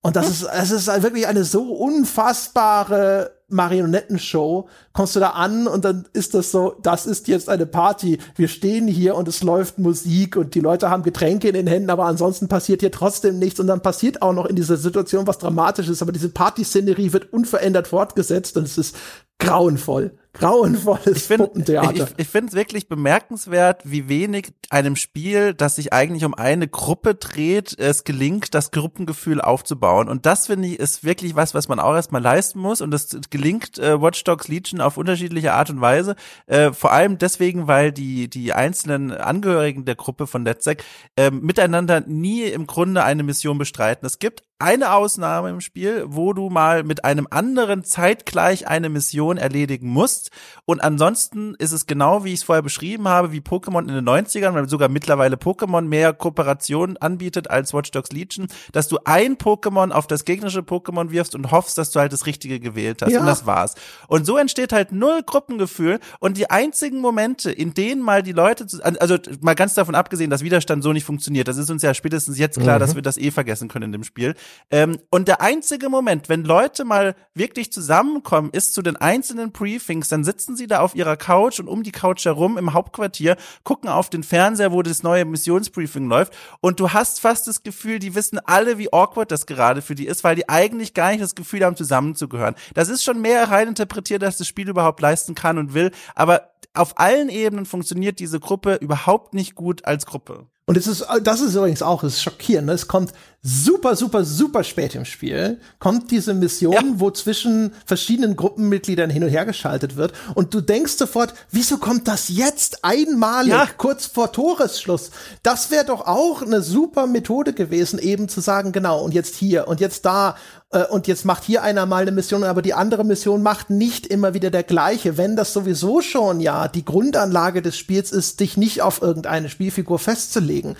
Und 0.02 0.16
das 0.16 0.30
ist, 0.30 0.42
es 0.44 0.70
ist 0.70 0.86
wirklich 1.02 1.26
eine 1.26 1.44
so 1.44 1.74
unfassbare 1.74 3.39
Marionettenshow. 3.52 4.68
Kommst 4.92 5.16
du 5.16 5.20
da 5.20 5.30
an 5.30 5.66
und 5.66 5.84
dann 5.84 6.06
ist 6.12 6.34
das 6.34 6.50
so, 6.50 6.76
das 6.82 7.06
ist 7.06 7.28
jetzt 7.28 7.48
eine 7.48 7.66
Party. 7.66 8.18
Wir 8.36 8.48
stehen 8.48 8.88
hier 8.88 9.14
und 9.14 9.28
es 9.28 9.42
läuft 9.42 9.78
Musik 9.78 10.36
und 10.36 10.54
die 10.54 10.60
Leute 10.60 10.90
haben 10.90 11.02
Getränke 11.02 11.48
in 11.48 11.54
den 11.54 11.66
Händen, 11.66 11.90
aber 11.90 12.06
ansonsten 12.06 12.48
passiert 12.48 12.80
hier 12.80 12.92
trotzdem 12.92 13.38
nichts 13.38 13.60
und 13.60 13.66
dann 13.66 13.82
passiert 13.82 14.22
auch 14.22 14.32
noch 14.32 14.46
in 14.46 14.56
dieser 14.56 14.76
Situation 14.76 15.26
was 15.26 15.38
Dramatisches, 15.38 16.02
aber 16.02 16.12
diese 16.12 16.28
Partyszenerie 16.28 17.12
wird 17.12 17.32
unverändert 17.32 17.88
fortgesetzt 17.88 18.56
und 18.56 18.64
es 18.64 18.78
ist 18.78 18.96
grauenvoll 19.40 20.12
grauenvolles 20.32 21.16
ich 21.16 21.22
find, 21.24 21.40
Puppentheater. 21.40 21.92
Ich, 21.92 22.14
ich 22.18 22.28
finde 22.28 22.48
es 22.48 22.54
wirklich 22.54 22.88
bemerkenswert, 22.88 23.82
wie 23.84 24.08
wenig 24.08 24.52
einem 24.70 24.96
Spiel, 24.96 25.54
das 25.54 25.76
sich 25.76 25.92
eigentlich 25.92 26.24
um 26.24 26.34
eine 26.34 26.68
Gruppe 26.68 27.14
dreht, 27.14 27.76
es 27.78 28.04
gelingt, 28.04 28.54
das 28.54 28.70
Gruppengefühl 28.70 29.40
aufzubauen. 29.40 30.08
Und 30.08 30.26
das 30.26 30.46
finde 30.46 30.68
ich 30.68 30.78
ist 30.78 31.04
wirklich 31.04 31.34
was, 31.34 31.54
was 31.54 31.68
man 31.68 31.80
auch 31.80 31.94
erstmal 31.94 32.22
leisten 32.22 32.60
muss. 32.60 32.80
Und 32.80 32.92
das 32.92 33.18
gelingt 33.30 33.78
äh, 33.78 34.00
Watch 34.00 34.22
Dogs 34.24 34.48
Legion 34.48 34.80
auf 34.80 34.96
unterschiedliche 34.96 35.52
Art 35.52 35.70
und 35.70 35.80
Weise. 35.80 36.14
Äh, 36.46 36.72
vor 36.72 36.92
allem 36.92 37.18
deswegen, 37.18 37.66
weil 37.66 37.92
die 37.92 38.28
die 38.30 38.52
einzelnen 38.52 39.12
Angehörigen 39.12 39.84
der 39.84 39.96
Gruppe 39.96 40.26
von 40.26 40.42
NetSec 40.44 40.84
äh, 41.16 41.30
miteinander 41.30 42.00
nie 42.06 42.44
im 42.44 42.66
Grunde 42.66 43.02
eine 43.02 43.22
Mission 43.22 43.58
bestreiten. 43.58 44.06
Es 44.06 44.18
gibt 44.18 44.44
eine 44.60 44.92
Ausnahme 44.94 45.50
im 45.50 45.60
Spiel, 45.60 46.04
wo 46.06 46.32
du 46.32 46.50
mal 46.50 46.84
mit 46.84 47.04
einem 47.04 47.26
anderen 47.30 47.84
zeitgleich 47.84 48.68
eine 48.68 48.88
Mission 48.88 49.38
erledigen 49.38 49.88
musst. 49.88 50.30
Und 50.64 50.82
ansonsten 50.82 51.54
ist 51.56 51.72
es 51.72 51.86
genau, 51.86 52.24
wie 52.24 52.32
ich 52.32 52.40
es 52.40 52.42
vorher 52.44 52.62
beschrieben 52.62 53.08
habe, 53.08 53.32
wie 53.32 53.40
Pokémon 53.40 53.80
in 53.80 53.94
den 53.94 54.08
90ern, 54.08 54.54
weil 54.54 54.68
sogar 54.68 54.88
mittlerweile 54.88 55.36
Pokémon 55.36 55.82
mehr 55.82 56.12
Kooperation 56.12 56.96
anbietet 56.98 57.50
als 57.50 57.72
Watch 57.72 57.90
Dogs 57.90 58.12
Legion, 58.12 58.48
dass 58.72 58.88
du 58.88 58.98
ein 59.04 59.36
Pokémon 59.36 59.90
auf 59.90 60.06
das 60.06 60.24
gegnerische 60.24 60.60
Pokémon 60.60 61.10
wirfst 61.10 61.34
und 61.34 61.50
hoffst, 61.50 61.78
dass 61.78 61.90
du 61.90 62.00
halt 62.00 62.12
das 62.12 62.26
Richtige 62.26 62.60
gewählt 62.60 63.02
hast. 63.02 63.12
Ja. 63.12 63.20
Und 63.20 63.26
das 63.26 63.46
war's. 63.46 63.74
Und 64.08 64.26
so 64.26 64.36
entsteht 64.36 64.72
halt 64.72 64.92
null 64.92 65.22
Gruppengefühl. 65.24 66.00
Und 66.18 66.36
die 66.36 66.50
einzigen 66.50 66.98
Momente, 66.98 67.50
in 67.50 67.74
denen 67.74 68.02
mal 68.02 68.22
die 68.22 68.32
Leute, 68.32 68.66
also 68.82 69.16
mal 69.40 69.54
ganz 69.54 69.74
davon 69.74 69.94
abgesehen, 69.94 70.30
dass 70.30 70.42
Widerstand 70.42 70.82
so 70.82 70.92
nicht 70.92 71.04
funktioniert, 71.04 71.48
das 71.48 71.56
ist 71.56 71.70
uns 71.70 71.82
ja 71.82 71.94
spätestens 71.94 72.38
jetzt 72.38 72.60
klar, 72.60 72.76
mhm. 72.76 72.80
dass 72.80 72.94
wir 72.94 73.02
das 73.02 73.16
eh 73.16 73.30
vergessen 73.30 73.68
können 73.68 73.86
in 73.86 73.92
dem 73.92 74.04
Spiel. 74.04 74.34
Ähm, 74.70 74.98
und 75.10 75.28
der 75.28 75.40
einzige 75.40 75.88
Moment, 75.88 76.28
wenn 76.28 76.44
Leute 76.44 76.84
mal 76.84 77.16
wirklich 77.34 77.72
zusammenkommen, 77.72 78.50
ist 78.52 78.74
zu 78.74 78.82
den 78.82 78.96
einzelnen 78.96 79.52
Briefings, 79.52 80.08
dann 80.08 80.24
sitzen 80.24 80.56
sie 80.56 80.66
da 80.66 80.80
auf 80.80 80.94
ihrer 80.94 81.16
Couch 81.16 81.60
und 81.60 81.68
um 81.68 81.82
die 81.82 81.92
Couch 81.92 82.24
herum 82.24 82.58
im 82.58 82.72
Hauptquartier, 82.72 83.36
gucken 83.64 83.90
auf 83.90 84.10
den 84.10 84.22
Fernseher, 84.22 84.72
wo 84.72 84.82
das 84.82 85.02
neue 85.02 85.24
Missionsbriefing 85.24 86.06
läuft 86.08 86.32
und 86.60 86.80
du 86.80 86.92
hast 86.92 87.20
fast 87.20 87.46
das 87.48 87.62
Gefühl, 87.62 87.98
die 87.98 88.14
wissen 88.14 88.38
alle, 88.38 88.78
wie 88.78 88.92
awkward 88.92 89.30
das 89.30 89.46
gerade 89.46 89.82
für 89.82 89.94
die 89.94 90.06
ist, 90.06 90.24
weil 90.24 90.36
die 90.36 90.48
eigentlich 90.48 90.94
gar 90.94 91.10
nicht 91.10 91.22
das 91.22 91.34
Gefühl 91.34 91.64
haben, 91.64 91.76
zusammenzugehören. 91.76 92.54
Das 92.74 92.88
ist 92.88 93.02
schon 93.02 93.20
mehr 93.20 93.50
rein 93.50 93.68
interpretiert, 93.68 94.22
dass 94.22 94.36
das 94.36 94.46
Spiel 94.46 94.68
überhaupt 94.68 95.00
leisten 95.00 95.34
kann 95.34 95.58
und 95.58 95.74
will, 95.74 95.90
aber 96.14 96.50
auf 96.74 96.98
allen 96.98 97.28
Ebenen 97.28 97.66
funktioniert 97.66 98.20
diese 98.20 98.38
Gruppe 98.38 98.76
überhaupt 98.76 99.34
nicht 99.34 99.54
gut 99.54 99.84
als 99.84 100.06
Gruppe. 100.06 100.46
Und 100.70 100.76
es 100.76 100.86
ist, 100.86 101.04
das 101.24 101.40
ist 101.40 101.56
übrigens 101.56 101.82
auch, 101.82 102.04
es 102.04 102.14
ist 102.14 102.22
schockierend. 102.22 102.68
Ne? 102.68 102.74
Es 102.74 102.86
kommt 102.86 103.12
super, 103.42 103.96
super, 103.96 104.24
super 104.24 104.62
spät 104.62 104.94
im 104.94 105.04
Spiel, 105.04 105.58
kommt 105.80 106.12
diese 106.12 106.32
Mission, 106.32 106.72
ja. 106.72 106.82
wo 106.94 107.10
zwischen 107.10 107.72
verschiedenen 107.84 108.36
Gruppenmitgliedern 108.36 109.10
hin 109.10 109.24
und 109.24 109.30
her 109.30 109.44
geschaltet 109.44 109.96
wird. 109.96 110.12
Und 110.36 110.54
du 110.54 110.60
denkst 110.60 110.92
sofort, 110.92 111.34
wieso 111.50 111.78
kommt 111.78 112.06
das 112.06 112.28
jetzt 112.28 112.84
einmalig, 112.84 113.52
ja. 113.52 113.66
kurz 113.78 114.06
vor 114.06 114.30
Toresschluss? 114.30 115.10
Das 115.42 115.72
wäre 115.72 115.86
doch 115.86 116.06
auch 116.06 116.40
eine 116.40 116.62
super 116.62 117.08
Methode 117.08 117.52
gewesen, 117.52 117.98
eben 117.98 118.28
zu 118.28 118.40
sagen, 118.40 118.70
genau, 118.70 119.02
und 119.02 119.12
jetzt 119.12 119.34
hier 119.34 119.66
und 119.66 119.80
jetzt 119.80 120.04
da 120.04 120.36
äh, 120.70 120.84
und 120.84 121.06
jetzt 121.06 121.24
macht 121.24 121.44
hier 121.44 121.62
einer 121.62 121.86
mal 121.86 122.02
eine 122.02 122.12
Mission, 122.12 122.44
aber 122.44 122.62
die 122.62 122.74
andere 122.74 123.04
Mission 123.04 123.42
macht 123.42 123.70
nicht 123.70 124.06
immer 124.06 124.34
wieder 124.34 124.50
der 124.50 124.62
gleiche. 124.62 125.16
Wenn 125.16 125.36
das 125.36 125.52
sowieso 125.52 126.00
schon 126.00 126.40
ja 126.40 126.68
die 126.68 126.84
Grundanlage 126.84 127.62
des 127.62 127.76
Spiels 127.76 128.12
ist, 128.12 128.40
dich 128.40 128.56
nicht 128.56 128.82
auf 128.82 129.02
irgendeine 129.02 129.48
Spielfigur 129.48 129.98
festzulegen. 129.98 130.76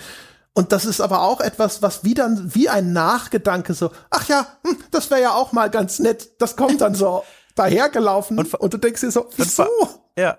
Und 0.53 0.73
das 0.73 0.85
ist 0.85 0.99
aber 0.99 1.21
auch 1.21 1.39
etwas, 1.39 1.81
was 1.81 2.03
wie 2.03 2.13
dann 2.13 2.53
wie 2.53 2.67
ein 2.67 2.91
Nachgedanke 2.91 3.73
so, 3.73 3.91
ach 4.09 4.27
ja, 4.27 4.47
hm, 4.65 4.77
das 4.91 5.09
wäre 5.09 5.21
ja 5.21 5.33
auch 5.33 5.53
mal 5.53 5.69
ganz 5.69 5.99
nett. 5.99 6.31
Das 6.39 6.57
kommt 6.57 6.81
dann 6.81 6.95
so 6.95 7.23
dahergelaufen 7.55 8.37
und, 8.37 8.53
und, 8.53 8.73
du 8.73 8.77
denkst 8.77 9.01
dir 9.01 9.11
so, 9.11 9.27
wieso? 9.37 9.65
Ja, 10.17 10.37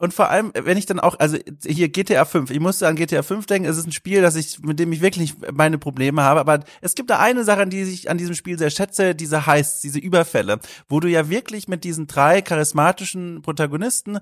und 0.00 0.14
vor 0.14 0.30
allem, 0.30 0.50
wenn 0.54 0.78
ich 0.78 0.86
dann 0.86 0.98
auch, 0.98 1.18
also 1.18 1.36
hier 1.64 1.90
GTA 1.90 2.24
5, 2.24 2.50
ich 2.50 2.58
musste 2.58 2.88
an 2.88 2.96
GTA 2.96 3.22
5 3.22 3.44
denken, 3.44 3.68
es 3.68 3.76
ist 3.76 3.86
ein 3.86 3.92
Spiel, 3.92 4.22
das 4.22 4.34
ich, 4.34 4.58
mit 4.60 4.78
dem 4.78 4.90
ich 4.92 5.02
wirklich 5.02 5.34
meine 5.52 5.76
Probleme 5.76 6.22
habe, 6.22 6.40
aber 6.40 6.60
es 6.80 6.94
gibt 6.94 7.10
da 7.10 7.18
eine 7.18 7.44
Sache, 7.44 7.60
an 7.60 7.70
die 7.70 7.82
ich 7.82 8.08
an 8.08 8.16
diesem 8.16 8.34
Spiel 8.34 8.58
sehr 8.58 8.70
schätze, 8.70 9.14
diese 9.14 9.46
Heists, 9.46 9.82
diese 9.82 9.98
Überfälle, 9.98 10.58
wo 10.88 11.00
du 11.00 11.08
ja 11.08 11.28
wirklich 11.28 11.68
mit 11.68 11.84
diesen 11.84 12.06
drei 12.06 12.40
charismatischen 12.40 13.42
Protagonisten 13.42 14.20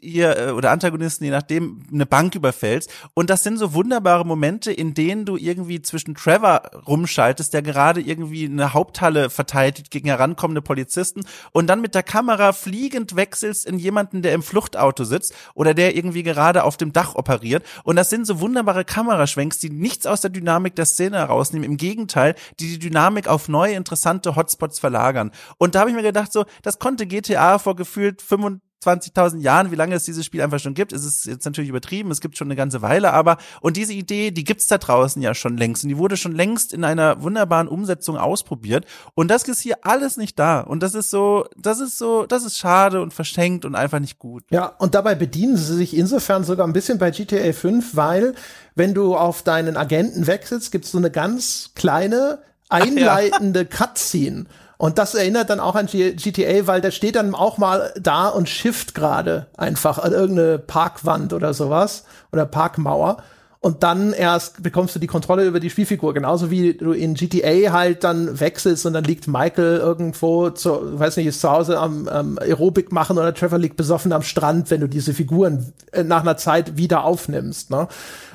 ihr 0.00 0.36
äh, 0.36 0.50
oder 0.50 0.70
Antagonisten, 0.70 1.24
je 1.24 1.30
nachdem, 1.30 1.82
eine 1.92 2.06
Bank 2.06 2.34
überfällst. 2.34 2.90
Und 3.14 3.30
das 3.30 3.42
sind 3.42 3.58
so 3.58 3.74
wunderbare 3.74 4.24
Momente, 4.24 4.72
in 4.72 4.94
denen 4.94 5.24
du 5.24 5.36
irgendwie 5.36 5.82
zwischen 5.82 6.14
Trevor 6.14 6.62
rumschaltest, 6.86 7.52
der 7.52 7.62
gerade 7.62 8.00
irgendwie 8.00 8.46
eine 8.46 8.72
Haupthalle 8.72 9.30
verteidigt 9.30 9.90
gegen 9.90 10.08
herankommende 10.08 10.62
Polizisten 10.62 11.22
und 11.52 11.66
dann 11.66 11.80
mit 11.80 11.94
der 11.94 12.02
Kamera 12.02 12.52
fliegend 12.52 13.16
wechselst 13.16 13.66
in 13.66 13.78
jemanden, 13.78 14.22
der 14.22 14.34
im 14.34 14.42
Fluchtauto 14.42 15.04
sitzt 15.04 15.19
oder 15.54 15.74
der 15.74 15.96
irgendwie 15.96 16.22
gerade 16.22 16.64
auf 16.64 16.76
dem 16.76 16.92
Dach 16.92 17.14
operiert. 17.14 17.64
Und 17.84 17.96
das 17.96 18.10
sind 18.10 18.26
so 18.26 18.40
wunderbare 18.40 18.84
Kameraschwenks, 18.84 19.58
die 19.58 19.70
nichts 19.70 20.06
aus 20.06 20.20
der 20.20 20.30
Dynamik 20.30 20.74
der 20.76 20.86
Szene 20.86 21.18
herausnehmen. 21.18 21.68
Im 21.68 21.76
Gegenteil, 21.76 22.34
die 22.58 22.68
die 22.68 22.78
Dynamik 22.78 23.28
auf 23.28 23.48
neue, 23.48 23.74
interessante 23.74 24.36
Hotspots 24.36 24.78
verlagern. 24.78 25.30
Und 25.58 25.74
da 25.74 25.80
habe 25.80 25.90
ich 25.90 25.96
mir 25.96 26.02
gedacht, 26.02 26.32
so, 26.32 26.44
das 26.62 26.78
konnte 26.78 27.06
GTA 27.06 27.58
vor 27.58 27.76
gefühlt 27.76 28.22
25 28.22 28.69
20.000 28.82 29.40
Jahren, 29.40 29.70
wie 29.70 29.76
lange 29.76 29.94
es 29.94 30.04
dieses 30.04 30.24
Spiel 30.24 30.40
einfach 30.40 30.58
schon 30.58 30.74
gibt. 30.74 30.92
Es 30.92 31.04
ist 31.04 31.26
jetzt 31.26 31.44
natürlich 31.44 31.68
übertrieben, 31.68 32.10
es 32.10 32.20
gibt 32.20 32.38
schon 32.38 32.46
eine 32.48 32.56
ganze 32.56 32.80
Weile, 32.80 33.12
aber 33.12 33.36
und 33.60 33.76
diese 33.76 33.92
Idee, 33.92 34.30
die 34.30 34.44
gibt's 34.44 34.66
da 34.68 34.78
draußen 34.78 35.20
ja 35.20 35.34
schon 35.34 35.56
längst 35.56 35.84
und 35.84 35.90
die 35.90 35.98
wurde 35.98 36.16
schon 36.16 36.34
längst 36.34 36.72
in 36.72 36.84
einer 36.84 37.22
wunderbaren 37.22 37.68
Umsetzung 37.68 38.16
ausprobiert 38.16 38.86
und 39.14 39.28
das 39.28 39.42
ist 39.44 39.60
hier 39.60 39.78
alles 39.82 40.16
nicht 40.16 40.38
da 40.38 40.60
und 40.60 40.82
das 40.82 40.94
ist 40.94 41.10
so, 41.10 41.46
das 41.56 41.80
ist 41.80 41.98
so, 41.98 42.24
das 42.26 42.44
ist 42.44 42.56
schade 42.56 43.02
und 43.02 43.12
verschenkt 43.12 43.64
und 43.64 43.74
einfach 43.74 43.98
nicht 43.98 44.18
gut. 44.18 44.44
Ja, 44.50 44.66
und 44.78 44.94
dabei 44.94 45.14
bedienen 45.14 45.56
sie 45.56 45.74
sich 45.74 45.96
insofern 45.96 46.44
sogar 46.44 46.66
ein 46.66 46.72
bisschen 46.72 46.98
bei 46.98 47.10
GTA 47.10 47.52
5, 47.52 47.96
weil 47.96 48.34
wenn 48.74 48.94
du 48.94 49.16
auf 49.16 49.42
deinen 49.42 49.76
Agenten 49.76 50.26
wechselst, 50.26 50.72
gibt's 50.72 50.90
so 50.90 50.98
eine 50.98 51.10
ganz 51.10 51.72
kleine 51.74 52.38
einleitende 52.70 53.66
Cutscene. 53.66 54.46
Und 54.80 54.96
das 54.96 55.14
erinnert 55.14 55.50
dann 55.50 55.60
auch 55.60 55.74
an 55.74 55.84
G 55.84 56.14
GTA, 56.14 56.66
weil 56.66 56.80
der 56.80 56.90
steht 56.90 57.16
dann 57.16 57.34
auch 57.34 57.58
mal 57.58 57.92
da 58.00 58.28
und 58.28 58.48
shift 58.48 58.94
gerade 58.94 59.46
einfach 59.58 59.98
an 59.98 60.12
irgendeine 60.12 60.58
Parkwand 60.58 61.34
oder 61.34 61.52
sowas 61.52 62.04
oder 62.32 62.46
Parkmauer. 62.46 63.18
Und 63.58 63.82
dann 63.82 64.14
erst 64.14 64.62
bekommst 64.62 64.94
du 64.94 64.98
die 64.98 65.06
Kontrolle 65.06 65.44
über 65.44 65.60
die 65.60 65.68
Spielfigur. 65.68 66.14
Genauso 66.14 66.50
wie 66.50 66.72
du 66.72 66.92
in 66.92 67.12
GTA 67.12 67.72
halt 67.72 68.04
dann 68.04 68.40
wechselst 68.40 68.86
und 68.86 68.94
dann 68.94 69.04
liegt 69.04 69.28
Michael 69.28 69.76
irgendwo, 69.76 70.48
zu, 70.48 70.98
weiß 70.98 71.18
nicht, 71.18 71.26
ist 71.26 71.42
zu 71.42 71.50
Hause 71.50 71.78
am, 71.78 72.08
am 72.08 72.38
Aerobik 72.38 72.90
machen 72.90 73.18
oder 73.18 73.34
Trevor 73.34 73.58
liegt 73.58 73.76
besoffen 73.76 74.14
am 74.14 74.22
Strand, 74.22 74.70
wenn 74.70 74.80
du 74.80 74.88
diese 74.88 75.12
Figuren 75.12 75.74
äh, 75.92 76.04
nach 76.04 76.22
einer 76.22 76.38
Zeit 76.38 76.78
wieder 76.78 77.04
aufnimmst. 77.04 77.70
Ne? 77.70 77.86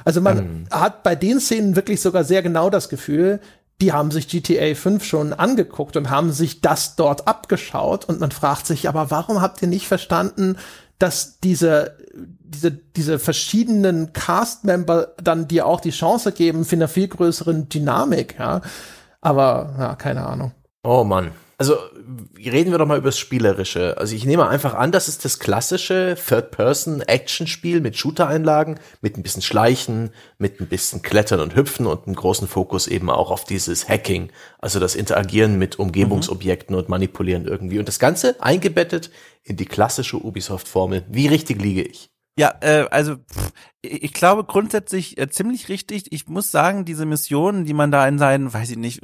Also 0.03 0.21
man 0.21 0.37
ähm. 0.37 0.67
hat 0.69 1.01
bei 1.01 1.15
den 1.15 1.39
Szenen 1.39 1.75
wirklich 1.75 2.01
sogar 2.01 2.23
sehr 2.23 2.43
genau 2.43 2.69
das 2.69 2.87
Gefühl, 2.87 3.39
die 3.82 3.91
haben 3.91 4.11
sich 4.11 4.28
GTA 4.28 4.73
5 4.73 5.03
schon 5.03 5.34
angeguckt 5.34 5.97
und 5.97 6.09
haben 6.09 6.32
sich 6.32 6.61
das 6.61 6.95
dort 6.95 7.28
abgeschaut 7.28 8.05
und 8.05 8.19
man 8.19 8.32
fragt 8.32 8.65
sich, 8.65 8.88
aber 8.88 9.11
warum 9.11 9.41
habt 9.41 9.61
ihr 9.61 9.67
nicht 9.67 9.88
verstanden, 9.88 10.57
dass 10.97 11.39
diese, 11.41 11.97
diese, 12.13 12.71
diese 12.71 13.19
verschiedenen 13.19 14.13
Cast-Member 14.13 15.15
dann 15.21 15.47
dir 15.47 15.65
auch 15.65 15.82
die 15.82 15.91
Chance 15.91 16.32
geben 16.32 16.63
für 16.63 16.78
eine 16.78 16.88
viel 16.88 17.09
größeren 17.09 17.67
Dynamik, 17.67 18.39
ja? 18.39 18.61
Aber, 19.19 19.76
ja, 19.78 19.95
keine 19.95 20.26
Ahnung. 20.26 20.51
Oh 20.84 21.03
Mann. 21.03 21.32
Also 21.57 21.76
reden 22.38 22.72
wir 22.72 22.78
doch 22.78 22.86
mal 22.86 22.97
über 22.97 23.10
das 23.10 23.20
Spielerische. 23.20 23.97
Also 23.97 24.16
ich 24.16 24.26
nehme 24.26 24.47
einfach 24.47 24.74
an, 24.74 24.91
das 24.91 25.08
ist 25.08 25.26
das 25.26 25.39
klassische 25.39 26.16
Third-Person-Action-Spiel 26.16 27.82
mit 27.82 27.97
Shooter-Einlagen, 27.97 28.80
mit 29.01 29.18
ein 29.18 29.24
bisschen 29.24 29.41
Schleichen, 29.41 30.12
mit 30.38 30.60
ein 30.60 30.68
bisschen 30.68 31.01
Klettern 31.01 31.39
und 31.39 31.56
Hüpfen 31.56 31.86
und 31.86 32.06
einem 32.06 32.16
großen 32.16 32.47
Fokus 32.47 32.88
eben 32.88 33.10
auch 33.10 33.32
auf 33.32 33.45
dieses 33.45 33.89
Hacking, 33.89 34.32
also 34.60 34.80
das 34.80 34.95
Interagieren 34.95 35.58
mit 35.58 35.80
Umgebungsobjekten 35.80 36.76
mhm. 36.76 36.82
und 36.82 36.89
Manipulieren 36.89 37.45
irgendwie. 37.45 37.80
Und 37.80 37.88
das 37.88 37.99
Ganze 37.99 38.41
eingebettet 38.41 39.12
in 39.43 39.58
die 39.58 39.66
klassische 39.66 40.18
Ubisoft-Formel. 40.18 41.06
Wie 41.10 41.28
richtig 41.28 41.62
liege 41.62 41.84
ich? 41.84 42.10
Ja, 42.38 42.53
äh, 42.60 42.86
also 42.91 43.16
pff, 43.16 43.51
ich 43.82 44.14
glaube 44.14 44.43
grundsätzlich 44.43 45.18
äh, 45.18 45.30
ziemlich 45.30 45.70
richtig. 45.70 46.12
Ich 46.12 46.28
muss 46.28 46.51
sagen, 46.51 46.84
diese 46.84 47.06
Missionen, 47.06 47.64
die 47.64 47.74
man 47.74 47.91
da 47.91 48.06
in 48.08 48.20
seinen, 48.20 48.53
weiß 48.53 48.72
ich 48.72 48.78
nicht, 48.78 49.01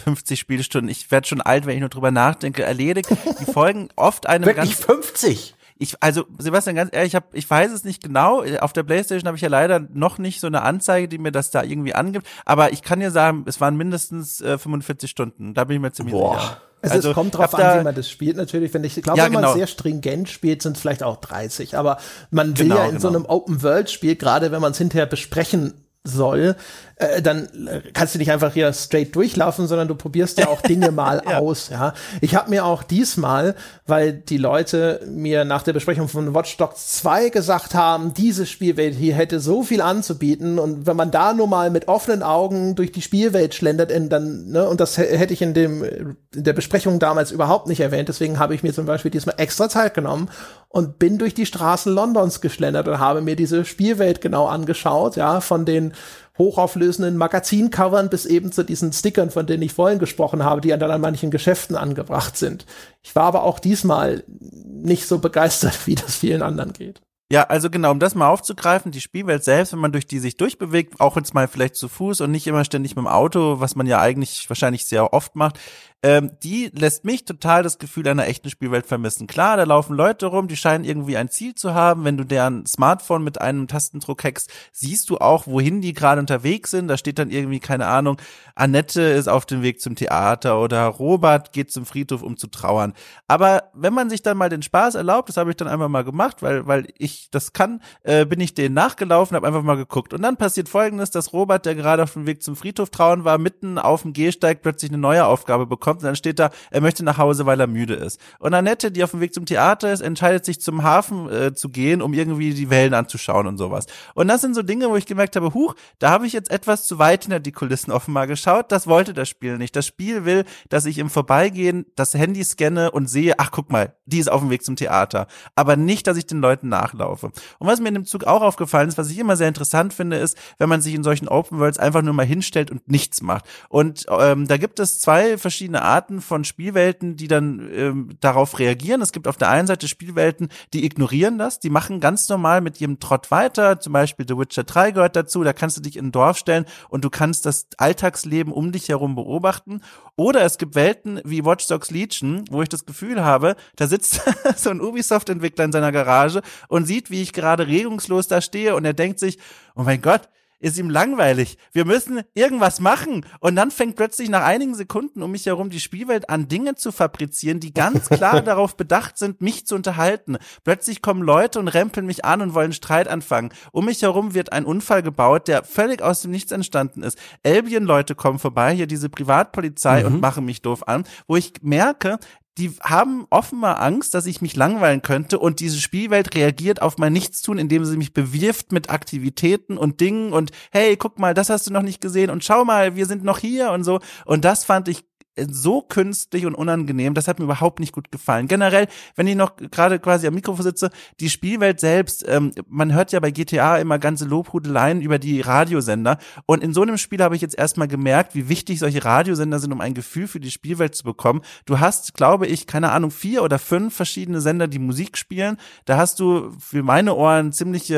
50 0.00 0.38
Spielstunden, 0.38 0.90
ich 0.90 1.10
werde 1.10 1.28
schon 1.28 1.40
alt, 1.40 1.66
wenn 1.66 1.74
ich 1.74 1.80
nur 1.80 1.88
drüber 1.88 2.10
nachdenke, 2.10 2.62
erledigt. 2.62 3.08
Die 3.40 3.44
folgen 3.52 3.88
oft 3.96 4.26
einem 4.26 4.46
Wirklich 4.46 4.76
ganz 4.76 4.84
50? 4.84 5.54
Ich, 5.82 5.96
also 6.00 6.26
Sebastian, 6.36 6.76
ganz 6.76 6.90
ehrlich, 6.92 7.12
ich, 7.12 7.14
hab, 7.14 7.34
ich 7.34 7.48
weiß 7.48 7.72
es 7.72 7.84
nicht 7.84 8.02
genau. 8.02 8.44
Auf 8.60 8.74
der 8.74 8.82
PlayStation 8.82 9.26
habe 9.26 9.36
ich 9.36 9.42
ja 9.42 9.48
leider 9.48 9.80
noch 9.80 10.18
nicht 10.18 10.40
so 10.40 10.46
eine 10.46 10.60
Anzeige, 10.60 11.08
die 11.08 11.16
mir 11.16 11.32
das 11.32 11.50
da 11.50 11.62
irgendwie 11.62 11.94
angibt. 11.94 12.26
Aber 12.44 12.72
ich 12.72 12.82
kann 12.82 13.00
dir 13.00 13.10
sagen, 13.10 13.44
es 13.46 13.62
waren 13.62 13.78
mindestens 13.78 14.42
äh, 14.42 14.58
45 14.58 15.10
Stunden. 15.10 15.54
Da 15.54 15.64
bin 15.64 15.76
ich 15.76 15.80
mir 15.80 15.92
ziemlich 15.92 16.14
Boah. 16.14 16.34
sicher. 16.34 16.60
Also, 16.82 16.94
also 16.94 17.08
es 17.10 17.14
kommt 17.14 17.34
drauf 17.34 17.54
an, 17.54 17.80
wie 17.80 17.84
man 17.84 17.94
das 17.94 18.10
spielt 18.10 18.36
natürlich. 18.36 18.74
Wenn 18.74 18.84
ich, 18.84 18.98
ich 18.98 19.02
glaube, 19.02 19.18
ja, 19.18 19.24
wenn 19.24 19.32
man 19.32 19.42
genau. 19.42 19.54
sehr 19.54 19.66
stringent 19.66 20.28
spielt, 20.28 20.62
sind 20.62 20.76
es 20.76 20.82
vielleicht 20.82 21.02
auch 21.02 21.16
30. 21.16 21.76
Aber 21.78 21.96
man 22.30 22.58
will 22.58 22.68
genau, 22.68 22.76
ja 22.76 22.84
in 22.84 22.90
genau. 22.90 23.00
so 23.00 23.08
einem 23.08 23.24
Open-World-Spiel, 23.24 24.16
gerade 24.16 24.52
wenn 24.52 24.60
man 24.60 24.72
es 24.72 24.78
hinterher 24.78 25.06
besprechen 25.06 25.74
soll, 26.04 26.56
äh, 27.00 27.22
dann 27.22 27.48
äh, 27.66 27.80
kannst 27.94 28.14
du 28.14 28.18
nicht 28.18 28.30
einfach 28.30 28.52
hier 28.52 28.72
straight 28.74 29.14
durchlaufen, 29.16 29.66
sondern 29.66 29.88
du 29.88 29.94
probierst 29.94 30.38
ja 30.38 30.48
auch 30.48 30.60
Dinge 30.60 30.90
mal 30.90 31.22
ja. 31.28 31.38
aus. 31.38 31.70
Ja, 31.70 31.94
ich 32.20 32.34
habe 32.34 32.50
mir 32.50 32.66
auch 32.66 32.82
diesmal, 32.82 33.54
weil 33.86 34.12
die 34.12 34.36
Leute 34.36 35.00
mir 35.08 35.46
nach 35.46 35.62
der 35.62 35.72
Besprechung 35.72 36.08
von 36.08 36.34
Watch 36.34 36.56
Dogs 36.58 36.88
2 36.98 37.30
gesagt 37.30 37.74
haben, 37.74 38.12
diese 38.12 38.44
Spielwelt 38.44 38.94
hier 38.94 39.14
hätte 39.14 39.40
so 39.40 39.62
viel 39.62 39.80
anzubieten 39.80 40.58
und 40.58 40.86
wenn 40.86 40.96
man 40.96 41.10
da 41.10 41.32
nur 41.32 41.46
mal 41.46 41.70
mit 41.70 41.88
offenen 41.88 42.22
Augen 42.22 42.74
durch 42.74 42.92
die 42.92 43.02
Spielwelt 43.02 43.54
schlendert, 43.54 43.90
dann 43.90 44.46
ne, 44.48 44.68
und 44.68 44.80
das 44.80 44.98
hätte 44.98 45.32
ich 45.32 45.40
in 45.40 45.54
dem 45.54 45.82
in 45.82 46.44
der 46.44 46.52
Besprechung 46.52 46.98
damals 46.98 47.30
überhaupt 47.30 47.66
nicht 47.66 47.80
erwähnt. 47.80 48.08
Deswegen 48.08 48.38
habe 48.38 48.54
ich 48.54 48.62
mir 48.62 48.74
zum 48.74 48.86
Beispiel 48.86 49.10
diesmal 49.10 49.36
extra 49.38 49.68
Zeit 49.68 49.94
genommen 49.94 50.28
und 50.68 50.98
bin 50.98 51.18
durch 51.18 51.34
die 51.34 51.46
Straßen 51.46 51.92
Londons 51.92 52.40
geschlendert 52.40 52.86
und 52.88 52.98
habe 52.98 53.20
mir 53.22 53.36
diese 53.36 53.64
Spielwelt 53.64 54.20
genau 54.20 54.46
angeschaut, 54.46 55.16
ja, 55.16 55.40
von 55.40 55.64
den 55.64 55.92
hochauflösenden 56.40 57.18
Magazincovern 57.18 58.08
bis 58.08 58.24
eben 58.24 58.50
zu 58.50 58.64
diesen 58.64 58.94
Stickern, 58.94 59.30
von 59.30 59.46
denen 59.46 59.62
ich 59.62 59.74
vorhin 59.74 59.98
gesprochen 59.98 60.42
habe, 60.42 60.62
die 60.62 60.70
dann 60.70 60.90
an 60.90 61.02
manchen 61.02 61.30
Geschäften 61.30 61.76
angebracht 61.76 62.38
sind. 62.38 62.64
Ich 63.02 63.14
war 63.14 63.24
aber 63.24 63.42
auch 63.42 63.58
diesmal 63.58 64.24
nicht 64.26 65.06
so 65.06 65.18
begeistert, 65.18 65.78
wie 65.86 65.94
das 65.94 66.16
vielen 66.16 66.42
anderen 66.42 66.72
geht. 66.72 67.02
Ja, 67.32 67.44
also 67.44 67.70
genau, 67.70 67.92
um 67.92 68.00
das 68.00 68.16
mal 68.16 68.28
aufzugreifen, 68.28 68.90
die 68.90 69.00
Spielwelt 69.00 69.44
selbst, 69.44 69.72
wenn 69.72 69.78
man 69.78 69.92
durch 69.92 70.08
die 70.08 70.18
sich 70.18 70.36
durchbewegt, 70.36 70.98
auch 70.98 71.16
jetzt 71.16 71.32
mal 71.32 71.46
vielleicht 71.46 71.76
zu 71.76 71.86
Fuß 71.88 72.22
und 72.22 72.32
nicht 72.32 72.48
immer 72.48 72.64
ständig 72.64 72.96
mit 72.96 73.04
dem 73.04 73.06
Auto, 73.06 73.60
was 73.60 73.76
man 73.76 73.86
ja 73.86 74.00
eigentlich 74.00 74.48
wahrscheinlich 74.48 74.86
sehr 74.86 75.12
oft 75.12 75.36
macht, 75.36 75.60
ähm, 76.02 76.30
die 76.42 76.70
lässt 76.74 77.04
mich 77.04 77.26
total 77.26 77.62
das 77.62 77.78
Gefühl 77.78 78.08
einer 78.08 78.26
echten 78.26 78.48
Spielwelt 78.48 78.86
vermissen. 78.86 79.26
Klar, 79.26 79.58
da 79.58 79.64
laufen 79.64 79.94
Leute 79.94 80.26
rum, 80.26 80.48
die 80.48 80.56
scheinen 80.56 80.84
irgendwie 80.84 81.18
ein 81.18 81.28
Ziel 81.28 81.54
zu 81.54 81.74
haben. 81.74 82.04
Wenn 82.04 82.16
du 82.16 82.24
deren 82.24 82.64
Smartphone 82.64 83.22
mit 83.22 83.38
einem 83.38 83.68
Tastendruck 83.68 84.24
hackst, 84.24 84.50
siehst 84.72 85.10
du 85.10 85.18
auch, 85.18 85.46
wohin 85.46 85.82
die 85.82 85.92
gerade 85.92 86.20
unterwegs 86.20 86.70
sind. 86.70 86.88
Da 86.88 86.96
steht 86.96 87.18
dann 87.18 87.30
irgendwie, 87.30 87.60
keine 87.60 87.86
Ahnung, 87.86 88.16
Annette 88.54 89.02
ist 89.02 89.28
auf 89.28 89.44
dem 89.44 89.62
Weg 89.62 89.82
zum 89.82 89.94
Theater 89.94 90.60
oder 90.62 90.86
Robert 90.86 91.52
geht 91.52 91.70
zum 91.70 91.84
Friedhof, 91.84 92.22
um 92.22 92.38
zu 92.38 92.46
trauern. 92.46 92.94
Aber 93.28 93.64
wenn 93.74 93.92
man 93.92 94.08
sich 94.08 94.22
dann 94.22 94.38
mal 94.38 94.48
den 94.48 94.62
Spaß 94.62 94.94
erlaubt, 94.94 95.28
das 95.28 95.36
habe 95.36 95.50
ich 95.50 95.56
dann 95.56 95.68
einfach 95.68 95.88
mal 95.88 96.04
gemacht, 96.04 96.42
weil, 96.42 96.66
weil 96.66 96.88
ich 96.96 97.28
das 97.30 97.52
kann, 97.52 97.82
äh, 98.04 98.24
bin 98.24 98.40
ich 98.40 98.54
denen 98.54 98.74
nachgelaufen, 98.74 99.34
habe 99.34 99.46
einfach 99.46 99.62
mal 99.62 99.76
geguckt. 99.76 100.14
Und 100.14 100.22
dann 100.22 100.38
passiert 100.38 100.70
folgendes, 100.70 101.10
dass 101.10 101.34
Robert, 101.34 101.66
der 101.66 101.74
gerade 101.74 102.02
auf 102.02 102.14
dem 102.14 102.26
Weg 102.26 102.42
zum 102.42 102.56
Friedhof 102.56 102.88
trauern 102.88 103.24
war, 103.24 103.36
mitten 103.36 103.78
auf 103.78 104.02
dem 104.02 104.14
Gehsteig 104.14 104.62
plötzlich 104.62 104.90
eine 104.90 104.98
neue 104.98 105.26
Aufgabe 105.26 105.66
bekommt 105.66 105.89
kommt 105.90 106.02
und 106.02 106.06
dann 106.06 106.16
steht 106.16 106.38
da, 106.38 106.50
er 106.70 106.80
möchte 106.80 107.04
nach 107.04 107.18
Hause, 107.18 107.46
weil 107.46 107.60
er 107.60 107.66
müde 107.66 107.94
ist. 107.94 108.20
Und 108.38 108.54
Annette, 108.54 108.92
die 108.92 109.02
auf 109.02 109.10
dem 109.10 109.20
Weg 109.20 109.34
zum 109.34 109.44
Theater 109.44 109.92
ist, 109.92 110.00
entscheidet 110.00 110.44
sich 110.44 110.60
zum 110.60 110.82
Hafen 110.82 111.28
äh, 111.30 111.54
zu 111.54 111.68
gehen, 111.68 112.00
um 112.00 112.14
irgendwie 112.14 112.54
die 112.54 112.70
Wellen 112.70 112.94
anzuschauen 112.94 113.46
und 113.46 113.58
sowas. 113.58 113.86
Und 114.14 114.28
das 114.28 114.40
sind 114.40 114.54
so 114.54 114.62
Dinge, 114.62 114.88
wo 114.88 114.96
ich 114.96 115.06
gemerkt 115.06 115.36
habe, 115.36 115.52
huch, 115.54 115.74
da 115.98 116.10
habe 116.10 116.26
ich 116.26 116.32
jetzt 116.32 116.50
etwas 116.50 116.86
zu 116.86 116.98
weit 116.98 117.24
hinter 117.24 117.40
die 117.40 117.52
Kulissen 117.52 117.90
offenbar 117.90 118.26
geschaut. 118.26 118.70
Das 118.70 118.86
wollte 118.86 119.14
das 119.14 119.28
Spiel 119.28 119.58
nicht. 119.58 119.74
Das 119.74 119.86
Spiel 119.86 120.24
will, 120.24 120.44
dass 120.68 120.86
ich 120.86 120.98
im 120.98 121.10
Vorbeigehen 121.10 121.86
das 121.96 122.14
Handy 122.14 122.44
scanne 122.44 122.90
und 122.90 123.08
sehe, 123.08 123.34
ach 123.38 123.50
guck 123.50 123.70
mal, 123.70 123.94
die 124.06 124.18
ist 124.18 124.30
auf 124.30 124.40
dem 124.40 124.50
Weg 124.50 124.64
zum 124.64 124.76
Theater. 124.76 125.26
Aber 125.56 125.76
nicht, 125.76 126.06
dass 126.06 126.16
ich 126.16 126.26
den 126.26 126.40
Leuten 126.40 126.68
nachlaufe. 126.68 127.26
Und 127.58 127.66
was 127.66 127.80
mir 127.80 127.88
in 127.88 127.94
dem 127.94 128.04
Zug 128.04 128.24
auch 128.24 128.42
aufgefallen 128.42 128.88
ist, 128.88 128.98
was 128.98 129.10
ich 129.10 129.18
immer 129.18 129.36
sehr 129.36 129.48
interessant 129.48 129.92
finde, 129.92 130.16
ist, 130.16 130.36
wenn 130.58 130.68
man 130.68 130.80
sich 130.80 130.94
in 130.94 131.02
solchen 131.02 131.28
Open 131.28 131.58
Worlds 131.58 131.78
einfach 131.78 132.02
nur 132.02 132.14
mal 132.14 132.26
hinstellt 132.26 132.70
und 132.70 132.88
nichts 132.88 133.22
macht. 133.22 133.44
Und 133.68 134.06
ähm, 134.08 134.46
da 134.46 134.56
gibt 134.56 134.78
es 134.78 135.00
zwei 135.00 135.38
verschiedene 135.38 135.79
Arten 135.82 136.20
von 136.20 136.44
Spielwelten, 136.44 137.16
die 137.16 137.28
dann 137.28 137.68
ähm, 137.72 138.10
darauf 138.20 138.58
reagieren. 138.58 139.02
Es 139.02 139.12
gibt 139.12 139.26
auf 139.28 139.36
der 139.36 139.50
einen 139.50 139.66
Seite 139.66 139.88
Spielwelten, 139.88 140.48
die 140.72 140.84
ignorieren 140.84 141.38
das, 141.38 141.60
die 141.60 141.70
machen 141.70 142.00
ganz 142.00 142.28
normal 142.28 142.60
mit 142.60 142.80
ihrem 142.80 143.00
Trott 143.00 143.30
weiter. 143.30 143.80
Zum 143.80 143.92
Beispiel 143.92 144.26
The 144.28 144.36
Witcher 144.36 144.64
3 144.64 144.92
gehört 144.92 145.16
dazu. 145.16 145.42
Da 145.44 145.52
kannst 145.52 145.76
du 145.76 145.80
dich 145.80 145.96
in 145.96 146.06
ein 146.06 146.12
Dorf 146.12 146.38
stellen 146.38 146.64
und 146.88 147.04
du 147.04 147.10
kannst 147.10 147.46
das 147.46 147.68
Alltagsleben 147.76 148.52
um 148.52 148.72
dich 148.72 148.88
herum 148.88 149.14
beobachten. 149.14 149.80
Oder 150.16 150.42
es 150.42 150.58
gibt 150.58 150.74
Welten 150.74 151.20
wie 151.24 151.44
Watch 151.44 151.66
Dogs 151.66 151.90
Legion, 151.90 152.44
wo 152.50 152.62
ich 152.62 152.68
das 152.68 152.84
Gefühl 152.84 153.24
habe, 153.24 153.56
da 153.76 153.86
sitzt 153.86 154.22
so 154.56 154.70
ein 154.70 154.80
Ubisoft-Entwickler 154.80 155.64
in 155.64 155.72
seiner 155.72 155.92
Garage 155.92 156.42
und 156.68 156.86
sieht, 156.86 157.10
wie 157.10 157.22
ich 157.22 157.32
gerade 157.32 157.66
regungslos 157.66 158.28
da 158.28 158.40
stehe 158.40 158.74
und 158.74 158.84
er 158.84 158.94
denkt 158.94 159.18
sich, 159.18 159.38
oh 159.74 159.82
mein 159.82 160.02
Gott, 160.02 160.28
ist 160.60 160.78
ihm 160.78 160.90
langweilig. 160.90 161.58
Wir 161.72 161.84
müssen 161.84 162.22
irgendwas 162.34 162.80
machen. 162.80 163.26
Und 163.40 163.56
dann 163.56 163.70
fängt 163.70 163.96
plötzlich 163.96 164.28
nach 164.28 164.44
einigen 164.44 164.74
Sekunden 164.74 165.22
um 165.22 165.32
mich 165.32 165.46
herum 165.46 165.70
die 165.70 165.80
Spielwelt 165.80 166.30
an, 166.30 166.48
Dinge 166.48 166.74
zu 166.74 166.92
fabrizieren, 166.92 167.60
die 167.60 167.74
ganz 167.74 168.08
klar 168.08 168.40
darauf 168.42 168.76
bedacht 168.76 169.18
sind, 169.18 169.40
mich 169.40 169.66
zu 169.66 169.74
unterhalten. 169.74 170.36
Plötzlich 170.62 171.02
kommen 171.02 171.22
Leute 171.22 171.58
und 171.58 171.68
rempeln 171.68 172.06
mich 172.06 172.24
an 172.24 172.42
und 172.42 172.54
wollen 172.54 172.72
Streit 172.72 173.08
anfangen. 173.08 173.52
Um 173.72 173.86
mich 173.86 174.02
herum 174.02 174.34
wird 174.34 174.52
ein 174.52 174.64
Unfall 174.64 175.02
gebaut, 175.02 175.48
der 175.48 175.64
völlig 175.64 176.02
aus 176.02 176.22
dem 176.22 176.30
Nichts 176.30 176.52
entstanden 176.52 177.02
ist. 177.02 177.18
Albion-Leute 177.44 178.14
kommen 178.14 178.38
vorbei, 178.38 178.74
hier 178.74 178.86
diese 178.86 179.08
Privatpolizei 179.08 180.00
mhm. 180.00 180.06
und 180.06 180.20
machen 180.20 180.44
mich 180.44 180.62
doof 180.62 180.86
an, 180.86 181.04
wo 181.26 181.36
ich 181.36 181.54
merke, 181.62 182.18
die 182.58 182.72
haben 182.82 183.26
offenbar 183.30 183.80
Angst, 183.80 184.14
dass 184.14 184.26
ich 184.26 184.42
mich 184.42 184.56
langweilen 184.56 185.02
könnte 185.02 185.38
und 185.38 185.60
diese 185.60 185.80
Spielwelt 185.80 186.34
reagiert 186.34 186.82
auf 186.82 186.98
mein 186.98 187.12
Nichtstun, 187.12 187.58
indem 187.58 187.84
sie 187.84 187.96
mich 187.96 188.12
bewirft 188.12 188.72
mit 188.72 188.90
Aktivitäten 188.90 189.78
und 189.78 190.00
Dingen 190.00 190.32
und 190.32 190.50
hey, 190.70 190.96
guck 190.96 191.18
mal, 191.18 191.34
das 191.34 191.48
hast 191.48 191.66
du 191.66 191.72
noch 191.72 191.82
nicht 191.82 192.00
gesehen 192.00 192.30
und 192.30 192.44
schau 192.44 192.64
mal, 192.64 192.96
wir 192.96 193.06
sind 193.06 193.24
noch 193.24 193.38
hier 193.38 193.70
und 193.70 193.84
so. 193.84 194.00
Und 194.24 194.44
das 194.44 194.64
fand 194.64 194.88
ich 194.88 195.04
so 195.36 195.80
künstlich 195.80 196.46
und 196.46 196.54
unangenehm. 196.54 197.14
Das 197.14 197.28
hat 197.28 197.38
mir 197.38 197.44
überhaupt 197.44 197.80
nicht 197.80 197.92
gut 197.92 198.10
gefallen. 198.10 198.48
Generell, 198.48 198.88
wenn 199.16 199.26
ich 199.26 199.36
noch 199.36 199.56
gerade 199.56 199.98
quasi 199.98 200.26
am 200.26 200.34
Mikrofon 200.34 200.62
sitze, 200.62 200.90
die 201.20 201.30
Spielwelt 201.30 201.80
selbst, 201.80 202.24
ähm, 202.28 202.52
man 202.68 202.92
hört 202.92 203.12
ja 203.12 203.20
bei 203.20 203.30
GTA 203.30 203.78
immer 203.78 203.98
ganze 203.98 204.24
Lobhudeleien 204.24 205.00
über 205.00 205.18
die 205.18 205.40
Radiosender. 205.40 206.18
Und 206.46 206.62
in 206.62 206.74
so 206.74 206.82
einem 206.82 206.98
Spiel 206.98 207.22
habe 207.22 207.36
ich 207.36 207.42
jetzt 207.42 207.58
erstmal 207.58 207.88
gemerkt, 207.88 208.34
wie 208.34 208.48
wichtig 208.48 208.78
solche 208.78 209.04
Radiosender 209.04 209.58
sind, 209.58 209.72
um 209.72 209.80
ein 209.80 209.94
Gefühl 209.94 210.26
für 210.26 210.40
die 210.40 210.50
Spielwelt 210.50 210.94
zu 210.94 211.04
bekommen. 211.04 211.42
Du 211.64 211.80
hast, 211.80 212.14
glaube 212.14 212.46
ich, 212.46 212.66
keine 212.66 212.90
Ahnung, 212.90 213.10
vier 213.10 213.42
oder 213.42 213.58
fünf 213.58 213.94
verschiedene 213.94 214.40
Sender, 214.40 214.68
die 214.68 214.78
Musik 214.78 215.16
spielen. 215.16 215.56
Da 215.84 215.96
hast 215.96 216.20
du 216.20 216.50
für 216.58 216.82
meine 216.82 217.14
Ohren 217.14 217.52
ziemliche 217.52 217.96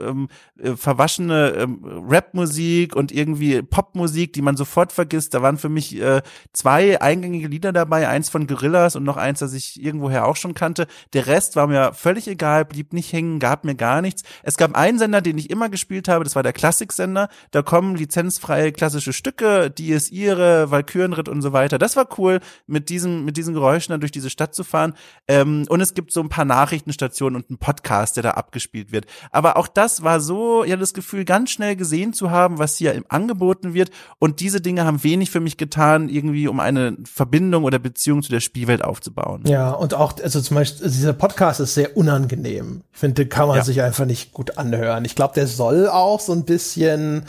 äh, 0.00 0.08
ähm, 0.08 0.28
äh, 0.58 0.76
verwaschene 0.76 1.52
äh, 1.52 1.66
Rapmusik 2.08 2.94
und 2.94 3.12
irgendwie 3.12 3.62
Popmusik, 3.62 4.32
die 4.32 4.42
man 4.42 4.56
sofort 4.56 4.92
vergisst. 4.92 5.34
Da 5.34 5.42
waren 5.42 5.56
für 5.56 5.68
mich 5.68 6.00
äh, 6.00 6.22
zwei 6.52 7.00
eingängige 7.00 7.48
Lieder 7.48 7.72
dabei, 7.72 8.08
eins 8.08 8.28
von 8.28 8.46
Gorillas 8.46 8.96
und 8.96 9.04
noch 9.04 9.16
eins, 9.16 9.40
das 9.40 9.52
ich 9.52 9.82
irgendwoher 9.82 10.26
auch 10.26 10.36
schon 10.36 10.54
kannte. 10.54 10.86
Der 11.12 11.26
Rest 11.26 11.56
war 11.56 11.66
mir 11.66 11.92
völlig 11.92 12.28
egal, 12.28 12.64
blieb 12.64 12.92
nicht 12.92 13.12
hängen, 13.12 13.38
gab 13.38 13.64
mir 13.64 13.74
gar 13.74 14.02
nichts. 14.02 14.22
Es 14.42 14.56
gab 14.56 14.76
einen 14.76 14.98
Sender, 14.98 15.20
den 15.20 15.38
ich 15.38 15.50
immer 15.50 15.68
gespielt 15.68 16.08
habe, 16.08 16.24
das 16.24 16.36
war 16.36 16.42
der 16.42 16.52
Klassiksender. 16.52 17.28
Da 17.50 17.62
kommen 17.62 17.96
lizenzfreie 17.96 18.72
klassische 18.72 19.12
Stücke, 19.12 19.70
die 19.70 19.90
ist 19.90 20.10
ihre, 20.10 20.70
Walkürenritt 20.70 21.28
und 21.28 21.42
so 21.42 21.52
weiter. 21.52 21.78
Das 21.78 21.96
war 21.96 22.08
cool, 22.18 22.40
mit 22.66 22.88
diesem, 22.88 23.24
mit 23.24 23.36
diesen 23.36 23.54
Geräuschen 23.54 23.92
dann 23.92 24.00
durch 24.00 24.12
diese 24.12 24.30
Stadt 24.30 24.54
zu 24.54 24.64
fahren. 24.64 24.94
Ähm, 25.28 25.66
und 25.68 25.80
es 25.80 25.94
gibt 25.94 26.12
so 26.12 26.20
ein 26.20 26.28
paar 26.28 26.44
Nachrichtenstationen 26.44 27.36
und 27.36 27.50
einen 27.50 27.58
Podcast, 27.58 28.16
der 28.16 28.22
da 28.22 28.30
abgespielt 28.32 28.92
wird. 28.92 29.06
Aber 29.30 29.56
auch 29.56 29.68
das 29.68 30.02
war 30.02 30.20
so, 30.20 30.64
ja, 30.64 30.76
das 30.76 30.94
Gefühl, 30.94 31.24
ganz 31.24 31.50
schnell 31.50 31.76
gesehen 31.76 32.12
zu 32.12 32.30
haben, 32.30 32.58
was 32.58 32.76
hier 32.76 33.02
angeboten 33.08 33.74
wird. 33.74 33.90
Und 34.18 34.40
diese 34.40 34.60
Dinge 34.60 34.84
haben 34.84 35.02
wenig 35.04 35.30
für 35.30 35.40
mich 35.40 35.56
getan, 35.56 36.08
irgendwie 36.08 36.39
um 36.48 36.60
eine 36.60 36.96
Verbindung 37.04 37.64
oder 37.64 37.78
Beziehung 37.78 38.22
zu 38.22 38.30
der 38.30 38.40
Spielwelt 38.40 38.82
aufzubauen. 38.82 39.44
Ja, 39.46 39.70
und 39.70 39.94
auch, 39.94 40.14
also 40.22 40.40
zum 40.40 40.56
Beispiel, 40.56 40.84
also 40.84 40.96
dieser 40.96 41.12
Podcast 41.12 41.60
ist 41.60 41.74
sehr 41.74 41.96
unangenehm. 41.96 42.82
Ich 42.92 42.98
finde, 42.98 43.26
kann 43.26 43.48
man 43.48 43.58
Ja. 43.58 43.64
sich 43.64 43.82
einfach 43.82 44.06
nicht 44.06 44.32
gut 44.32 44.58
anhören. 44.58 45.04
Ich 45.04 45.14
glaube, 45.14 45.34
der 45.34 45.46
soll 45.46 45.88
auch 45.88 46.20
so 46.20 46.32
ein 46.32 46.44
bisschen, 46.44 47.24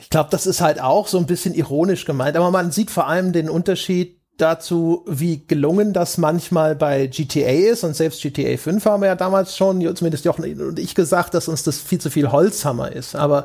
ich 0.00 0.10
glaube, 0.10 0.30
das 0.30 0.46
ist 0.46 0.60
halt 0.60 0.80
auch 0.80 1.06
so 1.08 1.18
ein 1.18 1.26
bisschen 1.26 1.54
ironisch 1.54 2.04
gemeint, 2.04 2.36
aber 2.36 2.50
man 2.50 2.70
sieht 2.72 2.90
vor 2.90 3.06
allem 3.06 3.32
den 3.32 3.48
Unterschied 3.48 4.18
dazu, 4.38 5.04
wie 5.06 5.46
gelungen 5.46 5.92
das 5.92 6.16
manchmal 6.18 6.74
bei 6.74 7.06
GTA 7.06 7.70
ist 7.70 7.84
und 7.84 7.94
selbst 7.94 8.22
GTA 8.22 8.56
5 8.56 8.84
haben 8.86 9.02
wir 9.02 9.08
ja 9.08 9.14
damals 9.14 9.56
schon, 9.56 9.80
zumindest 9.94 10.24
Jochen 10.24 10.60
und 10.60 10.78
ich 10.78 10.94
gesagt, 10.94 11.34
dass 11.34 11.48
uns 11.48 11.62
das 11.62 11.78
viel 11.78 12.00
zu 12.00 12.10
viel 12.10 12.32
Holzhammer 12.32 12.90
ist, 12.90 13.14
aber 13.14 13.44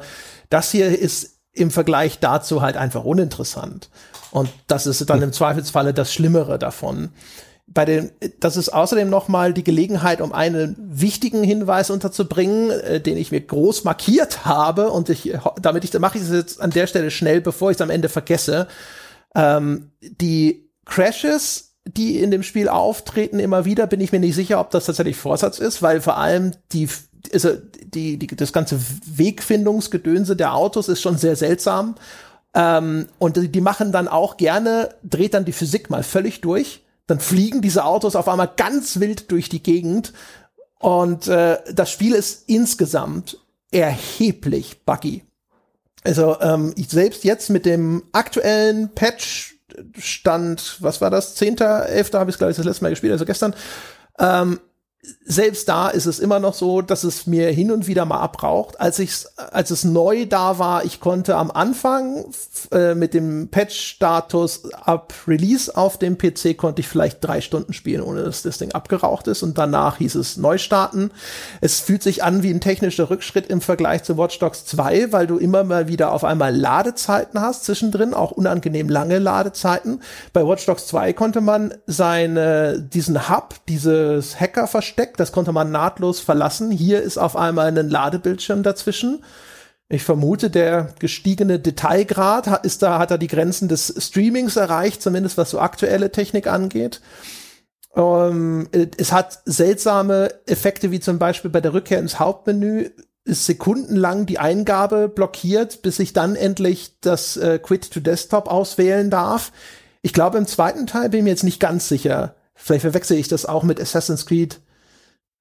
das 0.49 0.71
hier 0.71 0.97
ist 0.97 1.36
im 1.57 1.71
Vergleich 1.71 2.19
dazu 2.19 2.61
halt 2.61 2.77
einfach 2.77 3.03
uninteressant. 3.03 3.89
Und 4.31 4.49
das 4.67 4.87
ist 4.87 5.09
dann 5.09 5.21
im 5.21 5.33
Zweifelsfalle 5.33 5.93
das 5.93 6.13
Schlimmere 6.13 6.59
davon. 6.59 7.09
Bei 7.65 7.83
den, 7.83 8.11
das 8.39 8.55
ist 8.55 8.69
außerdem 8.69 9.09
nochmal 9.09 9.53
die 9.53 9.63
Gelegenheit, 9.63 10.21
um 10.21 10.31
einen 10.31 10.77
wichtigen 10.79 11.43
Hinweis 11.43 11.89
unterzubringen, 11.89 12.71
äh, 12.71 13.01
den 13.01 13.17
ich 13.17 13.31
mir 13.31 13.41
groß 13.41 13.83
markiert 13.83 14.45
habe. 14.45 14.89
Und 14.91 15.09
ich, 15.09 15.33
damit 15.61 15.83
ich, 15.83 15.97
mache 15.99 16.17
ich 16.17 16.23
es 16.23 16.31
jetzt 16.31 16.61
an 16.61 16.71
der 16.71 16.87
Stelle 16.87 17.11
schnell, 17.11 17.41
bevor 17.41 17.71
ich 17.71 17.77
es 17.77 17.81
am 17.81 17.89
Ende 17.89 18.09
vergesse. 18.09 18.67
Ähm, 19.35 19.91
die 20.01 20.69
Crashes, 20.85 21.75
die 21.85 22.19
in 22.19 22.31
dem 22.31 22.43
Spiel 22.43 22.69
auftreten, 22.69 23.39
immer 23.39 23.65
wieder, 23.65 23.87
bin 23.87 24.01
ich 24.01 24.11
mir 24.11 24.19
nicht 24.19 24.35
sicher, 24.35 24.59
ob 24.59 24.71
das 24.71 24.85
tatsächlich 24.85 25.17
Vorsatz 25.17 25.59
ist, 25.59 25.81
weil 25.81 26.01
vor 26.01 26.17
allem 26.17 26.53
die, 26.71 26.87
also 27.33 27.51
die, 27.83 28.17
die, 28.17 28.27
das 28.27 28.53
ganze 28.53 28.79
Wegfindungsgedönse 29.05 30.35
der 30.35 30.53
Autos 30.53 30.89
ist 30.89 31.01
schon 31.01 31.17
sehr 31.17 31.35
seltsam. 31.35 31.95
Ähm, 32.53 33.07
und 33.19 33.37
die, 33.37 33.49
die 33.49 33.61
machen 33.61 33.91
dann 33.91 34.07
auch 34.07 34.37
gerne, 34.37 34.95
dreht 35.03 35.33
dann 35.33 35.45
die 35.45 35.51
Physik 35.53 35.89
mal 35.89 36.03
völlig 36.03 36.41
durch. 36.41 36.83
Dann 37.05 37.19
fliegen 37.19 37.61
diese 37.61 37.85
Autos 37.85 38.15
auf 38.15 38.27
einmal 38.27 38.51
ganz 38.55 38.99
wild 38.99 39.31
durch 39.31 39.49
die 39.49 39.63
Gegend. 39.63 40.13
Und 40.79 41.27
äh, 41.27 41.57
das 41.73 41.91
Spiel 41.91 42.13
ist 42.13 42.43
insgesamt 42.47 43.37
erheblich 43.71 44.85
buggy. 44.85 45.23
Also 46.03 46.37
ähm, 46.39 46.73
ich 46.77 46.89
selbst 46.89 47.23
jetzt 47.23 47.49
mit 47.49 47.65
dem 47.65 48.03
aktuellen 48.11 48.89
Patch-Stand, 48.93 50.77
was 50.79 51.01
war 51.01 51.09
das? 51.09 51.37
10.11. 51.37 52.17
habe 52.17 52.31
ich 52.31 52.37
glaube 52.37 52.51
ich 52.51 52.57
das 52.57 52.65
letzte 52.65 52.83
Mal 52.83 52.91
gespielt, 52.91 53.11
also 53.11 53.25
gestern. 53.25 53.53
Ähm, 54.19 54.59
selbst 55.25 55.69
da 55.69 55.89
ist 55.89 56.05
es 56.05 56.19
immer 56.19 56.39
noch 56.39 56.53
so, 56.53 56.81
dass 56.81 57.03
es 57.03 57.27
mir 57.27 57.49
hin 57.49 57.71
und 57.71 57.87
wieder 57.87 58.05
mal 58.05 58.19
abraucht. 58.19 58.79
Als 58.79 58.99
ich, 58.99 59.25
als 59.35 59.71
es 59.71 59.83
neu 59.83 60.25
da 60.25 60.57
war, 60.57 60.85
ich 60.85 60.99
konnte 60.99 61.35
am 61.35 61.51
Anfang 61.51 62.25
äh, 62.71 62.95
mit 62.95 63.13
dem 63.13 63.49
Patch-Status 63.49 64.71
ab 64.73 65.13
Release 65.27 65.75
auf 65.75 65.97
dem 65.99 66.17
PC 66.17 66.57
konnte 66.57 66.81
ich 66.81 66.87
vielleicht 66.87 67.23
drei 67.23 67.41
Stunden 67.41 67.73
spielen, 67.73 68.01
ohne 68.01 68.23
dass 68.23 68.41
das 68.41 68.57
Ding 68.57 68.71
abgeraucht 68.71 69.27
ist. 69.27 69.43
Und 69.43 69.57
danach 69.57 69.97
hieß 69.97 70.15
es 70.15 70.37
neu 70.37 70.57
starten. 70.57 71.11
Es 71.61 71.79
fühlt 71.79 72.03
sich 72.03 72.23
an 72.23 72.41
wie 72.41 72.51
ein 72.51 72.61
technischer 72.61 73.09
Rückschritt 73.09 73.47
im 73.47 73.61
Vergleich 73.61 74.03
zu 74.03 74.17
Watch 74.17 74.39
Dogs 74.39 74.65
2, 74.65 75.11
weil 75.11 75.27
du 75.27 75.37
immer 75.37 75.63
mal 75.63 75.87
wieder 75.87 76.11
auf 76.11 76.23
einmal 76.23 76.55
Ladezeiten 76.55 77.39
hast 77.39 77.65
zwischendrin, 77.65 78.13
auch 78.13 78.31
unangenehm 78.31 78.89
lange 78.89 79.19
Ladezeiten. 79.19 80.01
Bei 80.33 80.45
Watch 80.45 80.65
Dogs 80.65 80.87
2 80.87 81.13
konnte 81.13 81.41
man 81.41 81.73
seine, 81.85 82.81
diesen 82.81 83.29
Hub, 83.29 83.55
dieses 83.67 84.39
Hacker-Versteck, 84.87 85.17
das 85.17 85.31
konnte 85.31 85.51
man 85.51 85.71
nahtlos 85.71 86.19
verlassen. 86.19 86.71
Hier 86.71 87.01
ist 87.01 87.17
auf 87.17 87.35
einmal 87.35 87.67
ein 87.67 87.89
Ladebildschirm 87.89 88.63
dazwischen. 88.63 89.23
Ich 89.89 90.03
vermute, 90.03 90.49
der 90.49 90.93
gestiegene 90.99 91.59
Detailgrad 91.59 92.65
ist 92.65 92.81
da, 92.81 92.99
hat 92.99 93.11
er 93.11 93.17
die 93.17 93.27
Grenzen 93.27 93.67
des 93.69 93.93
Streamings 93.97 94.55
erreicht, 94.55 95.01
zumindest 95.01 95.37
was 95.37 95.51
so 95.51 95.59
aktuelle 95.59 96.11
Technik 96.11 96.47
angeht. 96.47 97.01
Ähm, 97.95 98.67
es 98.97 99.11
hat 99.11 99.39
seltsame 99.45 100.33
Effekte, 100.45 100.91
wie 100.91 100.99
zum 100.99 101.19
Beispiel 101.19 101.51
bei 101.51 101.61
der 101.61 101.73
Rückkehr 101.73 101.99
ins 101.99 102.19
Hauptmenü 102.19 102.89
ist 103.23 103.45
sekundenlang 103.45 104.25
die 104.25 104.39
Eingabe 104.39 105.09
blockiert, 105.09 105.81
bis 105.81 105.99
ich 105.99 106.13
dann 106.13 106.35
endlich 106.35 106.99
das 107.01 107.35
äh, 107.35 107.59
Quit 107.59 107.91
to 107.91 107.99
Desktop 107.99 108.47
auswählen 108.47 109.09
darf. 109.09 109.51
Ich 110.01 110.13
glaube, 110.13 110.37
im 110.37 110.47
zweiten 110.47 110.87
Teil 110.87 111.09
bin 111.09 111.19
ich 111.19 111.23
mir 111.25 111.29
jetzt 111.31 111.43
nicht 111.43 111.59
ganz 111.59 111.89
sicher. 111.89 112.35
Vielleicht 112.55 112.81
verwechsel 112.81 113.17
ich 113.17 113.27
das 113.27 113.45
auch 113.45 113.63
mit 113.63 113.81
Assassin's 113.81 114.25
Creed. 114.25 114.61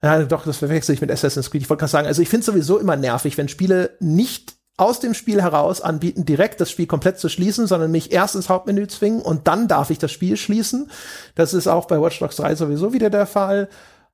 Ja, 0.06 0.22
doch, 0.22 0.44
das 0.44 0.58
verwechsel 0.58 0.94
ich 0.94 1.00
mit 1.00 1.10
Assassin's 1.10 1.50
Creed. 1.50 1.62
Ich 1.62 1.68
wollte 1.68 1.80
gerade 1.80 1.90
sagen, 1.90 2.06
also 2.06 2.22
ich 2.22 2.28
finde 2.28 2.42
es 2.42 2.46
sowieso 2.46 2.78
immer 2.78 2.94
nervig, 2.94 3.36
wenn 3.36 3.48
Spiele 3.48 3.96
nicht 3.98 4.54
aus 4.76 5.00
dem 5.00 5.14
Spiel 5.14 5.42
heraus 5.42 5.80
anbieten, 5.80 6.24
direkt 6.24 6.60
das 6.60 6.70
Spiel 6.70 6.86
komplett 6.86 7.18
zu 7.18 7.28
schließen, 7.28 7.66
sondern 7.66 7.90
mich 7.90 8.12
erst 8.12 8.36
ins 8.36 8.48
Hauptmenü 8.48 8.86
zwingen 8.86 9.20
und 9.20 9.48
dann 9.48 9.66
darf 9.66 9.90
ich 9.90 9.98
das 9.98 10.12
Spiel 10.12 10.36
schließen. 10.36 10.92
Das 11.34 11.54
ist 11.54 11.66
auch 11.66 11.86
bei 11.86 12.00
Watch 12.00 12.20
Dogs 12.20 12.36
3 12.36 12.54
sowieso 12.54 12.92
wieder 12.92 13.10
der 13.10 13.26
Fall. 13.26 13.68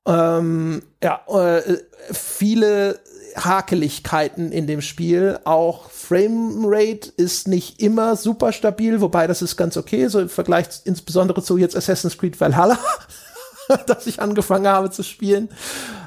Ähm, 0.07 0.83
ja, 1.03 1.21
äh, 1.29 1.61
viele 2.11 2.99
Hakeligkeiten 3.37 4.51
in 4.51 4.67
dem 4.67 4.81
Spiel. 4.81 5.41
Auch 5.45 5.91
Framerate 5.91 7.13
ist 7.19 7.49
nicht 7.49 7.83
immer 7.83 8.17
super 8.17 8.53
stabil, 8.53 9.03
wobei 9.03 9.27
das 9.27 9.43
ist 9.43 9.59
ganz 9.59 9.77
okay, 9.77 10.09
so 10.09 10.21
im 10.21 10.31
Vergleich 10.31 10.69
insbesondere 10.85 11.43
zu 11.43 11.59
jetzt 11.59 11.77
Assassin's 11.77 12.17
Creed 12.17 12.41
Valhalla, 12.41 12.79
das 13.87 14.07
ich 14.07 14.21
angefangen 14.21 14.69
habe 14.69 14.91
zu 14.91 15.03
spielen. 15.03 15.49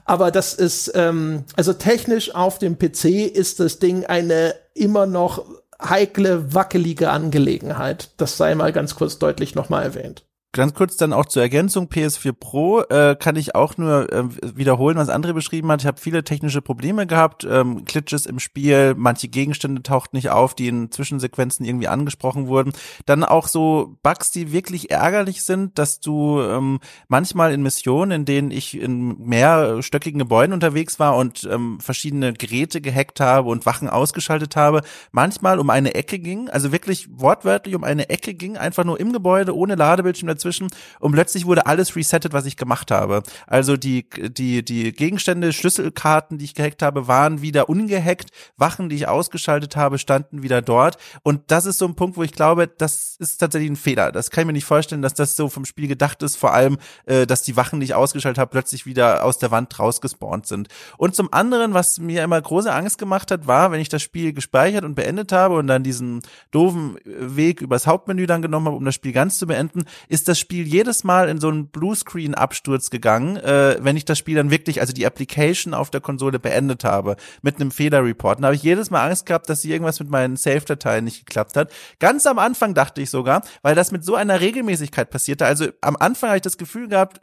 Aber 0.06 0.32
das 0.32 0.54
ist, 0.54 0.92
ähm, 0.96 1.44
also 1.56 1.74
technisch 1.74 2.34
auf 2.34 2.60
dem 2.60 2.78
PC 2.78 3.06
ist 3.06 3.60
das 3.60 3.80
Ding 3.80 4.06
eine 4.06 4.56
immer 4.74 5.06
noch 5.06 5.44
heikle, 5.82 6.54
wackelige 6.54 7.10
Angelegenheit. 7.10 8.12
Das 8.18 8.38
sei 8.38 8.56
mal 8.56 8.72
ganz 8.72 8.96
kurz 8.96 9.20
deutlich 9.20 9.56
nochmal 9.56 9.84
erwähnt. 9.84 10.24
Ganz 10.56 10.73
kurz 10.73 10.95
dann 10.95 11.11
auch 11.11 11.26
zur 11.26 11.41
Ergänzung 11.41 11.88
PS4 11.88 12.32
Pro 12.32 12.80
äh, 12.84 13.18
kann 13.19 13.36
ich 13.36 13.56
auch 13.56 13.76
nur 13.76 14.10
äh, 14.10 14.23
wiederholen, 14.56 14.95
was 14.95 15.10
André 15.10 15.34
beschrieben 15.34 15.69
hat. 15.69 15.82
Ich 15.82 15.86
habe 15.86 15.99
viele 15.99 16.23
technische 16.23 16.61
Probleme 16.61 17.06
gehabt, 17.06 17.44
ähm, 17.44 17.84
Glitches 17.84 18.26
im 18.26 18.40
Spiel, 18.40 18.94
manche 18.95 19.27
Gegenstände 19.27 19.84
tauchten 19.84 20.15
nicht 20.15 20.30
auf, 20.30 20.56
die 20.56 20.69
in 20.69 20.91
Zwischensequenzen 20.91 21.65
irgendwie 21.65 21.90
angesprochen 21.90 22.48
wurden. 22.48 22.72
Dann 23.06 23.26
auch 23.26 23.49
so 23.49 23.98
Bugs, 24.02 24.32
die 24.32 24.53
wirklich 24.53 24.91
ärgerlich 24.91 25.44
sind, 25.44 25.77
dass 25.77 25.99
du 25.99 26.40
ähm, 26.40 26.80
manchmal 27.10 27.52
in 27.52 27.61
Missionen, 27.61 28.11
in 28.11 28.23
denen 28.23 28.49
ich 28.49 28.80
in 28.80 29.19
mehrstöckigen 29.19 30.19
Gebäuden 30.19 30.53
unterwegs 30.53 30.99
war 30.99 31.18
und 31.18 31.45
ähm, 31.52 31.82
verschiedene 31.82 32.32
Geräte 32.32 32.80
gehackt 32.80 33.19
habe 33.19 33.49
und 33.49 33.65
Wachen 33.65 33.90
ausgeschaltet 33.90 34.56
habe, 34.56 34.84
manchmal 35.11 35.60
um 35.60 35.69
eine 35.69 35.95
Ecke 35.95 36.18
ging, 36.18 36.48
also 36.48 36.72
wirklich 36.72 37.10
wortwörtlich 37.11 37.76
um 37.76 37.84
eine 37.84 38.07
Ecke 38.07 38.34
ging, 38.34 38.56
einfach 38.56 38.86
nur 38.86 38.98
im 38.98 39.11
Gebäude 39.11 39.53
ohne 39.53 39.76
Ladebildschirm 39.76 40.30
dazwischen 40.30 40.45
dazwischen 40.46 40.70
und 41.00 41.12
plötzlich 41.12 41.46
wurde 41.46 41.66
alles 41.66 41.96
resettet, 41.96 42.34
was 42.34 42.46
ich 42.46 42.58
gemacht 42.58 42.92
habe. 42.92 43.24
Also 43.48 43.78
die, 43.78 44.08
die, 44.10 44.64
die 44.64 44.92
Gegenstände, 44.94 45.52
Schlüsselkarten, 45.54 46.38
die 46.38 46.46
ich 46.46 46.56
gehackt 46.56 46.82
habe, 46.82 47.08
waren 47.08 47.42
wieder 47.42 47.70
ungehackt. 47.70 48.30
Wachen, 48.58 48.90
die 48.90 48.96
ich 48.96 49.08
ausgeschaltet 49.08 49.76
habe, 49.76 49.98
standen 49.98 50.44
wieder 50.44 50.62
dort. 50.62 50.98
Und 51.24 51.42
das 51.48 51.66
ist 51.66 51.80
so 51.80 51.86
ein 51.86 51.96
Punkt, 51.96 52.18
wo 52.18 52.24
ich 52.24 52.34
glaube, 52.34 52.68
das 52.68 53.16
ist 53.20 53.38
tatsächlich 53.38 53.72
ein 53.72 53.76
Fehler. 53.76 54.12
Das 54.12 54.30
kann 54.30 54.44
ich 54.44 54.48
mir 54.48 54.54
nicht 54.54 54.66
vorstellen, 54.66 55.02
dass 55.02 55.14
das 55.14 55.36
so 55.36 55.50
vom 55.50 55.66
Spiel 55.66 55.88
gedacht 55.88 56.22
ist. 56.24 56.38
Vor 56.38 56.54
allem, 56.54 56.78
äh, 57.06 57.26
dass 57.26 57.42
die 57.44 57.58
Wachen, 57.58 57.80
die 57.80 57.86
ich 57.86 57.96
ausgeschaltet 57.96 58.40
habe, 58.40 58.52
plötzlich 58.52 58.86
wieder 58.86 59.24
aus 59.24 59.38
der 59.38 59.52
Wand 59.52 59.78
rausgespawnt 59.80 60.48
sind. 60.48 60.68
Und 60.98 61.16
zum 61.16 61.34
anderen, 61.34 61.74
was 61.74 62.00
mir 62.00 62.24
immer 62.24 62.42
große 62.42 62.72
Angst 62.72 62.98
gemacht 62.98 63.32
hat, 63.32 63.48
war, 63.48 63.72
wenn 63.72 63.80
ich 63.80 63.90
das 63.90 64.02
Spiel 64.02 64.34
gespeichert 64.34 64.84
und 64.84 64.96
beendet 64.96 65.32
habe 65.32 65.56
und 65.56 65.68
dann 65.68 65.84
diesen 65.84 66.22
doofen 66.52 66.98
Weg 67.06 67.62
übers 67.62 67.88
Hauptmenü 67.88 68.26
dann 68.26 68.42
genommen 68.42 68.68
habe, 68.68 68.76
um 68.76 68.86
das 68.86 68.96
Spiel 68.96 69.12
ganz 69.12 69.38
zu 69.38 69.48
beenden, 69.48 69.86
ist 70.08 70.24
das 70.27 70.39
Spiel 70.39 70.68
jedes 70.68 71.03
Mal 71.03 71.30
in 71.30 71.39
so 71.39 71.47
einen 71.47 71.68
Bluescreen-Absturz 71.68 72.89
gegangen, 72.89 73.38
äh, 73.38 73.77
wenn 73.80 73.97
ich 73.97 74.06
das 74.06 74.18
Spiel 74.18 74.35
dann 74.35 74.52
wirklich, 74.52 74.81
also 74.81 74.93
die 74.93 75.06
Application 75.06 75.73
auf 75.73 75.89
der 75.89 76.02
Konsole 76.02 76.39
beendet 76.39 76.84
habe, 76.84 77.15
mit 77.41 77.56
einem 77.56 77.72
Fehlerreport. 77.72 78.39
Dann 78.39 78.45
habe 78.45 78.56
ich 78.56 78.64
jedes 78.64 78.89
Mal 78.91 79.07
Angst 79.07 79.26
gehabt, 79.26 79.49
dass 79.49 79.64
irgendwas 79.64 79.99
mit 79.99 80.10
meinen 80.10 80.35
Save-Dateien 80.35 81.06
nicht 81.06 81.26
geklappt 81.26 81.56
hat. 81.56 81.72
Ganz 81.99 82.26
am 82.26 82.39
Anfang 82.39 82.73
dachte 82.73 83.02
ich 83.02 83.10
sogar, 83.10 83.41
weil 83.61 83.76
das 83.76 83.91
mit 83.91 84.03
so 84.03 84.15
einer 84.15 84.41
Regelmäßigkeit 84.41 85.10
passierte. 85.10 85.45
Also 85.45 85.68
am 85.81 85.95
Anfang 85.97 86.30
habe 86.30 86.38
ich 86.38 86.43
das 86.43 86.57
Gefühl 86.57 86.88
gehabt, 86.88 87.22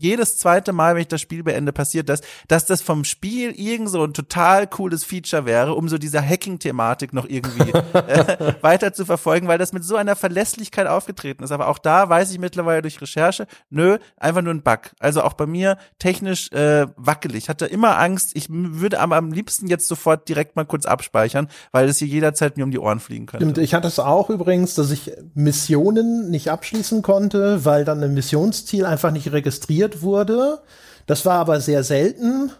jedes 0.00 0.38
zweite 0.38 0.72
Mal, 0.72 0.94
wenn 0.94 1.02
ich 1.02 1.08
das 1.08 1.20
Spiel 1.20 1.42
beende, 1.42 1.72
passiert 1.72 2.08
das, 2.08 2.22
dass 2.48 2.64
das 2.64 2.80
vom 2.80 3.04
Spiel 3.04 3.52
irgend 3.52 3.90
so 3.90 4.02
ein 4.02 4.14
total 4.14 4.66
cooles 4.66 5.04
Feature 5.04 5.44
wäre, 5.44 5.74
um 5.74 5.88
so 5.88 5.98
dieser 5.98 6.22
Hacking-Thematik 6.22 7.12
noch 7.12 7.28
irgendwie 7.28 7.70
äh, 7.92 8.54
weiter 8.62 8.92
zu 8.92 9.04
verfolgen, 9.04 9.46
weil 9.46 9.58
das 9.58 9.72
mit 9.72 9.84
so 9.84 9.96
einer 9.96 10.16
Verlässlichkeit 10.16 10.86
aufgetreten 10.86 11.44
ist. 11.44 11.52
Aber 11.52 11.68
auch 11.68 11.78
da 11.78 12.08
weiß 12.08 12.32
ich 12.32 12.38
mittlerweile 12.38 12.82
durch 12.82 13.00
Recherche, 13.00 13.46
nö, 13.68 13.98
einfach 14.16 14.42
nur 14.42 14.54
ein 14.54 14.62
Bug. 14.62 14.90
Also 14.98 15.22
auch 15.22 15.34
bei 15.34 15.46
mir 15.46 15.76
technisch 15.98 16.50
äh, 16.52 16.86
wackelig. 16.96 17.48
Hatte 17.48 17.66
immer 17.66 17.98
Angst, 17.98 18.30
ich 18.34 18.46
würde 18.48 19.00
am, 19.00 19.12
am 19.12 19.32
liebsten 19.32 19.66
jetzt 19.66 19.86
sofort 19.86 20.28
direkt 20.28 20.56
mal 20.56 20.64
kurz 20.64 20.86
abspeichern, 20.86 21.48
weil 21.72 21.88
es 21.88 21.98
hier 21.98 22.08
jederzeit 22.08 22.56
mir 22.56 22.64
um 22.64 22.70
die 22.70 22.78
Ohren 22.78 23.00
fliegen 23.00 23.26
könnte. 23.26 23.44
Stimmt, 23.44 23.58
ich 23.58 23.74
hatte 23.74 23.88
es 23.88 23.98
auch 23.98 24.30
übrigens, 24.30 24.74
dass 24.74 24.90
ich 24.90 25.12
Missionen 25.34 26.30
nicht 26.30 26.50
abschließen 26.50 27.02
konnte, 27.02 27.64
weil 27.64 27.84
dann 27.84 28.02
ein 28.02 28.14
Missionsziel 28.14 28.86
einfach 28.86 29.10
nicht 29.10 29.30
registriert 29.32 29.89
wurde. 30.02 30.62
Das 31.06 31.26
war 31.26 31.38
aber 31.38 31.60
sehr 31.60 31.84
selten. 31.84 32.52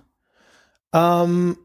Ähm, 0.92 1.56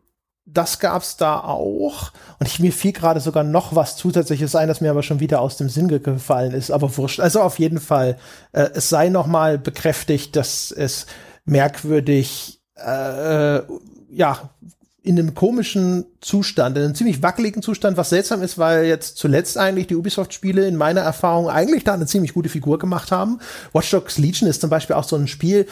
das 0.45 0.79
gab's 0.79 1.17
da 1.17 1.39
auch. 1.39 2.11
Und 2.39 2.47
ich, 2.47 2.59
mir 2.59 2.71
fiel 2.71 2.91
gerade 2.91 3.19
sogar 3.19 3.43
noch 3.43 3.75
was 3.75 3.97
Zusätzliches 3.97 4.55
ein, 4.55 4.67
das 4.67 4.81
mir 4.81 4.91
aber 4.91 5.03
schon 5.03 5.19
wieder 5.19 5.41
aus 5.41 5.57
dem 5.57 5.69
Sinn 5.69 5.87
gefallen 5.87 6.53
ist. 6.53 6.69
Aber 6.69 6.95
wurscht. 6.97 7.19
Also 7.19 7.41
auf 7.41 7.57
jeden 7.57 7.79
Fall, 7.79 8.17
äh, 8.51 8.69
es 8.73 8.89
sei 8.89 9.09
noch 9.09 9.25
mal 9.25 9.57
bekräftigt, 9.57 10.35
dass 10.35 10.71
es 10.71 11.07
merkwürdig, 11.45 12.61
äh, 12.75 13.61
ja, 14.09 14.49
in 15.05 15.19
einem 15.19 15.35
komischen 15.35 16.05
Zustand, 16.19 16.77
in 16.77 16.83
einem 16.83 16.95
ziemlich 16.95 17.21
wackeligen 17.21 17.61
Zustand, 17.61 17.95
was 17.95 18.09
seltsam 18.09 18.41
ist, 18.41 18.57
weil 18.57 18.85
jetzt 18.85 19.17
zuletzt 19.17 19.57
eigentlich 19.57 19.85
die 19.85 19.95
Ubisoft-Spiele 19.95 20.67
in 20.67 20.75
meiner 20.75 21.01
Erfahrung 21.01 21.47
eigentlich 21.47 21.83
da 21.83 21.93
eine 21.93 22.07
ziemlich 22.07 22.33
gute 22.33 22.49
Figur 22.49 22.79
gemacht 22.79 23.11
haben. 23.11 23.39
Watch 23.71 23.91
Dogs 23.91 24.17
Legion 24.17 24.49
ist 24.49 24.61
zum 24.61 24.71
Beispiel 24.71 24.95
auch 24.95 25.03
so 25.03 25.15
ein 25.15 25.27
Spiel, 25.27 25.67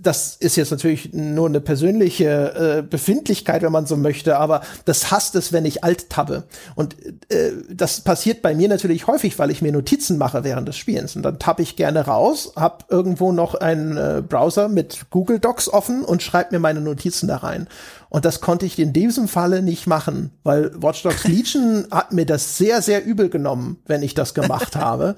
das 0.00 0.36
ist 0.36 0.56
jetzt 0.56 0.70
natürlich 0.70 1.12
nur 1.12 1.48
eine 1.48 1.60
persönliche 1.60 2.78
äh, 2.78 2.82
Befindlichkeit, 2.82 3.62
wenn 3.62 3.72
man 3.72 3.86
so 3.86 3.96
möchte, 3.96 4.38
aber 4.38 4.62
das 4.84 5.10
hasst 5.10 5.34
es, 5.34 5.52
wenn 5.52 5.64
ich 5.64 5.84
alt 5.84 6.10
tabbe. 6.10 6.44
Und 6.74 6.96
äh, 7.30 7.52
das 7.70 8.00
passiert 8.00 8.42
bei 8.42 8.54
mir 8.54 8.68
natürlich 8.68 9.06
häufig, 9.06 9.38
weil 9.38 9.50
ich 9.50 9.62
mir 9.62 9.72
Notizen 9.72 10.18
mache 10.18 10.44
während 10.44 10.68
des 10.68 10.76
Spielens. 10.76 11.16
Und 11.16 11.22
dann 11.22 11.38
tappe 11.38 11.62
ich 11.62 11.76
gerne 11.76 12.06
raus, 12.06 12.52
hab 12.56 12.90
irgendwo 12.90 13.32
noch 13.32 13.54
einen 13.54 13.96
äh, 13.96 14.22
Browser 14.26 14.68
mit 14.68 15.06
Google 15.10 15.38
Docs 15.38 15.68
offen 15.68 16.04
und 16.04 16.22
schreibe 16.22 16.54
mir 16.54 16.60
meine 16.60 16.80
Notizen 16.80 17.28
da 17.28 17.38
rein. 17.38 17.68
Und 18.08 18.24
das 18.24 18.40
konnte 18.40 18.64
ich 18.64 18.78
in 18.78 18.92
diesem 18.92 19.26
Falle 19.26 19.60
nicht 19.60 19.86
machen, 19.86 20.30
weil 20.44 20.70
Watch 20.80 21.02
Dogs 21.02 21.24
Legion 21.28 21.86
hat 21.90 22.12
mir 22.12 22.26
das 22.26 22.56
sehr, 22.56 22.80
sehr 22.82 23.04
übel 23.04 23.28
genommen, 23.28 23.78
wenn 23.86 24.02
ich 24.02 24.14
das 24.14 24.34
gemacht 24.34 24.76
habe. 24.76 25.16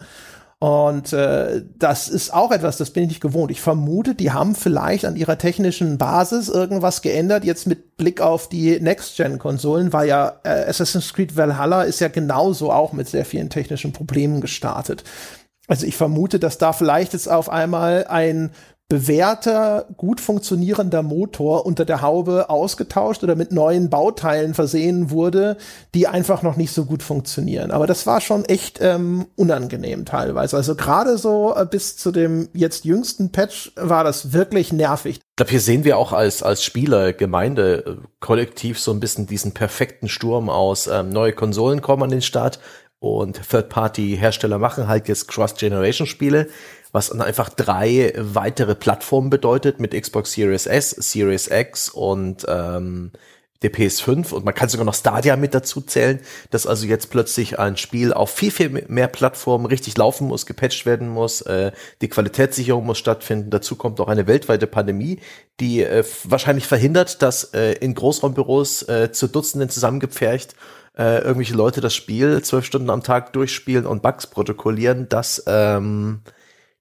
Und 0.58 1.12
äh, 1.12 1.62
das 1.78 2.08
ist 2.08 2.32
auch 2.32 2.50
etwas, 2.50 2.78
das 2.78 2.90
bin 2.90 3.02
ich 3.02 3.08
nicht 3.10 3.20
gewohnt. 3.20 3.50
Ich 3.50 3.60
vermute, 3.60 4.14
die 4.14 4.32
haben 4.32 4.54
vielleicht 4.54 5.04
an 5.04 5.16
ihrer 5.16 5.36
technischen 5.36 5.98
Basis 5.98 6.48
irgendwas 6.48 7.02
geändert, 7.02 7.44
jetzt 7.44 7.66
mit 7.66 7.98
Blick 7.98 8.22
auf 8.22 8.48
die 8.48 8.80
Next-Gen-Konsolen, 8.80 9.92
weil 9.92 10.08
ja 10.08 10.40
äh, 10.44 10.64
Assassin's 10.66 11.12
Creed 11.12 11.36
Valhalla 11.36 11.82
ist 11.82 12.00
ja 12.00 12.08
genauso 12.08 12.72
auch 12.72 12.94
mit 12.94 13.06
sehr 13.06 13.26
vielen 13.26 13.50
technischen 13.50 13.92
Problemen 13.92 14.40
gestartet. 14.40 15.04
Also 15.68 15.86
ich 15.86 15.96
vermute, 15.96 16.38
dass 16.38 16.56
da 16.56 16.72
vielleicht 16.72 17.12
jetzt 17.12 17.28
auf 17.28 17.50
einmal 17.50 18.06
ein 18.08 18.52
bewährter, 18.88 19.86
gut 19.96 20.20
funktionierender 20.20 21.02
Motor 21.02 21.66
unter 21.66 21.84
der 21.84 22.02
Haube 22.02 22.48
ausgetauscht 22.50 23.24
oder 23.24 23.34
mit 23.34 23.50
neuen 23.50 23.90
Bauteilen 23.90 24.54
versehen 24.54 25.10
wurde, 25.10 25.56
die 25.94 26.06
einfach 26.06 26.42
noch 26.42 26.56
nicht 26.56 26.72
so 26.72 26.84
gut 26.84 27.02
funktionieren. 27.02 27.72
Aber 27.72 27.88
das 27.88 28.06
war 28.06 28.20
schon 28.20 28.44
echt 28.44 28.78
ähm, 28.80 29.26
unangenehm 29.34 30.04
teilweise. 30.04 30.56
Also 30.56 30.76
gerade 30.76 31.18
so 31.18 31.52
äh, 31.56 31.66
bis 31.66 31.96
zu 31.96 32.12
dem 32.12 32.48
jetzt 32.52 32.84
jüngsten 32.84 33.32
Patch 33.32 33.72
war 33.74 34.04
das 34.04 34.32
wirklich 34.32 34.72
nervig. 34.72 35.16
Ich 35.16 35.36
glaube, 35.36 35.50
hier 35.50 35.60
sehen 35.60 35.82
wir 35.82 35.98
auch 35.98 36.12
als, 36.12 36.44
als 36.44 36.62
Spieler, 36.62 37.12
Gemeinde, 37.12 37.84
äh, 37.84 38.06
kollektiv 38.20 38.78
so 38.78 38.92
ein 38.92 39.00
bisschen 39.00 39.26
diesen 39.26 39.50
perfekten 39.52 40.08
Sturm 40.08 40.48
aus. 40.48 40.86
Ähm, 40.86 41.08
neue 41.08 41.32
Konsolen 41.32 41.82
kommen 41.82 42.04
an 42.04 42.10
den 42.10 42.22
Start 42.22 42.60
und 42.98 43.40
Third-Party-Hersteller 43.50 44.58
machen 44.58 44.88
halt 44.88 45.08
jetzt 45.08 45.28
Cross-Generation-Spiele 45.28 46.48
was 46.92 47.08
dann 47.08 47.20
einfach 47.20 47.48
drei 47.48 48.12
weitere 48.16 48.74
Plattformen 48.74 49.30
bedeutet 49.30 49.80
mit 49.80 50.00
Xbox 50.00 50.32
Series 50.32 50.66
S, 50.66 50.90
Series 50.90 51.48
X 51.48 51.88
und 51.88 52.44
ähm, 52.48 53.12
der 53.62 53.72
PS5 53.72 54.32
und 54.32 54.44
man 54.44 54.54
kann 54.54 54.68
sogar 54.68 54.84
noch 54.84 54.94
Stadia 54.94 55.36
mit 55.36 55.54
dazu 55.54 55.80
zählen, 55.80 56.20
dass 56.50 56.66
also 56.66 56.86
jetzt 56.86 57.10
plötzlich 57.10 57.58
ein 57.58 57.76
Spiel 57.76 58.12
auf 58.12 58.30
viel, 58.30 58.50
viel 58.50 58.84
mehr 58.88 59.08
Plattformen 59.08 59.66
richtig 59.66 59.96
laufen 59.96 60.28
muss, 60.28 60.46
gepatcht 60.46 60.84
werden 60.86 61.08
muss, 61.08 61.40
äh, 61.42 61.72
die 62.00 62.08
Qualitätssicherung 62.08 62.84
muss 62.84 62.98
stattfinden. 62.98 63.50
Dazu 63.50 63.76
kommt 63.76 64.00
auch 64.00 64.08
eine 64.08 64.26
weltweite 64.26 64.66
Pandemie, 64.66 65.20
die 65.58 65.82
äh, 65.82 66.04
wahrscheinlich 66.24 66.66
verhindert, 66.66 67.22
dass 67.22 67.44
äh, 67.54 67.72
in 67.72 67.94
Großraumbüros 67.94 68.82
äh, 68.88 69.10
zu 69.12 69.26
Dutzenden 69.26 69.70
zusammengepfercht 69.70 70.54
äh, 70.98 71.18
irgendwelche 71.18 71.54
Leute 71.54 71.80
das 71.80 71.94
Spiel 71.94 72.42
zwölf 72.42 72.64
Stunden 72.64 72.90
am 72.90 73.02
Tag 73.02 73.32
durchspielen 73.32 73.86
und 73.86 74.02
Bugs 74.02 74.26
protokollieren. 74.26 75.08
Das 75.08 75.42
ähm, 75.46 76.20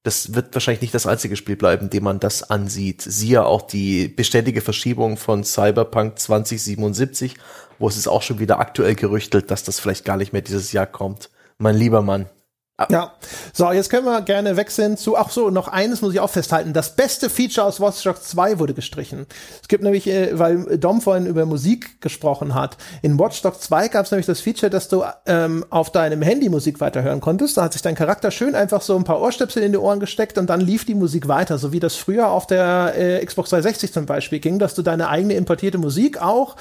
das 0.06 0.36
wird 0.36 0.54
wahrscheinlich 0.54 0.84
nicht 0.84 0.94
das 0.94 1.08
einzige 1.08 1.36
Spiel 1.36 1.56
bleiben, 1.56 1.90
dem 1.90 2.04
man 2.04 2.20
das 2.20 2.48
ansieht. 2.48 3.02
Siehe 3.02 3.44
auch 3.44 3.64
die 3.64 4.08
beständige 4.08 4.62
Verschiebung 4.62 5.18
von 5.18 5.44
Cyberpunk 5.44 6.20
2077, 6.20 7.36
wo 7.80 7.88
es 7.88 7.98
ist 7.98 8.08
auch 8.08 8.22
schon 8.22 8.38
wieder 8.38 8.60
aktuell 8.60 8.94
gerüchtelt, 8.94 9.50
dass 9.50 9.64
das 9.64 9.80
vielleicht 9.80 10.06
gar 10.06 10.18
nicht 10.18 10.32
mehr 10.32 10.44
dieses 10.44 10.72
Jahr 10.74 10.86
kommt. 10.86 11.32
Mein 11.58 11.76
lieber 11.76 12.04
Mann. 12.04 12.30
Ah. 12.78 12.88
Ja, 12.90 13.14
so, 13.54 13.72
jetzt 13.72 13.90
können 13.90 14.06
wir 14.06 14.22
gerne 14.22 14.58
wechseln 14.58 14.98
zu, 14.98 15.16
ach 15.16 15.30
so, 15.30 15.50
noch 15.50 15.70
eines 15.70 16.02
muss 16.02 16.14
ich 16.14 16.20
auch 16.20 16.30
festhalten. 16.30 16.74
Das 16.74 16.94
beste 16.98 17.30
Feature 17.30 17.66
aus 17.66 17.80
Watch 17.80 18.04
Dogs 18.04 18.24
2 18.24 18.60
wurde 18.60 18.74
gestrichen. 18.74 19.28
Es 19.62 19.70
gibt 19.70 19.82
nämlich, 19.82 20.08
äh, 20.08 20.38
weil 20.38 20.78
Dom 20.78 21.00
vorhin 21.00 21.26
über 21.26 21.46
Musik 21.46 22.02
gesprochen 22.02 22.54
hat, 22.54 22.76
in 23.02 23.18
Watch 23.18 23.42
Dogs 23.44 23.62
2 23.62 23.88
gab 23.88 24.06
es 24.06 24.12
nämlich 24.12 24.26
das 24.26 24.42
Feature, 24.42 24.70
dass 24.70 24.90
du 24.90 25.06
ähm, 25.26 25.64
auf 25.70 25.90
deinem 25.90 26.22
Handy 26.22 26.50
Musik 26.50 26.82
weiterhören 26.82 27.22
konntest. 27.22 27.56
Da 27.56 27.64
hat 27.64 27.72
sich 27.72 27.82
dein 27.82 27.96
Charakter 27.96 28.30
schön 28.30 28.56
einfach 28.56 28.82
so 28.82 28.98
ein 28.98 29.06
paar 29.06 29.22
Ohrstöpsel 29.22 29.64
in 29.64 29.72
die 29.72 29.78
Ohren 29.78 30.02
gesteckt 30.02 30.38
und 30.38 30.50
dann 30.50 30.60
lief 30.60 30.84
die 30.84 30.96
Musik 30.96 31.30
weiter, 31.30 31.58
so 31.58 31.72
wie 31.72 31.80
das 31.80 31.96
früher 31.96 32.28
auf 32.28 32.46
der 32.46 32.94
äh, 32.98 33.26
Xbox 33.26 33.52
360 33.52 33.94
zum 33.94 34.06
Beispiel 34.06 34.40
ging, 34.40 34.60
dass 34.60 34.76
du 34.76 34.82
deine 34.82 35.08
eigene 35.08 35.36
importierte 35.36 35.78
Musik 35.78 36.22
auch 36.22 36.58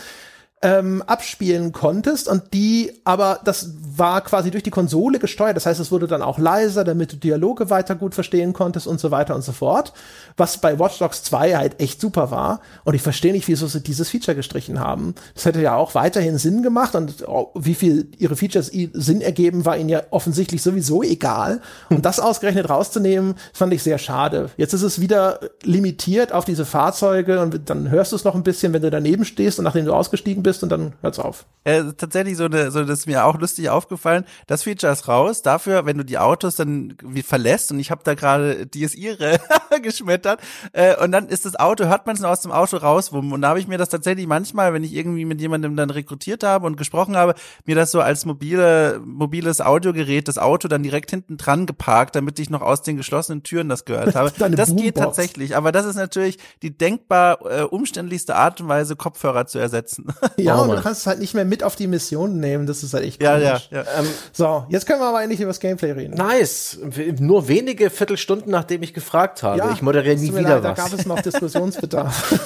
ähm, 0.62 1.02
abspielen 1.02 1.72
konntest 1.72 2.26
und 2.26 2.54
die, 2.54 2.92
aber 3.04 3.40
das 3.44 3.70
war 3.96 4.22
quasi 4.22 4.50
durch 4.50 4.62
die 4.62 4.70
Konsole 4.70 5.18
gesteuert. 5.18 5.56
Das 5.56 5.66
heißt, 5.66 5.78
es 5.78 5.92
wurde 5.92 6.06
dann 6.06 6.22
auch 6.22 6.38
leiser, 6.38 6.84
damit 6.84 7.12
du 7.12 7.16
Dialoge 7.16 7.68
weiter 7.68 7.94
gut 7.94 8.14
verstehen 8.14 8.54
konntest 8.54 8.86
und 8.86 8.98
so 8.98 9.10
weiter 9.10 9.34
und 9.34 9.42
so 9.42 9.52
fort. 9.52 9.92
Was 10.38 10.58
bei 10.58 10.78
Watch 10.78 10.98
Dogs 10.98 11.22
2 11.24 11.56
halt 11.56 11.80
echt 11.80 12.00
super 12.00 12.30
war. 12.30 12.60
Und 12.84 12.94
ich 12.94 13.02
verstehe 13.02 13.32
nicht, 13.32 13.46
wieso 13.46 13.66
sie 13.66 13.82
dieses 13.82 14.08
Feature 14.08 14.34
gestrichen 14.34 14.80
haben. 14.80 15.14
Das 15.34 15.44
hätte 15.44 15.60
ja 15.60 15.76
auch 15.76 15.94
weiterhin 15.94 16.38
Sinn 16.38 16.62
gemacht 16.62 16.94
und 16.94 17.28
oh, 17.28 17.50
wie 17.54 17.74
viel 17.74 18.08
ihre 18.16 18.34
Features 18.34 18.72
Sinn 18.94 19.20
ergeben, 19.20 19.66
war 19.66 19.76
ihnen 19.76 19.90
ja 19.90 20.02
offensichtlich 20.10 20.62
sowieso 20.62 21.02
egal. 21.02 21.60
Und 21.90 22.06
das 22.06 22.20
ausgerechnet 22.20 22.70
rauszunehmen, 22.70 23.34
fand 23.52 23.72
ich 23.74 23.82
sehr 23.82 23.98
schade. 23.98 24.50
Jetzt 24.56 24.72
ist 24.72 24.82
es 24.82 25.00
wieder 25.00 25.40
limitiert 25.62 26.32
auf 26.32 26.46
diese 26.46 26.64
Fahrzeuge 26.64 27.40
und 27.40 27.68
dann 27.68 27.90
hörst 27.90 28.12
du 28.12 28.16
es 28.16 28.24
noch 28.24 28.34
ein 28.34 28.42
bisschen, 28.42 28.72
wenn 28.72 28.82
du 28.82 28.90
daneben 28.90 29.26
stehst 29.26 29.58
und 29.58 29.64
nachdem 29.64 29.84
du 29.84 29.92
ausgestiegen 29.92 30.42
bist, 30.42 30.53
löst 30.54 30.62
und 30.62 30.70
dann 30.70 30.94
hört's 31.02 31.18
auf. 31.18 31.46
Äh, 31.66 31.94
tatsächlich 31.96 32.36
so 32.36 32.44
eine, 32.44 32.70
so 32.70 32.84
das 32.84 33.00
ist 33.00 33.06
mir 33.06 33.24
auch 33.24 33.38
lustig 33.38 33.70
aufgefallen. 33.70 34.24
Das 34.46 34.64
Feature 34.64 34.92
ist 34.92 35.08
raus. 35.08 35.40
Dafür, 35.40 35.86
wenn 35.86 35.96
du 35.96 36.04
die 36.04 36.18
Autos 36.18 36.56
dann 36.56 36.94
wie 37.02 37.22
verlässt 37.22 37.72
und 37.72 37.80
ich 37.80 37.90
habe 37.90 38.02
da 38.04 38.14
gerade 38.14 38.68
Ihre 38.74 39.38
geschmettert 39.82 40.40
äh, 40.72 40.94
und 41.02 41.10
dann 41.10 41.26
ist 41.26 41.46
das 41.46 41.56
Auto, 41.56 41.86
hört 41.86 42.06
man 42.06 42.16
es 42.16 42.22
aus 42.22 42.42
dem 42.42 42.52
Auto 42.52 42.76
rauswummen 42.76 43.32
und 43.32 43.40
da 43.40 43.48
habe 43.48 43.60
ich 43.60 43.66
mir 43.66 43.78
das 43.78 43.88
tatsächlich 43.88 44.26
manchmal, 44.26 44.74
wenn 44.74 44.84
ich 44.84 44.92
irgendwie 44.92 45.24
mit 45.24 45.40
jemandem 45.40 45.74
dann 45.74 45.88
rekrutiert 45.88 46.44
habe 46.44 46.66
und 46.66 46.76
gesprochen 46.76 47.16
habe, 47.16 47.34
mir 47.64 47.74
das 47.74 47.90
so 47.90 48.02
als 48.02 48.26
mobile 48.26 49.00
mobiles 49.02 49.62
Audiogerät 49.62 50.28
das 50.28 50.36
Auto 50.36 50.68
dann 50.68 50.82
direkt 50.82 51.10
hinten 51.10 51.38
dran 51.38 51.64
geparkt, 51.64 52.14
damit 52.14 52.38
ich 52.38 52.50
noch 52.50 52.60
aus 52.60 52.82
den 52.82 52.98
geschlossenen 52.98 53.42
Türen 53.42 53.70
das 53.70 53.86
gehört 53.86 54.14
habe. 54.14 54.30
das 54.30 54.68
Boombox. 54.68 54.82
geht 54.82 54.96
tatsächlich, 54.96 55.56
aber 55.56 55.72
das 55.72 55.86
ist 55.86 55.96
natürlich 55.96 56.38
die 56.60 56.76
denkbar 56.76 57.38
äh, 57.50 57.62
umständlichste 57.62 58.36
Art 58.36 58.60
und 58.60 58.68
Weise 58.68 58.96
Kopfhörer 58.96 59.46
zu 59.46 59.58
ersetzen. 59.58 60.12
Ja, 60.36 60.58
oh, 60.58 60.62
und 60.62 60.70
du 60.70 60.82
kannst 60.82 61.02
es 61.02 61.06
halt 61.06 61.18
nicht 61.20 61.34
mehr 61.34 61.44
mit 61.44 61.62
auf 61.62 61.76
die 61.76 61.86
Mission 61.86 62.38
nehmen. 62.40 62.66
Das 62.66 62.82
ist 62.82 62.94
halt 62.94 63.04
echt 63.04 63.22
ja, 63.22 63.38
ja, 63.38 63.60
ja. 63.70 63.84
Ähm, 63.98 64.06
so, 64.32 64.64
jetzt 64.68 64.86
können 64.86 65.00
wir 65.00 65.06
aber 65.06 65.18
eigentlich 65.18 65.40
über 65.40 65.50
das 65.50 65.60
Gameplay 65.60 65.92
reden. 65.92 66.14
Nice. 66.14 66.78
Nur 67.18 67.48
wenige 67.48 67.90
Viertelstunden, 67.90 68.50
nachdem 68.50 68.82
ich 68.82 68.94
gefragt 68.94 69.42
habe. 69.42 69.58
Ja, 69.58 69.72
ich 69.72 69.82
moderiere 69.82 70.16
nie 70.16 70.34
wieder 70.34 70.60
leid, 70.60 70.64
was. 70.64 70.76
Da 70.76 70.82
gab 70.82 70.92
es 70.92 71.06
noch 71.06 71.20
Diskussionsbedarf. 71.22 72.40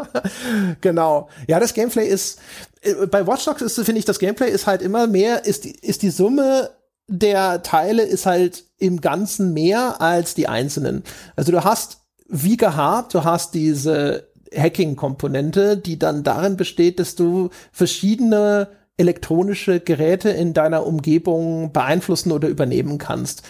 genau. 0.80 1.28
Ja, 1.46 1.60
das 1.60 1.74
Gameplay 1.74 2.06
ist, 2.06 2.38
äh, 2.80 3.06
bei 3.06 3.26
Watch 3.26 3.44
Dogs 3.44 3.62
ist, 3.62 3.74
finde 3.76 3.98
ich, 3.98 4.04
das 4.04 4.18
Gameplay 4.18 4.50
ist 4.50 4.66
halt 4.66 4.82
immer 4.82 5.06
mehr, 5.06 5.44
ist 5.44 5.64
die, 5.64 5.72
ist 5.72 6.02
die 6.02 6.10
Summe 6.10 6.70
der 7.08 7.62
Teile 7.62 8.02
ist 8.02 8.26
halt 8.26 8.64
im 8.78 9.00
Ganzen 9.00 9.52
mehr 9.52 10.00
als 10.00 10.34
die 10.34 10.48
einzelnen. 10.48 11.04
Also 11.36 11.52
du 11.52 11.62
hast, 11.62 11.98
wie 12.28 12.56
gehabt, 12.56 13.14
du 13.14 13.24
hast 13.24 13.54
diese 13.54 14.31
Hacking-Komponente, 14.56 15.76
die 15.76 15.98
dann 15.98 16.22
darin 16.22 16.56
besteht, 16.56 16.98
dass 17.00 17.14
du 17.14 17.50
verschiedene 17.72 18.68
elektronische 18.96 19.80
Geräte 19.80 20.30
in 20.30 20.52
deiner 20.52 20.86
Umgebung 20.86 21.72
beeinflussen 21.72 22.32
oder 22.32 22.48
übernehmen 22.48 22.98
kannst. 22.98 23.42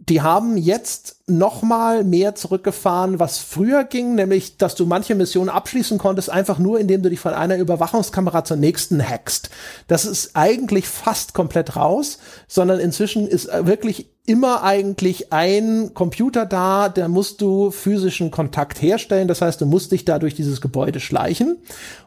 Die 0.00 0.22
haben 0.22 0.56
jetzt 0.56 1.16
noch 1.26 1.62
mal 1.62 2.02
mehr 2.02 2.34
zurückgefahren, 2.34 3.18
was 3.18 3.38
früher 3.38 3.84
ging, 3.84 4.14
nämlich, 4.14 4.56
dass 4.56 4.74
du 4.74 4.86
manche 4.86 5.14
Missionen 5.14 5.50
abschließen 5.50 5.98
konntest, 5.98 6.30
einfach 6.30 6.58
nur, 6.58 6.80
indem 6.80 7.02
du 7.02 7.10
dich 7.10 7.20
von 7.20 7.34
einer 7.34 7.56
Überwachungskamera 7.56 8.44
zur 8.44 8.56
nächsten 8.56 9.06
hackst. 9.06 9.50
Das 9.86 10.06
ist 10.06 10.30
eigentlich 10.34 10.88
fast 10.88 11.34
komplett 11.34 11.76
raus, 11.76 12.18
sondern 12.46 12.80
inzwischen 12.80 13.26
ist 13.26 13.48
wirklich 13.66 14.10
immer 14.28 14.62
eigentlich 14.62 15.32
ein 15.32 15.92
Computer 15.94 16.44
da, 16.44 16.90
der 16.90 17.08
musst 17.08 17.40
du 17.40 17.70
physischen 17.70 18.30
Kontakt 18.30 18.80
herstellen. 18.82 19.26
Das 19.26 19.40
heißt, 19.40 19.60
du 19.60 19.66
musst 19.66 19.90
dich 19.90 20.04
da 20.04 20.18
durch 20.18 20.34
dieses 20.34 20.60
Gebäude 20.60 21.00
schleichen. 21.00 21.56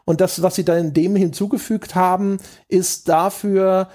Und 0.04 0.20
das, 0.20 0.40
was 0.40 0.54
sie 0.54 0.64
da 0.64 0.76
in 0.76 0.94
dem 0.94 1.16
hinzugefügt 1.16 1.96
haben, 1.96 2.38
ist 2.68 3.08
dafür, 3.08 3.88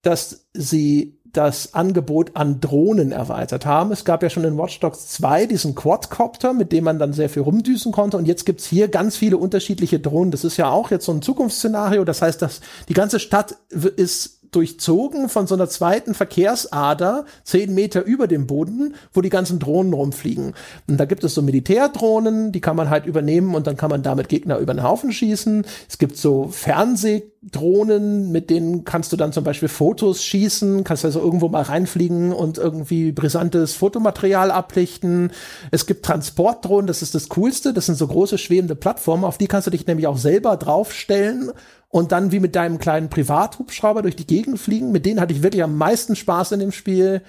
dass 0.00 0.46
sie 0.54 1.15
das 1.36 1.74
Angebot 1.74 2.32
an 2.34 2.60
Drohnen 2.60 3.12
erweitert 3.12 3.66
haben. 3.66 3.92
Es 3.92 4.04
gab 4.04 4.22
ja 4.22 4.30
schon 4.30 4.44
in 4.44 4.56
Watch 4.58 4.80
Dogs 4.80 5.08
2 5.08 5.46
diesen 5.46 5.74
Quadcopter, 5.74 6.52
mit 6.52 6.72
dem 6.72 6.84
man 6.84 6.98
dann 6.98 7.12
sehr 7.12 7.28
viel 7.28 7.42
rumdüsen 7.42 7.92
konnte. 7.92 8.16
Und 8.16 8.26
jetzt 8.26 8.46
gibt's 8.46 8.66
hier 8.66 8.88
ganz 8.88 9.16
viele 9.16 9.36
unterschiedliche 9.36 10.00
Drohnen. 10.00 10.30
Das 10.30 10.44
ist 10.44 10.56
ja 10.56 10.70
auch 10.70 10.90
jetzt 10.90 11.04
so 11.04 11.12
ein 11.12 11.22
Zukunftsszenario. 11.22 12.04
Das 12.04 12.22
heißt, 12.22 12.40
dass 12.40 12.60
die 12.88 12.94
ganze 12.94 13.20
Stadt 13.20 13.56
ist 13.70 14.35
durchzogen 14.56 15.28
von 15.28 15.46
so 15.46 15.54
einer 15.54 15.68
zweiten 15.68 16.14
Verkehrsader, 16.14 17.26
zehn 17.44 17.74
Meter 17.74 18.02
über 18.04 18.26
dem 18.26 18.46
Boden, 18.46 18.94
wo 19.12 19.20
die 19.20 19.28
ganzen 19.28 19.58
Drohnen 19.58 19.92
rumfliegen. 19.92 20.54
Und 20.88 20.96
da 20.98 21.04
gibt 21.04 21.24
es 21.24 21.34
so 21.34 21.42
Militärdrohnen, 21.42 22.52
die 22.52 22.62
kann 22.62 22.74
man 22.74 22.88
halt 22.88 23.04
übernehmen 23.04 23.54
und 23.54 23.66
dann 23.66 23.76
kann 23.76 23.90
man 23.90 24.02
damit 24.02 24.30
Gegner 24.30 24.58
über 24.58 24.72
den 24.72 24.82
Haufen 24.82 25.12
schießen. 25.12 25.66
Es 25.88 25.98
gibt 25.98 26.16
so 26.16 26.48
Fernseh-Drohnen, 26.48 28.32
mit 28.32 28.48
denen 28.48 28.84
kannst 28.84 29.12
du 29.12 29.16
dann 29.16 29.32
zum 29.32 29.44
Beispiel 29.44 29.68
Fotos 29.68 30.24
schießen, 30.24 30.84
kannst 30.84 31.04
also 31.04 31.20
irgendwo 31.20 31.48
mal 31.50 31.62
reinfliegen 31.62 32.32
und 32.32 32.56
irgendwie 32.56 33.12
brisantes 33.12 33.74
Fotomaterial 33.74 34.50
ablichten. 34.50 35.32
Es 35.70 35.84
gibt 35.84 36.06
Transportdrohnen, 36.06 36.86
das 36.86 37.02
ist 37.02 37.14
das 37.14 37.28
Coolste. 37.28 37.74
Das 37.74 37.86
sind 37.86 37.96
so 37.96 38.06
große 38.06 38.38
schwebende 38.38 38.74
Plattformen, 38.74 39.24
auf 39.24 39.36
die 39.36 39.48
kannst 39.48 39.66
du 39.66 39.70
dich 39.70 39.86
nämlich 39.86 40.06
auch 40.06 40.16
selber 40.18 40.56
draufstellen 40.56 41.52
und 41.88 42.12
dann 42.12 42.32
wie 42.32 42.40
mit 42.40 42.56
deinem 42.56 42.78
kleinen 42.78 43.08
Privathubschrauber 43.08 44.02
durch 44.02 44.16
die 44.16 44.26
Gegend 44.26 44.58
fliegen. 44.58 44.92
Mit 44.92 45.06
denen 45.06 45.20
hatte 45.20 45.32
ich 45.32 45.42
wirklich 45.42 45.62
am 45.62 45.76
meisten 45.76 46.16
Spaß 46.16 46.52
in 46.52 46.60
dem 46.60 46.72
Spiel. 46.72 47.22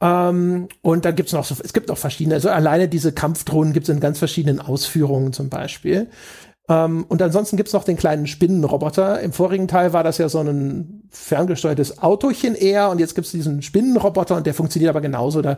Ähm, 0.00 0.68
und 0.82 1.04
dann 1.04 1.14
gibt's 1.14 1.32
noch 1.32 1.44
so, 1.44 1.54
es 1.62 1.72
gibt 1.72 1.88
noch 1.88 1.98
verschiedene, 1.98 2.34
also 2.34 2.50
alleine 2.50 2.88
diese 2.88 3.12
Kampfdrohnen 3.12 3.72
gibt's 3.72 3.88
in 3.88 4.00
ganz 4.00 4.18
verschiedenen 4.18 4.60
Ausführungen 4.60 5.32
zum 5.32 5.48
Beispiel. 5.48 6.08
Ähm, 6.68 7.04
und 7.08 7.22
ansonsten 7.22 7.56
gibt's 7.56 7.72
noch 7.72 7.84
den 7.84 7.96
kleinen 7.96 8.26
Spinnenroboter. 8.26 9.20
Im 9.20 9.32
vorigen 9.32 9.68
Teil 9.68 9.92
war 9.92 10.02
das 10.02 10.18
ja 10.18 10.28
so 10.28 10.40
ein 10.40 11.04
ferngesteuertes 11.10 12.02
Autochen 12.02 12.54
eher 12.54 12.90
und 12.90 12.98
jetzt 12.98 13.14
gibt's 13.14 13.30
diesen 13.30 13.62
Spinnenroboter 13.62 14.36
und 14.36 14.46
der 14.46 14.54
funktioniert 14.54 14.90
aber 14.90 15.00
genauso. 15.00 15.42
Da 15.42 15.56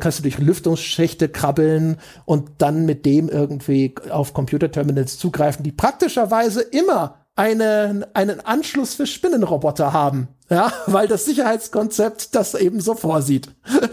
kannst 0.00 0.18
du 0.18 0.22
durch 0.22 0.38
Lüftungsschächte 0.38 1.28
krabbeln 1.28 1.98
und 2.24 2.50
dann 2.58 2.86
mit 2.86 3.06
dem 3.06 3.28
irgendwie 3.28 3.94
auf 4.10 4.32
Computerterminals 4.32 5.18
zugreifen, 5.18 5.62
die 5.62 5.72
praktischerweise 5.72 6.62
immer 6.62 7.23
einen, 7.36 8.04
einen 8.14 8.40
Anschluss 8.40 8.94
für 8.94 9.06
Spinnenroboter 9.06 9.92
haben. 9.92 10.28
Ja, 10.50 10.72
weil 10.86 11.08
das 11.08 11.24
Sicherheitskonzept 11.24 12.34
das 12.34 12.54
eben 12.54 12.80
so 12.80 12.94
vorsieht. 12.94 13.48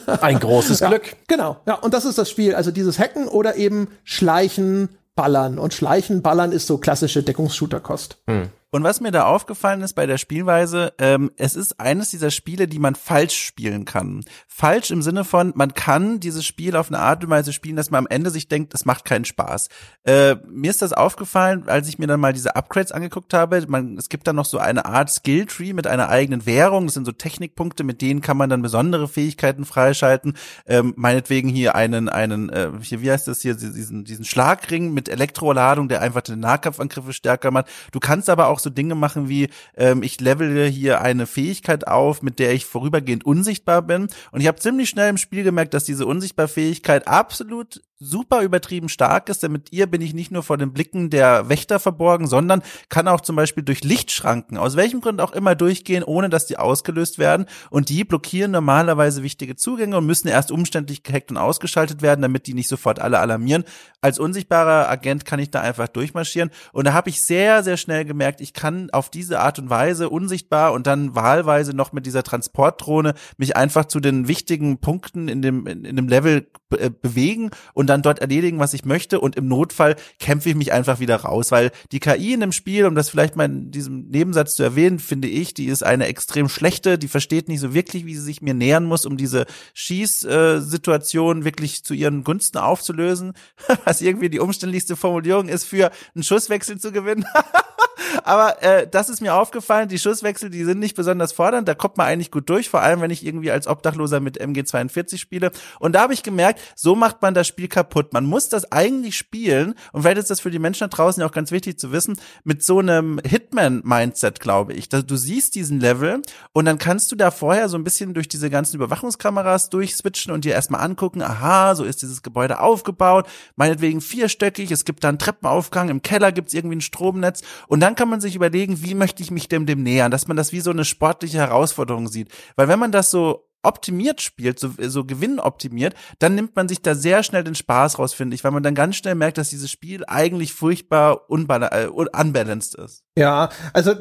Ein 0.05 0.39
großes 0.39 0.79
ja, 0.81 0.89
Glück. 0.89 1.15
Genau. 1.27 1.57
Ja, 1.65 1.75
und 1.75 1.93
das 1.93 2.05
ist 2.05 2.17
das 2.17 2.29
Spiel. 2.29 2.55
Also 2.55 2.71
dieses 2.71 2.99
Hacken 2.99 3.27
oder 3.27 3.55
eben 3.55 3.87
Schleichen, 4.03 4.89
Ballern. 5.15 5.59
Und 5.59 5.73
Schleichen, 5.73 6.21
Ballern 6.21 6.51
ist 6.51 6.67
so 6.67 6.77
klassische 6.77 7.23
Deckungsshooter-Kost. 7.23 8.17
Hm. 8.27 8.49
Und 8.73 8.85
was 8.85 9.01
mir 9.01 9.11
da 9.11 9.25
aufgefallen 9.25 9.81
ist 9.81 9.95
bei 9.95 10.05
der 10.05 10.17
Spielweise, 10.17 10.93
ähm, 10.97 11.29
es 11.35 11.57
ist 11.57 11.81
eines 11.81 12.09
dieser 12.09 12.31
Spiele, 12.31 12.69
die 12.69 12.79
man 12.79 12.95
falsch 12.95 13.37
spielen 13.37 13.83
kann. 13.83 14.23
Falsch 14.47 14.91
im 14.91 15.01
Sinne 15.01 15.25
von, 15.25 15.51
man 15.55 15.73
kann 15.73 16.21
dieses 16.21 16.45
Spiel 16.45 16.77
auf 16.77 16.87
eine 16.87 16.99
Art 16.99 17.21
und 17.21 17.29
Weise 17.29 17.51
spielen, 17.51 17.75
dass 17.75 17.91
man 17.91 18.05
am 18.05 18.07
Ende 18.07 18.29
sich 18.29 18.47
denkt, 18.47 18.73
es 18.73 18.85
macht 18.85 19.03
keinen 19.03 19.25
Spaß. 19.25 19.67
Äh, 20.05 20.35
mir 20.47 20.71
ist 20.71 20.81
das 20.81 20.93
aufgefallen, 20.93 21.67
als 21.67 21.89
ich 21.89 21.99
mir 21.99 22.07
dann 22.07 22.21
mal 22.21 22.31
diese 22.31 22.55
Upgrades 22.55 22.93
angeguckt 22.93 23.33
habe. 23.33 23.65
Man, 23.67 23.97
es 23.97 24.07
gibt 24.07 24.25
dann 24.25 24.37
noch 24.37 24.45
so 24.45 24.57
eine 24.57 24.85
Art 24.85 25.11
Skilltree 25.11 25.73
mit 25.73 25.85
einer 25.85 26.07
eigenen 26.07 26.45
Währung. 26.45 26.85
Das 26.85 26.93
sind 26.93 27.03
so 27.03 27.11
Technikpunkte, 27.11 27.83
mit 27.83 28.01
denen 28.01 28.21
kann 28.21 28.37
man 28.37 28.49
dann 28.49 28.61
besondere 28.61 29.09
Fähigkeiten 29.09 29.65
freischalten. 29.65 30.37
Ähm, 30.65 30.93
meinetwegen 30.95 31.49
hier 31.49 31.75
einen, 31.75 32.07
einen, 32.07 32.47
äh, 32.47 32.69
hier, 32.81 33.01
wie 33.01 33.11
heißt 33.11 33.27
das 33.27 33.41
hier, 33.41 33.55
diesen, 33.55 34.05
diesen 34.05 34.23
Schlagring 34.23 34.93
mit 34.93 35.09
Elektroladung, 35.09 35.89
der 35.89 36.01
einfach 36.01 36.21
den 36.21 36.39
Nahkampfangriffe 36.39 37.11
stärker 37.11 37.51
macht. 37.51 37.65
Du 37.91 37.99
kannst 37.99 38.29
aber 38.29 38.47
auch 38.47 38.60
so 38.61 38.69
Dinge 38.69 38.95
machen 38.95 39.29
wie, 39.29 39.49
ähm, 39.75 40.03
ich 40.03 40.19
levele 40.19 40.65
hier 40.65 41.01
eine 41.01 41.27
Fähigkeit 41.27 41.87
auf, 41.87 42.21
mit 42.21 42.39
der 42.39 42.53
ich 42.53 42.65
vorübergehend 42.65 43.25
unsichtbar 43.25 43.81
bin. 43.81 44.07
Und 44.31 44.41
ich 44.41 44.47
habe 44.47 44.59
ziemlich 44.59 44.89
schnell 44.89 45.09
im 45.09 45.17
Spiel 45.17 45.43
gemerkt, 45.43 45.73
dass 45.73 45.83
diese 45.83 46.05
Unsichtbarfähigkeit 46.05 47.07
absolut 47.07 47.81
super 48.01 48.41
übertrieben 48.41 48.89
stark 48.89 49.29
ist, 49.29 49.43
denn 49.43 49.51
mit 49.51 49.71
ihr 49.71 49.85
bin 49.85 50.01
ich 50.01 50.15
nicht 50.15 50.31
nur 50.31 50.41
vor 50.41 50.57
den 50.57 50.73
Blicken 50.73 51.11
der 51.11 51.49
Wächter 51.49 51.79
verborgen, 51.79 52.25
sondern 52.25 52.63
kann 52.89 53.07
auch 53.07 53.21
zum 53.21 53.35
Beispiel 53.35 53.63
durch 53.63 53.83
Lichtschranken, 53.83 54.57
aus 54.57 54.75
welchem 54.75 55.01
Grund 55.01 55.21
auch 55.21 55.33
immer, 55.33 55.53
durchgehen, 55.53 56.03
ohne 56.03 56.27
dass 56.27 56.47
die 56.47 56.57
ausgelöst 56.57 57.19
werden. 57.19 57.45
Und 57.69 57.89
die 57.89 58.03
blockieren 58.03 58.51
normalerweise 58.51 59.21
wichtige 59.21 59.55
Zugänge 59.55 59.97
und 59.97 60.07
müssen 60.07 60.27
erst 60.27 60.51
umständlich 60.51 61.03
gehackt 61.03 61.29
und 61.29 61.37
ausgeschaltet 61.37 62.01
werden, 62.01 62.23
damit 62.23 62.47
die 62.47 62.55
nicht 62.55 62.67
sofort 62.67 62.99
alle 62.99 63.19
alarmieren. 63.19 63.65
Als 64.01 64.17
unsichtbarer 64.17 64.89
Agent 64.89 65.25
kann 65.25 65.39
ich 65.39 65.51
da 65.51 65.61
einfach 65.61 65.87
durchmarschieren. 65.87 66.49
Und 66.73 66.87
da 66.87 66.93
habe 66.93 67.11
ich 67.11 67.21
sehr, 67.21 67.61
sehr 67.63 67.77
schnell 67.77 68.03
gemerkt, 68.03 68.41
ich 68.41 68.53
kann 68.53 68.89
auf 68.89 69.11
diese 69.11 69.39
Art 69.39 69.59
und 69.59 69.69
Weise 69.69 70.09
unsichtbar 70.09 70.73
und 70.73 70.87
dann 70.87 71.13
wahlweise 71.13 71.75
noch 71.75 71.91
mit 71.91 72.07
dieser 72.07 72.23
Transportdrohne 72.23 73.13
mich 73.37 73.55
einfach 73.55 73.85
zu 73.85 73.99
den 73.99 74.27
wichtigen 74.27 74.79
Punkten 74.79 75.27
in 75.27 75.43
dem, 75.43 75.67
in, 75.67 75.95
dem 75.95 76.07
Level 76.07 76.47
äh, 76.77 76.89
bewegen 76.89 77.51
und 77.73 77.90
dann 77.91 78.01
dort 78.01 78.19
erledigen, 78.19 78.59
was 78.59 78.73
ich 78.73 78.85
möchte 78.85 79.19
und 79.19 79.35
im 79.35 79.47
Notfall 79.47 79.95
kämpfe 80.19 80.49
ich 80.49 80.55
mich 80.55 80.71
einfach 80.71 80.99
wieder 80.99 81.17
raus, 81.17 81.51
weil 81.51 81.71
die 81.91 81.99
KI 81.99 82.33
in 82.33 82.39
dem 82.39 82.51
Spiel, 82.51 82.85
um 82.85 82.95
das 82.95 83.09
vielleicht 83.09 83.35
mal 83.35 83.45
in 83.45 83.71
diesem 83.71 84.07
Nebensatz 84.09 84.55
zu 84.55 84.63
erwähnen, 84.63 84.99
finde 84.99 85.27
ich, 85.27 85.53
die 85.53 85.65
ist 85.65 85.83
eine 85.83 86.07
extrem 86.07 86.47
schlechte, 86.49 86.97
die 86.97 87.09
versteht 87.09 87.49
nicht 87.49 87.59
so 87.59 87.73
wirklich, 87.73 88.05
wie 88.05 88.15
sie 88.15 88.21
sich 88.21 88.41
mir 88.41 88.53
nähern 88.53 88.85
muss, 88.85 89.05
um 89.05 89.17
diese 89.17 89.45
Schießsituation 89.73 91.43
wirklich 91.43 91.83
zu 91.83 91.93
ihren 91.93 92.23
Gunsten 92.23 92.57
aufzulösen, 92.57 93.33
was 93.85 94.01
irgendwie 94.01 94.29
die 94.29 94.39
umständlichste 94.39 94.95
Formulierung 94.95 95.49
ist 95.49 95.65
für 95.65 95.91
einen 96.15 96.23
Schusswechsel 96.23 96.79
zu 96.79 96.91
gewinnen. 96.91 97.25
Aber 98.23 98.61
äh, 98.61 98.87
das 98.87 99.09
ist 99.09 99.21
mir 99.21 99.35
aufgefallen, 99.35 99.89
die 99.89 99.99
Schusswechsel, 99.99 100.49
die 100.49 100.63
sind 100.63 100.79
nicht 100.79 100.95
besonders 100.95 101.31
fordernd, 101.31 101.67
da 101.67 101.73
kommt 101.73 101.97
man 101.97 102.07
eigentlich 102.07 102.31
gut 102.31 102.49
durch, 102.49 102.69
vor 102.69 102.81
allem 102.81 103.01
wenn 103.01 103.11
ich 103.11 103.25
irgendwie 103.25 103.51
als 103.51 103.67
Obdachloser 103.67 104.19
mit 104.19 104.41
MG42 104.41 105.17
spiele. 105.17 105.51
Und 105.79 105.93
da 105.93 106.01
habe 106.01 106.13
ich 106.13 106.23
gemerkt, 106.23 106.59
so 106.75 106.95
macht 106.95 107.21
man 107.21 107.33
das 107.33 107.47
Spiel 107.47 107.67
kaputt. 107.67 108.13
Man 108.13 108.25
muss 108.25 108.49
das 108.49 108.71
eigentlich 108.71 109.17
spielen 109.17 109.75
und 109.91 110.01
vielleicht 110.01 110.17
ist 110.17 110.29
das 110.29 110.39
für 110.39 110.51
die 110.51 110.59
Menschen 110.59 110.81
da 110.81 110.87
draußen 110.87 111.21
ja 111.21 111.27
auch 111.27 111.33
ganz 111.33 111.51
wichtig 111.51 111.79
zu 111.79 111.91
wissen, 111.91 112.17
mit 112.43 112.63
so 112.63 112.79
einem 112.79 113.19
Hitman-Mindset, 113.25 114.39
glaube 114.39 114.73
ich. 114.73 114.89
Du 114.89 115.15
siehst 115.15 115.55
diesen 115.55 115.79
Level 115.79 116.21
und 116.53 116.65
dann 116.65 116.77
kannst 116.77 117.11
du 117.11 117.15
da 117.15 117.31
vorher 117.31 117.69
so 117.69 117.77
ein 117.77 117.83
bisschen 117.83 118.13
durch 118.13 118.27
diese 118.27 118.49
ganzen 118.49 118.75
Überwachungskameras 118.75 119.69
durchswitchen 119.69 120.33
und 120.33 120.45
dir 120.45 120.53
erstmal 120.53 120.81
angucken, 120.81 121.21
aha, 121.21 121.75
so 121.75 121.83
ist 121.83 122.01
dieses 122.01 122.21
Gebäude 122.21 122.59
aufgebaut, 122.59 123.27
meinetwegen 123.55 124.01
vierstöckig, 124.01 124.71
es 124.71 124.85
gibt 124.85 125.03
da 125.03 125.09
einen 125.09 125.19
Treppenaufgang, 125.19 125.89
im 125.89 126.01
Keller 126.01 126.31
gibt 126.31 126.49
es 126.49 126.53
irgendwie 126.53 126.77
ein 126.77 126.81
Stromnetz 126.81 127.41
und 127.67 127.79
dann 127.79 127.90
kann 127.95 128.09
man 128.09 128.21
sich 128.21 128.35
überlegen, 128.35 128.83
wie 128.83 128.95
möchte 128.95 129.23
ich 129.23 129.31
mich 129.31 129.47
dem 129.47 129.65
dem 129.65 129.83
nähern, 129.83 130.11
dass 130.11 130.27
man 130.27 130.37
das 130.37 130.51
wie 130.51 130.61
so 130.61 130.71
eine 130.71 130.85
sportliche 130.85 131.37
Herausforderung 131.37 132.07
sieht. 132.07 132.29
Weil 132.55 132.67
wenn 132.67 132.79
man 132.79 132.91
das 132.91 133.11
so 133.11 133.47
optimiert 133.63 134.21
spielt, 134.21 134.59
so, 134.59 134.71
so 134.79 135.05
gewinnoptimiert, 135.05 135.93
dann 136.19 136.35
nimmt 136.35 136.55
man 136.55 136.67
sich 136.67 136.81
da 136.81 136.95
sehr 136.95 137.23
schnell 137.23 137.43
den 137.43 137.55
Spaß 137.55 137.99
raus, 137.99 138.13
finde 138.13 138.35
ich, 138.35 138.43
weil 138.43 138.51
man 138.51 138.63
dann 138.63 138.75
ganz 138.75 138.95
schnell 138.95 139.15
merkt, 139.15 139.37
dass 139.37 139.49
dieses 139.49 139.69
Spiel 139.69 140.03
eigentlich 140.07 140.53
furchtbar 140.53 141.21
äh, 141.29 141.87
unbalanced 141.87 142.75
ist. 142.75 143.03
Ja, 143.15 143.49
also 143.73 143.93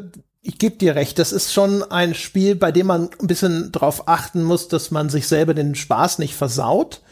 ich 0.42 0.58
gebe 0.58 0.76
dir 0.76 0.94
recht, 0.94 1.18
das 1.18 1.32
ist 1.32 1.52
schon 1.52 1.82
ein 1.82 2.14
Spiel, 2.14 2.54
bei 2.54 2.72
dem 2.72 2.86
man 2.86 3.10
ein 3.20 3.26
bisschen 3.26 3.72
drauf 3.72 4.08
achten 4.08 4.42
muss, 4.42 4.68
dass 4.68 4.90
man 4.90 5.10
sich 5.10 5.28
selber 5.28 5.52
den 5.52 5.74
Spaß 5.74 6.18
nicht 6.18 6.34
versaut. 6.34 7.02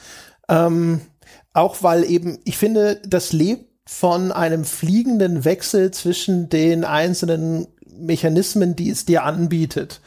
Ähm, 0.49 1.03
auch 1.53 1.83
weil 1.83 2.05
eben, 2.05 2.39
ich 2.45 2.57
finde, 2.57 3.03
das 3.05 3.33
lebt 3.33 3.68
von 3.91 4.33
einem 4.33 4.67
fliegenden 4.67 5.47
Wechsel 5.47 5.93
zwischen 5.93 6.51
den 6.51 6.85
einzelnen 6.85 7.69
Mechanismen, 7.99 8.77
die 8.77 8.91
es 8.91 9.07
dir 9.07 9.25
anbietet 9.25 10.03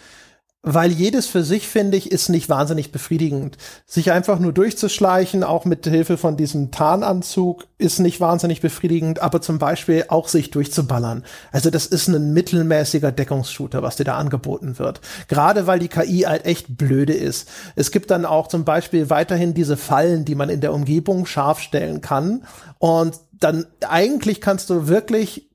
weil 0.63 0.91
jedes 0.91 1.25
für 1.25 1.43
sich, 1.43 1.67
finde 1.67 1.97
ich, 1.97 2.11
ist 2.11 2.29
nicht 2.29 2.47
wahnsinnig 2.47 2.91
befriedigend. 2.91 3.57
Sich 3.87 4.11
einfach 4.11 4.37
nur 4.37 4.53
durchzuschleichen, 4.53 5.43
auch 5.43 5.65
mit 5.65 5.87
Hilfe 5.87 6.17
von 6.17 6.37
diesem 6.37 6.69
Tarnanzug, 6.69 7.65
ist 7.79 7.97
nicht 7.97 8.19
wahnsinnig 8.19 8.61
befriedigend, 8.61 9.23
aber 9.23 9.41
zum 9.41 9.57
Beispiel 9.57 10.05
auch 10.09 10.27
sich 10.27 10.51
durchzuballern. 10.51 11.23
Also 11.51 11.71
das 11.71 11.87
ist 11.87 12.07
ein 12.09 12.33
mittelmäßiger 12.33 13.11
Deckungsshooter, 13.11 13.81
was 13.81 13.95
dir 13.95 14.03
da 14.03 14.17
angeboten 14.17 14.77
wird. 14.77 15.01
Gerade 15.27 15.65
weil 15.65 15.79
die 15.79 15.87
KI 15.87 16.25
halt 16.27 16.45
echt 16.45 16.77
blöde 16.77 17.13
ist. 17.13 17.49
Es 17.75 17.89
gibt 17.89 18.11
dann 18.11 18.25
auch 18.25 18.47
zum 18.47 18.63
Beispiel 18.63 19.09
weiterhin 19.09 19.55
diese 19.55 19.77
Fallen, 19.77 20.25
die 20.25 20.35
man 20.35 20.49
in 20.49 20.61
der 20.61 20.73
Umgebung 20.73 21.25
scharf 21.25 21.59
stellen 21.59 22.01
kann. 22.01 22.43
Und 22.77 23.19
dann 23.41 23.65
eigentlich 23.87 24.39
kannst 24.39 24.69
du 24.69 24.87
wirklich 24.87 25.51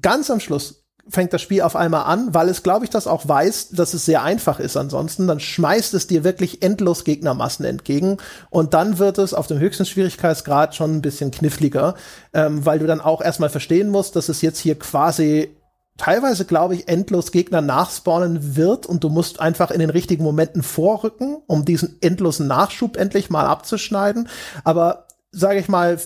ganz 0.00 0.30
am 0.30 0.40
Schluss 0.40 0.86
fängt 1.08 1.32
das 1.32 1.42
Spiel 1.42 1.62
auf 1.62 1.76
einmal 1.76 2.04
an, 2.04 2.34
weil 2.34 2.48
es, 2.48 2.62
glaube 2.62 2.84
ich, 2.84 2.90
das 2.90 3.06
auch 3.06 3.28
weiß, 3.28 3.70
dass 3.70 3.94
es 3.94 4.04
sehr 4.04 4.22
einfach 4.22 4.58
ist 4.58 4.76
ansonsten. 4.76 5.26
Dann 5.26 5.40
schmeißt 5.40 5.94
es 5.94 6.06
dir 6.06 6.24
wirklich 6.24 6.62
endlos 6.62 7.04
Gegnermassen 7.04 7.64
entgegen 7.64 8.18
und 8.50 8.74
dann 8.74 8.98
wird 8.98 9.18
es 9.18 9.34
auf 9.34 9.46
dem 9.46 9.58
höchsten 9.58 9.86
Schwierigkeitsgrad 9.86 10.74
schon 10.74 10.96
ein 10.96 11.02
bisschen 11.02 11.30
kniffliger, 11.30 11.94
ähm, 12.34 12.66
weil 12.66 12.80
du 12.80 12.86
dann 12.86 13.00
auch 13.00 13.22
erstmal 13.22 13.50
verstehen 13.50 13.88
musst, 13.88 14.16
dass 14.16 14.28
es 14.28 14.42
jetzt 14.42 14.58
hier 14.58 14.78
quasi 14.78 15.56
teilweise, 15.96 16.44
glaube 16.44 16.74
ich, 16.74 16.88
endlos 16.88 17.32
Gegner 17.32 17.60
nachspawnen 17.60 18.56
wird 18.56 18.84
und 18.86 19.02
du 19.04 19.08
musst 19.08 19.40
einfach 19.40 19.70
in 19.70 19.80
den 19.80 19.90
richtigen 19.90 20.24
Momenten 20.24 20.62
vorrücken, 20.62 21.38
um 21.46 21.64
diesen 21.64 21.96
endlosen 22.02 22.48
Nachschub 22.48 22.96
endlich 22.96 23.30
mal 23.30 23.46
abzuschneiden. 23.46 24.28
Aber 24.64 25.06
sage 25.30 25.60
ich 25.60 25.68
mal, 25.68 25.98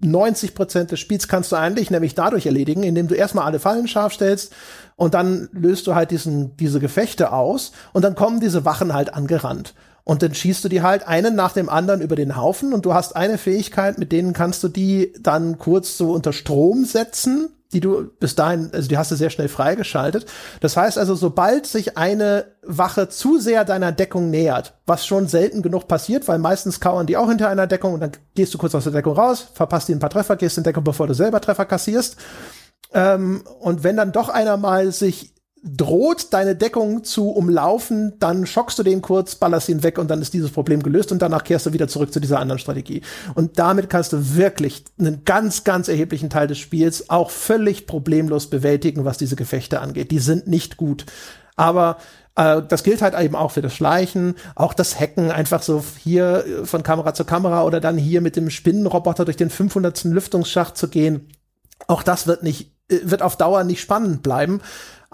90 0.00 0.54
Prozent 0.54 0.90
des 0.90 1.00
Spiels 1.00 1.26
kannst 1.28 1.52
du 1.52 1.56
eigentlich 1.56 1.90
nämlich 1.90 2.14
dadurch 2.14 2.46
erledigen, 2.46 2.82
indem 2.82 3.08
du 3.08 3.14
erstmal 3.14 3.46
alle 3.46 3.58
Fallen 3.58 3.88
scharf 3.88 4.12
stellst 4.12 4.52
und 4.96 5.14
dann 5.14 5.48
löst 5.52 5.86
du 5.86 5.94
halt 5.94 6.10
diesen, 6.10 6.56
diese 6.56 6.80
Gefechte 6.80 7.32
aus 7.32 7.72
und 7.92 8.02
dann 8.02 8.14
kommen 8.14 8.40
diese 8.40 8.64
Wachen 8.64 8.92
halt 8.92 9.14
angerannt. 9.14 9.74
Und 10.04 10.22
dann 10.22 10.34
schießt 10.34 10.62
du 10.62 10.68
die 10.68 10.82
halt 10.82 11.08
einen 11.08 11.34
nach 11.34 11.52
dem 11.52 11.68
anderen 11.68 12.00
über 12.00 12.14
den 12.14 12.36
Haufen 12.36 12.72
und 12.72 12.86
du 12.86 12.94
hast 12.94 13.16
eine 13.16 13.38
Fähigkeit, 13.38 13.98
mit 13.98 14.12
denen 14.12 14.34
kannst 14.34 14.62
du 14.62 14.68
die 14.68 15.12
dann 15.18 15.58
kurz 15.58 15.96
so 15.96 16.12
unter 16.12 16.32
Strom 16.32 16.84
setzen 16.84 17.48
die 17.72 17.80
du 17.80 18.10
bis 18.20 18.34
dahin, 18.34 18.70
also 18.72 18.88
die 18.88 18.98
hast 18.98 19.10
du 19.10 19.16
sehr 19.16 19.30
schnell 19.30 19.48
freigeschaltet. 19.48 20.26
Das 20.60 20.76
heißt 20.76 20.98
also, 20.98 21.14
sobald 21.14 21.66
sich 21.66 21.96
eine 21.98 22.46
Wache 22.62 23.08
zu 23.08 23.38
sehr 23.38 23.64
deiner 23.64 23.92
Deckung 23.92 24.30
nähert, 24.30 24.74
was 24.86 25.06
schon 25.06 25.28
selten 25.28 25.62
genug 25.62 25.88
passiert, 25.88 26.28
weil 26.28 26.38
meistens 26.38 26.80
kauern 26.80 27.06
die 27.06 27.16
auch 27.16 27.28
hinter 27.28 27.48
einer 27.48 27.66
Deckung 27.66 27.94
und 27.94 28.00
dann 28.00 28.12
gehst 28.34 28.54
du 28.54 28.58
kurz 28.58 28.74
aus 28.74 28.84
der 28.84 28.92
Deckung 28.92 29.14
raus, 29.14 29.48
verpasst 29.52 29.88
die 29.88 29.92
ein 29.92 29.98
paar 29.98 30.10
Treffer, 30.10 30.36
gehst 30.36 30.58
in 30.58 30.64
Deckung, 30.64 30.84
bevor 30.84 31.06
du 31.06 31.14
selber 31.14 31.40
Treffer 31.40 31.64
kassierst. 31.64 32.16
Ähm, 32.92 33.42
und 33.60 33.84
wenn 33.84 33.96
dann 33.96 34.12
doch 34.12 34.28
einer 34.28 34.56
mal 34.56 34.92
sich 34.92 35.35
droht, 35.66 36.32
deine 36.32 36.54
Deckung 36.54 37.02
zu 37.02 37.30
umlaufen, 37.30 38.14
dann 38.20 38.46
schockst 38.46 38.78
du 38.78 38.82
den 38.82 39.02
kurz, 39.02 39.34
ballerst 39.34 39.68
ihn 39.68 39.82
weg 39.82 39.98
und 39.98 40.08
dann 40.08 40.22
ist 40.22 40.32
dieses 40.32 40.50
Problem 40.50 40.82
gelöst 40.82 41.10
und 41.12 41.20
danach 41.20 41.44
kehrst 41.44 41.66
du 41.66 41.72
wieder 41.72 41.88
zurück 41.88 42.12
zu 42.12 42.20
dieser 42.20 42.38
anderen 42.38 42.58
Strategie. 42.58 43.02
Und 43.34 43.58
damit 43.58 43.90
kannst 43.90 44.12
du 44.12 44.36
wirklich 44.36 44.84
einen 44.98 45.24
ganz, 45.24 45.64
ganz 45.64 45.88
erheblichen 45.88 46.30
Teil 46.30 46.46
des 46.46 46.58
Spiels 46.58 47.10
auch 47.10 47.30
völlig 47.30 47.86
problemlos 47.86 48.48
bewältigen, 48.48 49.04
was 49.04 49.18
diese 49.18 49.36
Gefechte 49.36 49.80
angeht. 49.80 50.10
Die 50.10 50.20
sind 50.20 50.46
nicht 50.46 50.76
gut. 50.76 51.06
Aber 51.56 51.96
äh, 52.36 52.62
das 52.68 52.84
gilt 52.84 53.02
halt 53.02 53.18
eben 53.18 53.34
auch 53.34 53.50
für 53.50 53.62
das 53.62 53.74
Schleichen, 53.74 54.36
auch 54.54 54.74
das 54.74 55.00
Hacken, 55.00 55.30
einfach 55.30 55.62
so 55.62 55.82
hier 55.98 56.44
von 56.64 56.82
Kamera 56.82 57.14
zu 57.14 57.24
Kamera 57.24 57.64
oder 57.64 57.80
dann 57.80 57.98
hier 57.98 58.20
mit 58.20 58.36
dem 58.36 58.50
Spinnenroboter 58.50 59.24
durch 59.24 59.36
den 59.36 59.50
500. 59.50 60.04
Lüftungsschacht 60.04 60.76
zu 60.76 60.88
gehen. 60.88 61.28
Auch 61.88 62.02
das 62.02 62.26
wird 62.26 62.42
nicht, 62.42 62.72
äh, 62.88 63.00
wird 63.02 63.22
auf 63.22 63.36
Dauer 63.36 63.64
nicht 63.64 63.80
spannend 63.80 64.22
bleiben. 64.22 64.60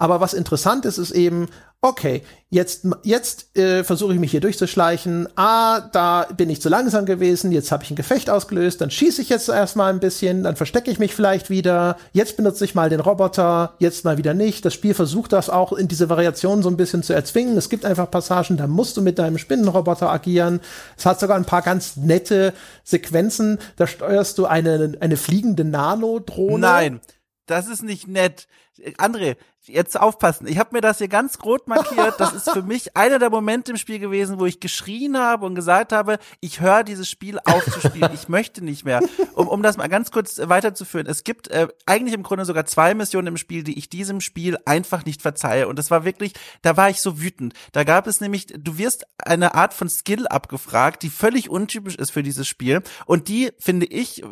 Aber 0.03 0.19
was 0.19 0.33
interessant 0.33 0.83
ist, 0.83 0.97
ist 0.97 1.11
eben, 1.11 1.47
okay, 1.79 2.23
jetzt, 2.49 2.85
jetzt 3.03 3.57
äh, 3.57 3.85
versuche 3.85 4.13
ich 4.13 4.19
mich 4.19 4.31
hier 4.31 4.41
durchzuschleichen. 4.41 5.29
Ah, 5.37 5.79
da 5.79 6.27
bin 6.35 6.49
ich 6.49 6.61
zu 6.61 6.67
langsam 6.67 7.05
gewesen, 7.05 7.53
jetzt 7.53 7.71
habe 7.71 7.85
ich 7.85 7.89
ein 7.89 7.95
Gefecht 7.95 8.29
ausgelöst, 8.29 8.81
dann 8.81 8.91
schieße 8.91 9.21
ich 9.21 9.29
jetzt 9.29 9.47
erstmal 9.47 9.93
ein 9.93 10.01
bisschen, 10.01 10.43
dann 10.43 10.57
verstecke 10.57 10.91
ich 10.91 10.99
mich 10.99 11.15
vielleicht 11.15 11.49
wieder, 11.49 11.95
jetzt 12.11 12.35
benutze 12.35 12.65
ich 12.65 12.75
mal 12.75 12.89
den 12.89 12.99
Roboter, 12.99 13.75
jetzt 13.79 14.03
mal 14.03 14.17
wieder 14.17 14.33
nicht. 14.33 14.65
Das 14.65 14.73
Spiel 14.73 14.93
versucht 14.93 15.31
das 15.31 15.49
auch 15.49 15.71
in 15.71 15.87
diese 15.87 16.09
Variation 16.09 16.63
so 16.63 16.69
ein 16.69 16.75
bisschen 16.75 17.01
zu 17.01 17.13
erzwingen. 17.13 17.55
Es 17.55 17.69
gibt 17.69 17.85
einfach 17.85 18.11
Passagen, 18.11 18.57
da 18.57 18.67
musst 18.67 18.97
du 18.97 19.01
mit 19.01 19.19
deinem 19.19 19.37
Spinnenroboter 19.37 20.11
agieren. 20.11 20.59
Es 20.97 21.05
hat 21.05 21.21
sogar 21.21 21.37
ein 21.37 21.45
paar 21.45 21.61
ganz 21.61 21.95
nette 21.95 22.53
Sequenzen, 22.83 23.57
da 23.77 23.87
steuerst 23.87 24.37
du 24.37 24.47
eine, 24.47 24.97
eine 24.99 25.15
fliegende 25.15 25.63
Nanodrohne. 25.63 26.59
Nein, 26.59 26.99
das 27.45 27.69
ist 27.69 27.83
nicht 27.83 28.09
nett. 28.09 28.49
André, 28.97 29.37
jetzt 29.67 29.99
aufpassen. 29.99 30.47
Ich 30.47 30.57
habe 30.57 30.69
mir 30.73 30.81
das 30.81 30.97
hier 30.97 31.07
ganz 31.07 31.37
rot 31.43 31.67
markiert. 31.67 32.15
Das 32.19 32.33
ist 32.33 32.49
für 32.49 32.61
mich 32.63 32.95
einer 32.97 33.19
der 33.19 33.29
Momente 33.29 33.71
im 33.71 33.77
Spiel 33.77 33.99
gewesen, 33.99 34.39
wo 34.39 34.45
ich 34.45 34.59
geschrien 34.59 35.17
habe 35.17 35.45
und 35.45 35.55
gesagt 35.55 35.91
habe, 35.91 36.19
ich 36.39 36.59
höre 36.59 36.83
dieses 36.83 37.09
Spiel 37.09 37.39
auf 37.45 37.63
zu 37.63 37.79
spielen. 37.79 38.11
Ich 38.13 38.27
möchte 38.27 38.63
nicht 38.63 38.85
mehr. 38.85 39.01
Um, 39.35 39.47
um 39.47 39.63
das 39.63 39.77
mal 39.77 39.87
ganz 39.87 40.11
kurz 40.11 40.39
weiterzuführen. 40.43 41.07
Es 41.07 41.23
gibt 41.23 41.47
äh, 41.49 41.67
eigentlich 41.85 42.13
im 42.13 42.23
Grunde 42.23 42.45
sogar 42.45 42.65
zwei 42.65 42.93
Missionen 42.93 43.27
im 43.27 43.37
Spiel, 43.37 43.63
die 43.63 43.77
ich 43.77 43.89
diesem 43.89 44.21
Spiel 44.21 44.57
einfach 44.65 45.05
nicht 45.05 45.21
verzeihe. 45.21 45.67
Und 45.67 45.79
das 45.79 45.91
war 45.91 46.05
wirklich, 46.05 46.33
da 46.61 46.77
war 46.77 46.89
ich 46.89 47.01
so 47.01 47.21
wütend. 47.21 47.53
Da 47.71 47.83
gab 47.83 48.07
es 48.07 48.21
nämlich, 48.21 48.47
du 48.47 48.77
wirst 48.77 49.05
eine 49.17 49.55
Art 49.55 49.73
von 49.73 49.89
Skill 49.89 50.27
abgefragt, 50.27 51.03
die 51.03 51.09
völlig 51.09 51.49
untypisch 51.49 51.95
ist 51.95 52.11
für 52.11 52.23
dieses 52.23 52.47
Spiel. 52.47 52.81
Und 53.05 53.27
die, 53.27 53.51
finde 53.59 53.85
ich, 53.85 54.23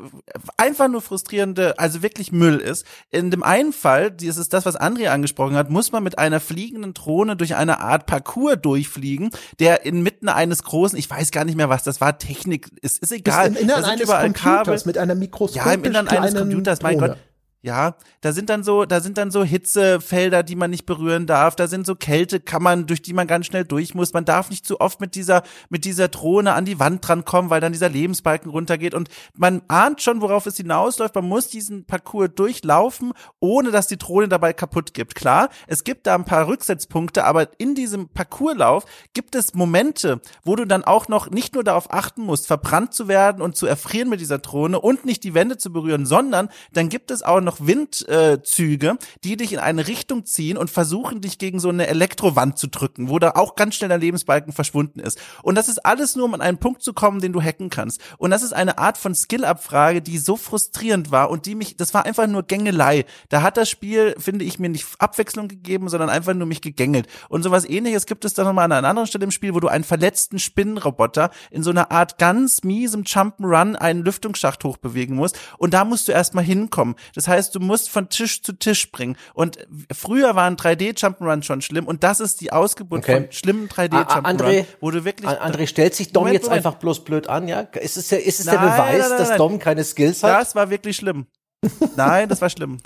einfach 0.58 0.88
nur 0.88 1.02
frustrierende, 1.02 1.80
also 1.80 2.02
wirklich 2.02 2.32
Müll 2.32 2.58
ist. 2.58 2.86
In 3.10 3.32
dem 3.32 3.44
einen 3.44 3.74
Fall, 3.74 4.12
das 4.12 4.38
ist 4.38 4.54
das, 4.54 4.66
was 4.66 4.80
André 4.80 5.10
angesprochen 5.22 5.56
hat, 5.56 5.70
muss 5.70 5.92
man 5.92 6.04
mit 6.04 6.18
einer 6.18 6.40
fliegenden 6.40 6.94
Drohne 6.94 7.36
durch 7.36 7.56
eine 7.56 7.80
Art 7.80 8.08
Parcours 8.08 8.58
durchfliegen, 8.62 9.30
der 9.60 9.86
inmitten 9.86 10.30
eines 10.30 10.64
großen, 10.64 10.98
ich 10.98 11.10
weiß 11.10 11.32
gar 11.32 11.46
nicht 11.46 11.56
mehr 11.56 11.70
was, 11.70 11.84
das 11.84 12.02
war 12.02 12.18
Technik, 12.18 12.70
es 12.82 12.98
ist 12.98 13.12
egal. 13.12 13.52
Ist 13.52 13.58
Im 13.58 13.64
Innern 13.64 13.84
eines 13.84 14.10
Computers 14.10 14.42
Kabel. 14.42 14.82
mit 14.86 14.98
einer 14.98 15.16
Mikroskop. 15.16 15.66
Ja, 15.66 15.72
im 15.72 15.84
Innern 15.84 16.08
eines 16.08 16.36
Computers, 16.36 16.82
mein 16.82 16.98
Gott. 16.98 17.18
Ja, 17.64 17.96
da 18.22 18.34
sind 18.34 18.50
dann 18.50 18.64
so, 18.64 18.86
da 18.86 19.02
sind 19.02 19.20
dann 19.20 19.30
so 19.30 19.44
Hitzefelder, 19.44 20.42
die 20.42 20.56
man 20.56 20.72
nicht 20.72 20.88
berühren 20.88 21.28
darf. 21.28 21.56
Da 21.56 21.68
sind 21.68 21.86
so 21.86 21.94
Kältekammern, 21.94 22.88
durch 22.88 23.04
die 23.04 23.14
man 23.14 23.28
ganz 23.28 23.46
schnell 23.46 23.66
durch 23.66 23.94
muss. 23.94 24.14
Man 24.14 24.26
darf 24.26 24.50
nicht 24.50 24.66
zu 24.66 24.82
oft 24.82 25.00
mit 25.00 25.14
dieser, 25.14 25.44
mit 25.70 25.86
dieser 25.86 26.08
Drohne 26.08 26.54
an 26.54 26.66
die 26.66 26.80
Wand 26.80 27.08
drankommen, 27.08 27.52
weil 27.52 27.62
dann 27.62 27.72
dieser 27.72 27.90
Lebensbalken 27.90 28.50
runtergeht. 28.50 28.96
Und 28.96 29.10
man 29.36 29.62
ahnt 29.68 30.02
schon, 30.02 30.22
worauf 30.22 30.48
es 30.48 30.58
hinausläuft. 30.58 31.14
Man 31.14 31.26
muss 31.26 31.50
diesen 31.50 31.86
Parcours 31.86 32.32
durchlaufen, 32.36 33.14
ohne 33.40 33.70
dass 33.70 33.86
die 33.86 33.98
Drohne 33.98 34.28
dabei 34.28 34.54
kaputt 34.54 34.96
gibt. 34.96 35.14
Klar, 35.14 35.50
es 35.68 35.84
gibt 35.84 36.08
da 36.08 36.16
ein 36.16 36.26
paar 36.26 36.48
Rücksetzpunkte, 36.48 37.26
aber 37.26 37.60
in 37.60 37.76
diesem 37.76 38.10
Parcourslauf 38.10 38.86
gibt 39.14 39.36
es 39.36 39.54
Momente, 39.54 40.20
wo 40.44 40.56
du 40.56 40.66
dann 40.66 40.84
auch 40.84 41.08
noch 41.08 41.30
nicht 41.30 41.54
nur 41.54 41.64
darauf 41.64 41.94
achten 41.94 42.24
musst, 42.24 42.48
verbrannt 42.48 42.96
zu 42.96 43.08
werden 43.08 43.40
und 43.40 43.56
zu 43.56 43.68
erfrieren 43.68 44.10
mit 44.10 44.20
dieser 44.20 44.40
Drohne 44.40 44.80
und 44.80 45.06
nicht 45.06 45.24
die 45.24 45.36
Wände 45.36 45.60
zu 45.60 45.72
berühren, 45.72 46.08
sondern 46.08 46.50
dann 46.74 46.90
gibt 46.90 47.12
es 47.12 47.22
auch 47.22 47.40
noch 47.40 47.51
noch 47.52 47.66
Windzüge, 47.66 48.88
äh, 48.88 48.98
die 49.24 49.38
dich 49.38 49.54
in 49.54 49.60
eine 49.60 49.88
Richtung 49.88 50.26
ziehen 50.26 50.58
und 50.58 50.70
versuchen, 50.70 51.22
dich 51.22 51.38
gegen 51.38 51.60
so 51.60 51.70
eine 51.70 51.88
Elektrowand 51.88 52.58
zu 52.58 52.68
drücken, 52.68 53.10
wo 53.10 53.20
da 53.20 53.32
auch 53.32 53.56
ganz 53.56 53.76
schnell 53.76 53.90
der 53.90 53.98
Lebensbalken 53.98 54.54
verschwunden 54.54 55.00
ist. 55.00 55.20
Und 55.44 55.56
das 55.56 55.68
ist 55.68 55.86
alles 55.86 56.16
nur, 56.16 56.26
um 56.26 56.34
an 56.34 56.42
einen 56.42 56.58
Punkt 56.58 56.82
zu 56.82 56.94
kommen, 56.94 57.20
den 57.20 57.34
du 57.34 57.42
hacken 57.42 57.70
kannst. 57.70 58.00
Und 58.18 58.32
das 58.32 58.44
ist 58.44 58.54
eine 58.54 58.78
Art 58.78 58.98
von 58.98 59.14
Skill-Abfrage, 59.14 60.02
die 60.02 60.18
so 60.18 60.38
frustrierend 60.38 61.12
war 61.12 61.30
und 61.30 61.46
die 61.46 61.56
mich, 61.56 61.76
das 61.76 61.94
war 61.94 62.06
einfach 62.06 62.28
nur 62.28 62.44
Gängelei. 62.44 63.06
Da 63.30 63.42
hat 63.42 63.58
das 63.58 63.70
Spiel, 63.70 64.16
finde 64.18 64.46
ich, 64.46 64.60
mir 64.60 64.70
nicht 64.70 64.88
Abwechslung 65.00 65.48
gegeben, 65.48 65.90
sondern 65.90 66.10
einfach 66.10 66.34
nur 66.34 66.48
mich 66.48 66.62
gegängelt. 66.62 67.08
Und 67.28 67.44
sowas 67.44 67.68
ähnliches 67.68 68.06
gibt 68.06 68.24
es 68.24 68.34
dann 68.34 68.46
nochmal 68.46 68.66
an 68.66 68.72
einer 68.72 68.88
anderen 68.88 69.08
Stelle 69.08 69.26
im 69.26 69.32
Spiel, 69.32 69.54
wo 69.54 69.60
du 69.60 69.68
einen 69.68 69.84
verletzten 69.84 70.40
Spinnenroboter 70.40 71.32
in 71.50 71.64
so 71.64 71.72
einer 71.72 71.92
Art 71.92 72.18
ganz 72.18 72.64
miesem 72.64 73.04
Jump'n'Run 73.04 73.76
einen 73.76 74.04
Lüftungsschacht 74.04 74.64
hochbewegen 74.64 75.16
musst. 75.16 75.38
Und 75.58 75.74
da 75.74 75.84
musst 75.84 76.08
du 76.08 76.12
erstmal 76.12 76.44
hinkommen. 76.44 76.96
Das 77.16 77.28
heißt, 77.28 77.41
du 77.50 77.60
musst 77.60 77.90
von 77.90 78.10
Tisch 78.10 78.44
zu 78.44 78.54
Tisch 78.54 78.80
springen. 78.80 79.18
Und 79.34 79.58
früher 79.92 80.36
waren 80.36 80.56
3D 80.56 81.00
Jump'n'Run 81.00 81.42
schon 81.42 81.62
schlimm 81.62 81.88
und 81.88 82.04
das 82.04 82.20
ist 82.20 82.42
die 82.42 82.52
Ausgeburt 82.52 83.04
okay. 83.04 83.14
von 83.14 83.32
schlimmen 83.32 83.70
3D 83.70 83.94
Jump'n'Run, 83.94 84.24
André, 84.24 84.66
wo 84.80 84.92
du 84.92 85.04
wirklich 85.04 85.30
André 85.30 85.66
stellt 85.66 85.96
sich 85.96 86.14
Dom 86.14 86.26
Moment, 86.26 86.36
jetzt 86.36 86.44
Moment. 86.44 86.66
einfach 86.66 86.80
bloß 86.80 87.04
blöd 87.04 87.28
an, 87.28 87.48
ja? 87.48 87.62
Ist 87.62 87.98
es 87.98 88.10
der, 88.10 88.24
ist 88.24 88.40
es 88.40 88.46
nein, 88.46 88.60
der 88.60 88.62
Beweis, 88.62 89.00
nein, 89.00 89.10
nein, 89.10 89.18
dass 89.18 89.38
Dom 89.38 89.58
keine 89.58 89.84
Skills 89.84 90.22
hat? 90.22 90.40
Das 90.40 90.54
war 90.54 90.70
wirklich 90.70 90.98
schlimm. 90.98 91.26
Nein, 91.96 92.28
das 92.28 92.42
war 92.42 92.50
schlimm. 92.50 92.80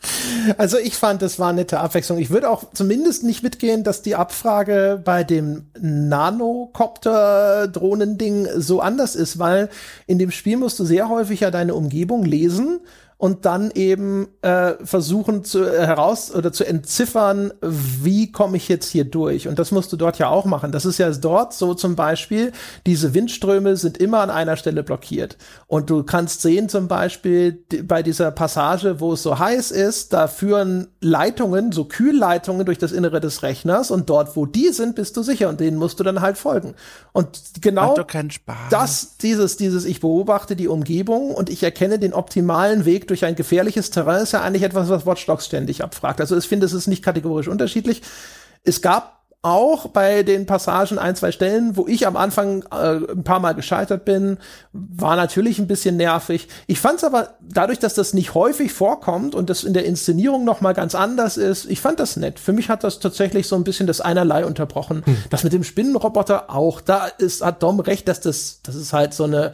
Also 0.57 0.77
ich 0.77 0.95
fand, 0.95 1.21
das 1.21 1.39
war 1.39 1.47
eine 1.47 1.61
nette 1.61 1.79
Abwechslung. 1.79 2.17
Ich 2.17 2.29
würde 2.29 2.49
auch 2.49 2.65
zumindest 2.73 3.23
nicht 3.23 3.41
mitgehen, 3.41 3.85
dass 3.85 4.01
die 4.01 4.15
Abfrage 4.15 5.01
bei 5.03 5.23
dem 5.23 5.69
Nanocopter-Drohnending 5.79 8.49
so 8.57 8.81
anders 8.81 9.15
ist, 9.15 9.39
weil 9.39 9.69
in 10.07 10.19
dem 10.19 10.31
Spiel 10.31 10.57
musst 10.57 10.77
du 10.79 10.83
sehr 10.83 11.07
häufig 11.07 11.39
ja 11.39 11.51
deine 11.51 11.73
Umgebung 11.73 12.25
lesen 12.25 12.81
und 13.17 13.45
dann 13.45 13.71
eben 13.71 14.27
äh, 14.41 14.73
versuchen 14.83 15.45
zu 15.45 15.63
äh, 15.63 15.85
heraus 15.87 16.35
oder 16.35 16.51
zu 16.51 16.65
entziffern, 16.65 17.53
wie 17.61 18.31
komme 18.31 18.57
ich 18.57 18.67
jetzt 18.67 18.89
hier 18.89 19.05
durch. 19.05 19.47
Und 19.47 19.57
das 19.57 19.71
musst 19.71 19.93
du 19.93 19.97
dort 19.97 20.19
ja 20.19 20.27
auch 20.27 20.43
machen. 20.43 20.73
Das 20.73 20.85
ist 20.85 20.97
ja 20.97 21.09
dort 21.11 21.53
so 21.53 21.73
zum 21.73 21.95
Beispiel, 21.95 22.51
diese 22.85 23.13
Windströme 23.13 23.77
sind 23.77 23.97
immer 23.97 24.19
an 24.19 24.29
einer 24.29 24.57
Stelle 24.57 24.83
blockiert. 24.83 25.37
Und 25.67 25.89
du 25.89 26.03
kannst 26.03 26.41
sehen 26.41 26.67
zum 26.67 26.89
Beispiel 26.89 27.63
bei 27.83 28.03
dieser 28.03 28.31
Passage, 28.31 28.99
wo 28.99 29.13
es 29.13 29.23
so 29.23 29.39
heiß 29.39 29.71
ist, 29.71 30.11
da 30.11 30.27
führen 30.27 30.87
Leitungen, 30.99 31.71
so 31.71 31.85
Kühlleitungen 31.85 32.65
durch 32.65 32.79
das 32.79 32.91
Innere 32.91 33.21
des 33.21 33.43
Rechners 33.43 33.91
und 33.91 34.09
dort, 34.09 34.35
wo 34.35 34.45
die 34.45 34.69
sind, 34.69 34.95
bist 34.95 35.15
du 35.15 35.23
sicher 35.23 35.47
und 35.47 35.61
denen 35.61 35.77
musst 35.77 35.99
du 36.01 36.03
dann 36.03 36.19
halt 36.19 36.37
folgen. 36.37 36.75
Und 37.13 37.39
genau 37.61 37.95
das, 38.69 39.17
dieses, 39.17 39.55
dieses, 39.55 39.85
ich 39.85 40.01
beobachte 40.01 40.57
die 40.57 40.67
Umgebung 40.67 41.31
und 41.31 41.49
ich 41.49 41.63
erkenne 41.63 41.97
den 41.97 42.13
optimalen 42.13 42.83
Weg 42.83 43.04
durch 43.07 43.25
ein 43.25 43.35
gefährliches 43.35 43.89
Terrain 43.89 44.23
ist 44.23 44.33
ja 44.33 44.41
eigentlich 44.41 44.63
etwas, 44.63 44.89
was 44.89 45.05
Watch 45.05 45.25
Dogs 45.25 45.45
ständig 45.45 45.83
abfragt. 45.83 46.21
Also 46.21 46.37
ich 46.37 46.47
finde, 46.47 46.65
es 46.65 46.73
ist 46.73 46.87
nicht 46.87 47.03
kategorisch 47.03 47.47
unterschiedlich. 47.47 48.01
Es 48.63 48.81
gab 48.81 49.15
auch 49.45 49.89
bei 49.89 50.23
den 50.23 50.47
Passagen 50.47 50.97
ein, 50.97 51.15
zwei 51.15 51.31
Stellen, 51.31 51.77
wo 51.77 51.85
ich 51.87 52.07
am 52.07 52.17
Anfang 52.17 52.63
äh, 52.71 53.11
ein 53.11 53.23
paar 53.23 53.39
Mal 53.39 53.53
gescheitert 53.53 54.03
bin, 54.03 54.39
war 54.73 55.15
natürlich 55.15 55.59
ein 55.59 55.67
bisschen 55.67 55.97
nervig. 55.97 56.47
Ich 56.65 56.79
fand 56.79 56.97
es 56.97 57.03
aber 57.03 57.35
dadurch, 57.41 57.77
dass 57.77 57.93
das 57.93 58.15
nicht 58.15 58.33
häufig 58.33 58.73
vorkommt 58.73 59.35
und 59.35 59.51
das 59.51 59.63
in 59.63 59.75
der 59.75 59.85
Inszenierung 59.85 60.45
noch 60.45 60.61
mal 60.61 60.73
ganz 60.73 60.95
anders 60.95 61.37
ist, 61.37 61.69
ich 61.69 61.79
fand 61.79 61.99
das 61.99 62.17
nett. 62.17 62.39
Für 62.39 62.53
mich 62.53 62.69
hat 62.69 62.83
das 62.83 62.97
tatsächlich 62.97 63.47
so 63.47 63.55
ein 63.55 63.63
bisschen 63.63 63.85
das 63.85 64.01
Einerlei 64.01 64.47
unterbrochen. 64.47 65.03
Hm. 65.05 65.17
Das 65.29 65.43
mit 65.43 65.53
dem 65.53 65.63
Spinnenroboter 65.63 66.49
auch, 66.49 66.81
da 66.81 67.05
ist 67.05 67.45
hat 67.45 67.61
Dom 67.61 67.79
recht, 67.79 68.07
dass 68.07 68.21
das 68.21 68.61
das 68.63 68.73
ist 68.73 68.93
halt 68.93 69.13
so 69.13 69.25
eine 69.25 69.51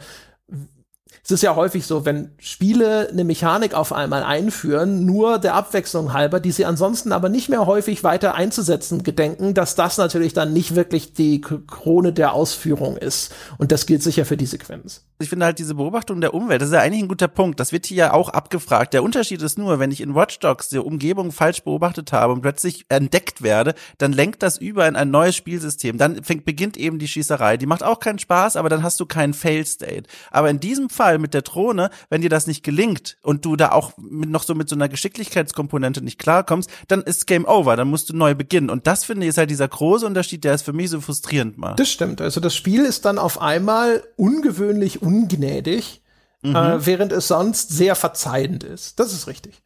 es 1.24 1.30
ist 1.30 1.42
ja 1.42 1.54
häufig 1.54 1.86
so, 1.86 2.04
wenn 2.04 2.32
Spiele 2.38 3.08
eine 3.08 3.22
Mechanik 3.22 3.74
auf 3.74 3.92
einmal 3.92 4.24
einführen, 4.24 5.06
nur 5.06 5.38
der 5.38 5.54
Abwechslung 5.54 6.12
halber, 6.12 6.40
die 6.40 6.50
sie 6.50 6.64
ansonsten 6.64 7.12
aber 7.12 7.28
nicht 7.28 7.48
mehr 7.48 7.64
häufig 7.64 8.02
weiter 8.02 8.34
einzusetzen 8.34 9.04
gedenken, 9.04 9.54
dass 9.54 9.76
das 9.76 9.98
natürlich 9.98 10.32
dann 10.32 10.52
nicht 10.52 10.74
wirklich 10.74 11.12
die 11.12 11.40
Krone 11.40 12.12
der 12.12 12.32
Ausführung 12.32 12.96
ist. 12.96 13.32
Und 13.56 13.70
das 13.70 13.86
gilt 13.86 14.02
sicher 14.02 14.24
für 14.24 14.36
die 14.36 14.46
Sequenz. 14.46 15.04
Ich 15.20 15.28
finde 15.28 15.46
halt 15.46 15.60
diese 15.60 15.76
Beobachtung 15.76 16.20
der 16.20 16.34
Umwelt, 16.34 16.60
das 16.60 16.70
ist 16.70 16.74
ja 16.74 16.80
eigentlich 16.80 17.04
ein 17.04 17.08
guter 17.08 17.28
Punkt. 17.28 17.60
Das 17.60 17.70
wird 17.70 17.86
hier 17.86 17.96
ja 17.96 18.12
auch 18.12 18.28
abgefragt. 18.28 18.92
Der 18.92 19.04
Unterschied 19.04 19.40
ist 19.42 19.56
nur, 19.56 19.78
wenn 19.78 19.92
ich 19.92 20.00
in 20.00 20.16
Watch 20.16 20.40
Dogs 20.40 20.70
die 20.70 20.78
Umgebung 20.78 21.30
falsch 21.30 21.62
beobachtet 21.62 22.10
habe 22.10 22.32
und 22.32 22.40
plötzlich 22.40 22.86
entdeckt 22.88 23.42
werde, 23.42 23.74
dann 23.98 24.12
lenkt 24.12 24.42
das 24.42 24.58
über 24.58 24.88
in 24.88 24.96
ein 24.96 25.12
neues 25.12 25.36
Spielsystem. 25.36 25.98
Dann 25.98 26.24
fängt, 26.24 26.44
beginnt 26.44 26.76
eben 26.76 26.98
die 26.98 27.06
Schießerei. 27.06 27.58
Die 27.58 27.66
macht 27.66 27.84
auch 27.84 28.00
keinen 28.00 28.18
Spaß, 28.18 28.56
aber 28.56 28.68
dann 28.68 28.82
hast 28.82 28.98
du 28.98 29.06
keinen 29.06 29.34
Fail 29.34 29.64
State. 29.64 30.10
Aber 30.32 30.50
in 30.50 30.58
diesem 30.58 30.90
Fall 30.90 31.11
Fall 31.12 31.18
mit 31.18 31.34
der 31.34 31.42
Drohne, 31.42 31.90
wenn 32.08 32.22
dir 32.22 32.30
das 32.30 32.46
nicht 32.46 32.62
gelingt 32.62 33.18
und 33.22 33.44
du 33.44 33.56
da 33.56 33.72
auch 33.72 33.92
mit, 33.98 34.30
noch 34.30 34.42
so 34.42 34.54
mit 34.54 34.68
so 34.68 34.74
einer 34.74 34.88
Geschicklichkeitskomponente 34.88 36.02
nicht 36.02 36.18
klarkommst, 36.18 36.70
dann 36.88 37.02
ist 37.02 37.26
Game 37.26 37.44
Over, 37.44 37.76
dann 37.76 37.88
musst 37.88 38.08
du 38.08 38.16
neu 38.16 38.34
beginnen. 38.34 38.70
Und 38.70 38.86
das 38.86 39.04
finde 39.04 39.26
ich 39.26 39.30
ist 39.30 39.38
halt 39.38 39.50
dieser 39.50 39.68
große 39.68 40.06
Unterschied, 40.06 40.44
der 40.44 40.54
es 40.54 40.62
für 40.62 40.72
mich 40.72 40.90
so 40.90 41.00
frustrierend 41.00 41.58
macht. 41.58 41.78
Das 41.78 41.90
stimmt. 41.90 42.20
Also 42.20 42.40
das 42.40 42.54
Spiel 42.54 42.84
ist 42.84 43.04
dann 43.04 43.18
auf 43.18 43.40
einmal 43.40 44.02
ungewöhnlich 44.16 45.02
ungnädig, 45.02 46.02
mhm. 46.42 46.56
äh, 46.56 46.86
während 46.86 47.12
es 47.12 47.28
sonst 47.28 47.70
sehr 47.70 47.94
verzeihend 47.94 48.64
ist. 48.64 48.98
Das 48.98 49.12
ist 49.12 49.26
richtig. 49.26 49.62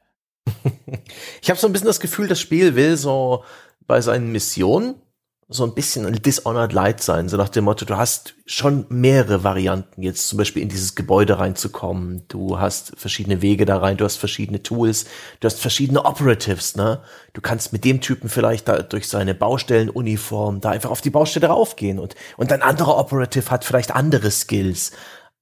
ich 1.43 1.51
habe 1.51 1.60
so 1.60 1.66
ein 1.66 1.73
bisschen 1.73 1.86
das 1.86 2.01
Gefühl, 2.01 2.28
das 2.28 2.40
Spiel 2.40 2.74
will 2.74 2.97
so 2.97 3.44
bei 3.86 4.01
seinen 4.01 4.32
Missionen 4.32 4.97
so 5.48 5.62
ein 5.64 5.74
bisschen 5.74 6.06
ein 6.06 6.20
Dishonored 6.20 6.73
Light 6.73 7.01
sein, 7.01 7.28
so 7.28 7.36
nach 7.36 7.48
dem 7.48 7.64
Motto, 7.64 7.85
du 7.85 7.97
hast 7.97 8.35
schon 8.47 8.85
mehrere 8.89 9.44
Varianten, 9.44 10.02
jetzt 10.02 10.28
zum 10.28 10.39
Beispiel 10.39 10.62
in 10.62 10.68
dieses 10.68 10.97
Gebäude 10.97 11.39
reinzukommen, 11.39 12.24
du 12.27 12.59
hast 12.59 12.94
verschiedene 12.97 13.43
Wege 13.43 13.64
da 13.64 13.77
rein, 13.77 13.97
du 13.97 14.05
hast 14.05 14.16
verschiedene 14.16 14.64
Tools, 14.64 15.05
du 15.39 15.47
hast 15.47 15.60
verschiedene 15.60 16.05
Operatives, 16.05 16.74
ne? 16.74 17.01
Du 17.32 17.40
kannst 17.40 17.73
mit 17.73 17.85
dem 17.85 18.01
Typen 18.01 18.28
vielleicht 18.28 18.66
da 18.66 18.82
durch 18.82 19.06
seine 19.09 19.35
Baustellenuniform 19.35 20.60
da 20.60 20.70
einfach 20.70 20.90
auf 20.90 21.01
die 21.01 21.10
Baustelle 21.10 21.47
raufgehen 21.47 22.01
und, 22.01 22.16
und 22.36 22.51
ein 22.51 22.62
anderer 22.62 22.98
Operative 22.98 23.48
hat 23.51 23.64
vielleicht 23.64 23.94
andere 23.94 24.32
Skills. 24.32 24.90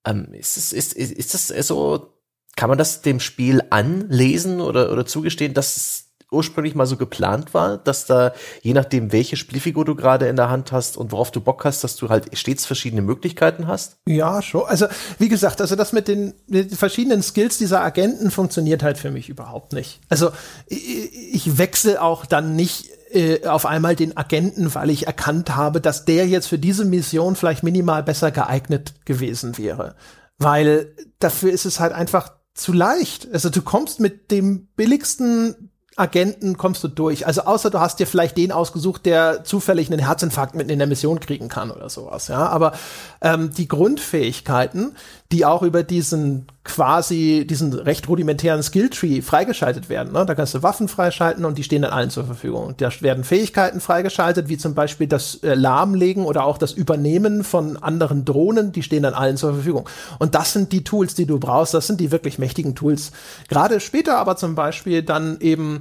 Ähm, 0.05 0.35
ist, 0.35 0.59
es, 0.59 0.75
ist, 0.75 0.93
ist, 0.93 1.13
ist 1.13 1.33
das 1.33 1.49
so, 1.67 2.13
kann 2.57 2.69
man 2.69 2.77
das 2.77 3.01
dem 3.01 3.21
Spiel 3.21 3.63
anlesen 3.71 4.61
oder, 4.61 4.93
oder 4.93 5.07
zugestehen, 5.07 5.55
dass 5.55 6.04
ursprünglich 6.35 6.75
mal 6.75 6.87
so 6.87 6.97
geplant 6.97 7.55
war, 7.55 7.79
dass 7.79 8.07
da, 8.07 8.33
je 8.63 8.75
nachdem, 8.75 9.13
welche 9.13 9.37
Spielfigur 9.37 9.85
du 9.85 9.95
gerade 9.95 10.27
in 10.27 10.37
der 10.37 10.51
Hand 10.51 10.73
hast 10.73 10.97
und 10.97 11.13
worauf 11.13 11.31
du 11.31 11.41
Bock 11.41 11.65
hast, 11.65 11.85
dass 11.85 11.97
du 11.97 12.09
halt 12.09 12.37
stets 12.37 12.67
verschiedene 12.67 13.03
Möglichkeiten 13.03 13.67
hast? 13.67 13.97
Ja, 14.07 14.43
schon. 14.43 14.65
Also, 14.67 14.87
wie 15.19 15.29
gesagt, 15.29 15.61
also 15.61 15.77
das 15.77 15.93
mit 15.93 16.09
den, 16.09 16.35
mit 16.47 16.71
den 16.71 16.77
verschiedenen 16.77 17.23
Skills 17.23 17.59
dieser 17.59 17.83
Agenten 17.83 18.31
funktioniert 18.31 18.83
halt 18.83 18.99
für 18.99 19.11
mich 19.11 19.29
überhaupt 19.29 19.73
nicht. 19.73 20.01
Also, 20.09 20.31
ich, 20.67 21.35
ich 21.35 21.59
wechsle 21.59 22.03
auch 22.03 22.27
dann 22.27 22.57
nicht 22.57 22.91
äh, 23.15 23.47
auf 23.47 23.65
einmal 23.65 23.95
den 23.95 24.17
Agenten, 24.17 24.75
weil 24.75 24.91
ich 24.91 25.07
erkannt 25.07 25.55
habe, 25.55 25.81
dass 25.81 26.05
der 26.05 26.27
jetzt 26.27 26.49
für 26.49 26.59
diese 26.59 26.85
Mission 26.85 27.37
vielleicht 27.37 27.63
minimal 27.63 28.03
besser 28.03 28.33
geeignet 28.33 28.95
gewesen 29.05 29.57
wäre. 29.57 29.95
Weil 30.39 30.95
dafür 31.21 31.53
ist 31.53 31.65
es 31.65 31.79
halt 31.79 31.93
einfach 31.93 32.33
zu 32.55 32.73
leicht. 32.73 33.29
Also 33.33 33.51
du 33.51 33.63
kommst 33.63 34.01
mit 34.01 34.31
dem 34.31 34.67
billigsten 34.77 35.64
Agenten 35.97 36.57
kommst 36.57 36.83
du 36.83 36.89
durch. 36.89 37.27
Also 37.27 37.43
außer 37.43 37.71
du 37.71 37.79
hast 37.81 38.01
dir 38.01 38.07
vielleicht 38.07 38.37
den 38.37 38.51
ausgesucht, 38.53 39.07
der 39.07 39.45
zufällig 39.45 39.91
einen 39.91 40.05
Herzinfarkt 40.05 40.55
mitten 40.55 40.71
in 40.71 40.79
der 40.79 40.89
Mission 40.89 41.21
kriegen 41.21 41.49
kann 41.49 41.71
oder 41.71 41.89
sowas. 41.89 42.29
Ja, 42.29 42.49
aber 42.49 42.73
ähm, 43.21 43.53
die 43.55 43.69
Grundfähigkeiten, 43.69 44.97
die 45.33 45.45
auch 45.45 45.63
über 45.63 45.83
diesen 45.83 46.47
quasi 46.65 47.47
diesen 47.49 47.73
recht 47.73 48.09
rudimentären 48.09 48.63
Skilltree 48.63 49.21
freigeschaltet 49.21 49.89
werden. 49.89 50.13
Ne? 50.13 50.25
Da 50.25 50.35
kannst 50.35 50.55
du 50.55 50.63
Waffen 50.63 50.89
freischalten 50.89 51.45
und 51.45 51.59
die 51.59 51.65
stehen 51.65 51.83
dann 51.83 51.93
allen 51.93 52.11
zur 52.11 52.25
Verfügung. 52.25 52.75
Da 52.79 52.91
werden 53.01 53.25
Fähigkeiten 53.25 53.81
freigeschaltet, 53.81 54.49
wie 54.49 54.57
zum 54.57 54.75
Beispiel 54.75 55.07
das 55.07 55.37
äh, 55.43 55.55
Lahmlegen 55.55 56.25
oder 56.25 56.45
auch 56.45 56.57
das 56.57 56.73
Übernehmen 56.73 57.45
von 57.45 57.77
anderen 57.77 58.25
Drohnen, 58.25 58.73
die 58.73 58.83
stehen 58.83 59.03
dann 59.03 59.15
allen 59.15 59.37
zur 59.37 59.55
Verfügung. 59.55 59.89
Und 60.19 60.35
das 60.35 60.53
sind 60.53 60.73
die 60.73 60.85
Tools, 60.85 61.15
die 61.15 61.27
du 61.27 61.39
brauchst. 61.39 61.75
Das 61.75 61.87
sind 61.87 62.01
die 62.01 62.11
wirklich 62.11 62.39
mächtigen 62.39 62.75
Tools. 62.75 63.13
Gerade 63.49 63.81
später 63.81 64.17
aber 64.17 64.37
zum 64.37 64.55
Beispiel 64.55 65.03
dann 65.03 65.39
eben 65.41 65.81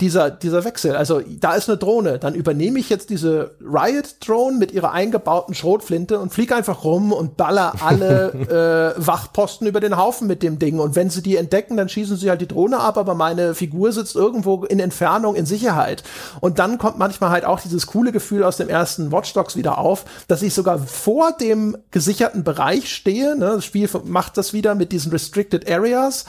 dieser, 0.00 0.28
dieser 0.28 0.64
Wechsel. 0.64 0.96
Also 0.96 1.22
da 1.38 1.54
ist 1.54 1.68
eine 1.68 1.78
Drohne, 1.78 2.18
dann 2.18 2.34
übernehme 2.34 2.80
ich 2.80 2.90
jetzt 2.90 3.10
diese 3.10 3.54
Riot-Drone 3.60 4.58
mit 4.58 4.72
ihrer 4.72 4.90
eingebauten 4.90 5.54
Schrotflinte 5.54 6.18
und 6.18 6.32
fliege 6.32 6.56
einfach 6.56 6.82
rum 6.82 7.12
und 7.12 7.36
baller 7.36 7.74
alle 7.80 8.94
äh, 8.98 9.06
Wachposten 9.06 9.68
über 9.68 9.78
den 9.78 9.96
Haufen 9.96 10.26
mit 10.26 10.42
dem 10.42 10.58
Ding. 10.58 10.80
Und 10.80 10.96
wenn 10.96 11.10
sie 11.10 11.22
die 11.22 11.36
entdecken, 11.36 11.76
dann 11.76 11.88
schießen 11.88 12.16
sie 12.16 12.28
halt 12.28 12.40
die 12.40 12.48
Drohne 12.48 12.80
ab, 12.80 12.98
aber 12.98 13.14
meine 13.14 13.54
Figur 13.54 13.92
sitzt 13.92 14.16
irgendwo 14.16 14.64
in 14.64 14.80
Entfernung 14.80 15.36
in 15.36 15.46
Sicherheit. 15.46 16.02
Und 16.40 16.58
dann 16.58 16.78
kommt 16.78 16.98
manchmal 16.98 17.30
halt 17.30 17.44
auch 17.44 17.60
dieses 17.60 17.86
coole 17.86 18.10
Gefühl 18.10 18.42
aus 18.42 18.56
dem 18.56 18.68
ersten 18.68 19.12
Watch 19.12 19.32
Dogs 19.32 19.54
wieder 19.54 19.78
auf, 19.78 20.06
dass 20.26 20.42
ich 20.42 20.54
sogar 20.54 20.80
vor 20.80 21.30
dem 21.40 21.76
gesicherten 21.92 22.42
Bereich 22.42 22.92
stehe. 22.92 23.36
Ne? 23.36 23.46
Das 23.46 23.64
Spiel 23.64 23.88
macht 24.02 24.38
das 24.38 24.52
wieder 24.52 24.74
mit 24.74 24.90
diesen 24.90 25.12
Restricted 25.12 25.70
Areas 25.70 26.24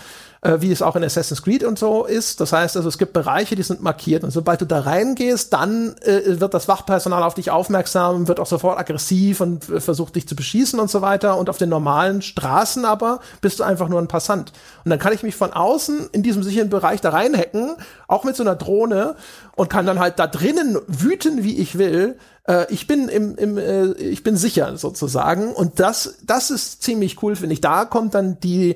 äh, 0.46 0.62
wie 0.62 0.72
es 0.72 0.82
auch 0.82 0.96
in 0.96 1.04
Assassin's 1.04 1.42
Creed 1.42 1.64
und 1.64 1.80
so 1.80 2.06
ist. 2.06 2.40
Das 2.40 2.54
heißt 2.54 2.78
also, 2.78 2.88
es 2.88 3.00
gibt 3.00 3.14
Bereiche, 3.14 3.56
die 3.56 3.64
sind 3.64 3.82
markiert 3.82 4.24
und 4.24 4.30
sobald 4.30 4.62
du 4.62 4.66
da 4.66 4.82
reingehst, 4.82 5.52
dann 5.52 5.96
äh, 6.02 6.40
wird 6.40 6.54
das 6.54 6.68
Wachpersonal 6.68 7.24
auf 7.24 7.34
dich 7.34 7.50
aufmerksam, 7.50 8.28
wird 8.28 8.40
auch 8.40 8.46
sofort 8.46 8.78
aggressiv 8.78 9.42
und 9.42 9.68
äh, 9.70 9.82
versucht 9.82 10.16
dich 10.16 10.28
zu 10.28 10.36
beschießen 10.36 10.80
und 10.80 10.92
so 10.92 11.02
weiter. 11.02 11.38
Und 11.38 11.50
auf 11.50 11.58
den 11.58 11.70
normalen 11.70 12.22
Straßen 12.22 12.86
aber 12.86 13.22
bist 13.42 13.60
du 13.60 13.64
einfach 13.64 13.90
nur 13.90 14.00
ein 14.00 14.08
Passant. 14.08 14.54
Und 14.84 14.92
dann 14.92 15.00
kann 15.00 15.14
ich 15.14 15.24
mich 15.24 15.36
von 15.36 15.52
außen 15.52 16.10
in 16.12 16.22
diesem 16.22 16.44
sicheren 16.44 16.70
Bereich 16.70 17.02
da 17.02 17.10
reinhacken, 17.10 17.76
auch 18.08 18.24
mit 18.24 18.36
so 18.36 18.44
einer 18.44 18.56
Drohne 18.56 19.16
und 19.56 19.70
kann 19.70 19.88
dann 19.88 20.00
halt 20.00 20.20
da 20.20 20.28
drinnen 20.28 20.78
wüten, 20.88 21.44
wie 21.44 21.58
ich 21.58 21.80
will. 21.80 22.18
Äh, 22.48 22.72
ich 22.72 22.86
bin 22.86 23.10
im, 23.10 23.36
im 23.36 23.58
äh, 23.58 23.94
ich 23.94 24.22
bin 24.22 24.38
sicher 24.38 24.78
sozusagen. 24.78 25.54
Und 25.54 25.80
das, 25.80 26.18
das 26.24 26.52
ist 26.52 26.84
ziemlich 26.84 27.24
cool, 27.24 27.36
finde 27.36 27.54
ich. 27.54 27.62
Da 27.62 27.86
kommt 27.86 28.14
dann 28.14 28.40
die 28.40 28.76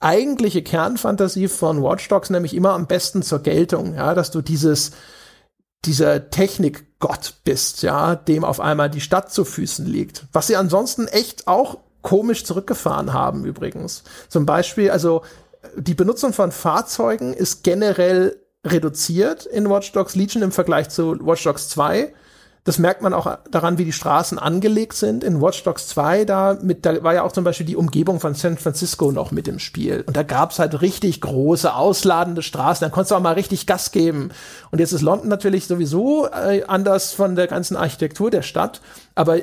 eigentliche 0.00 0.62
Kernfantasie 0.62 1.48
von 1.48 1.82
Watch 1.82 2.08
Dogs 2.08 2.30
nämlich 2.30 2.54
immer 2.54 2.74
am 2.74 2.86
besten 2.86 3.22
zur 3.22 3.40
Geltung, 3.40 3.94
ja, 3.94 4.14
dass 4.14 4.30
du 4.30 4.42
dieses 4.42 4.92
dieser 5.84 6.30
Technikgott 6.30 7.34
bist, 7.44 7.82
ja, 7.82 8.16
dem 8.16 8.44
auf 8.44 8.60
einmal 8.60 8.90
die 8.90 9.00
Stadt 9.00 9.32
zu 9.32 9.44
Füßen 9.44 9.86
liegt. 9.86 10.24
Was 10.32 10.48
sie 10.48 10.56
ansonsten 10.56 11.06
echt 11.06 11.46
auch 11.46 11.78
komisch 12.02 12.44
zurückgefahren 12.44 13.12
haben 13.12 13.44
übrigens. 13.44 14.02
Zum 14.28 14.46
Beispiel, 14.46 14.90
also 14.90 15.22
die 15.76 15.94
Benutzung 15.94 16.32
von 16.32 16.52
Fahrzeugen 16.52 17.34
ist 17.34 17.64
generell 17.64 18.40
reduziert 18.64 19.46
in 19.46 19.68
Watch 19.70 19.92
Dogs 19.92 20.14
Legion 20.14 20.42
im 20.42 20.52
Vergleich 20.52 20.88
zu 20.88 21.18
Watch 21.24 21.44
Dogs 21.44 21.68
2. 21.68 22.12
Das 22.66 22.80
merkt 22.80 23.00
man 23.00 23.14
auch 23.14 23.38
daran, 23.48 23.78
wie 23.78 23.84
die 23.84 23.92
Straßen 23.92 24.40
angelegt 24.40 24.94
sind. 24.94 25.22
In 25.22 25.40
Watch 25.40 25.62
Dogs 25.62 25.86
2, 25.86 26.24
da, 26.24 26.58
mit, 26.60 26.84
da 26.84 27.00
war 27.04 27.14
ja 27.14 27.22
auch 27.22 27.30
zum 27.30 27.44
Beispiel 27.44 27.64
die 27.64 27.76
Umgebung 27.76 28.18
von 28.18 28.34
San 28.34 28.58
Francisco 28.58 29.12
noch 29.12 29.30
mit 29.30 29.46
im 29.46 29.60
Spiel. 29.60 30.02
Und 30.04 30.16
da 30.16 30.24
gab's 30.24 30.58
halt 30.58 30.82
richtig 30.82 31.20
große, 31.20 31.72
ausladende 31.72 32.42
Straßen. 32.42 32.84
Da 32.84 32.90
konntest 32.90 33.12
du 33.12 33.14
auch 33.14 33.20
mal 33.20 33.34
richtig 33.34 33.68
Gas 33.68 33.92
geben. 33.92 34.30
Und 34.72 34.80
jetzt 34.80 34.90
ist 34.90 35.02
London 35.02 35.28
natürlich 35.28 35.68
sowieso 35.68 36.26
äh, 36.26 36.64
anders 36.66 37.12
von 37.12 37.36
der 37.36 37.46
ganzen 37.46 37.76
Architektur 37.76 38.32
der 38.32 38.42
Stadt. 38.42 38.80
Aber 39.14 39.38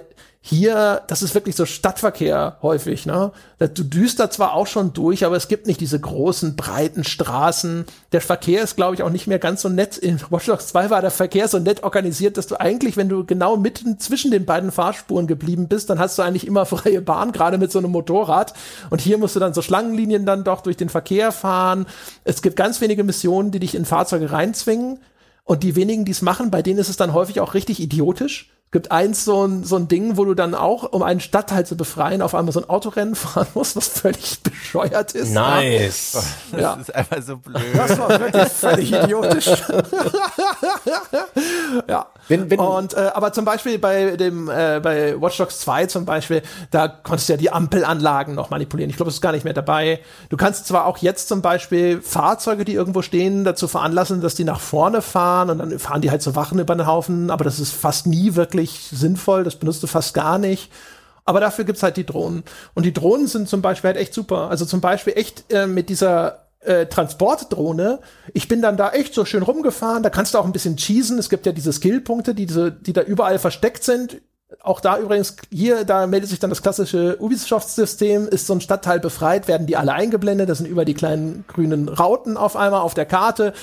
hier, 0.45 1.03
das 1.07 1.21
ist 1.21 1.35
wirklich 1.35 1.55
so 1.55 1.65
Stadtverkehr 1.65 2.57
häufig, 2.61 3.05
ne? 3.05 3.31
Du 3.59 3.81
düst 3.81 4.19
da 4.19 4.29
zwar 4.29 4.55
auch 4.55 4.67
schon 4.67 4.91
durch, 4.91 5.25
aber 5.25 5.37
es 5.37 5.47
gibt 5.47 5.67
nicht 5.67 5.79
diese 5.79 5.97
großen, 5.97 6.57
breiten 6.57 7.05
Straßen. 7.05 7.85
Der 8.11 8.19
Verkehr 8.19 8.61
ist, 8.61 8.75
glaube 8.75 8.93
ich, 8.93 9.03
auch 9.03 9.09
nicht 9.09 9.25
mehr 9.25 9.39
ganz 9.39 9.61
so 9.61 9.69
nett. 9.69 9.97
In 9.97 10.19
Watch 10.31 10.47
Dogs 10.47 10.67
2 10.67 10.89
war 10.89 10.99
der 10.99 11.11
Verkehr 11.11 11.47
so 11.47 11.59
nett 11.59 11.83
organisiert, 11.83 12.35
dass 12.35 12.47
du 12.47 12.59
eigentlich, 12.59 12.97
wenn 12.97 13.07
du 13.07 13.23
genau 13.23 13.55
mitten 13.55 13.99
zwischen 13.99 14.31
den 14.31 14.43
beiden 14.43 14.73
Fahrspuren 14.73 15.27
geblieben 15.27 15.69
bist, 15.69 15.89
dann 15.89 15.97
hast 15.97 16.17
du 16.19 16.23
eigentlich 16.23 16.45
immer 16.45 16.65
freie 16.65 16.99
Bahn, 16.99 17.31
gerade 17.31 17.57
mit 17.57 17.71
so 17.71 17.79
einem 17.79 17.91
Motorrad. 17.91 18.53
Und 18.89 18.99
hier 18.99 19.17
musst 19.17 19.37
du 19.37 19.39
dann 19.39 19.53
so 19.53 19.61
Schlangenlinien 19.61 20.25
dann 20.25 20.43
doch 20.43 20.59
durch 20.59 20.75
den 20.75 20.89
Verkehr 20.89 21.31
fahren. 21.31 21.85
Es 22.25 22.41
gibt 22.41 22.57
ganz 22.57 22.81
wenige 22.81 23.05
Missionen, 23.05 23.51
die 23.51 23.59
dich 23.59 23.75
in 23.75 23.85
Fahrzeuge 23.85 24.33
reinzwingen. 24.33 24.99
Und 25.45 25.63
die 25.63 25.77
wenigen, 25.77 26.03
die 26.03 26.11
es 26.11 26.21
machen, 26.21 26.51
bei 26.51 26.61
denen 26.61 26.79
ist 26.79 26.89
es 26.89 26.97
dann 26.97 27.13
häufig 27.13 27.39
auch 27.39 27.53
richtig 27.53 27.79
idiotisch 27.79 28.52
gibt 28.73 28.91
eins 28.91 29.23
so 29.23 29.45
ein, 29.45 29.63
so 29.63 29.77
ein 29.77 29.87
Ding, 29.87 30.17
wo 30.17 30.25
du 30.25 30.33
dann 30.33 30.55
auch, 30.55 30.91
um 30.91 31.03
einen 31.03 31.19
Stadtteil 31.19 31.65
zu 31.65 31.77
befreien, 31.77 32.23
auf 32.23 32.33
einmal 32.35 32.51
so 32.51 32.59
ein 32.59 32.69
Autorennen 32.69 33.15
fahren 33.15 33.47
musst, 33.53 33.77
was 33.77 33.87
völlig 33.87 34.41
bescheuert 34.41 35.13
ist. 35.13 35.31
Nice. 35.31 36.17
Das 36.51 36.79
ist 36.79 36.95
einfach 36.95 37.21
so 37.21 37.37
blöd. 37.37 37.61
Das 37.75 37.97
war 37.97 38.09
wirklich 38.09 38.47
völlig 38.49 38.91
idiotisch. 38.91 39.49
ja. 41.87 42.07
Wenn, 42.27 42.49
wenn, 42.49 42.59
Und 42.59 42.93
äh, 42.93 43.11
aber 43.13 43.33
zum 43.33 43.43
Beispiel 43.43 43.79
bei 43.79 44.15
dem 44.15 44.49
äh, 44.49 44.79
bei 44.81 45.19
Watch 45.19 45.37
Dogs 45.37 45.59
2 45.59 45.87
zum 45.87 46.05
Beispiel, 46.05 46.41
da 46.71 46.87
konntest 46.87 47.27
du 47.27 47.33
ja 47.33 47.37
die 47.37 47.51
Ampelanlagen 47.51 48.33
noch 48.35 48.49
manipulieren. 48.49 48.89
Ich 48.89 48.95
glaube, 48.95 49.09
es 49.09 49.15
ist 49.15 49.21
gar 49.21 49.33
nicht 49.33 49.43
mehr 49.43 49.53
dabei. 49.53 49.99
Du 50.29 50.37
kannst 50.37 50.67
zwar 50.67 50.85
auch 50.85 50.99
jetzt 50.99 51.27
zum 51.27 51.41
Beispiel 51.41 52.01
Fahrzeuge, 52.01 52.65
die 52.65 52.73
irgendwo 52.73 53.01
stehen, 53.01 53.43
dazu 53.43 53.67
veranlassen, 53.67 54.21
dass 54.21 54.35
die 54.35 54.45
nach 54.45 54.61
vorne 54.61 55.01
fahren 55.01 55.49
und 55.49 55.57
dann 55.57 55.79
fahren 55.79 56.01
die 56.01 56.11
halt 56.11 56.21
so 56.21 56.35
Wachen 56.35 56.59
über 56.59 56.75
den 56.75 56.87
Haufen, 56.87 57.29
aber 57.29 57.43
das 57.43 57.59
ist 57.59 57.73
fast 57.73 58.07
nie 58.07 58.35
wirklich 58.35 58.62
sinnvoll. 58.71 59.43
Das 59.43 59.57
benutzt 59.57 59.83
du 59.83 59.87
fast 59.87 60.13
gar 60.13 60.37
nicht. 60.37 60.71
Aber 61.25 61.39
dafür 61.39 61.65
gibt's 61.65 61.83
halt 61.83 61.97
die 61.97 62.05
Drohnen. 62.05 62.43
Und 62.73 62.85
die 62.85 62.93
Drohnen 62.93 63.27
sind 63.27 63.47
zum 63.47 63.61
Beispiel 63.61 63.89
halt 63.89 63.97
echt 63.97 64.13
super. 64.13 64.49
Also 64.49 64.65
zum 64.65 64.81
Beispiel 64.81 65.13
echt 65.15 65.51
äh, 65.51 65.67
mit 65.67 65.89
dieser 65.89 66.43
äh, 66.59 66.85
Transportdrohne. 66.85 67.99
Ich 68.33 68.47
bin 68.47 68.61
dann 68.61 68.77
da 68.77 68.91
echt 68.91 69.13
so 69.13 69.25
schön 69.25 69.43
rumgefahren. 69.43 70.03
Da 70.03 70.09
kannst 70.09 70.33
du 70.33 70.37
auch 70.37 70.45
ein 70.45 70.51
bisschen 70.51 70.77
cheesen. 70.77 71.19
Es 71.19 71.29
gibt 71.29 71.45
ja 71.45 71.51
diese 71.51 71.71
Skillpunkte, 71.71 72.35
die, 72.35 72.45
diese, 72.45 72.71
die 72.71 72.93
da 72.93 73.01
überall 73.01 73.39
versteckt 73.39 73.83
sind. 73.83 74.21
Auch 74.61 74.81
da 74.81 74.99
übrigens, 74.99 75.35
hier, 75.51 75.83
da 75.83 76.05
meldet 76.07 76.29
sich 76.29 76.39
dann 76.39 76.49
das 76.49 76.61
klassische 76.61 77.17
Ubisoft-System. 77.19 78.27
Ist 78.27 78.47
so 78.47 78.53
ein 78.53 78.61
Stadtteil 78.61 78.99
befreit, 78.99 79.47
werden 79.47 79.65
die 79.65 79.77
alle 79.77 79.93
eingeblendet. 79.93 80.49
Das 80.49 80.59
sind 80.59 80.67
über 80.67 80.85
die 80.85 80.93
kleinen 80.93 81.45
grünen 81.47 81.89
Rauten 81.89 82.37
auf 82.37 82.55
einmal 82.55 82.81
auf 82.81 82.93
der 82.93 83.05
Karte. 83.05 83.53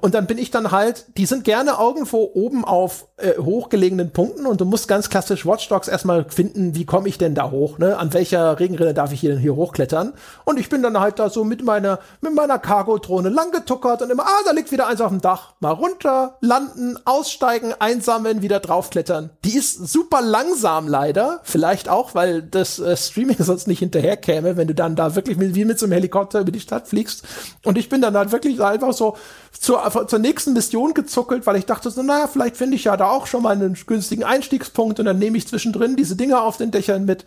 Und 0.00 0.14
dann 0.14 0.26
bin 0.26 0.38
ich 0.38 0.50
dann 0.50 0.70
halt, 0.70 1.06
die 1.16 1.26
sind 1.26 1.44
gerne 1.44 1.76
irgendwo 1.78 2.30
oben 2.34 2.64
auf 2.64 3.06
äh, 3.16 3.38
hochgelegenen 3.38 4.10
Punkten 4.10 4.46
und 4.46 4.60
du 4.60 4.64
musst 4.64 4.88
ganz 4.88 5.08
klassisch 5.08 5.46
Watchdogs 5.46 5.88
erstmal 5.88 6.24
finden, 6.28 6.74
wie 6.74 6.84
komme 6.84 7.08
ich 7.08 7.18
denn 7.18 7.34
da 7.34 7.50
hoch, 7.50 7.78
ne? 7.78 7.96
An 7.98 8.12
welcher 8.12 8.58
Regenrinne 8.58 8.94
darf 8.94 9.12
ich 9.12 9.20
hier 9.20 9.30
denn 9.30 9.38
hier 9.38 9.56
hochklettern? 9.56 10.14
Und 10.44 10.58
ich 10.58 10.68
bin 10.68 10.82
dann 10.82 10.98
halt 10.98 11.18
da 11.18 11.30
so 11.30 11.44
mit 11.44 11.64
meiner, 11.64 12.00
mit 12.20 12.34
meiner 12.34 12.58
Cargo-Drohne 12.58 13.28
langgetuckert 13.28 14.02
und 14.02 14.10
immer, 14.10 14.24
ah, 14.24 14.42
da 14.44 14.52
liegt 14.52 14.72
wieder 14.72 14.86
eins 14.86 15.00
auf 15.00 15.10
dem 15.10 15.20
Dach. 15.20 15.54
Mal 15.60 15.70
runter, 15.70 16.36
landen, 16.40 16.98
aussteigen, 17.04 17.74
einsammeln, 17.78 18.42
wieder 18.42 18.60
draufklettern. 18.60 19.30
Die 19.44 19.56
ist 19.56 19.86
super 19.88 20.22
langsam 20.22 20.88
leider. 20.88 21.40
Vielleicht 21.44 21.88
auch, 21.88 22.14
weil 22.14 22.42
das 22.42 22.78
äh, 22.78 22.96
Streaming 22.96 23.36
sonst 23.38 23.68
nicht 23.68 23.78
hinterherkäme, 23.78 24.56
wenn 24.56 24.68
du 24.68 24.74
dann 24.74 24.96
da 24.96 25.14
wirklich 25.14 25.36
mit, 25.36 25.54
wie 25.54 25.64
mit 25.64 25.78
so 25.78 25.86
einem 25.86 25.92
Helikopter 25.92 26.40
über 26.40 26.52
die 26.52 26.60
Stadt 26.60 26.88
fliegst. 26.88 27.24
Und 27.64 27.78
ich 27.78 27.88
bin 27.88 28.00
dann 28.00 28.16
halt 28.16 28.32
wirklich 28.32 28.60
einfach 28.62 28.92
so 28.92 29.16
zur, 29.58 30.08
zur 30.08 30.18
nächsten 30.18 30.52
Mission 30.52 30.94
gezuckelt, 30.94 31.46
weil 31.46 31.56
ich 31.56 31.66
dachte 31.66 31.90
so, 31.90 32.02
naja, 32.02 32.26
vielleicht 32.26 32.56
finde 32.56 32.76
ich 32.76 32.84
ja 32.84 32.96
da 32.96 33.10
auch 33.10 33.26
schon 33.26 33.42
mal 33.42 33.54
einen 33.54 33.76
günstigen 33.86 34.24
Einstiegspunkt 34.24 34.98
und 34.98 35.06
dann 35.06 35.18
nehme 35.18 35.36
ich 35.38 35.48
zwischendrin 35.48 35.96
diese 35.96 36.16
Dinger 36.16 36.42
auf 36.42 36.56
den 36.56 36.70
Dächern 36.70 37.04
mit. 37.04 37.24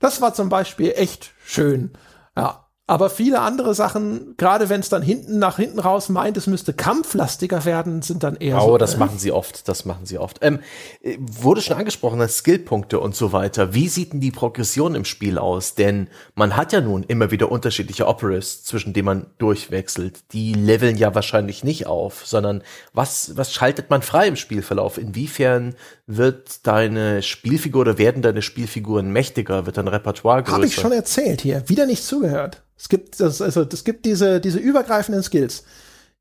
Das 0.00 0.20
war 0.20 0.34
zum 0.34 0.48
Beispiel 0.48 0.92
echt 0.96 1.32
schön. 1.44 1.90
Ja. 2.36 2.67
Aber 2.90 3.10
viele 3.10 3.40
andere 3.40 3.74
Sachen, 3.74 4.34
gerade 4.38 4.70
wenn 4.70 4.80
es 4.80 4.88
dann 4.88 5.02
hinten 5.02 5.38
nach 5.38 5.56
hinten 5.58 5.78
raus 5.78 6.08
meint, 6.08 6.38
es 6.38 6.46
müsste 6.46 6.72
kampflastiger 6.72 7.66
werden, 7.66 8.00
sind 8.00 8.22
dann 8.22 8.36
eher 8.36 8.62
oh, 8.62 8.68
so. 8.68 8.78
das 8.78 8.96
machen 8.96 9.18
sie 9.18 9.30
oft, 9.30 9.68
das 9.68 9.84
machen 9.84 10.06
sie 10.06 10.16
oft. 10.16 10.38
Ähm, 10.40 10.60
äh, 11.02 11.18
wurde 11.20 11.60
schon 11.60 11.76
angesprochen, 11.76 12.18
das 12.18 12.38
Skillpunkte 12.38 12.98
und 12.98 13.14
so 13.14 13.32
weiter. 13.32 13.74
Wie 13.74 13.88
sieht 13.88 14.14
denn 14.14 14.20
die 14.20 14.30
Progression 14.30 14.94
im 14.94 15.04
Spiel 15.04 15.36
aus? 15.36 15.74
Denn 15.74 16.08
man 16.34 16.56
hat 16.56 16.72
ja 16.72 16.80
nun 16.80 17.02
immer 17.02 17.30
wieder 17.30 17.52
unterschiedliche 17.52 18.06
Operas, 18.06 18.64
zwischen 18.64 18.94
denen 18.94 19.04
man 19.04 19.26
durchwechselt. 19.36 20.20
Die 20.32 20.54
leveln 20.54 20.96
ja 20.96 21.14
wahrscheinlich 21.14 21.62
nicht 21.62 21.86
auf, 21.86 22.26
sondern 22.26 22.62
was, 22.94 23.36
was 23.36 23.52
schaltet 23.52 23.90
man 23.90 24.00
frei 24.00 24.28
im 24.28 24.36
Spielverlauf? 24.36 24.96
Inwiefern 24.96 25.74
wird 26.06 26.66
deine 26.66 27.22
Spielfigur 27.22 27.82
oder 27.82 27.98
werden 27.98 28.22
deine 28.22 28.40
Spielfiguren 28.40 29.12
mächtiger? 29.12 29.66
Wird 29.66 29.76
dein 29.76 29.88
Repertoire 29.88 30.42
größer? 30.42 30.56
Habe 30.56 30.66
ich 30.66 30.74
schon 30.74 30.92
erzählt 30.92 31.42
hier. 31.42 31.68
Wieder 31.68 31.84
nicht 31.84 32.02
zugehört. 32.02 32.62
Es 32.78 32.88
gibt, 32.88 33.20
das, 33.20 33.42
also, 33.42 33.62
es 33.62 33.84
gibt 33.84 34.06
diese, 34.06 34.40
diese 34.40 34.58
übergreifenden 34.58 35.22
Skills. 35.22 35.64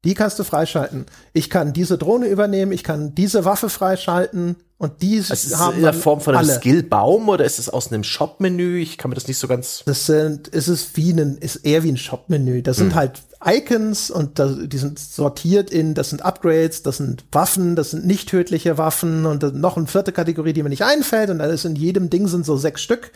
Die 0.06 0.14
kannst 0.14 0.38
du 0.40 0.44
freischalten. 0.44 1.06
Ich 1.34 1.50
kann 1.50 1.74
diese 1.74 1.98
Drohne 1.98 2.28
übernehmen, 2.28 2.72
ich 2.72 2.84
kann 2.84 3.16
diese 3.16 3.46
Waffe 3.46 3.70
freischalten 3.70 4.56
und 4.78 5.02
die 5.02 5.18
Also 5.18 5.34
ist 5.34 5.48
es 5.48 5.58
haben 5.58 5.78
in 5.78 5.84
der 5.84 5.94
Form 5.94 6.22
von 6.22 6.36
einem 6.36 6.48
alle. 6.48 6.60
Skillbaum 6.60 7.30
oder 7.30 7.46
ist 7.46 7.58
es 7.58 7.68
aus 7.68 7.92
einem 7.92 8.04
Shop-Menü? 8.04 8.80
Ich 8.80 9.00
kann 9.00 9.10
mir 9.10 9.16
das 9.16 9.28
nicht 9.28 9.40
so 9.40 9.48
ganz. 9.48 9.84
Das 9.86 10.06
sind, 10.06 10.54
es 10.54 10.68
ist 10.68 10.96
wie 10.98 11.12
ein, 11.12 11.38
ist 11.38 11.58
eher 11.58 11.84
wie 11.84 11.92
ein 11.92 11.98
Shop-Menü. 11.98 12.62
Das 12.62 12.78
sind 12.78 12.94
halt 12.94 13.24
Icons 13.44 14.12
und 14.12 14.40
da, 14.40 14.48
die 14.48 14.78
sind 14.78 15.00
sortiert 15.00 15.72
in, 15.72 15.94
das 15.96 16.12
sind 16.12 16.24
Upgrades, 16.24 16.84
das 16.84 16.98
sind 16.98 17.26
Waffen, 17.32 17.76
das 17.76 17.92
sind 17.92 18.06
nicht 18.06 18.30
tödliche 18.30 18.78
Waffen 18.78 19.26
und 19.26 19.56
noch 19.56 19.78
eine 19.78 19.88
vierte 19.88 20.12
Kategorie, 20.12 20.54
die 20.54 20.64
mir 20.64 20.70
nicht 20.70 20.84
einfällt 20.84 21.32
und 21.32 21.40
dann 21.40 21.50
ist 21.50 21.66
in 21.66 21.76
jedem 21.76 22.10
Ding 22.10 22.28
sind 22.28 22.46
so 22.46 22.56
sechs 22.56 22.82
Stück 22.82 23.12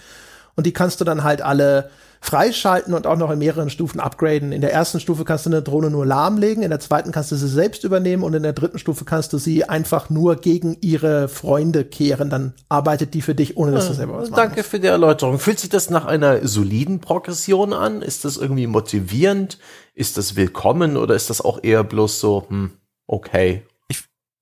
und 0.55 0.65
die 0.65 0.73
kannst 0.73 0.99
du 0.99 1.05
dann 1.05 1.23
halt 1.23 1.41
alle 1.41 1.89
freischalten 2.23 2.93
und 2.93 3.07
auch 3.07 3.17
noch 3.17 3.31
in 3.31 3.39
mehreren 3.39 3.71
Stufen 3.71 3.99
upgraden. 3.99 4.51
In 4.51 4.61
der 4.61 4.71
ersten 4.71 4.99
Stufe 4.99 5.25
kannst 5.25 5.47
du 5.47 5.49
eine 5.49 5.63
Drohne 5.63 5.89
nur 5.89 6.05
lahmlegen, 6.05 6.61
in 6.61 6.69
der 6.69 6.79
zweiten 6.79 7.11
kannst 7.11 7.31
du 7.31 7.35
sie 7.35 7.47
selbst 7.47 7.83
übernehmen 7.83 8.21
und 8.23 8.35
in 8.35 8.43
der 8.43 8.53
dritten 8.53 8.77
Stufe 8.77 9.05
kannst 9.05 9.33
du 9.33 9.39
sie 9.39 9.65
einfach 9.65 10.11
nur 10.11 10.35
gegen 10.35 10.77
ihre 10.81 11.27
Freunde 11.27 11.83
kehren. 11.83 12.29
Dann 12.29 12.53
arbeitet 12.69 13.15
die 13.15 13.23
für 13.23 13.33
dich, 13.33 13.57
ohne 13.57 13.71
dass 13.71 13.87
du 13.87 13.93
selber 13.93 14.13
was 14.13 14.29
machst. 14.29 14.37
Danke 14.37 14.63
für 14.63 14.79
die 14.79 14.87
Erläuterung. 14.87 15.39
Fühlt 15.39 15.59
sich 15.59 15.69
das 15.69 15.89
nach 15.89 16.05
einer 16.05 16.47
soliden 16.47 16.99
Progression 16.99 17.73
an? 17.73 18.03
Ist 18.03 18.23
das 18.23 18.37
irgendwie 18.37 18.67
motivierend? 18.67 19.57
Ist 19.95 20.17
das 20.17 20.35
willkommen 20.35 20.97
oder 20.97 21.15
ist 21.15 21.31
das 21.31 21.41
auch 21.41 21.59
eher 21.63 21.83
bloß 21.83 22.19
so, 22.19 22.45
hm, 22.47 22.71
okay? 23.07 23.63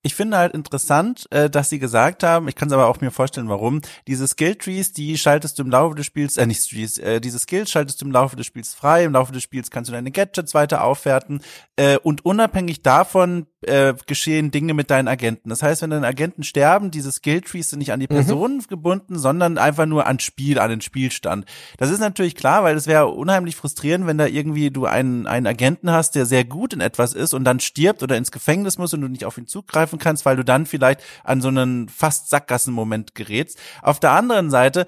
Ich 0.02 0.14
finde 0.14 0.38
halt 0.38 0.54
interessant, 0.54 1.26
äh, 1.30 1.50
dass 1.50 1.68
sie 1.68 1.78
gesagt 1.78 2.22
haben, 2.22 2.48
ich 2.48 2.54
kann 2.54 2.68
es 2.68 2.74
aber 2.74 2.86
auch 2.86 3.00
mir 3.00 3.10
vorstellen, 3.10 3.48
warum, 3.48 3.82
diese 4.06 4.26
Skill-Trees, 4.26 4.92
die 4.92 5.18
schaltest 5.18 5.58
du 5.58 5.62
im 5.62 5.70
Laufe 5.70 5.94
des 5.94 6.06
Spiels, 6.06 6.36
äh, 6.36 6.46
nicht 6.46 6.68
Trees, 6.68 6.98
äh, 6.98 7.20
diese 7.20 7.38
Skills 7.38 7.70
schaltest 7.70 8.00
du 8.00 8.06
im 8.06 8.12
Laufe 8.12 8.36
des 8.36 8.46
Spiels 8.46 8.74
frei, 8.74 9.04
im 9.04 9.12
Laufe 9.12 9.32
des 9.32 9.42
Spiels 9.42 9.70
kannst 9.70 9.90
du 9.90 9.92
deine 9.92 10.10
Gadgets 10.10 10.54
weiter 10.54 10.84
aufwerten 10.84 11.42
äh, 11.76 11.98
und 11.98 12.24
unabhängig 12.24 12.82
davon 12.82 13.46
äh, 13.62 13.92
geschehen 14.06 14.50
Dinge 14.50 14.72
mit 14.72 14.90
deinen 14.90 15.08
Agenten. 15.08 15.50
Das 15.50 15.62
heißt, 15.62 15.82
wenn 15.82 15.90
deine 15.90 16.06
Agenten 16.06 16.44
sterben, 16.44 16.90
diese 16.90 17.12
Skill-Trees 17.12 17.70
sind 17.70 17.80
nicht 17.80 17.92
an 17.92 18.00
die 18.00 18.06
mhm. 18.06 18.14
Personen 18.14 18.56
mhm. 18.58 18.66
gebunden, 18.68 19.18
sondern 19.18 19.58
einfach 19.58 19.86
nur 19.86 20.06
an 20.06 20.18
Spiel, 20.18 20.58
an 20.58 20.70
den 20.70 20.80
Spielstand. 20.80 21.44
Das 21.76 21.90
ist 21.90 22.00
natürlich 22.00 22.34
klar, 22.34 22.64
weil 22.64 22.76
es 22.76 22.86
wäre 22.86 23.08
unheimlich 23.08 23.56
frustrierend, 23.56 24.06
wenn 24.06 24.18
da 24.18 24.26
irgendwie 24.26 24.70
du 24.70 24.86
einen, 24.86 25.26
einen 25.26 25.46
Agenten 25.46 25.90
hast, 25.90 26.14
der 26.14 26.24
sehr 26.24 26.44
gut 26.44 26.72
in 26.72 26.80
etwas 26.80 27.12
ist 27.12 27.34
und 27.34 27.44
dann 27.44 27.60
stirbt 27.60 28.02
oder 28.02 28.16
ins 28.16 28.32
Gefängnis 28.32 28.78
muss 28.78 28.94
und 28.94 29.02
du 29.02 29.08
nicht 29.08 29.26
auf 29.26 29.36
ihn 29.36 29.46
zugreifen 29.90 29.98
kannst, 29.98 30.24
weil 30.24 30.36
du 30.36 30.44
dann 30.44 30.66
vielleicht 30.66 31.02
an 31.24 31.40
so 31.40 31.48
einen 31.48 31.88
fast 31.88 32.30
Sackgassenmoment 32.30 33.14
gerätst. 33.14 33.58
Auf 33.82 34.00
der 34.00 34.12
anderen 34.12 34.50
Seite 34.50 34.86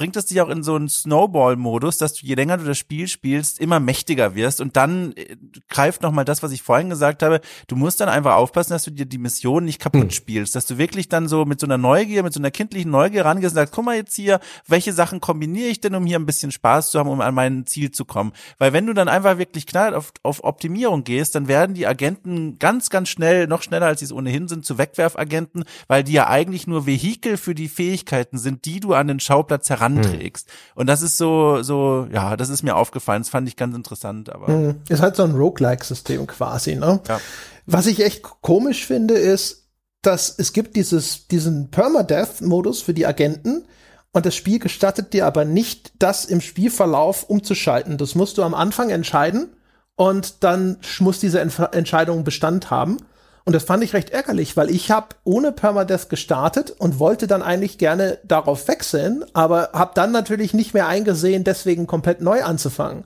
bringt 0.00 0.16
es 0.16 0.24
dich 0.24 0.40
auch 0.40 0.48
in 0.48 0.62
so 0.62 0.76
einen 0.76 0.88
Snowball-Modus, 0.88 1.98
dass 1.98 2.14
du 2.14 2.24
je 2.24 2.34
länger 2.34 2.56
du 2.56 2.64
das 2.64 2.78
Spiel 2.78 3.06
spielst, 3.06 3.60
immer 3.60 3.80
mächtiger 3.80 4.34
wirst 4.34 4.62
und 4.62 4.74
dann 4.78 5.12
äh, 5.12 5.36
greift 5.68 6.00
nochmal 6.00 6.24
das, 6.24 6.42
was 6.42 6.52
ich 6.52 6.62
vorhin 6.62 6.88
gesagt 6.88 7.22
habe, 7.22 7.42
du 7.66 7.76
musst 7.76 8.00
dann 8.00 8.08
einfach 8.08 8.36
aufpassen, 8.36 8.72
dass 8.72 8.84
du 8.84 8.92
dir 8.92 9.04
die 9.04 9.18
Mission 9.18 9.62
nicht 9.66 9.78
kaputt 9.78 10.04
hm. 10.04 10.10
spielst, 10.10 10.54
dass 10.54 10.64
du 10.64 10.78
wirklich 10.78 11.10
dann 11.10 11.28
so 11.28 11.44
mit 11.44 11.60
so 11.60 11.66
einer 11.66 11.76
Neugier, 11.76 12.22
mit 12.22 12.32
so 12.32 12.40
einer 12.40 12.50
kindlichen 12.50 12.90
Neugier 12.90 13.26
rangehst 13.26 13.52
und 13.52 13.56
sagst, 13.56 13.74
guck 13.74 13.84
mal 13.84 13.94
jetzt 13.94 14.16
hier, 14.16 14.40
welche 14.66 14.94
Sachen 14.94 15.20
kombiniere 15.20 15.68
ich 15.68 15.82
denn, 15.82 15.94
um 15.94 16.06
hier 16.06 16.18
ein 16.18 16.24
bisschen 16.24 16.50
Spaß 16.50 16.92
zu 16.92 16.98
haben, 16.98 17.10
um 17.10 17.20
an 17.20 17.34
mein 17.34 17.66
Ziel 17.66 17.90
zu 17.90 18.06
kommen. 18.06 18.32
Weil 18.56 18.72
wenn 18.72 18.86
du 18.86 18.94
dann 18.94 19.08
einfach 19.08 19.36
wirklich 19.36 19.66
knall 19.66 19.94
auf, 19.94 20.14
auf 20.22 20.44
Optimierung 20.44 21.04
gehst, 21.04 21.34
dann 21.34 21.46
werden 21.46 21.74
die 21.74 21.86
Agenten 21.86 22.58
ganz, 22.58 22.88
ganz 22.88 23.10
schnell, 23.10 23.46
noch 23.46 23.60
schneller 23.60 23.88
als 23.88 23.98
sie 23.98 24.06
es 24.06 24.12
ohnehin 24.12 24.48
sind, 24.48 24.64
zu 24.64 24.78
Wegwerfagenten, 24.78 25.64
weil 25.88 26.04
die 26.04 26.12
ja 26.12 26.26
eigentlich 26.26 26.66
nur 26.66 26.86
Vehikel 26.86 27.36
für 27.36 27.54
die 27.54 27.68
Fähigkeiten 27.68 28.38
sind, 28.38 28.64
die 28.64 28.80
du 28.80 28.94
an 28.94 29.06
den 29.06 29.20
Schauplatz 29.20 29.68
heran 29.68 29.89
anträgst. 29.98 30.48
Hm. 30.48 30.54
Und 30.74 30.86
das 30.86 31.02
ist 31.02 31.16
so, 31.16 31.62
so, 31.62 32.08
ja, 32.12 32.36
das 32.36 32.48
ist 32.48 32.62
mir 32.62 32.76
aufgefallen. 32.76 33.22
Das 33.22 33.28
fand 33.28 33.48
ich 33.48 33.56
ganz 33.56 33.74
interessant, 33.74 34.30
aber. 34.32 34.48
Hm. 34.48 34.76
Ist 34.88 35.02
halt 35.02 35.16
so 35.16 35.24
ein 35.24 35.34
Roguelike-System 35.34 36.26
quasi, 36.26 36.76
ne? 36.76 37.00
Ja. 37.08 37.20
Was 37.66 37.86
ich 37.86 38.04
echt 38.04 38.22
komisch 38.40 38.86
finde, 38.86 39.14
ist, 39.14 39.68
dass 40.02 40.34
es 40.38 40.52
gibt 40.52 40.76
dieses, 40.76 41.28
diesen 41.28 41.70
Permadeath-Modus 41.70 42.82
für 42.82 42.94
die 42.94 43.06
Agenten. 43.06 43.64
Und 44.12 44.26
das 44.26 44.34
Spiel 44.34 44.58
gestattet 44.58 45.12
dir 45.12 45.26
aber 45.26 45.44
nicht, 45.44 45.92
das 45.98 46.24
im 46.24 46.40
Spielverlauf 46.40 47.24
umzuschalten. 47.24 47.96
Das 47.96 48.14
musst 48.16 48.38
du 48.38 48.42
am 48.42 48.54
Anfang 48.54 48.90
entscheiden 48.90 49.50
und 49.94 50.42
dann 50.42 50.78
muss 50.98 51.20
diese 51.20 51.40
Entf 51.40 51.60
Entscheidung 51.72 52.24
Bestand 52.24 52.70
haben. 52.70 52.96
Und 53.44 53.54
das 53.54 53.64
fand 53.64 53.82
ich 53.82 53.94
recht 53.94 54.10
ärgerlich, 54.10 54.56
weil 54.56 54.70
ich 54.70 54.90
habe 54.90 55.08
ohne 55.24 55.52
Permadeath 55.52 56.10
gestartet 56.10 56.70
und 56.78 56.98
wollte 56.98 57.26
dann 57.26 57.42
eigentlich 57.42 57.78
gerne 57.78 58.18
darauf 58.24 58.68
wechseln, 58.68 59.24
aber 59.32 59.70
habe 59.72 59.92
dann 59.94 60.12
natürlich 60.12 60.54
nicht 60.54 60.74
mehr 60.74 60.86
eingesehen, 60.86 61.44
deswegen 61.44 61.86
komplett 61.86 62.20
neu 62.20 62.42
anzufangen. 62.42 63.04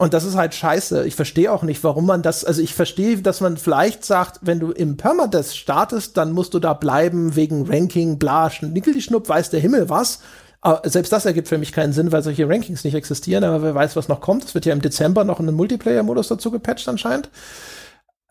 Und 0.00 0.14
das 0.14 0.24
ist 0.24 0.36
halt 0.36 0.54
scheiße. 0.54 1.06
Ich 1.06 1.16
verstehe 1.16 1.52
auch 1.52 1.64
nicht, 1.64 1.82
warum 1.82 2.06
man 2.06 2.22
das, 2.22 2.44
also 2.44 2.62
ich 2.62 2.72
verstehe, 2.72 3.18
dass 3.18 3.40
man 3.40 3.56
vielleicht 3.56 4.04
sagt, 4.04 4.38
wenn 4.42 4.60
du 4.60 4.70
im 4.70 4.96
Permadeath 4.96 5.54
startest, 5.54 6.16
dann 6.16 6.30
musst 6.30 6.54
du 6.54 6.60
da 6.60 6.72
bleiben 6.72 7.34
wegen 7.34 7.66
Ranking, 7.68 8.16
bla, 8.16 8.50
nickel 8.60 8.94
die 8.94 9.02
Schnupp, 9.02 9.28
weiß 9.28 9.50
der 9.50 9.60
Himmel 9.60 9.90
was. 9.90 10.20
Aber 10.60 10.88
selbst 10.88 11.12
das 11.12 11.26
ergibt 11.26 11.48
für 11.48 11.58
mich 11.58 11.72
keinen 11.72 11.92
Sinn, 11.92 12.12
weil 12.12 12.22
solche 12.22 12.48
Rankings 12.48 12.84
nicht 12.84 12.94
existieren, 12.94 13.42
aber 13.44 13.62
wer 13.62 13.74
weiß, 13.74 13.96
was 13.96 14.08
noch 14.08 14.20
kommt. 14.20 14.44
Es 14.44 14.54
wird 14.54 14.66
ja 14.66 14.72
im 14.72 14.82
Dezember 14.82 15.24
noch 15.24 15.40
einen 15.40 15.54
Multiplayer-Modus 15.54 16.28
dazu 16.28 16.52
gepatcht 16.52 16.88
anscheinend. 16.88 17.28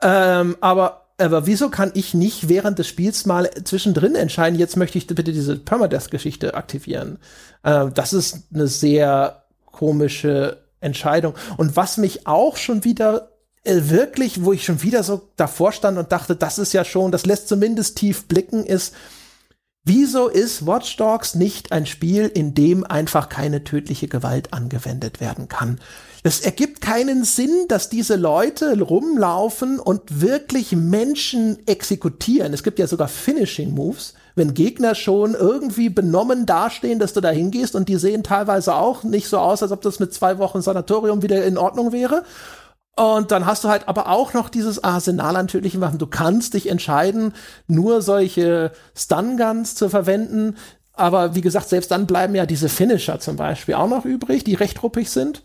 Ähm, 0.02 0.56
aber 0.62 1.07
aber 1.18 1.48
wieso 1.48 1.70
kann 1.70 1.92
ich 1.96 2.14
nicht 2.14 2.48
während 2.48 2.78
des 2.78 2.88
Spiels 2.88 3.26
mal 3.26 3.50
zwischendrin 3.64 4.16
entscheiden, 4.16 4.60
jetzt 4.60 4.78
möchte 4.78 4.98
ich 4.98 5.08
bitte 5.08 5.34
diese 5.34 5.58
Permadeath-Geschichte 5.58 6.54
aktivieren? 6.54 7.18
Äh, 7.64 7.88
das 7.94 8.14
ist 8.14 8.44
eine 8.54 8.68
sehr 8.68 9.44
komische 9.66 10.58
Entscheidung. 10.80 11.34
Und 11.58 11.76
was 11.76 11.98
mich 11.98 12.28
auch 12.28 12.58
schon 12.58 12.84
wieder 12.84 13.32
äh, 13.64 13.90
wirklich, 13.90 14.44
wo 14.44 14.54
ich 14.54 14.64
schon 14.64 14.84
wieder 14.84 15.04
so 15.04 15.28
davor 15.36 15.72
stand 15.72 15.98
und 15.98 16.12
dachte, 16.12 16.36
das 16.36 16.60
ist 16.60 16.74
ja 16.74 16.86
schon, 16.86 17.12
das 17.12 17.26
lässt 17.26 17.48
zumindest 17.48 17.98
tief 17.98 18.26
blicken, 18.28 18.66
ist, 18.66 18.94
Wieso 19.90 20.28
ist 20.28 20.68
Watch 20.68 20.98
Dogs 20.98 21.34
nicht 21.34 21.72
ein 21.72 21.86
Spiel, 21.86 22.26
in 22.26 22.54
dem 22.54 22.84
einfach 22.84 23.30
keine 23.30 23.64
tödliche 23.64 24.10
Gewalt 24.10 24.52
angewendet 24.52 25.22
werden 25.22 25.48
kann? 25.48 25.80
Es 26.24 26.42
ergibt 26.42 26.82
keinen 26.82 27.24
Sinn, 27.24 27.70
dass 27.70 27.88
diese 27.88 28.18
Leute 28.18 28.82
rumlaufen 28.82 29.80
und 29.80 30.20
wirklich 30.20 30.74
Menschen 30.74 31.66
exekutieren. 31.68 32.54
Es 32.54 32.64
gibt 32.64 32.80
ja 32.80 32.88
sogar 32.88 33.08
Finishing 33.08 33.74
Moves, 33.74 34.14
wenn 34.36 34.54
Gegner 34.54 34.94
schon 34.94 35.36
irgendwie 35.36 35.88
benommen 35.88 36.46
dastehen, 36.46 37.00
dass 37.00 37.14
du 37.14 37.22
da 37.22 37.30
hingehst 37.30 37.74
und 37.74 37.88
die 37.88 37.96
sehen 37.96 38.24
teilweise 38.24 38.76
auch 38.76 39.06
nicht 39.06 39.30
so 39.30 39.38
aus, 39.38 39.64
als 39.64 39.72
ob 39.72 39.82
das 39.84 40.02
mit 40.02 40.14
zwei 40.14 40.38
Wochen 40.38 40.62
Sanatorium 40.62 41.22
wieder 41.22 41.46
in 41.46 41.58
Ordnung 41.58 41.94
wäre. 41.94 42.26
Und 42.98 43.30
dann 43.30 43.46
hast 43.46 43.64
du 43.64 43.70
halt 43.70 43.88
aber 43.88 44.10
auch 44.10 44.34
noch 44.34 44.50
dieses 44.50 44.84
Arsenal 44.84 45.36
an 45.36 45.48
tödlichen 45.48 45.82
Waffen. 45.82 46.00
Du 46.00 46.08
kannst 46.08 46.56
dich 46.56 46.68
entscheiden, 46.68 47.34
nur 47.68 48.02
solche 48.02 48.72
Stun 48.96 49.38
Guns 49.38 49.76
zu 49.76 49.88
verwenden. 49.88 50.56
Aber 50.94 51.36
wie 51.36 51.42
gesagt, 51.42 51.70
selbst 51.70 51.92
dann 51.92 52.08
bleiben 52.08 52.34
ja 52.34 52.48
diese 52.48 52.70
Finisher 52.70 53.20
zum 53.20 53.36
Beispiel 53.36 53.76
auch 53.76 53.88
noch 53.88 54.04
übrig, 54.04 54.44
die 54.44 54.56
recht 54.56 54.82
ruppig 54.82 55.12
sind. 55.12 55.44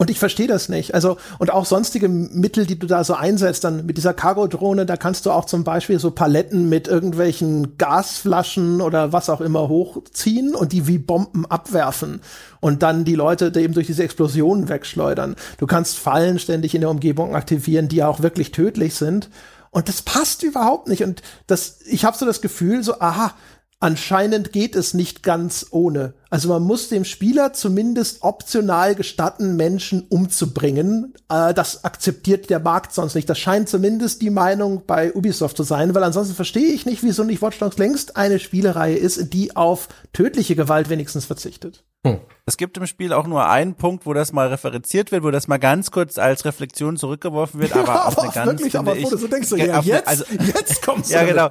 Und 0.00 0.08
ich 0.08 0.18
verstehe 0.18 0.46
das 0.46 0.70
nicht. 0.70 0.94
Also, 0.94 1.18
und 1.38 1.52
auch 1.52 1.66
sonstige 1.66 2.08
Mittel, 2.08 2.64
die 2.64 2.78
du 2.78 2.86
da 2.86 3.04
so 3.04 3.12
einsetzt, 3.12 3.64
dann 3.64 3.84
mit 3.84 3.98
dieser 3.98 4.14
Cargo-Drohne, 4.14 4.86
da 4.86 4.96
kannst 4.96 5.26
du 5.26 5.30
auch 5.30 5.44
zum 5.44 5.62
Beispiel 5.62 5.98
so 5.98 6.10
Paletten 6.10 6.70
mit 6.70 6.88
irgendwelchen 6.88 7.76
Gasflaschen 7.76 8.80
oder 8.80 9.12
was 9.12 9.28
auch 9.28 9.42
immer 9.42 9.68
hochziehen 9.68 10.54
und 10.54 10.72
die 10.72 10.86
wie 10.86 10.96
Bomben 10.96 11.44
abwerfen 11.44 12.22
und 12.60 12.82
dann 12.82 13.04
die 13.04 13.14
Leute 13.14 13.52
eben 13.60 13.74
durch 13.74 13.88
diese 13.88 14.02
Explosionen 14.02 14.70
wegschleudern. 14.70 15.36
Du 15.58 15.66
kannst 15.66 15.98
Fallen 15.98 16.38
ständig 16.38 16.74
in 16.74 16.80
der 16.80 16.88
Umgebung 16.88 17.36
aktivieren, 17.36 17.88
die 17.88 17.96
ja 17.96 18.08
auch 18.08 18.22
wirklich 18.22 18.52
tödlich 18.52 18.94
sind. 18.94 19.28
Und 19.70 19.90
das 19.90 20.00
passt 20.00 20.42
überhaupt 20.42 20.88
nicht. 20.88 21.04
Und 21.04 21.20
das, 21.46 21.80
ich 21.84 22.06
habe 22.06 22.16
so 22.16 22.24
das 22.24 22.40
Gefühl, 22.40 22.82
so, 22.82 23.00
aha, 23.00 23.34
anscheinend 23.80 24.54
geht 24.54 24.76
es 24.76 24.94
nicht 24.94 25.22
ganz 25.22 25.66
ohne. 25.72 26.14
Also 26.30 26.48
man 26.48 26.62
muss 26.62 26.88
dem 26.88 27.04
Spieler 27.04 27.52
zumindest 27.52 28.22
optional 28.22 28.94
gestatten, 28.94 29.56
Menschen 29.56 30.06
umzubringen. 30.08 31.12
Äh, 31.28 31.52
das 31.52 31.84
akzeptiert 31.84 32.50
der 32.50 32.60
Markt 32.60 32.94
sonst 32.94 33.16
nicht. 33.16 33.28
Das 33.28 33.38
scheint 33.38 33.68
zumindest 33.68 34.22
die 34.22 34.30
Meinung 34.30 34.84
bei 34.86 35.12
Ubisoft 35.12 35.56
zu 35.56 35.64
sein, 35.64 35.92
weil 35.94 36.04
ansonsten 36.04 36.36
verstehe 36.36 36.72
ich 36.72 36.86
nicht, 36.86 37.02
wieso 37.02 37.24
nicht 37.24 37.42
Watch 37.42 37.58
Dogs 37.58 37.78
längst 37.78 38.16
eine 38.16 38.38
Spielereihe 38.38 38.96
ist, 38.96 39.32
die 39.34 39.56
auf 39.56 39.88
tödliche 40.12 40.54
Gewalt 40.54 40.88
wenigstens 40.88 41.24
verzichtet. 41.24 41.84
Hm. 42.06 42.18
Es 42.46 42.56
gibt 42.56 42.78
im 42.78 42.86
Spiel 42.86 43.12
auch 43.12 43.26
nur 43.26 43.46
einen 43.46 43.74
Punkt, 43.74 44.06
wo 44.06 44.14
das 44.14 44.32
mal 44.32 44.48
referenziert 44.48 45.12
wird, 45.12 45.22
wo 45.22 45.30
das 45.30 45.48
mal 45.48 45.58
ganz 45.58 45.90
kurz 45.90 46.16
als 46.16 46.46
Reflexion 46.46 46.96
zurückgeworfen 46.96 47.60
wird, 47.60 47.74
aber 47.74 47.84
ja, 47.94 48.04
auf 48.06 48.18
eine 48.18 48.32
ganz 48.32 48.50
wirklich, 48.52 48.78
aber 48.78 48.96
ich, 48.96 49.08
du 49.08 49.28
denkst 49.28 49.48
so, 49.48 49.56
ja, 49.56 49.80
jetzt, 49.80 50.08
also, 50.08 50.24
jetzt 50.30 50.82
kommst 50.86 51.10
du. 51.10 51.14
ja, 51.14 51.24
genau. 51.24 51.50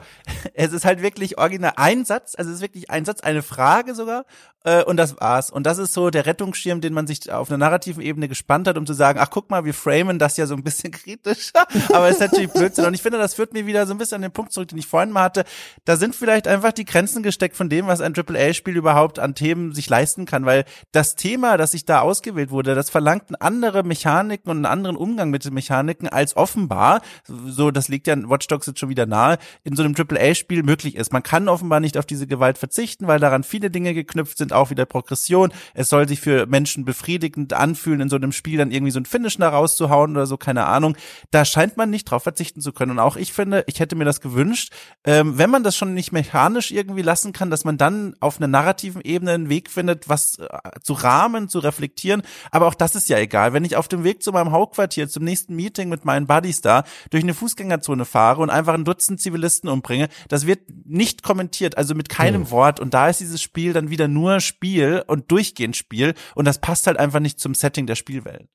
Es 0.56 0.73
ist 0.73 0.85
halt 0.85 1.03
wirklich 1.03 1.38
original 1.38 1.73
ein 1.76 2.03
Satz, 2.03 2.34
also 2.35 2.49
es 2.49 2.57
ist 2.57 2.61
wirklich 2.64 2.89
ein 2.89 3.06
Satz, 3.06 3.22
eine 3.22 3.43
Frage 3.43 3.93
sogar 3.93 4.26
äh, 4.69 4.83
und 4.83 4.97
das 4.97 5.19
war's. 5.19 5.49
Und 5.49 5.65
das 5.65 5.77
ist 5.77 5.93
so 5.93 6.09
der 6.09 6.25
Rettungsschirm, 6.25 6.81
den 6.81 6.93
man 6.93 7.07
sich 7.07 7.31
auf 7.31 7.49
einer 7.49 7.57
narrativen 7.57 8.03
Ebene 8.03 8.27
gespannt 8.27 8.67
hat, 8.67 8.77
um 8.77 8.85
zu 8.85 8.93
sagen, 8.93 9.19
ach 9.21 9.29
guck 9.29 9.49
mal, 9.49 9.65
wir 9.65 9.73
framen 9.73 10.19
das 10.19 10.37
ja 10.37 10.45
so 10.45 10.53
ein 10.53 10.63
bisschen 10.63 10.91
kritischer, 10.91 11.65
aber 11.89 12.07
es 12.07 12.15
ist 12.15 12.21
natürlich 12.21 12.51
Blödsinn. 12.51 12.85
Und 12.85 12.93
ich 12.93 13.01
finde, 13.01 13.17
das 13.17 13.33
führt 13.33 13.53
mir 13.53 13.65
wieder 13.65 13.87
so 13.87 13.93
ein 13.93 13.97
bisschen 13.97 14.15
an 14.17 14.21
den 14.21 14.31
Punkt 14.31 14.53
zurück, 14.53 14.67
den 14.67 14.77
ich 14.77 14.87
vorhin 14.87 15.11
mal 15.11 15.23
hatte. 15.23 15.43
Da 15.85 15.95
sind 15.95 16.15
vielleicht 16.15 16.47
einfach 16.47 16.71
die 16.71 16.85
Grenzen 16.85 17.23
gesteckt 17.23 17.55
von 17.55 17.69
dem, 17.69 17.87
was 17.87 18.01
ein 18.01 18.13
AAA-Spiel 18.15 18.75
überhaupt 18.75 19.19
an 19.19 19.35
Themen 19.35 19.73
sich 19.73 19.89
leisten 19.89 20.25
kann, 20.25 20.45
weil 20.45 20.65
das 20.91 21.15
Thema, 21.15 21.57
das 21.57 21.71
sich 21.71 21.85
da 21.85 22.01
ausgewählt 22.01 22.51
wurde, 22.51 22.75
das 22.75 22.89
verlangt 22.89 23.41
andere 23.41 23.83
Mechaniken 23.83 24.51
und 24.51 24.57
einen 24.57 24.65
anderen 24.65 24.95
Umgang 24.95 25.29
mit 25.29 25.45
den 25.45 25.53
Mechaniken 25.53 26.07
als 26.07 26.35
offenbar, 26.35 27.01
so 27.27 27.71
das 27.71 27.87
liegt 27.87 28.07
ja 28.07 28.13
in 28.13 28.29
Watch 28.29 28.47
Dogs 28.47 28.67
jetzt 28.67 28.79
schon 28.79 28.89
wieder 28.89 29.05
nahe, 29.05 29.37
in 29.63 29.75
so 29.75 29.83
einem 29.83 29.95
AAA-Spiel 29.97 30.63
möglich 30.63 30.95
ist. 30.95 31.11
Man 31.11 31.23
kann 31.23 31.47
offenbar 31.47 31.79
nicht 31.79 31.97
auf 31.97 32.05
diese 32.05 32.27
Gewalt 32.27 32.57
verzichten, 32.57 33.07
weil 33.07 33.19
daran 33.19 33.43
viele 33.43 33.71
Dinge 33.71 33.93
geknüpft 33.93 34.37
sind, 34.37 34.53
auch 34.60 34.69
wieder 34.69 34.86
Progression. 34.86 35.52
Es 35.73 35.90
soll 35.90 36.07
sich 36.07 36.19
für 36.19 36.45
Menschen 36.45 36.86
befriedigend 36.86 37.53
anfühlen, 37.53 38.02
in 38.02 38.10
so 38.10 38.15
einem 38.15 38.31
Spiel 38.31 38.57
dann 38.57 38.72
irgendwie 38.72 38.91
so 38.91 38.99
ein 38.99 39.06
Finish 39.06 39.38
da 39.38 39.49
rauszuhauen 39.49 40.11
oder 40.11 40.26
so, 40.26 40.38
keine 40.38 40.65
Ahnung. 40.65 40.95
Da 41.31 41.45
scheint 41.45 41.77
man 41.77 41.90
nicht 41.90 42.06
drauf 42.06 42.23
verzichten 42.23 42.61
zu 42.61 42.73
können. 42.73 42.91
Und 42.91 42.99
auch 42.99 43.15
ich 43.15 43.34
finde, 43.34 43.64
ich 43.68 43.80
hätte 43.80 43.95
mir 43.95 44.06
das 44.06 44.22
gewünscht, 44.22 44.73
ähm, 45.06 45.38
wenn 45.38 45.49
man 45.49 45.64
das 45.64 45.76
schon 45.76 45.94
nicht 45.94 46.11
mechanisch 46.11 46.72
irgendwie 46.72 47.02
lassen 47.02 47.34
kann, 47.34 47.49
dass 47.49 47.64
man 47.64 47.77
dann 47.77 48.15
auf 48.19 48.38
einer 48.38 48.48
narrativen 48.48 49.02
Ebene 49.02 49.31
einen 49.31 49.49
Weg 49.49 49.69
findet, 49.69 50.10
was 50.10 50.40
äh, 50.40 50.48
zu 50.81 50.94
rahmen, 50.94 51.49
zu 51.49 51.60
reflektieren. 51.60 52.22
Aber 52.52 52.68
auch 52.68 52.76
das 52.76 52.95
ist 52.95 53.10
ja 53.10 53.18
egal. 53.18 53.53
Wenn 53.53 53.65
ich 53.65 53.76
auf 53.76 53.88
dem 53.88 54.03
Weg 54.03 54.23
zu 54.23 54.31
meinem 54.31 54.52
Hauptquartier, 54.52 55.10
zum 55.10 55.23
nächsten 55.23 55.56
Meeting 55.56 55.90
mit 55.90 56.06
meinen 56.06 56.27
Buddies 56.27 56.61
da, 56.61 56.84
durch 57.10 57.23
eine 57.23 57.34
Fußgängerzone 57.34 58.06
fahre 58.06 58.41
und 58.41 58.49
einfach 58.49 58.73
ein 58.73 58.86
Dutzend 58.86 59.22
Zivilisten 59.22 59.69
umbringe, 59.69 60.10
das 60.27 60.45
wird 60.45 60.61
nicht 60.86 61.23
kommentiert, 61.23 61.77
also 61.77 61.95
mit 61.95 62.10
keinem 62.10 62.44
hm. 62.44 62.52
Wort. 62.52 62.80
Und 62.80 62.94
da 62.94 63.10
ist 63.10 63.19
dieses 63.19 63.41
Spiel 63.41 63.73
dann 63.73 63.90
wieder 63.90 64.07
nur 64.07 64.40
Spiel 64.49 65.03
und 65.07 65.31
durchgehend 65.31 65.77
Spiel. 65.77 66.13
Und 66.35 66.45
das 66.45 66.59
passt 66.59 66.88
halt 66.88 66.97
einfach 66.97 67.21
nicht 67.21 67.39
zum 67.39 67.53
Setting 67.53 67.88
der 67.88 67.95
Spielwelt. 67.95 68.49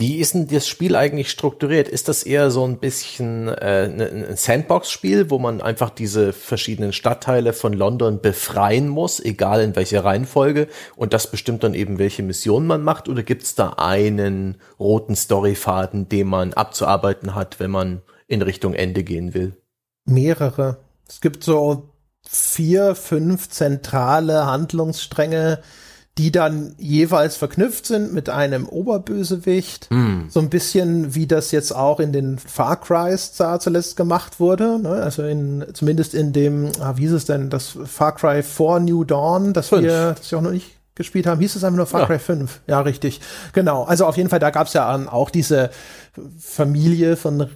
Wie 0.00 0.18
ist 0.18 0.34
denn 0.34 0.46
das 0.46 0.68
Spiel 0.68 0.94
eigentlich 0.94 1.28
strukturiert? 1.28 1.88
Ist 1.88 2.06
das 2.06 2.22
eher 2.22 2.52
so 2.52 2.64
ein 2.64 2.78
bisschen 2.78 3.48
äh, 3.48 3.88
ne, 3.88 4.26
ein 4.28 4.36
Sandbox-Spiel, 4.36 5.28
wo 5.28 5.40
man 5.40 5.60
einfach 5.60 5.90
diese 5.90 6.32
verschiedenen 6.32 6.92
Stadtteile 6.92 7.52
von 7.52 7.72
London 7.72 8.20
befreien 8.20 8.88
muss, 8.88 9.18
egal 9.18 9.60
in 9.60 9.74
welcher 9.74 10.04
Reihenfolge, 10.04 10.68
und 10.94 11.12
das 11.12 11.32
bestimmt 11.32 11.64
dann 11.64 11.74
eben, 11.74 11.98
welche 11.98 12.22
Mission 12.22 12.68
man 12.68 12.84
macht? 12.84 13.08
Oder 13.08 13.24
gibt 13.24 13.42
es 13.42 13.56
da 13.56 13.70
einen 13.70 14.58
roten 14.78 15.16
Storyfaden, 15.16 16.08
den 16.08 16.28
man 16.28 16.52
abzuarbeiten 16.52 17.34
hat, 17.34 17.58
wenn 17.58 17.72
man 17.72 18.02
in 18.28 18.42
Richtung 18.42 18.74
Ende 18.74 19.02
gehen 19.02 19.34
will? 19.34 19.56
Mehrere. 20.04 20.78
Es 21.08 21.20
gibt 21.20 21.42
so 21.42 21.88
vier, 22.30 22.94
fünf 22.94 23.48
zentrale 23.48 24.44
Handlungsstränge, 24.44 25.60
die 26.18 26.30
dann 26.30 26.74
jeweils 26.78 27.36
verknüpft 27.36 27.86
sind 27.86 28.12
mit 28.12 28.28
einem 28.28 28.68
Oberbösewicht. 28.68 29.90
Mm. 29.90 30.28
So 30.28 30.40
ein 30.40 30.50
bisschen 30.50 31.14
wie 31.14 31.26
das 31.26 31.52
jetzt 31.52 31.72
auch 31.72 32.00
in 32.00 32.12
den 32.12 32.38
Far 32.38 32.80
Crys 32.80 33.32
zuletzt 33.32 33.96
gemacht 33.96 34.40
wurde. 34.40 34.78
Ne? 34.78 34.90
Also 34.90 35.22
in, 35.22 35.64
zumindest 35.72 36.14
in 36.14 36.32
dem, 36.32 36.70
ah, 36.80 36.94
wie 36.96 37.02
hieß 37.02 37.12
es 37.12 37.24
denn, 37.24 37.48
das 37.48 37.78
Far 37.86 38.14
Cry 38.14 38.42
4 38.42 38.80
New 38.80 39.04
Dawn, 39.04 39.54
das 39.54 39.68
Fünf. 39.68 39.84
wir, 39.84 40.14
das 40.18 40.30
wir 40.30 40.38
auch 40.38 40.42
noch 40.42 40.50
nicht 40.50 40.72
gespielt 40.96 41.26
haben, 41.26 41.40
hieß 41.40 41.54
es 41.56 41.64
einfach 41.64 41.76
nur 41.76 41.86
Far 41.86 42.06
Cry 42.06 42.18
5. 42.18 42.60
Ja, 42.66 42.80
richtig. 42.80 43.20
Genau. 43.54 43.84
Also 43.84 44.04
auf 44.04 44.16
jeden 44.16 44.28
Fall, 44.28 44.40
da 44.40 44.50
gab 44.50 44.66
es 44.66 44.74
ja 44.74 44.92
auch 45.08 45.30
diese 45.30 45.70
Familie 46.38 47.16
von 47.16 47.48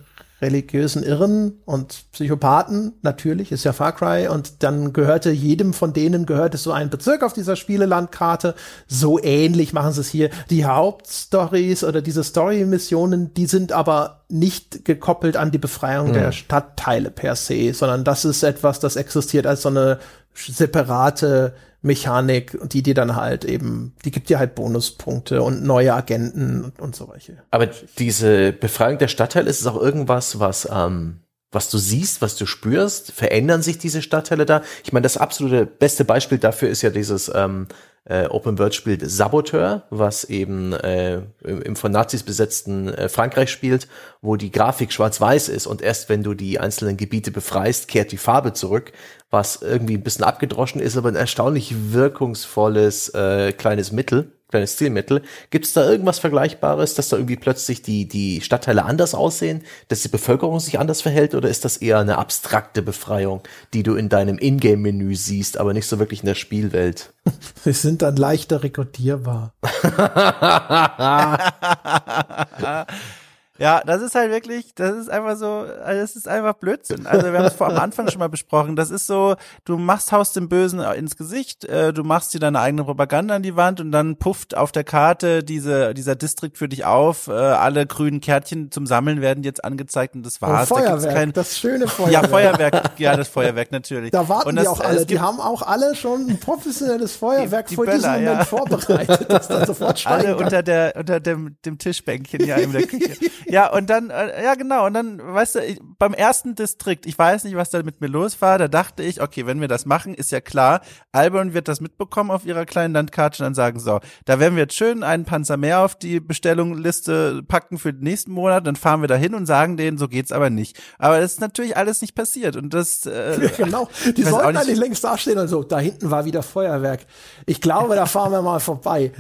religiösen 0.42 1.02
Irren 1.04 1.60
und 1.64 2.04
Psychopathen, 2.12 2.92
natürlich, 3.02 3.52
ist 3.52 3.64
ja 3.64 3.72
Far 3.72 3.92
Cry, 3.92 4.28
und 4.28 4.62
dann 4.62 4.92
gehörte 4.92 5.30
jedem 5.30 5.72
von 5.72 5.92
denen 5.92 6.26
gehörte 6.26 6.58
so 6.58 6.72
ein 6.72 6.90
Bezirk 6.90 7.22
auf 7.22 7.32
dieser 7.32 7.56
Spielelandkarte. 7.56 8.54
So 8.88 9.22
ähnlich 9.22 9.72
machen 9.72 9.92
sie 9.92 10.00
es 10.00 10.08
hier. 10.08 10.30
Die 10.50 10.64
Hauptstories 10.64 11.84
oder 11.84 12.02
diese 12.02 12.24
Story-Missionen, 12.24 13.32
die 13.34 13.46
sind 13.46 13.72
aber 13.72 14.24
nicht 14.28 14.84
gekoppelt 14.84 15.36
an 15.36 15.52
die 15.52 15.58
Befreiung 15.58 16.08
hm. 16.08 16.14
der 16.14 16.32
Stadtteile 16.32 17.10
per 17.10 17.36
se, 17.36 17.72
sondern 17.72 18.04
das 18.04 18.24
ist 18.24 18.42
etwas, 18.42 18.80
das 18.80 18.96
existiert 18.96 19.46
als 19.46 19.62
so 19.62 19.68
eine 19.68 19.98
separate 20.34 21.54
Mechanik, 21.82 22.56
die 22.70 22.82
dir 22.82 22.94
dann 22.94 23.16
halt 23.16 23.44
eben, 23.44 23.94
die 24.04 24.12
gibt 24.12 24.28
dir 24.28 24.38
halt 24.38 24.54
Bonuspunkte 24.54 25.42
und 25.42 25.64
neue 25.64 25.92
Agenten 25.92 26.64
und, 26.64 26.80
und 26.80 26.96
so 26.96 27.10
welche. 27.10 27.42
Aber 27.50 27.68
diese 27.98 28.52
Befreiung 28.52 28.98
der 28.98 29.08
Stadtteile, 29.08 29.50
ist 29.50 29.60
es 29.60 29.66
auch 29.66 29.80
irgendwas, 29.80 30.38
was, 30.38 30.68
ähm, 30.72 31.20
was 31.52 31.70
du 31.70 31.78
siehst, 31.78 32.22
was 32.22 32.36
du 32.36 32.46
spürst? 32.46 33.12
Verändern 33.12 33.62
sich 33.62 33.78
diese 33.78 34.02
Stadtteile 34.02 34.46
da? 34.46 34.62
Ich 34.82 34.92
meine, 34.92 35.04
das 35.04 35.16
absolute 35.16 35.66
beste 35.66 36.04
Beispiel 36.04 36.38
dafür 36.38 36.70
ist 36.70 36.82
ja 36.82 36.90
dieses 36.90 37.30
ähm, 37.34 37.68
äh, 38.04 38.26
Open-World-Spiel 38.26 39.08
Saboteur, 39.08 39.84
was 39.90 40.24
eben 40.24 40.72
äh, 40.72 41.22
im 41.44 41.76
von 41.76 41.92
Nazis 41.92 42.22
besetzten 42.22 42.88
äh, 42.88 43.08
Frankreich 43.08 43.50
spielt, 43.50 43.86
wo 44.22 44.36
die 44.36 44.50
Grafik 44.50 44.92
schwarz-weiß 44.92 45.48
ist 45.48 45.66
und 45.66 45.82
erst 45.82 46.08
wenn 46.08 46.22
du 46.22 46.34
die 46.34 46.58
einzelnen 46.58 46.96
Gebiete 46.96 47.30
befreist, 47.30 47.86
kehrt 47.86 48.10
die 48.10 48.16
Farbe 48.16 48.54
zurück, 48.54 48.92
was 49.30 49.62
irgendwie 49.62 49.94
ein 49.94 50.02
bisschen 50.02 50.24
abgedroschen 50.24 50.80
ist, 50.80 50.96
aber 50.96 51.10
ein 51.10 51.16
erstaunlich 51.16 51.92
wirkungsvolles 51.92 53.10
äh, 53.10 53.52
kleines 53.52 53.92
Mittel 53.92 54.32
kleines 54.52 54.74
Stilmittel. 54.74 55.22
Gibt 55.50 55.64
es 55.64 55.72
da 55.72 55.90
irgendwas 55.90 56.20
Vergleichbares, 56.20 56.94
dass 56.94 57.08
da 57.08 57.16
irgendwie 57.16 57.36
plötzlich 57.36 57.82
die, 57.82 58.06
die 58.06 58.40
Stadtteile 58.40 58.84
anders 58.84 59.14
aussehen, 59.14 59.62
dass 59.88 60.02
die 60.02 60.08
Bevölkerung 60.08 60.60
sich 60.60 60.78
anders 60.78 61.02
verhält 61.02 61.34
oder 61.34 61.48
ist 61.48 61.64
das 61.64 61.78
eher 61.78 61.98
eine 61.98 62.18
abstrakte 62.18 62.82
Befreiung, 62.82 63.42
die 63.74 63.82
du 63.82 63.96
in 63.96 64.08
deinem 64.08 64.38
Ingame-Menü 64.38 65.16
siehst, 65.16 65.58
aber 65.58 65.72
nicht 65.72 65.86
so 65.86 65.98
wirklich 65.98 66.20
in 66.20 66.26
der 66.26 66.36
Spielwelt? 66.36 67.12
Sie 67.64 67.72
sind 67.72 68.02
dann 68.02 68.16
leichter 68.16 68.62
rekrutierbar. 68.62 69.54
Ja, 73.62 73.80
das 73.86 74.02
ist 74.02 74.16
halt 74.16 74.32
wirklich, 74.32 74.74
das 74.74 74.96
ist 74.96 75.08
einfach 75.08 75.36
so, 75.36 75.64
also 75.84 76.00
das 76.00 76.16
ist 76.16 76.26
einfach 76.26 76.54
Blödsinn. 76.54 77.06
Also 77.06 77.26
wir 77.32 77.38
haben 77.38 77.44
es 77.44 77.52
vor 77.52 77.68
am 77.68 77.76
Anfang 77.78 78.08
schon 78.08 78.18
mal 78.18 78.28
besprochen. 78.28 78.74
Das 78.74 78.90
ist 78.90 79.06
so, 79.06 79.36
du 79.64 79.78
machst 79.78 80.10
haust 80.10 80.34
dem 80.34 80.48
Bösen 80.48 80.80
ins 80.80 81.16
Gesicht, 81.16 81.64
äh, 81.66 81.92
du 81.92 82.02
machst 82.02 82.34
dir 82.34 82.40
deine 82.40 82.58
eigene 82.58 82.82
Propaganda 82.82 83.36
an 83.36 83.44
die 83.44 83.54
Wand 83.54 83.80
und 83.80 83.92
dann 83.92 84.16
pufft 84.16 84.56
auf 84.56 84.72
der 84.72 84.82
Karte 84.82 85.44
diese, 85.44 85.94
dieser 85.94 86.16
Distrikt 86.16 86.58
für 86.58 86.68
dich 86.68 86.84
auf. 86.84 87.28
Äh, 87.28 87.34
alle 87.34 87.86
grünen 87.86 88.20
Kärtchen 88.20 88.72
zum 88.72 88.84
Sammeln 88.84 89.20
werden 89.20 89.44
jetzt 89.44 89.64
angezeigt 89.64 90.16
und 90.16 90.26
das 90.26 90.42
war's. 90.42 90.68
Und 90.68 90.78
Feuerwerk, 90.78 91.02
da 91.02 91.12
kein, 91.12 91.32
das 91.32 91.56
schöne 91.56 91.86
Feuerwerk. 91.86 92.22
Ja, 92.24 92.28
Feuerwerk, 92.28 92.90
ja, 92.98 93.16
das 93.16 93.28
Feuerwerk 93.28 93.70
natürlich. 93.70 94.10
Da 94.10 94.28
warten 94.28 94.56
das, 94.56 94.64
die 94.64 94.70
auch 94.70 94.80
alle. 94.80 95.06
Die 95.06 95.20
haben 95.20 95.38
auch 95.38 95.62
alle 95.62 95.94
schon 95.94 96.28
ein 96.28 96.40
professionelles 96.40 97.14
Feuerwerk 97.14 97.66
die, 97.66 97.70
die 97.70 97.76
vor 97.76 97.84
Böller, 97.84 97.96
diesem 97.96 98.12
Moment 98.12 98.38
ja. 98.38 98.44
vorbereitet, 98.44 99.26
das 99.30 99.46
dann 99.46 99.66
sofort 99.66 100.04
Alle 100.04 100.36
unter 100.36 100.64
der, 100.64 100.94
unter 100.96 101.20
dem, 101.20 101.56
dem 101.64 101.78
Tischbänkchen 101.78 102.44
ja 102.44 102.56
in 102.56 102.72
der 102.72 102.88
Küche. 102.88 103.12
Ja, 103.52 103.70
und 103.70 103.90
dann, 103.90 104.08
äh, 104.08 104.42
ja 104.42 104.54
genau, 104.54 104.86
und 104.86 104.94
dann, 104.94 105.20
weißt 105.22 105.56
du, 105.56 105.58
ich, 105.60 105.78
beim 105.98 106.14
ersten 106.14 106.54
Distrikt, 106.54 107.04
ich 107.04 107.18
weiß 107.18 107.44
nicht, 107.44 107.54
was 107.54 107.68
da 107.68 107.82
mit 107.82 108.00
mir 108.00 108.06
los 108.06 108.40
war, 108.40 108.56
da 108.56 108.66
dachte 108.66 109.02
ich, 109.02 109.20
okay, 109.20 109.44
wenn 109.44 109.60
wir 109.60 109.68
das 109.68 109.84
machen, 109.84 110.14
ist 110.14 110.32
ja 110.32 110.40
klar, 110.40 110.80
Albon 111.12 111.52
wird 111.52 111.68
das 111.68 111.82
mitbekommen 111.82 112.30
auf 112.30 112.46
ihrer 112.46 112.64
kleinen 112.64 112.94
Landkarte 112.94 113.42
und 113.42 113.48
dann 113.48 113.54
sagen, 113.54 113.78
so, 113.78 114.00
da 114.24 114.40
werden 114.40 114.54
wir 114.54 114.62
jetzt 114.62 114.74
schön 114.74 115.02
einen 115.02 115.26
Panzer 115.26 115.58
mehr 115.58 115.80
auf 115.80 115.96
die 115.96 116.18
Bestellungsliste 116.18 117.42
packen 117.46 117.76
für 117.76 117.92
den 117.92 118.04
nächsten 118.04 118.32
Monat, 118.32 118.66
dann 118.66 118.74
fahren 118.74 119.02
wir 119.02 119.08
da 119.08 119.16
hin 119.16 119.34
und 119.34 119.44
sagen 119.44 119.76
denen, 119.76 119.98
so 119.98 120.08
geht's 120.08 120.32
aber 120.32 120.48
nicht. 120.48 120.80
Aber 120.98 121.20
das 121.20 121.34
ist 121.34 121.42
natürlich 121.42 121.76
alles 121.76 122.00
nicht 122.00 122.14
passiert 122.14 122.56
und 122.56 122.72
das, 122.72 123.04
äh, 123.04 123.50
genau, 123.58 123.86
die 124.16 124.22
sollten 124.22 124.56
eigentlich 124.56 124.78
längst 124.78 125.04
dastehen 125.04 125.38
und 125.38 125.48
so, 125.48 125.62
da 125.62 125.78
hinten 125.78 126.10
war 126.10 126.24
wieder 126.24 126.42
Feuerwerk. 126.42 127.00
Ich 127.44 127.60
glaube, 127.60 127.96
da 127.96 128.06
fahren 128.06 128.32
wir 128.32 128.40
mal 128.40 128.60
vorbei. 128.60 129.12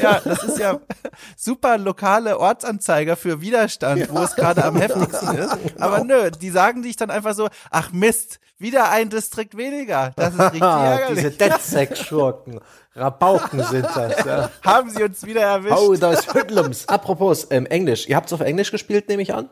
Ja, 0.00 0.20
das 0.24 0.44
ist 0.44 0.58
ja 0.58 0.80
super 1.36 1.78
lokale 1.78 2.38
Ortsanzeiger 2.38 3.16
für 3.16 3.40
Widerstand, 3.40 4.00
ja. 4.00 4.06
wo 4.10 4.18
es 4.22 4.34
gerade 4.34 4.64
am 4.64 4.76
heftigsten 4.76 5.36
ist. 5.36 5.56
Aber 5.78 6.00
genau. 6.00 6.22
nö, 6.22 6.30
die 6.30 6.50
sagen 6.50 6.82
dich 6.82 6.96
dann 6.96 7.10
einfach 7.10 7.34
so, 7.34 7.48
ach 7.70 7.92
Mist, 7.92 8.38
wieder 8.58 8.90
ein 8.90 9.10
Distrikt 9.10 9.56
weniger. 9.56 10.12
Das 10.16 10.34
ist 10.34 10.40
richtig 10.40 10.62
ärgerlich. 10.62 11.16
Diese 11.16 11.30
DedSec-Schurken. 11.32 12.60
Rabauken 12.94 13.62
sind 13.64 13.86
das. 13.94 14.24
Ja. 14.24 14.50
Haben 14.62 14.90
sie 14.90 15.02
uns 15.02 15.24
wieder 15.26 15.42
erwischt. 15.42 15.76
Oh, 15.76 15.94
da 15.94 16.12
ist 16.12 16.32
Hoodlums. 16.32 16.88
Apropos, 16.88 17.48
ähm, 17.50 17.66
Englisch. 17.66 18.08
Ihr 18.08 18.16
habt 18.16 18.26
es 18.26 18.32
auf 18.32 18.40
Englisch 18.40 18.70
gespielt, 18.70 19.08
nehme 19.08 19.22
ich 19.22 19.34
an? 19.34 19.50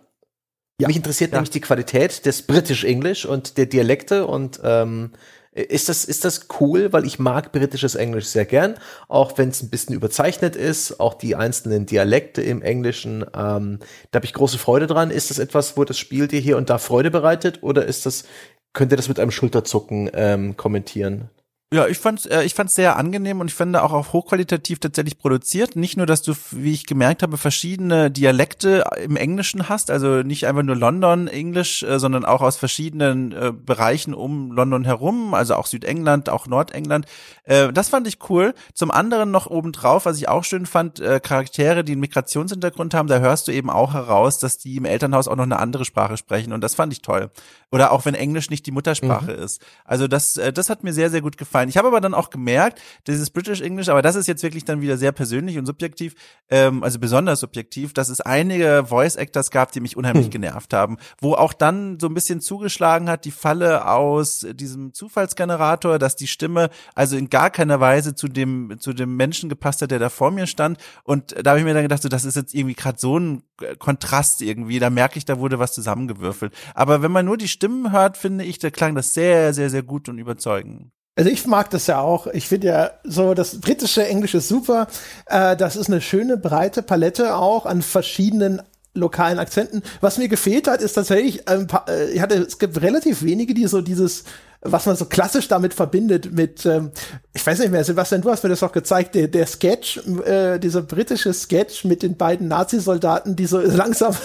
Ja. 0.81 0.89
Mich 0.89 0.97
interessiert 0.97 1.32
ja. 1.32 1.36
nämlich 1.36 1.51
die 1.51 1.61
Qualität 1.61 2.24
des 2.27 2.43
British 2.43 2.85
English 2.85 3.27
und 3.27 3.59
der 3.59 3.66
Dialekte 3.66 4.27
und 4.27 4.61
ähm, 4.65 5.12
ist 5.55 5.89
das, 5.89 6.05
ist 6.05 6.24
das 6.24 6.48
cool, 6.60 6.93
weil 6.93 7.06
ich 7.06 7.18
mag 7.18 7.52
britisches 7.52 7.94
Englisch 7.94 8.26
sehr 8.26 8.44
gern, 8.44 8.74
auch 9.09 9.39
wenn 9.39 9.51
es 9.51 9.62
ein 9.62 9.70
bisschen 9.70 9.94
überzeichnet 9.94 10.56
ist, 10.56 10.98
auch 10.98 11.14
die 11.14 11.36
einzelnen 11.36 11.86
Dialekte 11.86 12.43
im 12.43 12.60
Englischen, 12.60 13.24
ähm, 13.36 13.78
da 14.10 14.16
habe 14.18 14.26
ich 14.26 14.32
große 14.32 14.59
Freude 14.59 14.86
dran. 14.86 15.10
Ist 15.10 15.31
das 15.31 15.39
etwas, 15.39 15.76
wo 15.76 15.85
das 15.85 15.98
Spiel 15.98 16.26
dir 16.26 16.40
hier 16.40 16.56
und 16.56 16.70
da 16.70 16.78
Freude 16.78 17.10
bereitet 17.10 17.62
oder 17.62 17.86
ist 17.86 18.05
das, 18.05 18.24
könnt 18.72 18.93
ihr 18.93 18.97
das 18.97 19.09
mit 19.09 19.20
einem 19.20 19.31
Schulterzucken 19.31 20.10
ähm, 20.12 20.56
kommentieren? 20.56 21.31
Ja, 21.75 21.89
ich 21.89 21.99
fand's, 21.99 22.25
äh, 22.27 22.45
ich 22.45 22.55
fand's 22.55 22.77
sehr 22.77 22.97
angenehm 22.97 23.41
und 23.41 23.49
ich 23.49 23.55
finde 23.55 23.83
auch 23.83 23.93
auf 23.93 24.13
hochqualitativ 24.13 24.79
tatsächlich 24.79 25.19
produziert. 25.19 25.75
Nicht 25.75 25.97
nur, 25.97 26.07
dass 26.07 26.23
du, 26.23 26.33
wie 26.53 26.73
ich 26.73 26.87
gemerkt 26.87 27.25
habe, 27.25 27.37
verschiedene 27.37 28.13
Dialekte 28.13 28.85
im 29.03 29.17
Englischen 29.17 29.69
hast, 29.69 29.91
also 29.91 30.23
nicht 30.23 30.47
einfach 30.47 30.63
nur 30.63 30.77
London 30.77 31.27
Englisch, 31.27 31.83
äh, 31.83 31.99
sondern 31.99 32.25
auch 32.25 32.43
aus 32.43 32.59
verschiedenen 32.59 33.33
äh, 33.33 33.53
Bereichen 33.53 34.15
um 34.15 34.53
London 34.53 34.85
herum, 34.85 35.35
also 35.35 35.57
auch 35.57 35.67
Südengland, 35.67 36.29
auch 36.29 36.47
Nordengland. 36.47 37.07
Äh, 37.43 37.73
das 37.73 37.89
fand 37.89 38.07
ich 38.07 38.19
cool. 38.29 38.55
Zum 38.73 38.93
anderen 38.93 39.33
noch 39.33 39.49
obendrauf, 39.49 40.07
was 40.07 40.19
ich 40.19 40.29
auch 40.29 40.45
schön 40.45 40.67
fand, 40.67 41.01
äh, 41.01 41.19
Charaktere, 41.19 41.83
die 41.83 41.93
einen 41.93 42.03
Migrationshintergrund 42.03 42.95
haben, 42.95 43.09
da 43.09 43.19
hörst 43.19 43.49
du 43.49 43.53
eben 43.53 43.69
auch 43.69 43.95
heraus, 43.95 44.39
dass 44.39 44.59
die 44.59 44.77
im 44.77 44.85
Elternhaus 44.85 45.27
auch 45.27 45.35
noch 45.35 45.43
eine 45.43 45.59
andere 45.59 45.85
Sprache 45.85 46.19
sprechen 46.19 46.53
und 46.53 46.61
das 46.61 46.77
fand 46.77 46.93
ich 46.93 47.03
toll. 47.03 47.33
Oder 47.73 47.91
auch 47.91 48.05
wenn 48.05 48.15
Englisch 48.15 48.51
nicht 48.51 48.65
die 48.67 48.71
Muttersprache 48.71 49.33
mhm. 49.33 49.43
ist. 49.43 49.61
Also 49.85 50.07
das, 50.07 50.37
äh, 50.37 50.53
das 50.53 50.71
hat 50.71 50.85
mir 50.85 50.93
sehr, 50.93 51.11
sehr 51.11 51.21
gut 51.21 51.37
gefallen. 51.37 51.64
Ich 51.69 51.77
habe 51.77 51.89
aber 51.89 52.01
dann 52.01 52.15
auch 52.15 52.31
gemerkt, 52.31 52.81
dieses 53.07 53.31
British 53.31 53.61
English, 53.61 53.89
aber 53.89 54.03
das 54.03 54.16
ist 54.16 54.27
jetzt 54.27 54.43
wirklich 54.43 54.65
dann 54.65 54.81
wieder 54.81 54.97
sehr 54.97 55.12
persönlich 55.12 55.59
und 55.59 55.66
subjektiv, 55.66 56.15
ähm, 56.49 56.82
also 56.82 56.99
besonders 56.99 57.41
subjektiv, 57.41 57.93
dass 57.93 58.09
es 58.09 58.20
einige 58.20 58.85
Voice 58.86 59.16
Actors 59.16 59.51
gab, 59.51 59.73
die 59.73 59.81
mich 59.81 59.97
unheimlich 59.97 60.27
mhm. 60.27 60.31
genervt 60.31 60.73
haben, 60.73 60.99
wo 61.20 61.35
auch 61.35 61.53
dann 61.53 61.99
so 62.01 62.07
ein 62.07 62.15
bisschen 62.15 62.41
zugeschlagen 62.41 63.09
hat, 63.09 63.24
die 63.24 63.31
Falle 63.31 63.89
aus 63.89 64.47
diesem 64.53 64.93
Zufallsgenerator, 64.95 65.99
dass 65.99 66.16
die 66.16 66.27
Stimme 66.27 66.70
also 66.95 67.16
in 67.16 67.31
gar 67.31 67.51
keiner 67.51 67.81
Weise 67.81 68.15
zu 68.15 68.28
dem, 68.28 68.77
zu 68.78 68.93
dem 68.93 69.16
Menschen 69.16 69.49
gepasst 69.49 69.82
hat, 69.82 69.91
der 69.91 69.99
da 69.99 70.09
vor 70.09 70.31
mir 70.31 70.47
stand. 70.47 70.78
Und 71.05 71.35
da 71.43 71.51
habe 71.51 71.61
ich 71.61 71.65
mir 71.65 71.74
dann 71.74 71.82
gedacht, 71.82 72.03
so, 72.03 72.09
das 72.09 72.24
ist 72.24 72.36
jetzt 72.36 72.55
irgendwie 72.55 72.74
gerade 72.74 72.99
so 72.99 73.19
ein 73.19 73.43
Kontrast 73.78 74.43
irgendwie, 74.43 74.78
da 74.78 74.91
merke 74.91 75.19
ich, 75.19 75.24
da 75.24 75.39
wurde 75.39 75.59
was 75.59 75.73
zusammengewürfelt. 75.73 76.55
Aber 76.74 77.03
wenn 77.03 77.12
man 77.12 77.27
nur 77.27 77.36
die 77.36 77.49
Stimmen 77.49 77.93
hört, 77.93 78.16
finde 78.16 78.45
ich, 78.45 78.59
da 78.59 78.70
klang 78.70 78.95
das 78.95 79.12
sehr, 79.12 79.55
sehr, 79.55 79.70
sehr 79.70 79.82
gut 79.82 80.09
und 80.09 80.19
überzeugend. 80.19 80.91
Also 81.16 81.31
ich 81.31 81.47
mag 81.47 81.70
das 81.70 81.86
ja 81.86 82.01
auch. 82.01 82.27
Ich 82.28 82.49
finde 82.49 82.66
ja 82.66 82.91
so, 83.05 83.35
das 83.35 83.61
britische 83.61 84.07
Englisch 84.07 84.35
ist 84.35 84.49
super. 84.49 84.89
Äh, 85.27 85.57
das 85.57 85.77
ist 85.77 85.89
eine 85.89 86.01
schöne 86.01 86.36
breite 86.36 86.82
Palette 86.82 87.36
auch 87.36 87.66
an 87.66 87.82
verschiedenen 87.82 88.62
lokalen 88.95 89.39
Akzenten. 89.39 89.82
Was 90.01 90.19
mir 90.19 90.28
gefehlt 90.28 90.69
hat, 90.69 90.81
ist 90.81 90.95
tatsächlich, 90.95 91.49
ein 91.49 91.66
paar, 91.66 91.89
äh, 91.89 92.11
ich 92.11 92.20
hatte, 92.20 92.35
es 92.36 92.59
gibt 92.59 92.81
relativ 92.81 93.23
wenige, 93.23 93.55
die 93.55 93.66
so 93.66 93.81
dieses 93.81 94.24
was 94.65 94.86
man 94.86 94.97
so 94.97 95.05
klassisch 95.05 95.47
damit 95.47 95.74
verbindet 95.74 96.32
mit, 96.32 96.65
ähm, 96.65 96.91
ich 97.35 97.47
weiß 97.47 97.59
nicht 97.59 97.70
mehr, 97.70 97.85
Sebastian, 97.85 98.23
du 98.23 98.31
hast 98.31 98.43
mir 98.43 98.49
das 98.49 98.62
auch 98.62 98.73
gezeigt, 98.73 99.15
der, 99.15 99.28
der 99.28 99.47
Sketch, 99.47 99.99
äh, 100.24 100.59
dieser 100.59 100.81
britische 100.81 101.35
Sketch 101.35 101.85
mit 101.85 102.03
den 102.03 102.16
beiden 102.16 102.49
Nazi-Soldaten, 102.49 103.36
die 103.36 103.47
so 103.47 103.61
langsam 103.61 104.16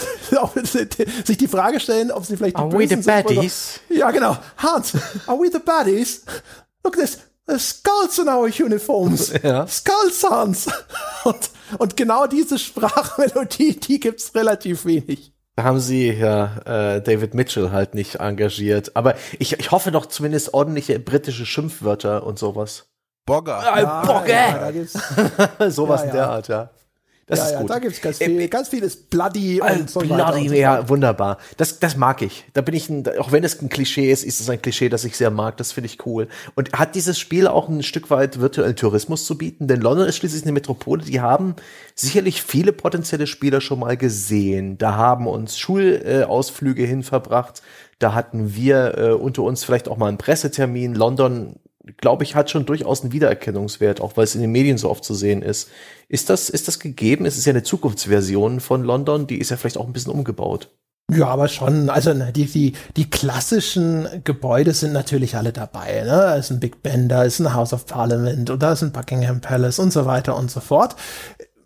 sich 1.25 1.37
die 1.37 1.47
Frage 1.47 1.81
stellen, 1.81 2.11
ob 2.11 2.25
sie 2.25 2.37
vielleicht 2.37 2.57
die 2.57 2.61
Are 2.61 2.71
we 2.71 2.87
the 2.87 2.95
baddies? 2.95 3.81
Ja, 3.89 4.11
genau. 4.11 4.37
Hans, 4.57 4.93
are 5.27 5.37
we 5.37 5.49
the 5.51 5.59
baddies? 5.59 6.23
Look 6.83 6.97
at 6.97 7.01
this. 7.01 7.19
Skulls 7.57 8.19
in 8.19 8.29
our 8.29 8.47
uniforms. 8.47 9.33
Ja. 9.43 9.65
Skulls, 9.67 10.23
Hans. 10.23 10.67
Und, 11.23 11.49
und 11.77 11.97
genau 11.97 12.27
diese 12.27 12.57
Sprachmelodie, 12.57 13.77
die 13.77 13.99
gibt's 13.99 14.33
relativ 14.35 14.85
wenig. 14.85 15.33
Da 15.57 15.63
haben 15.65 15.79
sie 15.79 16.11
ja 16.11 16.57
äh, 16.65 17.01
David 17.01 17.33
Mitchell 17.33 17.71
halt 17.71 17.93
nicht 17.93 18.15
engagiert. 18.15 18.95
Aber 18.95 19.15
ich, 19.37 19.59
ich 19.59 19.71
hoffe 19.71 19.91
doch 19.91 20.05
zumindest 20.05 20.53
ordentliche 20.53 20.97
britische 20.99 21.45
Schimpfwörter 21.45 22.25
und 22.25 22.39
sowas. 22.39 22.87
Bogger. 23.25 23.59
Äh, 23.59 23.81
ja, 23.81 24.01
Bogger! 24.01 24.71
Ja, 25.59 25.69
sowas 25.69 26.03
in 26.03 26.11
der 26.11 26.29
Art, 26.29 26.47
ja. 26.47 26.69
Das 27.29 27.39
ja, 27.39 27.45
ist 27.45 27.51
ja, 27.51 27.61
gut. 27.61 27.69
da 27.69 27.77
gibt's 27.77 28.01
ganz 28.01 28.17
viel, 28.17 28.41
äh, 28.41 28.47
ganz 28.47 28.69
vieles 28.69 28.95
Bloody 28.95 29.61
und 29.61 29.87
so 29.87 29.99
Bloody, 29.99 30.17
weiter. 30.17 30.49
So 30.49 30.55
ja, 30.55 30.89
wunderbar. 30.89 31.37
Das, 31.57 31.77
das 31.77 31.95
mag 31.95 32.23
ich. 32.23 32.45
Da 32.53 32.61
bin 32.61 32.73
ich, 32.73 32.89
ein, 32.89 33.07
auch 33.19 33.31
wenn 33.31 33.43
es 33.43 33.61
ein 33.61 33.69
Klischee 33.69 34.11
ist, 34.11 34.23
ist 34.23 34.41
es 34.41 34.49
ein 34.49 34.59
Klischee, 34.59 34.89
das 34.89 35.03
ich 35.03 35.15
sehr 35.15 35.29
mag. 35.29 35.55
Das 35.57 35.71
finde 35.71 35.85
ich 35.85 36.03
cool. 36.07 36.27
Und 36.55 36.73
hat 36.73 36.95
dieses 36.95 37.19
Spiel 37.19 37.47
auch 37.47 37.69
ein 37.69 37.83
Stück 37.83 38.09
weit 38.09 38.39
virtuellen 38.39 38.75
Tourismus 38.75 39.25
zu 39.25 39.37
bieten? 39.37 39.67
Denn 39.67 39.79
London 39.79 40.07
ist 40.07 40.17
schließlich 40.17 40.41
eine 40.41 40.53
Metropole, 40.53 41.03
die 41.03 41.21
haben 41.21 41.55
sicherlich 41.93 42.41
viele 42.41 42.73
potenzielle 42.73 43.27
Spieler 43.27 43.61
schon 43.61 43.79
mal 43.79 43.95
gesehen. 43.95 44.79
Da 44.79 44.95
haben 44.95 45.27
uns 45.27 45.59
Schulausflüge 45.59 46.83
hin 46.83 47.03
verbracht. 47.03 47.61
Da 47.99 48.15
hatten 48.15 48.55
wir 48.55 48.97
äh, 48.97 49.11
unter 49.11 49.43
uns 49.43 49.63
vielleicht 49.63 49.87
auch 49.87 49.97
mal 49.97 50.07
einen 50.07 50.17
Pressetermin. 50.17 50.95
London 50.95 51.57
glaube 51.97 52.23
ich, 52.23 52.35
hat 52.35 52.49
schon 52.49 52.65
durchaus 52.65 53.01
einen 53.01 53.11
Wiedererkennungswert, 53.11 54.01
auch 54.01 54.17
weil 54.17 54.23
es 54.23 54.35
in 54.35 54.41
den 54.41 54.51
Medien 54.51 54.77
so 54.77 54.89
oft 54.89 55.03
zu 55.03 55.13
sehen 55.13 55.41
ist. 55.41 55.69
Ist 56.07 56.29
das, 56.29 56.49
ist 56.49 56.67
das 56.67 56.79
gegeben? 56.79 57.25
Es 57.25 57.37
ist 57.37 57.45
ja 57.45 57.51
eine 57.51 57.63
Zukunftsversion 57.63 58.59
von 58.59 58.83
London, 58.83 59.27
die 59.27 59.39
ist 59.39 59.51
ja 59.51 59.57
vielleicht 59.57 59.77
auch 59.77 59.87
ein 59.87 59.93
bisschen 59.93 60.11
umgebaut. 60.13 60.69
Ja, 61.11 61.27
aber 61.27 61.47
schon, 61.47 61.89
also 61.89 62.13
ne, 62.13 62.31
die, 62.31 62.45
die, 62.45 62.73
die 62.95 63.09
klassischen 63.09 64.07
Gebäude 64.23 64.73
sind 64.73 64.93
natürlich 64.93 65.35
alle 65.35 65.51
dabei. 65.51 66.01
Ne? 66.01 66.07
Da 66.07 66.35
ist 66.35 66.51
ein 66.51 66.59
Big 66.59 66.83
Ben, 66.83 67.09
da 67.09 67.23
ist 67.23 67.39
ein 67.39 67.53
House 67.53 67.73
of 67.73 67.87
Parliament 67.87 68.49
und 68.49 68.61
da 68.61 68.73
ist 68.73 68.83
ein 68.83 68.91
Buckingham 68.91 69.41
Palace 69.41 69.79
und 69.79 69.91
so 69.91 70.05
weiter 70.05 70.37
und 70.37 70.51
so 70.51 70.59
fort. 70.59 70.95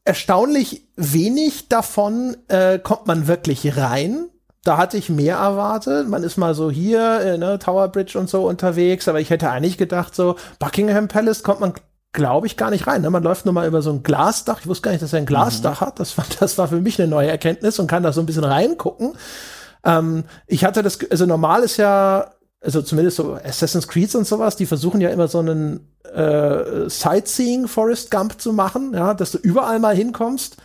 Erstaunlich 0.05 0.87
wenig 0.95 1.67
davon 1.67 2.37
äh, 2.47 2.79
kommt 2.79 3.07
man 3.07 3.27
wirklich 3.27 3.75
rein 3.75 4.29
da 4.63 4.77
hatte 4.77 4.97
ich 4.97 5.09
mehr 5.09 5.37
erwartet. 5.37 6.07
Man 6.07 6.23
ist 6.23 6.37
mal 6.37 6.55
so 6.55 6.71
hier, 6.71 7.19
äh, 7.19 7.37
ne, 7.37 7.59
Tower 7.59 7.89
Bridge 7.89 8.17
und 8.17 8.29
so 8.29 8.47
unterwegs, 8.47 9.07
aber 9.07 9.19
ich 9.19 9.29
hätte 9.29 9.49
eigentlich 9.49 9.77
gedacht, 9.77 10.15
so 10.15 10.35
Buckingham 10.59 11.09
Palace 11.09 11.43
kommt 11.43 11.59
man, 11.59 11.73
glaube 12.13 12.47
ich, 12.47 12.55
gar 12.55 12.69
nicht 12.69 12.87
rein. 12.87 13.01
Ne? 13.01 13.09
Man 13.09 13.23
läuft 13.23 13.45
nur 13.45 13.53
mal 13.53 13.67
über 13.67 13.81
so 13.81 13.91
ein 13.91 14.03
Glasdach. 14.03 14.61
Ich 14.61 14.67
wusste 14.67 14.83
gar 14.83 14.91
nicht, 14.91 15.03
dass 15.03 15.13
er 15.13 15.19
ein 15.19 15.25
Glasdach 15.25 15.81
mhm. 15.81 15.85
hat. 15.85 15.99
Das 15.99 16.17
war, 16.17 16.25
das 16.39 16.57
war 16.57 16.67
für 16.69 16.79
mich 16.79 16.99
eine 16.99 17.09
neue 17.09 17.29
Erkenntnis 17.29 17.77
und 17.79 17.87
kann 17.87 18.03
da 18.03 18.13
so 18.13 18.21
ein 18.21 18.25
bisschen 18.25 18.45
reingucken. 18.45 19.13
Ähm, 19.83 20.23
ich 20.47 20.63
hatte 20.63 20.81
das, 20.81 20.99
also 21.11 21.25
normal 21.25 21.63
ist 21.63 21.77
ja, 21.77 22.31
also 22.61 22.81
zumindest 22.81 23.17
so 23.17 23.33
Assassin's 23.33 23.89
Creed 23.89 24.15
und 24.15 24.25
sowas, 24.25 24.55
die 24.55 24.65
versuchen 24.65 25.01
ja 25.01 25.09
immer 25.09 25.27
so 25.27 25.39
einen 25.39 25.93
äh, 26.13 26.89
Sightseeing 26.89 27.67
Forest 27.67 28.11
Gump 28.11 28.39
zu 28.39 28.53
machen, 28.53 28.93
ja, 28.93 29.13
dass 29.13 29.31
du 29.31 29.37
überall 29.39 29.79
mal 29.79 29.95
hinkommst. 29.95 30.55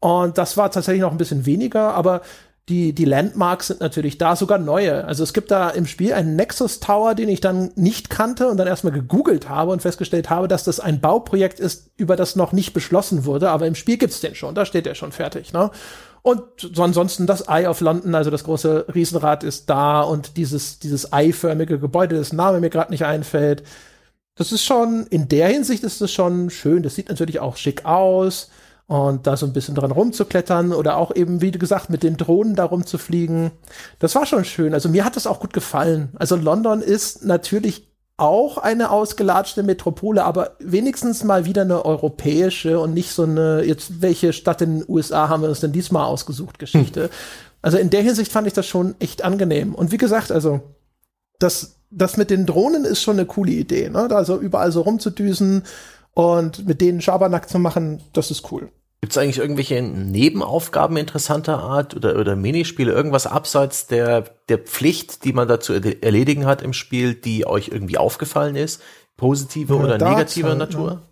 Und 0.00 0.38
das 0.38 0.56
war 0.56 0.70
tatsächlich 0.70 1.02
noch 1.02 1.10
ein 1.10 1.18
bisschen 1.18 1.44
weniger, 1.44 1.94
aber 1.94 2.20
die, 2.68 2.92
die 2.92 3.04
Landmarks 3.06 3.68
sind 3.68 3.80
natürlich 3.80 4.18
da, 4.18 4.36
sogar 4.36 4.58
neue. 4.58 5.04
Also 5.04 5.22
es 5.22 5.32
gibt 5.32 5.50
da 5.50 5.70
im 5.70 5.86
Spiel 5.86 6.12
einen 6.12 6.36
Nexus 6.36 6.80
Tower, 6.80 7.14
den 7.14 7.28
ich 7.28 7.40
dann 7.40 7.70
nicht 7.76 8.10
kannte 8.10 8.48
und 8.48 8.58
dann 8.58 8.68
erstmal 8.68 8.92
gegoogelt 8.92 9.48
habe 9.48 9.72
und 9.72 9.80
festgestellt 9.80 10.28
habe, 10.28 10.48
dass 10.48 10.64
das 10.64 10.78
ein 10.78 11.00
Bauprojekt 11.00 11.60
ist, 11.60 11.90
über 11.96 12.14
das 12.14 12.36
noch 12.36 12.52
nicht 12.52 12.74
beschlossen 12.74 13.24
wurde, 13.24 13.50
aber 13.50 13.66
im 13.66 13.74
Spiel 13.74 13.96
gibt's 13.96 14.20
den 14.20 14.34
schon, 14.34 14.54
da 14.54 14.66
steht 14.66 14.86
der 14.86 14.94
schon 14.94 15.12
fertig, 15.12 15.52
ne? 15.52 15.70
Und 16.22 16.42
so 16.58 16.82
ansonsten 16.82 17.26
das 17.26 17.48
Eye 17.48 17.68
of 17.68 17.80
London, 17.80 18.14
also 18.14 18.30
das 18.30 18.44
große 18.44 18.86
Riesenrad 18.94 19.44
ist 19.44 19.70
da 19.70 20.02
und 20.02 20.36
dieses, 20.36 20.78
dieses 20.78 21.12
eiförmige 21.12 21.78
Gebäude, 21.78 22.16
das 22.16 22.32
Name 22.32 22.60
mir 22.60 22.70
gerade 22.70 22.90
nicht 22.90 23.04
einfällt. 23.04 23.62
Das 24.34 24.52
ist 24.52 24.64
schon, 24.64 25.06
in 25.06 25.28
der 25.28 25.48
Hinsicht 25.48 25.84
ist 25.84 26.00
das 26.00 26.12
schon 26.12 26.50
schön. 26.50 26.82
Das 26.82 26.96
sieht 26.96 27.08
natürlich 27.08 27.40
auch 27.40 27.56
schick 27.56 27.86
aus 27.86 28.50
und 28.88 29.26
da 29.26 29.36
so 29.36 29.44
ein 29.44 29.52
bisschen 29.52 29.74
dran 29.74 29.90
rumzuklettern 29.90 30.72
oder 30.72 30.96
auch 30.96 31.14
eben, 31.14 31.42
wie 31.42 31.50
gesagt, 31.50 31.90
mit 31.90 32.02
den 32.02 32.16
Drohnen 32.16 32.56
da 32.56 32.64
rumzufliegen. 32.64 33.50
Das 33.98 34.14
war 34.14 34.24
schon 34.24 34.46
schön. 34.46 34.72
Also 34.72 34.88
mir 34.88 35.04
hat 35.04 35.14
das 35.14 35.26
auch 35.26 35.40
gut 35.40 35.52
gefallen. 35.52 36.08
Also 36.18 36.36
London 36.36 36.80
ist 36.80 37.22
natürlich 37.22 37.86
auch 38.16 38.56
eine 38.56 38.90
ausgelatschte 38.90 39.62
Metropole, 39.62 40.24
aber 40.24 40.56
wenigstens 40.58 41.22
mal 41.22 41.44
wieder 41.44 41.62
eine 41.62 41.84
europäische 41.84 42.80
und 42.80 42.94
nicht 42.94 43.12
so 43.12 43.24
eine, 43.24 43.62
jetzt 43.62 44.00
welche 44.00 44.32
Stadt 44.32 44.62
in 44.62 44.80
den 44.80 44.84
USA 44.88 45.28
haben 45.28 45.42
wir 45.42 45.50
uns 45.50 45.60
denn 45.60 45.72
diesmal 45.72 46.06
ausgesucht, 46.06 46.58
Geschichte. 46.58 47.04
Hm. 47.04 47.10
Also 47.60 47.76
in 47.76 47.90
der 47.90 48.02
Hinsicht 48.02 48.32
fand 48.32 48.46
ich 48.46 48.54
das 48.54 48.66
schon 48.66 48.94
echt 49.00 49.22
angenehm. 49.22 49.74
Und 49.74 49.92
wie 49.92 49.98
gesagt, 49.98 50.32
also 50.32 50.60
das, 51.38 51.76
das 51.90 52.16
mit 52.16 52.30
den 52.30 52.46
Drohnen 52.46 52.86
ist 52.86 53.02
schon 53.02 53.16
eine 53.16 53.26
coole 53.26 53.52
Idee, 53.52 53.90
ne? 53.90 54.08
Da 54.08 54.24
so 54.24 54.38
überall 54.38 54.72
so 54.72 54.80
rumzudüsen 54.80 55.64
und 56.18 56.66
mit 56.66 56.80
denen 56.80 57.00
Schabernack 57.00 57.48
zu 57.48 57.60
machen, 57.60 58.02
das 58.12 58.32
ist 58.32 58.50
cool. 58.50 58.72
Gibt 59.00 59.12
es 59.12 59.18
eigentlich 59.18 59.38
irgendwelche 59.38 59.80
Nebenaufgaben 59.80 60.96
interessanter 60.96 61.58
Art 61.58 61.94
oder, 61.94 62.18
oder 62.18 62.34
Minispiele, 62.34 62.90
irgendwas 62.90 63.28
abseits 63.28 63.86
der, 63.86 64.24
der 64.48 64.58
Pflicht, 64.58 65.22
die 65.22 65.32
man 65.32 65.46
dazu 65.46 65.74
erledigen 65.74 66.44
hat 66.44 66.60
im 66.60 66.72
Spiel, 66.72 67.14
die 67.14 67.46
euch 67.46 67.68
irgendwie 67.68 67.98
aufgefallen 67.98 68.56
ist? 68.56 68.82
Positive 69.16 69.76
ja, 69.76 69.80
oder 69.80 69.96
Dart 69.96 70.10
negativer 70.10 70.48
halt, 70.48 70.58
Natur? 70.58 70.90
Ja. 70.90 71.02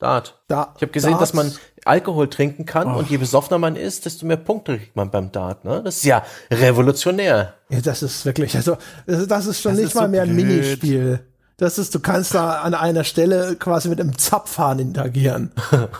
Dart. 0.00 0.42
Da, 0.48 0.74
ich 0.74 0.82
habe 0.82 0.90
gesehen, 0.90 1.12
Darts. 1.12 1.30
dass 1.30 1.34
man 1.34 1.52
Alkohol 1.84 2.28
trinken 2.28 2.66
kann 2.66 2.92
oh. 2.92 2.98
und 2.98 3.10
je 3.10 3.18
besoffener 3.18 3.58
man 3.58 3.76
ist, 3.76 4.04
desto 4.04 4.26
mehr 4.26 4.36
Punkte 4.36 4.78
kriegt 4.78 4.96
man 4.96 5.12
beim 5.12 5.30
Dart. 5.30 5.64
Ne? 5.64 5.80
Das 5.84 5.98
ist 5.98 6.04
ja 6.06 6.24
revolutionär. 6.50 7.54
Ja, 7.68 7.80
das 7.80 8.02
ist 8.02 8.24
wirklich, 8.26 8.56
also 8.56 8.78
das 9.06 9.46
ist 9.46 9.60
schon 9.62 9.74
das 9.74 9.78
nicht 9.78 9.88
ist 9.90 9.94
mal 9.94 10.06
so 10.06 10.10
mehr 10.10 10.22
ein 10.22 10.34
Minispiel. 10.34 11.24
Das 11.56 11.78
ist, 11.78 11.94
du 11.94 12.00
kannst 12.00 12.34
da 12.34 12.62
an 12.62 12.74
einer 12.74 13.04
Stelle 13.04 13.56
quasi 13.56 13.88
mit 13.88 14.00
einem 14.00 14.18
Zapfhahn 14.18 14.78
interagieren. 14.78 15.52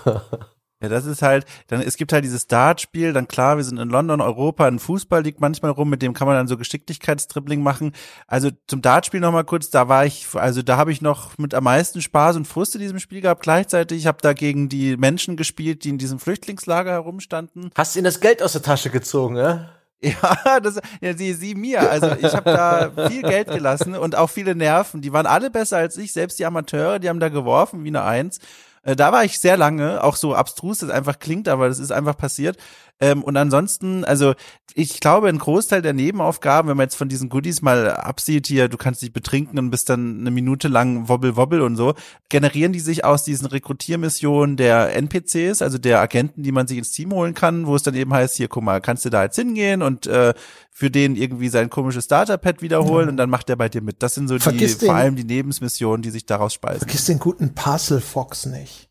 Ja, 0.84 0.90
das 0.90 1.06
ist 1.06 1.22
halt, 1.22 1.46
dann, 1.68 1.80
es 1.80 1.96
gibt 1.96 2.12
halt 2.12 2.26
dieses 2.26 2.46
Dartspiel, 2.46 3.14
dann 3.14 3.26
klar, 3.26 3.56
wir 3.56 3.64
sind 3.64 3.78
in 3.78 3.88
London, 3.88 4.20
Europa, 4.20 4.66
ein 4.66 4.78
Fußball 4.78 5.22
liegt 5.22 5.40
manchmal 5.40 5.70
rum, 5.70 5.88
mit 5.88 6.02
dem 6.02 6.12
kann 6.12 6.26
man 6.26 6.36
dann 6.36 6.46
so 6.46 6.58
Geschicklichkeitstribbling 6.58 7.62
machen. 7.62 7.92
Also 8.26 8.50
zum 8.66 8.82
Dartspiel 8.82 9.20
nochmal 9.20 9.44
kurz, 9.44 9.70
da 9.70 9.88
war 9.88 10.04
ich, 10.04 10.26
also 10.34 10.60
da 10.60 10.76
habe 10.76 10.92
ich 10.92 11.00
noch 11.00 11.38
mit 11.38 11.54
am 11.54 11.64
meisten 11.64 12.02
Spaß 12.02 12.36
und 12.36 12.46
Frust 12.46 12.74
in 12.74 12.82
diesem 12.82 12.98
Spiel 12.98 13.22
gehabt. 13.22 13.42
Gleichzeitig, 13.42 14.00
ich 14.00 14.06
habe 14.06 14.18
da 14.20 14.34
gegen 14.34 14.68
die 14.68 14.98
Menschen 14.98 15.38
gespielt, 15.38 15.84
die 15.84 15.88
in 15.88 15.96
diesem 15.96 16.18
Flüchtlingslager 16.18 16.90
herumstanden. 16.90 17.70
Hast 17.74 17.96
ihnen 17.96 18.04
das 18.04 18.20
Geld 18.20 18.42
aus 18.42 18.52
der 18.52 18.60
Tasche 18.60 18.90
gezogen, 18.90 19.36
ja? 19.36 19.70
Ja, 20.44 20.60
das, 20.60 20.80
ja, 21.00 21.16
sie, 21.16 21.32
sie 21.32 21.54
mir. 21.54 21.90
Also 21.90 22.12
ich 22.20 22.34
habe 22.34 22.50
da 22.50 23.08
viel 23.08 23.22
Geld 23.22 23.48
gelassen 23.48 23.94
und 23.94 24.16
auch 24.16 24.28
viele 24.28 24.54
Nerven. 24.54 25.00
Die 25.00 25.12
waren 25.12 25.26
alle 25.26 25.50
besser 25.50 25.78
als 25.78 25.96
ich, 25.96 26.12
selbst 26.12 26.38
die 26.38 26.46
Amateure, 26.46 26.98
die 26.98 27.08
haben 27.08 27.20
da 27.20 27.28
geworfen 27.28 27.84
wie 27.84 27.88
eine 27.88 28.02
Eins. 28.02 28.38
Äh, 28.82 28.96
da 28.96 29.12
war 29.12 29.24
ich 29.24 29.38
sehr 29.38 29.56
lange, 29.56 30.02
auch 30.04 30.16
so 30.16 30.34
abstrus 30.34 30.78
das 30.78 30.90
einfach 30.90 31.18
klingt, 31.18 31.48
aber 31.48 31.68
das 31.68 31.78
ist 31.78 31.90
einfach 31.90 32.16
passiert. 32.16 32.58
Ähm, 33.00 33.22
und 33.22 33.36
ansonsten, 33.36 34.04
also 34.04 34.34
ich 34.74 35.00
glaube, 35.00 35.28
ein 35.28 35.38
Großteil 35.38 35.82
der 35.82 35.92
Nebenaufgaben, 35.92 36.68
wenn 36.68 36.76
man 36.76 36.84
jetzt 36.84 36.96
von 36.96 37.08
diesen 37.08 37.28
Goodies 37.28 37.60
mal 37.60 37.90
absieht, 37.90 38.46
hier, 38.46 38.68
du 38.68 38.76
kannst 38.76 39.02
dich 39.02 39.12
betrinken 39.12 39.58
und 39.58 39.70
bist 39.70 39.88
dann 39.88 40.20
eine 40.20 40.30
Minute 40.30 40.68
lang 40.68 41.08
wobbel 41.08 41.36
wobbel 41.36 41.60
und 41.60 41.76
so, 41.76 41.94
generieren 42.28 42.72
die 42.72 42.80
sich 42.80 43.04
aus 43.04 43.24
diesen 43.24 43.46
Rekrutiermissionen 43.46 44.56
der 44.56 44.94
NPCs, 44.96 45.60
also 45.60 45.78
der 45.78 46.00
Agenten, 46.00 46.42
die 46.42 46.52
man 46.52 46.66
sich 46.66 46.78
ins 46.78 46.92
Team 46.92 47.12
holen 47.12 47.34
kann, 47.34 47.66
wo 47.66 47.74
es 47.74 47.82
dann 47.82 47.94
eben 47.94 48.12
heißt, 48.12 48.36
hier, 48.36 48.48
guck 48.48 48.62
mal, 48.62 48.80
kannst 48.80 49.04
du 49.04 49.10
da 49.10 49.24
jetzt 49.24 49.36
hingehen 49.36 49.82
und 49.82 50.06
äh, 50.06 50.34
für 50.70 50.90
den 50.90 51.16
irgendwie 51.16 51.48
sein 51.48 51.70
komisches 51.70 52.04
Starter-Pad 52.04 52.62
wiederholen 52.62 53.06
ja. 53.06 53.10
und 53.10 53.16
dann 53.16 53.30
macht 53.30 53.50
er 53.50 53.56
bei 53.56 53.68
dir 53.68 53.82
mit. 53.82 54.02
Das 54.02 54.14
sind 54.14 54.28
so 54.28 54.38
Vergiss 54.38 54.74
die, 54.74 54.80
den, 54.80 54.86
vor 54.86 54.96
allem 54.96 55.16
die 55.16 55.24
Nebensmissionen, 55.24 56.02
die 56.02 56.10
sich 56.10 56.26
daraus 56.26 56.54
speisen. 56.54 56.80
Vergiss 56.80 57.06
den 57.06 57.18
guten 57.18 57.54
Parcel 57.54 58.00
Fox 58.00 58.46
nicht. 58.46 58.88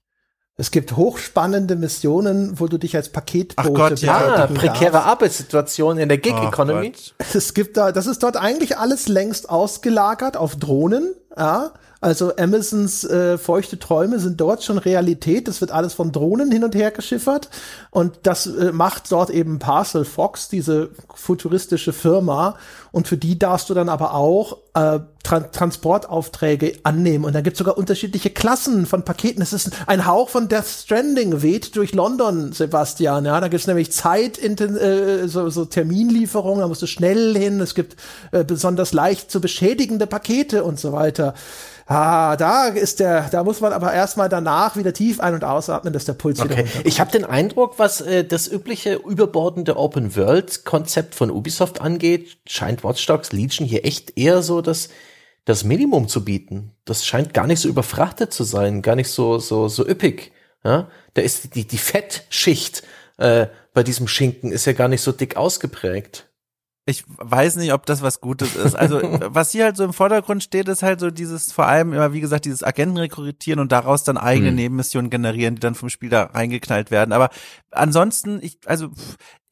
Es 0.55 0.69
gibt 0.69 0.95
hochspannende 0.95 1.75
Missionen, 1.75 2.59
wo 2.59 2.67
du 2.67 2.77
dich 2.77 2.95
als 2.95 3.09
Paketbote 3.09 3.69
Ach 3.69 3.73
Gott, 3.73 3.99
ja, 4.01 4.45
prekäre 4.47 4.91
darfst. 4.91 5.07
Arbeitssituation 5.07 5.97
in 5.97 6.09
der 6.09 6.19
Gig 6.19 6.35
Economy. 6.35 6.93
es 7.33 7.55
gibt 7.55 7.75
da, 7.75 7.91
das 7.91 8.05
ist 8.05 8.21
dort 8.21 8.37
eigentlich 8.37 8.77
alles 8.77 9.07
längst 9.07 9.49
ausgelagert 9.49 10.37
auf 10.37 10.55
Drohnen, 10.55 11.15
ja. 11.35 11.71
Also 12.03 12.35
Amazons 12.35 13.05
äh, 13.05 13.37
feuchte 13.37 13.79
Träume 13.79 14.19
sind 14.19 14.41
dort 14.41 14.61
schon 14.61 14.77
Realität. 14.77 15.47
Das 15.47 15.61
wird 15.61 15.71
alles 15.71 15.93
von 15.93 16.11
Drohnen 16.11 16.51
hin 16.51 16.65
und 16.65 16.75
her 16.75 16.91
geschiffert. 16.91 17.49
Und 17.91 18.19
das 18.23 18.45
äh, 18.45 18.73
macht 18.73 19.09
dort 19.09 19.29
eben 19.29 19.57
Parcel 19.57 20.03
Fox, 20.03 20.49
diese 20.49 20.89
futuristische 21.15 21.93
Firma. 21.93 22.57
Und 22.91 23.07
für 23.07 23.15
die 23.15 23.39
darfst 23.39 23.69
du 23.69 23.73
dann 23.73 23.87
aber 23.87 24.15
auch 24.15 24.57
äh, 24.73 24.99
Tran 25.23 25.45
Transportaufträge 25.53 26.73
annehmen. 26.83 27.23
Und 27.23 27.33
da 27.33 27.39
gibt 27.39 27.55
es 27.55 27.59
sogar 27.59 27.77
unterschiedliche 27.77 28.29
Klassen 28.31 28.85
von 28.85 29.03
Paketen. 29.05 29.41
Es 29.41 29.53
ist 29.53 29.71
ein 29.87 30.05
Hauch 30.05 30.27
von 30.27 30.49
Death 30.49 30.67
Stranding, 30.67 31.41
weht 31.41 31.77
durch 31.77 31.93
London, 31.93 32.51
Sebastian. 32.51 33.23
Ja, 33.23 33.39
da 33.39 33.47
gibt 33.47 33.61
es 33.61 33.67
nämlich 33.67 33.93
Zeit, 33.93 34.37
äh, 34.37 35.27
so, 35.29 35.49
so 35.49 35.63
Terminlieferungen, 35.63 36.59
da 36.59 36.67
musst 36.67 36.81
du 36.81 36.87
schnell 36.87 37.37
hin. 37.37 37.61
Es 37.61 37.75
gibt 37.75 37.95
äh, 38.33 38.43
besonders 38.43 38.91
leicht 38.91 39.31
zu 39.31 39.39
beschädigende 39.39 40.05
Pakete 40.05 40.65
und 40.65 40.77
so 40.77 40.91
weiter. 40.91 41.33
Ah, 41.93 42.35
da 42.37 42.67
ist 42.69 42.99
der, 42.99 43.29
da 43.29 43.43
muss 43.43 43.61
man 43.61 43.71
aber 43.71 43.93
erstmal 43.93 44.27
danach 44.27 44.75
wieder 44.75 44.93
tief 44.93 45.19
ein- 45.19 45.35
und 45.35 45.43
ausatmen, 45.43 45.93
dass 45.93 46.05
der 46.05 46.13
Puls 46.13 46.39
okay. 46.39 46.65
wieder 46.65 46.85
Ich 46.85 46.99
habe 46.99 47.11
den 47.11 47.23
Eindruck, 47.23 47.77
was 47.77 48.01
äh, 48.01 48.25
das 48.25 48.51
übliche 48.51 48.95
überbordende 48.95 49.77
Open 49.77 50.15
World 50.15 50.65
Konzept 50.65 51.13
von 51.13 51.29
Ubisoft 51.29 51.81
angeht, 51.81 52.37
scheint 52.47 52.83
Watch 52.83 53.05
Dogs 53.05 53.31
Legion 53.31 53.67
hier 53.67 53.85
echt 53.85 54.17
eher 54.17 54.41
so 54.41 54.61
das 54.61 54.89
das 55.45 55.63
Minimum 55.65 56.07
zu 56.07 56.25
bieten. 56.25 56.71
Das 56.85 57.05
scheint 57.05 57.33
gar 57.33 57.45
nicht 57.45 57.59
so 57.59 57.69
überfrachtet 57.69 58.33
zu 58.33 58.43
sein, 58.43 58.81
gar 58.81 58.95
nicht 58.95 59.09
so 59.09 59.37
so 59.37 59.67
so 59.67 59.87
üppig. 59.87 60.31
Ja? 60.63 60.87
Da 61.13 61.21
ist 61.21 61.53
die 61.53 61.67
die 61.67 61.77
Fettschicht 61.77 62.81
äh, 63.17 63.47
bei 63.73 63.83
diesem 63.83 64.07
Schinken 64.07 64.51
ist 64.51 64.65
ja 64.65 64.73
gar 64.73 64.87
nicht 64.87 65.01
so 65.01 65.11
dick 65.11 65.37
ausgeprägt 65.37 66.27
ich 66.85 67.05
weiß 67.07 67.55
nicht, 67.55 67.71
ob 67.71 67.85
das 67.85 68.01
was 68.01 68.19
Gutes 68.19 68.55
ist. 68.55 68.75
Also, 68.75 68.99
was 69.33 69.51
hier 69.51 69.63
halt 69.65 69.77
so 69.77 69.85
im 69.85 69.93
Vordergrund 69.93 70.43
steht, 70.43 70.67
ist 70.67 70.83
halt 70.83 70.99
so 70.99 71.11
dieses, 71.11 71.51
vor 71.51 71.65
allem 71.65 71.93
immer, 71.93 72.11
wie 72.11 72.19
gesagt, 72.19 72.43
dieses 72.45 72.61
Agenten 72.61 72.97
rekrutieren 72.97 73.59
und 73.59 73.71
daraus 73.71 74.03
dann 74.03 74.17
eigene 74.17 74.49
hm. 74.49 74.55
Nebenmissionen 74.55 75.09
generieren, 75.09 75.55
die 75.55 75.61
dann 75.61 75.75
vom 75.75 75.89
Spiel 75.89 76.09
da 76.09 76.23
reingeknallt 76.23 76.91
werden. 76.91 77.13
Aber 77.13 77.29
ansonsten, 77.71 78.39
ich, 78.41 78.57
also, 78.65 78.89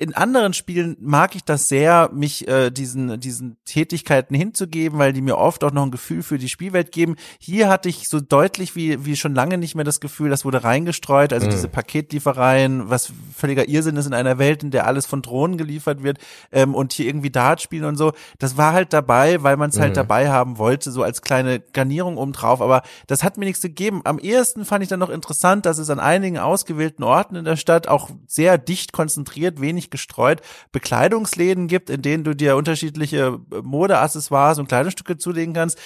in 0.01 0.15
anderen 0.15 0.53
Spielen 0.53 0.97
mag 0.99 1.35
ich 1.35 1.43
das 1.43 1.69
sehr, 1.69 2.09
mich 2.11 2.47
äh, 2.47 2.71
diesen 2.71 3.19
diesen 3.19 3.57
Tätigkeiten 3.65 4.33
hinzugeben, 4.33 4.97
weil 4.97 5.13
die 5.13 5.21
mir 5.21 5.37
oft 5.37 5.63
auch 5.63 5.71
noch 5.71 5.83
ein 5.83 5.91
Gefühl 5.91 6.23
für 6.23 6.39
die 6.39 6.49
Spielwelt 6.49 6.91
geben. 6.91 7.17
Hier 7.37 7.69
hatte 7.69 7.87
ich 7.87 8.09
so 8.09 8.19
deutlich 8.19 8.75
wie 8.75 9.05
wie 9.05 9.15
schon 9.15 9.35
lange 9.35 9.59
nicht 9.59 9.75
mehr 9.75 9.85
das 9.85 9.99
Gefühl, 9.99 10.31
das 10.31 10.43
wurde 10.43 10.63
reingestreut, 10.63 11.33
also 11.33 11.45
mhm. 11.45 11.51
diese 11.51 11.67
Paketliefereien, 11.67 12.89
was 12.89 13.13
völliger 13.35 13.69
Irrsinn 13.69 13.95
ist 13.95 14.07
in 14.07 14.15
einer 14.15 14.39
Welt, 14.39 14.63
in 14.63 14.71
der 14.71 14.87
alles 14.87 15.05
von 15.05 15.21
Drohnen 15.21 15.59
geliefert 15.59 16.01
wird 16.01 16.17
ähm, 16.51 16.73
und 16.73 16.93
hier 16.93 17.05
irgendwie 17.05 17.29
Dart 17.29 17.61
spielen 17.61 17.85
und 17.85 17.95
so. 17.95 18.13
Das 18.39 18.57
war 18.57 18.73
halt 18.73 18.93
dabei, 18.93 19.43
weil 19.43 19.55
man 19.55 19.69
es 19.69 19.75
halt 19.75 19.93
mhm. 19.93 19.97
halt 19.97 19.97
dabei 19.97 20.31
haben 20.31 20.57
wollte, 20.57 20.89
so 20.89 21.03
als 21.03 21.21
kleine 21.21 21.59
Garnierung 21.59 22.17
obendrauf. 22.17 22.59
Aber 22.59 22.81
das 23.05 23.23
hat 23.23 23.37
mir 23.37 23.45
nichts 23.45 23.61
gegeben. 23.61 24.01
Am 24.05 24.17
ehesten 24.17 24.65
fand 24.65 24.81
ich 24.81 24.89
dann 24.89 24.99
noch 24.99 25.11
interessant, 25.11 25.67
dass 25.67 25.77
es 25.77 25.91
an 25.91 25.99
einigen 25.99 26.39
ausgewählten 26.39 27.03
Orten 27.03 27.35
in 27.35 27.45
der 27.45 27.55
Stadt 27.55 27.87
auch 27.87 28.09
sehr 28.25 28.57
dicht 28.57 28.93
konzentriert, 28.93 29.61
wenig 29.61 29.90
gestreut 29.91 30.41
Bekleidungsläden 30.71 31.67
gibt, 31.67 31.89
in 31.89 32.01
denen 32.01 32.23
du 32.23 32.35
dir 32.35 32.55
unterschiedliche 32.55 33.39
äh, 33.51 33.61
Modeaccessoires 33.61 34.59
und 34.59 34.67
Kleidungsstücke 34.67 35.17
zulegen 35.17 35.53
kannst. 35.53 35.77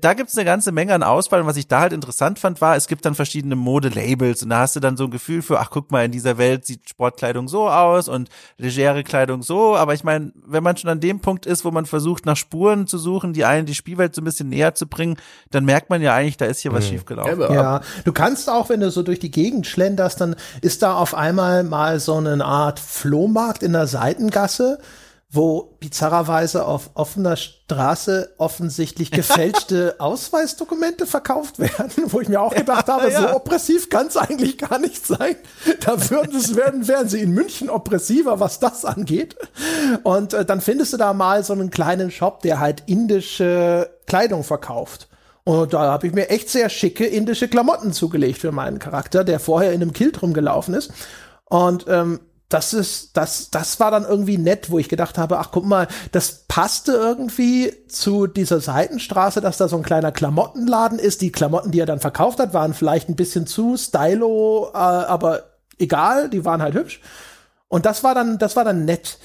Da 0.00 0.14
gibt's 0.14 0.36
eine 0.36 0.44
ganze 0.44 0.72
Menge 0.72 0.94
an 0.94 1.04
Auswahl. 1.04 1.40
Und 1.40 1.46
was 1.46 1.56
ich 1.56 1.68
da 1.68 1.80
halt 1.80 1.92
interessant 1.92 2.40
fand, 2.40 2.60
war, 2.60 2.74
es 2.74 2.88
gibt 2.88 3.04
dann 3.04 3.14
verschiedene 3.14 3.54
Modelabels 3.54 4.42
und 4.42 4.50
da 4.50 4.60
hast 4.60 4.74
du 4.74 4.80
dann 4.80 4.96
so 4.96 5.04
ein 5.04 5.10
Gefühl 5.10 5.42
für, 5.42 5.60
ach 5.60 5.70
guck 5.70 5.92
mal, 5.92 6.04
in 6.04 6.10
dieser 6.10 6.38
Welt 6.38 6.66
sieht 6.66 6.88
Sportkleidung 6.88 7.46
so 7.46 7.68
aus 7.68 8.08
und 8.08 8.28
legere 8.58 9.04
Kleidung 9.04 9.42
so. 9.42 9.76
Aber 9.76 9.94
ich 9.94 10.02
meine, 10.02 10.32
wenn 10.44 10.64
man 10.64 10.76
schon 10.76 10.90
an 10.90 10.98
dem 10.98 11.20
Punkt 11.20 11.46
ist, 11.46 11.64
wo 11.64 11.70
man 11.70 11.86
versucht, 11.86 12.26
nach 12.26 12.36
Spuren 12.36 12.88
zu 12.88 12.98
suchen, 12.98 13.32
die 13.32 13.44
einen 13.44 13.66
die 13.66 13.74
Spielwelt 13.76 14.14
so 14.14 14.22
ein 14.22 14.24
bisschen 14.24 14.48
näher 14.48 14.74
zu 14.74 14.88
bringen, 14.88 15.16
dann 15.50 15.64
merkt 15.64 15.88
man 15.88 16.02
ja 16.02 16.14
eigentlich, 16.14 16.36
da 16.36 16.46
ist 16.46 16.60
hier 16.60 16.72
was 16.72 16.86
mhm. 16.86 16.90
schiefgelaufen. 16.90 17.40
Ja, 17.54 17.80
du 18.04 18.12
kannst 18.12 18.50
auch, 18.50 18.70
wenn 18.70 18.80
du 18.80 18.90
so 18.90 19.04
durch 19.04 19.20
die 19.20 19.30
Gegend 19.30 19.68
schlenderst, 19.68 20.20
dann 20.20 20.34
ist 20.62 20.82
da 20.82 20.94
auf 20.94 21.14
einmal 21.14 21.62
mal 21.62 22.00
so 22.00 22.16
eine 22.16 22.44
Art 22.44 22.80
Flohmarkt 22.80 23.62
in 23.62 23.72
der 23.72 23.86
Seitengasse, 23.86 24.78
wo 25.32 25.76
bizarrerweise 25.78 26.66
auf 26.66 26.90
offener 26.94 27.36
Straße 27.36 28.34
offensichtlich 28.38 29.10
gefälschte 29.12 29.94
Ausweisdokumente 29.98 31.06
verkauft 31.06 31.60
werden, 31.60 31.92
wo 32.08 32.20
ich 32.20 32.28
mir 32.28 32.40
auch 32.40 32.54
gedacht 32.54 32.88
habe, 32.88 33.10
ja. 33.10 33.20
so 33.20 33.36
oppressiv 33.36 33.90
kann 33.90 34.08
es 34.08 34.16
eigentlich 34.16 34.58
gar 34.58 34.78
nicht 34.78 35.06
sein. 35.06 35.36
Da 35.84 36.10
würden 36.10 36.36
es 36.36 36.56
werden, 36.56 36.88
wären 36.88 37.08
sie 37.08 37.20
in 37.20 37.30
München 37.30 37.70
oppressiver, 37.70 38.40
was 38.40 38.58
das 38.58 38.84
angeht. 38.84 39.36
Und 40.02 40.34
äh, 40.34 40.44
dann 40.44 40.60
findest 40.60 40.92
du 40.92 40.96
da 40.96 41.12
mal 41.12 41.44
so 41.44 41.52
einen 41.52 41.70
kleinen 41.70 42.10
Shop, 42.10 42.40
der 42.42 42.58
halt 42.58 42.82
indische 42.86 43.90
Kleidung 44.06 44.42
verkauft. 44.42 45.08
Und 45.44 45.72
da 45.72 45.92
habe 45.92 46.08
ich 46.08 46.12
mir 46.12 46.28
echt 46.28 46.50
sehr 46.50 46.68
schicke 46.68 47.06
indische 47.06 47.48
Klamotten 47.48 47.92
zugelegt 47.92 48.38
für 48.38 48.52
meinen 48.52 48.78
Charakter, 48.80 49.24
der 49.24 49.38
vorher 49.38 49.72
in 49.72 49.80
einem 49.80 49.92
Kilt 49.92 50.20
rumgelaufen 50.22 50.74
ist. 50.74 50.92
Und 51.44 51.86
ähm, 51.88 52.20
das 52.50 52.74
ist, 52.74 53.16
das, 53.16 53.50
das 53.50 53.80
war 53.80 53.90
dann 53.90 54.04
irgendwie 54.04 54.36
nett, 54.36 54.70
wo 54.70 54.78
ich 54.78 54.88
gedacht 54.88 55.18
habe, 55.18 55.38
ach 55.38 55.50
guck 55.52 55.64
mal, 55.64 55.86
das 56.12 56.44
passte 56.48 56.92
irgendwie 56.92 57.72
zu 57.88 58.26
dieser 58.26 58.60
Seitenstraße, 58.60 59.40
dass 59.40 59.56
da 59.56 59.68
so 59.68 59.76
ein 59.76 59.84
kleiner 59.84 60.12
Klamottenladen 60.12 60.98
ist. 60.98 61.22
Die 61.22 61.32
Klamotten, 61.32 61.70
die 61.70 61.80
er 61.80 61.86
dann 61.86 62.00
verkauft 62.00 62.40
hat, 62.40 62.52
waren 62.52 62.74
vielleicht 62.74 63.08
ein 63.08 63.16
bisschen 63.16 63.46
zu 63.46 63.76
stylo, 63.76 64.70
äh, 64.74 64.76
aber 64.76 65.44
egal, 65.78 66.28
die 66.28 66.44
waren 66.44 66.60
halt 66.60 66.74
hübsch. 66.74 67.00
Und 67.68 67.86
das 67.86 68.02
war 68.02 68.16
dann, 68.16 68.36
das 68.38 68.56
war 68.56 68.64
dann 68.64 68.84
nett. 68.84 69.18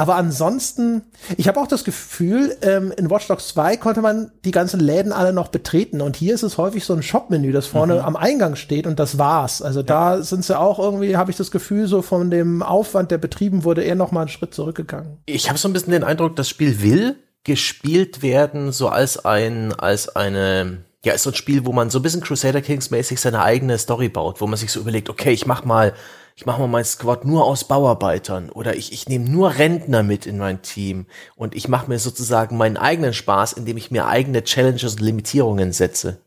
Aber 0.00 0.14
ansonsten, 0.14 1.02
ich 1.36 1.46
habe 1.46 1.60
auch 1.60 1.66
das 1.66 1.84
Gefühl, 1.84 2.56
ähm, 2.62 2.90
in 2.96 3.10
Watch 3.10 3.28
Dogs 3.28 3.48
2 3.48 3.76
konnte 3.76 4.00
man 4.00 4.32
die 4.46 4.50
ganzen 4.50 4.80
Läden 4.80 5.12
alle 5.12 5.34
noch 5.34 5.48
betreten. 5.48 6.00
Und 6.00 6.16
hier 6.16 6.32
ist 6.32 6.42
es 6.42 6.56
häufig 6.56 6.86
so 6.86 6.94
ein 6.94 7.02
Shop-Menü, 7.02 7.52
das 7.52 7.66
vorne 7.66 7.96
mhm. 7.96 8.00
am 8.00 8.16
Eingang 8.16 8.56
steht 8.56 8.86
und 8.86 8.98
das 8.98 9.18
war's. 9.18 9.60
Also 9.60 9.80
ja. 9.80 9.84
da 9.84 10.22
sind 10.22 10.42
sie 10.42 10.58
auch 10.58 10.78
irgendwie, 10.78 11.18
habe 11.18 11.30
ich 11.30 11.36
das 11.36 11.50
Gefühl, 11.50 11.86
so 11.86 12.00
von 12.00 12.30
dem 12.30 12.62
Aufwand, 12.62 13.10
der 13.10 13.18
betrieben 13.18 13.62
wurde, 13.64 13.82
eher 13.82 13.94
noch 13.94 14.10
mal 14.10 14.20
einen 14.20 14.30
Schritt 14.30 14.54
zurückgegangen. 14.54 15.18
Ich 15.26 15.50
habe 15.50 15.58
so 15.58 15.68
ein 15.68 15.74
bisschen 15.74 15.92
den 15.92 16.02
Eindruck, 16.02 16.34
das 16.34 16.48
Spiel 16.48 16.80
will 16.80 17.16
gespielt 17.44 18.22
werden, 18.22 18.72
so 18.72 18.88
als 18.88 19.22
ein, 19.26 19.74
als 19.74 20.16
eine, 20.16 20.78
ja, 21.04 21.12
ist 21.12 21.24
so 21.24 21.30
ein 21.30 21.36
Spiel, 21.36 21.66
wo 21.66 21.72
man 21.72 21.90
so 21.90 21.98
ein 21.98 22.02
bisschen 22.02 22.22
Crusader 22.22 22.62
Kings 22.62 22.90
mäßig 22.90 23.20
seine 23.20 23.42
eigene 23.42 23.76
Story 23.76 24.08
baut, 24.08 24.40
wo 24.40 24.46
man 24.46 24.56
sich 24.56 24.72
so 24.72 24.80
überlegt, 24.80 25.10
okay, 25.10 25.32
ich 25.32 25.44
mach 25.44 25.66
mal 25.66 25.92
ich 26.40 26.46
mache 26.46 26.60
mal 26.60 26.68
mein 26.68 26.86
Squad 26.86 27.26
nur 27.26 27.44
aus 27.44 27.64
Bauarbeitern 27.64 28.48
oder 28.48 28.74
ich, 28.74 28.94
ich 28.94 29.06
nehme 29.06 29.28
nur 29.28 29.58
Rentner 29.58 30.02
mit 30.02 30.24
in 30.24 30.38
mein 30.38 30.62
Team 30.62 31.04
und 31.36 31.54
ich 31.54 31.68
mache 31.68 31.86
mir 31.90 31.98
sozusagen 31.98 32.56
meinen 32.56 32.78
eigenen 32.78 33.12
Spaß, 33.12 33.52
indem 33.52 33.76
ich 33.76 33.90
mir 33.90 34.06
eigene 34.06 34.42
Challenges 34.42 34.94
und 34.94 35.02
Limitierungen 35.02 35.74
setze. 35.74 36.22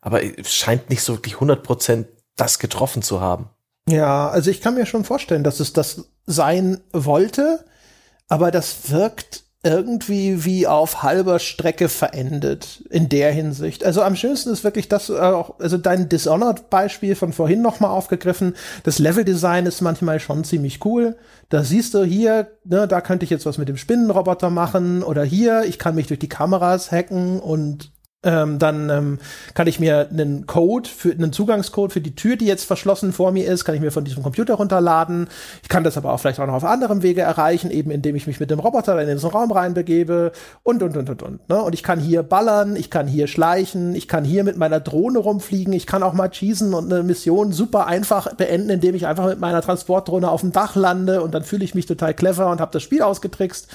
Aber 0.00 0.20
es 0.24 0.52
scheint 0.52 0.90
nicht 0.90 1.04
so 1.04 1.14
wirklich 1.14 1.36
100% 1.36 2.06
das 2.34 2.58
getroffen 2.58 3.02
zu 3.02 3.20
haben. 3.20 3.50
Ja, 3.88 4.28
also 4.30 4.50
ich 4.50 4.62
kann 4.62 4.74
mir 4.74 4.84
schon 4.84 5.04
vorstellen, 5.04 5.44
dass 5.44 5.60
es 5.60 5.72
das 5.72 6.08
sein 6.26 6.80
wollte, 6.92 7.64
aber 8.26 8.50
das 8.50 8.90
wirkt 8.90 9.44
irgendwie 9.64 10.44
wie 10.44 10.66
auf 10.66 11.04
halber 11.04 11.38
Strecke 11.38 11.88
verendet 11.88 12.82
in 12.90 13.08
der 13.08 13.30
Hinsicht. 13.30 13.84
Also 13.84 14.02
am 14.02 14.16
schönsten 14.16 14.50
ist 14.50 14.64
wirklich 14.64 14.88
das 14.88 15.08
auch, 15.08 15.60
also 15.60 15.78
dein 15.78 16.08
Dishonored-Beispiel 16.08 17.14
von 17.14 17.32
vorhin 17.32 17.62
nochmal 17.62 17.90
aufgegriffen. 17.90 18.54
Das 18.82 18.98
Leveldesign 18.98 19.66
ist 19.66 19.80
manchmal 19.80 20.18
schon 20.18 20.42
ziemlich 20.42 20.84
cool. 20.84 21.16
Da 21.48 21.62
siehst 21.62 21.94
du 21.94 22.02
hier, 22.02 22.50
ne, 22.64 22.88
da 22.88 23.00
könnte 23.00 23.22
ich 23.22 23.30
jetzt 23.30 23.46
was 23.46 23.58
mit 23.58 23.68
dem 23.68 23.76
Spinnenroboter 23.76 24.50
machen 24.50 25.04
oder 25.04 25.22
hier, 25.22 25.62
ich 25.64 25.78
kann 25.78 25.94
mich 25.94 26.08
durch 26.08 26.20
die 26.20 26.28
Kameras 26.28 26.90
hacken 26.90 27.38
und 27.38 27.92
ähm, 28.24 28.58
dann 28.58 28.88
ähm, 28.88 29.18
kann 29.54 29.66
ich 29.66 29.80
mir 29.80 30.08
einen 30.08 30.46
Code 30.46 30.88
für 30.88 31.10
einen 31.10 31.32
Zugangscode 31.32 31.92
für 31.92 32.00
die 32.00 32.14
Tür, 32.14 32.36
die 32.36 32.46
jetzt 32.46 32.64
verschlossen 32.64 33.12
vor 33.12 33.32
mir 33.32 33.46
ist, 33.46 33.64
kann 33.64 33.74
ich 33.74 33.80
mir 33.80 33.90
von 33.90 34.04
diesem 34.04 34.22
Computer 34.22 34.54
runterladen. 34.54 35.28
Ich 35.62 35.68
kann 35.68 35.82
das 35.82 35.96
aber 35.96 36.12
auch 36.12 36.18
vielleicht 36.18 36.38
auch 36.38 36.46
noch 36.46 36.54
auf 36.54 36.64
anderem 36.64 37.02
Wege 37.02 37.22
erreichen, 37.22 37.70
eben 37.70 37.90
indem 37.90 38.14
ich 38.14 38.28
mich 38.28 38.38
mit 38.38 38.50
dem 38.50 38.60
Roboter 38.60 39.00
in 39.00 39.08
diesen 39.08 39.30
Raum 39.30 39.50
reinbegebe 39.50 40.30
und 40.62 40.82
und 40.84 40.96
und 40.96 41.10
und 41.10 41.22
und. 41.22 41.48
Ne? 41.48 41.60
Und 41.60 41.74
ich 41.74 41.82
kann 41.82 41.98
hier 41.98 42.22
ballern, 42.22 42.76
ich 42.76 42.90
kann 42.90 43.08
hier 43.08 43.26
schleichen, 43.26 43.94
ich 43.96 44.06
kann 44.06 44.24
hier 44.24 44.44
mit 44.44 44.56
meiner 44.56 44.78
Drohne 44.78 45.18
rumfliegen, 45.18 45.72
ich 45.72 45.88
kann 45.88 46.04
auch 46.04 46.12
mal 46.12 46.32
schießen 46.32 46.74
und 46.74 46.92
eine 46.92 47.02
Mission 47.02 47.52
super 47.52 47.86
einfach 47.86 48.34
beenden, 48.34 48.70
indem 48.70 48.94
ich 48.94 49.06
einfach 49.06 49.26
mit 49.26 49.40
meiner 49.40 49.62
Transportdrohne 49.62 50.30
auf 50.30 50.42
dem 50.42 50.52
Dach 50.52 50.76
lande 50.76 51.22
und 51.22 51.34
dann 51.34 51.42
fühle 51.42 51.64
ich 51.64 51.74
mich 51.74 51.86
total 51.86 52.14
clever 52.14 52.50
und 52.50 52.60
habe 52.60 52.72
das 52.72 52.84
Spiel 52.84 53.02
ausgetrickst. 53.02 53.66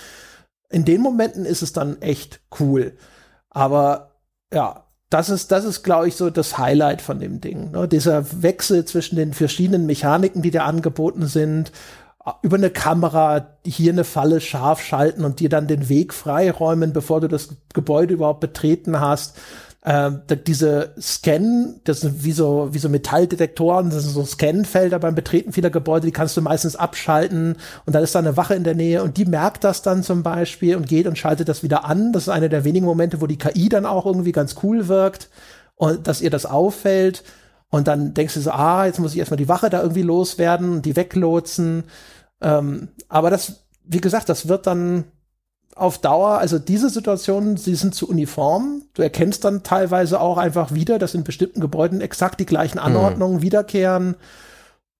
In 0.69 0.85
den 0.85 1.01
Momenten 1.01 1.45
ist 1.45 1.61
es 1.61 1.73
dann 1.73 2.01
echt 2.01 2.39
cool. 2.59 2.93
Aber 3.49 4.06
ja, 4.53 4.83
das 5.09 5.29
ist, 5.29 5.51
das 5.51 5.63
ist, 5.63 5.83
glaube 5.83 6.07
ich, 6.07 6.15
so 6.15 6.29
das 6.29 6.57
Highlight 6.57 7.01
von 7.01 7.19
dem 7.19 7.39
Ding. 7.39 7.71
Ne? 7.71 7.87
Dieser 7.87 8.43
Wechsel 8.43 8.83
zwischen 8.85 9.15
den 9.15 9.33
verschiedenen 9.33 9.85
Mechaniken, 9.85 10.41
die 10.41 10.51
dir 10.51 10.65
angeboten 10.65 11.27
sind, 11.27 11.71
über 12.41 12.57
eine 12.57 12.69
Kamera 12.69 13.57
hier 13.65 13.93
eine 13.93 14.03
Falle 14.03 14.41
scharf 14.41 14.81
schalten 14.81 15.23
und 15.23 15.39
dir 15.39 15.47
dann 15.47 15.67
den 15.67 15.87
Weg 15.87 16.13
freiräumen, 16.13 16.91
bevor 16.91 17.21
du 17.21 17.29
das 17.29 17.55
Gebäude 17.73 18.15
überhaupt 18.15 18.41
betreten 18.41 18.99
hast 18.99 19.37
äh, 19.87 20.11
diese 20.45 20.93
Scan, 20.99 21.79
das 21.85 22.01
sind 22.01 22.25
wie 22.25 22.33
so, 22.33 22.73
wie 22.73 22.77
so 22.77 22.89
Metalldetektoren, 22.89 23.89
das 23.89 24.03
sind 24.03 24.11
so 24.11 24.25
Scanfelder 24.25 24.99
beim 24.99 25.15
Betreten 25.15 25.53
vieler 25.53 25.69
Gebäude, 25.69 26.05
die 26.05 26.11
kannst 26.11 26.35
du 26.35 26.41
meistens 26.41 26.75
abschalten 26.75 27.55
und 27.85 27.93
dann 27.95 28.03
ist 28.03 28.13
da 28.13 28.19
eine 28.19 28.35
Wache 28.35 28.53
in 28.53 28.65
der 28.65 28.75
Nähe 28.75 29.01
und 29.01 29.15
die 29.15 29.23
merkt 29.23 29.63
das 29.63 29.83
dann 29.83 30.03
zum 30.03 30.23
Beispiel 30.23 30.75
und 30.75 30.89
geht 30.89 31.07
und 31.07 31.17
schaltet 31.17 31.47
das 31.47 31.63
wieder 31.63 31.85
an. 31.85 32.11
Das 32.11 32.23
ist 32.23 32.29
einer 32.29 32.49
der 32.49 32.65
wenigen 32.65 32.85
Momente, 32.85 33.21
wo 33.21 33.27
die 33.27 33.37
KI 33.37 33.69
dann 33.69 33.85
auch 33.85 34.05
irgendwie 34.05 34.33
ganz 34.33 34.57
cool 34.61 34.89
wirkt 34.89 35.29
und 35.75 36.05
dass 36.05 36.19
ihr 36.19 36.31
das 36.31 36.45
auffällt. 36.45 37.23
Und 37.69 37.87
dann 37.87 38.13
denkst 38.13 38.33
du 38.33 38.41
so, 38.41 38.51
ah, 38.51 38.85
jetzt 38.85 38.99
muss 38.99 39.13
ich 39.13 39.19
erstmal 39.19 39.37
die 39.37 39.49
Wache 39.49 39.69
da 39.69 39.81
irgendwie 39.81 40.01
loswerden 40.01 40.69
und 40.69 40.85
die 40.85 40.97
weglotsen. 40.97 41.85
Ähm, 42.41 42.89
aber 43.07 43.29
das, 43.29 43.63
wie 43.85 44.01
gesagt, 44.01 44.27
das 44.27 44.49
wird 44.49 44.67
dann 44.67 45.05
auf 45.77 45.99
Dauer, 45.99 46.39
also 46.39 46.59
diese 46.59 46.89
Situationen, 46.89 47.57
sie 47.57 47.75
sind 47.75 47.95
zu 47.95 48.09
uniform. 48.09 48.83
Du 48.93 49.01
erkennst 49.01 49.45
dann 49.45 49.63
teilweise 49.63 50.19
auch 50.19 50.37
einfach 50.37 50.73
wieder, 50.73 50.99
dass 50.99 51.13
in 51.13 51.23
bestimmten 51.23 51.61
Gebäuden 51.61 52.01
exakt 52.01 52.39
die 52.39 52.45
gleichen 52.45 52.79
Anordnungen 52.79 53.37
mhm. 53.37 53.41
wiederkehren. 53.41 54.15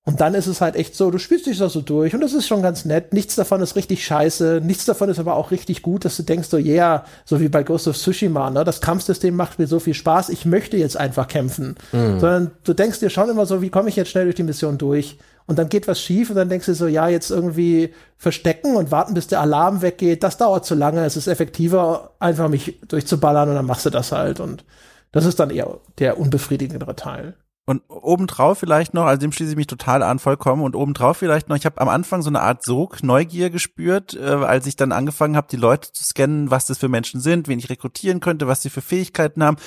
Und 0.08 0.22
dann 0.22 0.36
ist 0.36 0.48
es 0.48 0.62
halt 0.62 0.78
echt 0.78 0.95
so, 0.95 1.12
du 1.12 1.18
spielst 1.18 1.48
dich 1.48 1.58
da 1.58 1.68
so 1.68 1.82
durch 1.82 2.16
und 2.16 2.22
das 2.22 2.32
ist 2.32 2.48
schon 2.48 2.62
ganz 2.62 2.86
nett. 2.86 3.12
Nichts 3.12 3.36
davon 3.36 3.60
ist 3.60 3.76
richtig 3.76 4.06
scheiße, 4.06 4.62
nichts 4.64 4.86
davon 4.86 5.10
ist 5.10 5.20
aber 5.20 5.36
auch 5.36 5.52
richtig 5.52 5.82
gut, 5.82 6.06
dass 6.06 6.16
du 6.16 6.24
denkst 6.24 6.48
so, 6.48 6.56
yeah, 6.56 7.04
so 7.26 7.41
wie 7.41 7.49
bei 7.49 7.64
Ghost 7.64 7.90
of 7.90 7.98
Tsushima, 7.98 8.49
ne, 8.49 8.64
das 8.64 8.80
Kampfsystem 8.80 9.36
macht 9.36 9.60
mir 9.60 9.68
so 9.68 9.80
viel 9.80 9.94
Spaß, 9.94 10.30
ich 10.30 10.45
möchte 10.45 10.78
jetzt 10.78 10.95
einfach 10.95 11.28
kämpfen. 11.28 11.76
Mhm. 11.91 12.22
Sondern 12.22 12.52
du 12.64 12.74
denkst 12.74 12.99
dir 13.02 13.10
schon 13.10 13.30
immer 13.30 13.45
so, 13.45 13.62
wie 13.62 13.70
komme 13.70 13.90
ich 13.90 13.98
jetzt 13.98 14.10
schnell 14.10 14.24
durch 14.24 14.36
die 14.36 14.44
Mission 14.44 14.78
durch? 14.78 15.18
Und 15.48 15.57
dann 15.57 15.69
geht 15.69 15.88
was 15.88 16.02
schief 16.02 16.30
und 16.30 16.36
dann 16.36 16.49
denkst 16.49 16.65
du 16.65 16.76
so, 16.76 16.88
ja, 16.88 17.07
jetzt 17.07 17.32
irgendwie 17.32 17.94
verstecken 18.18 18.76
und 18.76 18.91
warten, 18.91 19.14
bis 19.14 19.28
der 19.28 19.40
Alarm 19.40 19.82
weggeht, 19.82 20.22
das 20.22 20.38
dauert 20.38 20.65
zu 20.65 20.76
lange, 20.76 21.06
es 21.06 21.15
ist 21.15 21.28
effektiver, 21.28 22.11
einfach 22.19 22.49
mich 22.49 22.80
durchzuballern 22.88 23.49
und 23.49 23.56
dann 23.56 23.65
machst 23.65 23.86
du 23.86 23.90
das 23.90 24.11
halt 24.11 24.41
und 24.41 24.65
das 25.14 25.26
ist 25.26 25.40
dann 25.40 25.49
eher 25.49 25.80
der 25.99 26.19
unbefriedigendere 26.19 26.98
Teil. 26.98 27.36
Und 27.69 27.82
obendrauf 27.90 28.60
vielleicht 28.60 28.94
noch, 28.94 29.03
also 29.03 29.19
dem 29.19 29.34
schließe 29.34 29.52
ich 29.52 29.57
mich 29.57 29.68
total 29.68 30.02
an, 30.02 30.19
vollkommen. 30.19 30.64
Und 30.64 30.74
obendrauf 30.74 31.18
vielleicht 31.18 31.49
noch, 31.49 31.57
ich 31.57 31.65
habe 31.65 31.82
am 31.82 31.90
Anfang 31.90 32.22
so 32.22 32.30
eine 32.30 32.40
Art 32.40 32.64
Sog, 32.64 33.03
Neugier 33.03 33.49
gespürt, 33.49 34.14
äh, 34.14 34.24
als 34.24 34.68
ich 34.68 34.78
dann 34.78 34.94
angefangen 34.94 35.36
habe, 35.36 35.49
die 35.52 35.57
Leute 35.57 35.91
zu 35.91 36.02
scannen, 36.06 36.49
was 36.49 36.65
das 36.68 36.78
für 36.78 36.88
Menschen 36.88 37.19
sind, 37.19 37.49
wen 37.49 37.60
ich 37.60 37.69
rekrutieren 37.69 38.22
könnte, 38.22 38.48
was 38.48 38.61
sie 38.61 38.69
für 38.69 38.80
Fähigkeiten 38.80 39.44
haben. 39.44 39.57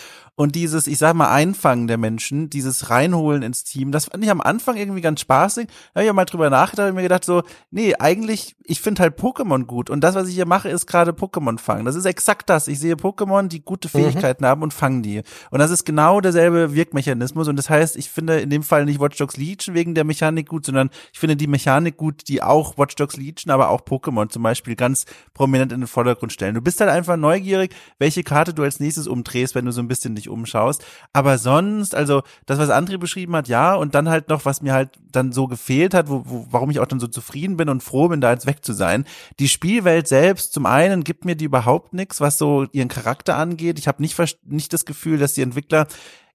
Und 0.41 0.55
dieses, 0.55 0.87
ich 0.87 0.97
sag 0.97 1.13
mal, 1.13 1.31
Einfangen 1.31 1.87
der 1.87 1.99
Menschen, 1.99 2.49
dieses 2.49 2.89
Reinholen 2.89 3.43
ins 3.43 3.63
Team, 3.63 3.93
das 3.93 4.07
fand 4.07 4.25
ich 4.25 4.31
am 4.31 4.41
Anfang 4.41 4.79
irgendwie 4.79 5.03
ganz 5.03 5.21
spaßig. 5.21 5.67
Da 5.67 5.97
habe 5.97 6.05
ich 6.05 6.07
ja 6.07 6.15
mal 6.15 6.25
drüber 6.25 6.49
nachgedacht 6.49 6.89
und 6.89 6.95
mir 6.95 7.03
gedacht 7.03 7.27
so, 7.27 7.43
nee, 7.71 7.95
eigentlich, 7.97 8.57
ich 8.65 8.81
finde 8.81 9.03
halt 9.03 9.19
Pokémon 9.19 9.65
gut. 9.65 9.91
Und 9.91 10.01
das, 10.01 10.15
was 10.15 10.29
ich 10.29 10.35
hier 10.35 10.47
mache, 10.47 10.71
ist 10.71 10.87
gerade 10.87 11.11
Pokémon 11.11 11.59
fangen. 11.59 11.85
Das 11.85 11.95
ist 11.95 12.07
exakt 12.07 12.49
das. 12.49 12.69
Ich 12.69 12.79
sehe 12.79 12.95
Pokémon, 12.95 13.49
die 13.49 13.63
gute 13.63 13.89
mhm. 13.89 13.91
Fähigkeiten 13.91 14.45
mhm. 14.45 14.49
haben 14.49 14.63
und 14.63 14.73
fangen 14.73 15.03
die. 15.03 15.21
Und 15.51 15.59
das 15.59 15.71
ist 15.71 15.85
genau 15.85 16.23
derselbe 16.23 16.75
Wirkmechanismus. 16.75 17.47
Und 17.47 17.57
das 17.57 17.69
heißt, 17.69 17.97
ich 17.97 18.09
finde 18.09 18.41
in 18.41 18.49
dem 18.49 18.63
Fall 18.63 18.87
nicht 18.87 18.99
Watch 18.99 19.19
Dogs 19.19 19.37
Legion 19.37 19.75
wegen 19.75 19.95
der 19.95 20.05
Mechanik 20.05 20.49
gut, 20.49 20.65
sondern 20.65 20.89
ich 21.13 21.19
finde 21.19 21.37
die 21.37 21.49
Mechanik 21.49 21.99
gut, 21.99 22.29
die 22.29 22.43
auch 22.43 22.79
Watch 22.79 22.95
Dogs 22.95 23.19
Legion, 23.19 23.53
aber 23.53 23.69
auch 23.69 23.83
Pokémon 23.83 24.31
zum 24.31 24.43
Beispiel 24.43 24.75
ganz 24.75 25.05
prominent 25.35 25.71
in 25.71 25.83
den 25.83 25.87
Vordergrund 25.87 26.33
stellen. 26.33 26.55
Du 26.55 26.63
bist 26.63 26.81
halt 26.81 26.89
einfach 26.89 27.19
neugierig, 27.19 27.75
welche 27.99 28.23
Karte 28.23 28.55
du 28.55 28.63
als 28.63 28.81
nächstes 28.81 29.07
umdrehst, 29.07 29.55
wenn 29.55 29.67
du 29.67 29.73
so 29.73 29.83
ein 29.83 29.89
bisschen 29.89 30.15
dich 30.15 30.30
umschaust. 30.31 30.85
Aber 31.13 31.39
sonst, 31.39 31.95
also 31.95 32.23
das, 32.47 32.59
was 32.59 32.71
André 32.71 32.99
beschrieben 32.99 33.37
hat, 33.37 33.49
ja, 33.49 33.75
und 33.75 33.95
dann 33.95 34.09
halt 34.09 34.29
noch, 34.29 34.45
was 34.45 34.63
mir 34.63 34.73
halt 34.73 34.91
dann 35.13 35.33
so 35.33 35.47
gefehlt 35.47 35.95
hat, 35.95 36.09
wo, 36.09 36.23
wo, 36.25 36.47
warum 36.51 36.71
ich 36.71 36.81
auch 36.81 36.87
dann 36.87 37.01
so 37.01 37.07
zufrieden 37.07 37.57
bin 37.57 37.69
und 37.69 37.83
froh 37.83 38.09
bin, 38.09 38.21
da 38.21 38.31
jetzt 38.33 38.47
weg 38.47 38.65
zu 38.65 38.73
sein. 38.73 39.05
Die 39.39 39.49
Spielwelt 39.49 40.09
selbst, 40.09 40.53
zum 40.53 40.67
einen 40.67 41.05
gibt 41.05 41.25
mir 41.25 41.37
die 41.37 41.45
überhaupt 41.45 41.93
nichts, 41.93 42.21
was 42.21 42.39
so 42.39 42.67
ihren 42.73 42.89
Charakter 42.89 43.37
angeht. 43.37 43.79
Ich 43.79 43.89
habe 43.89 44.03
nicht, 44.03 44.17
nicht 44.47 44.73
das 44.73 44.85
Gefühl, 44.85 45.19
dass 45.19 45.35
die 45.35 45.43
Entwickler 45.43 45.87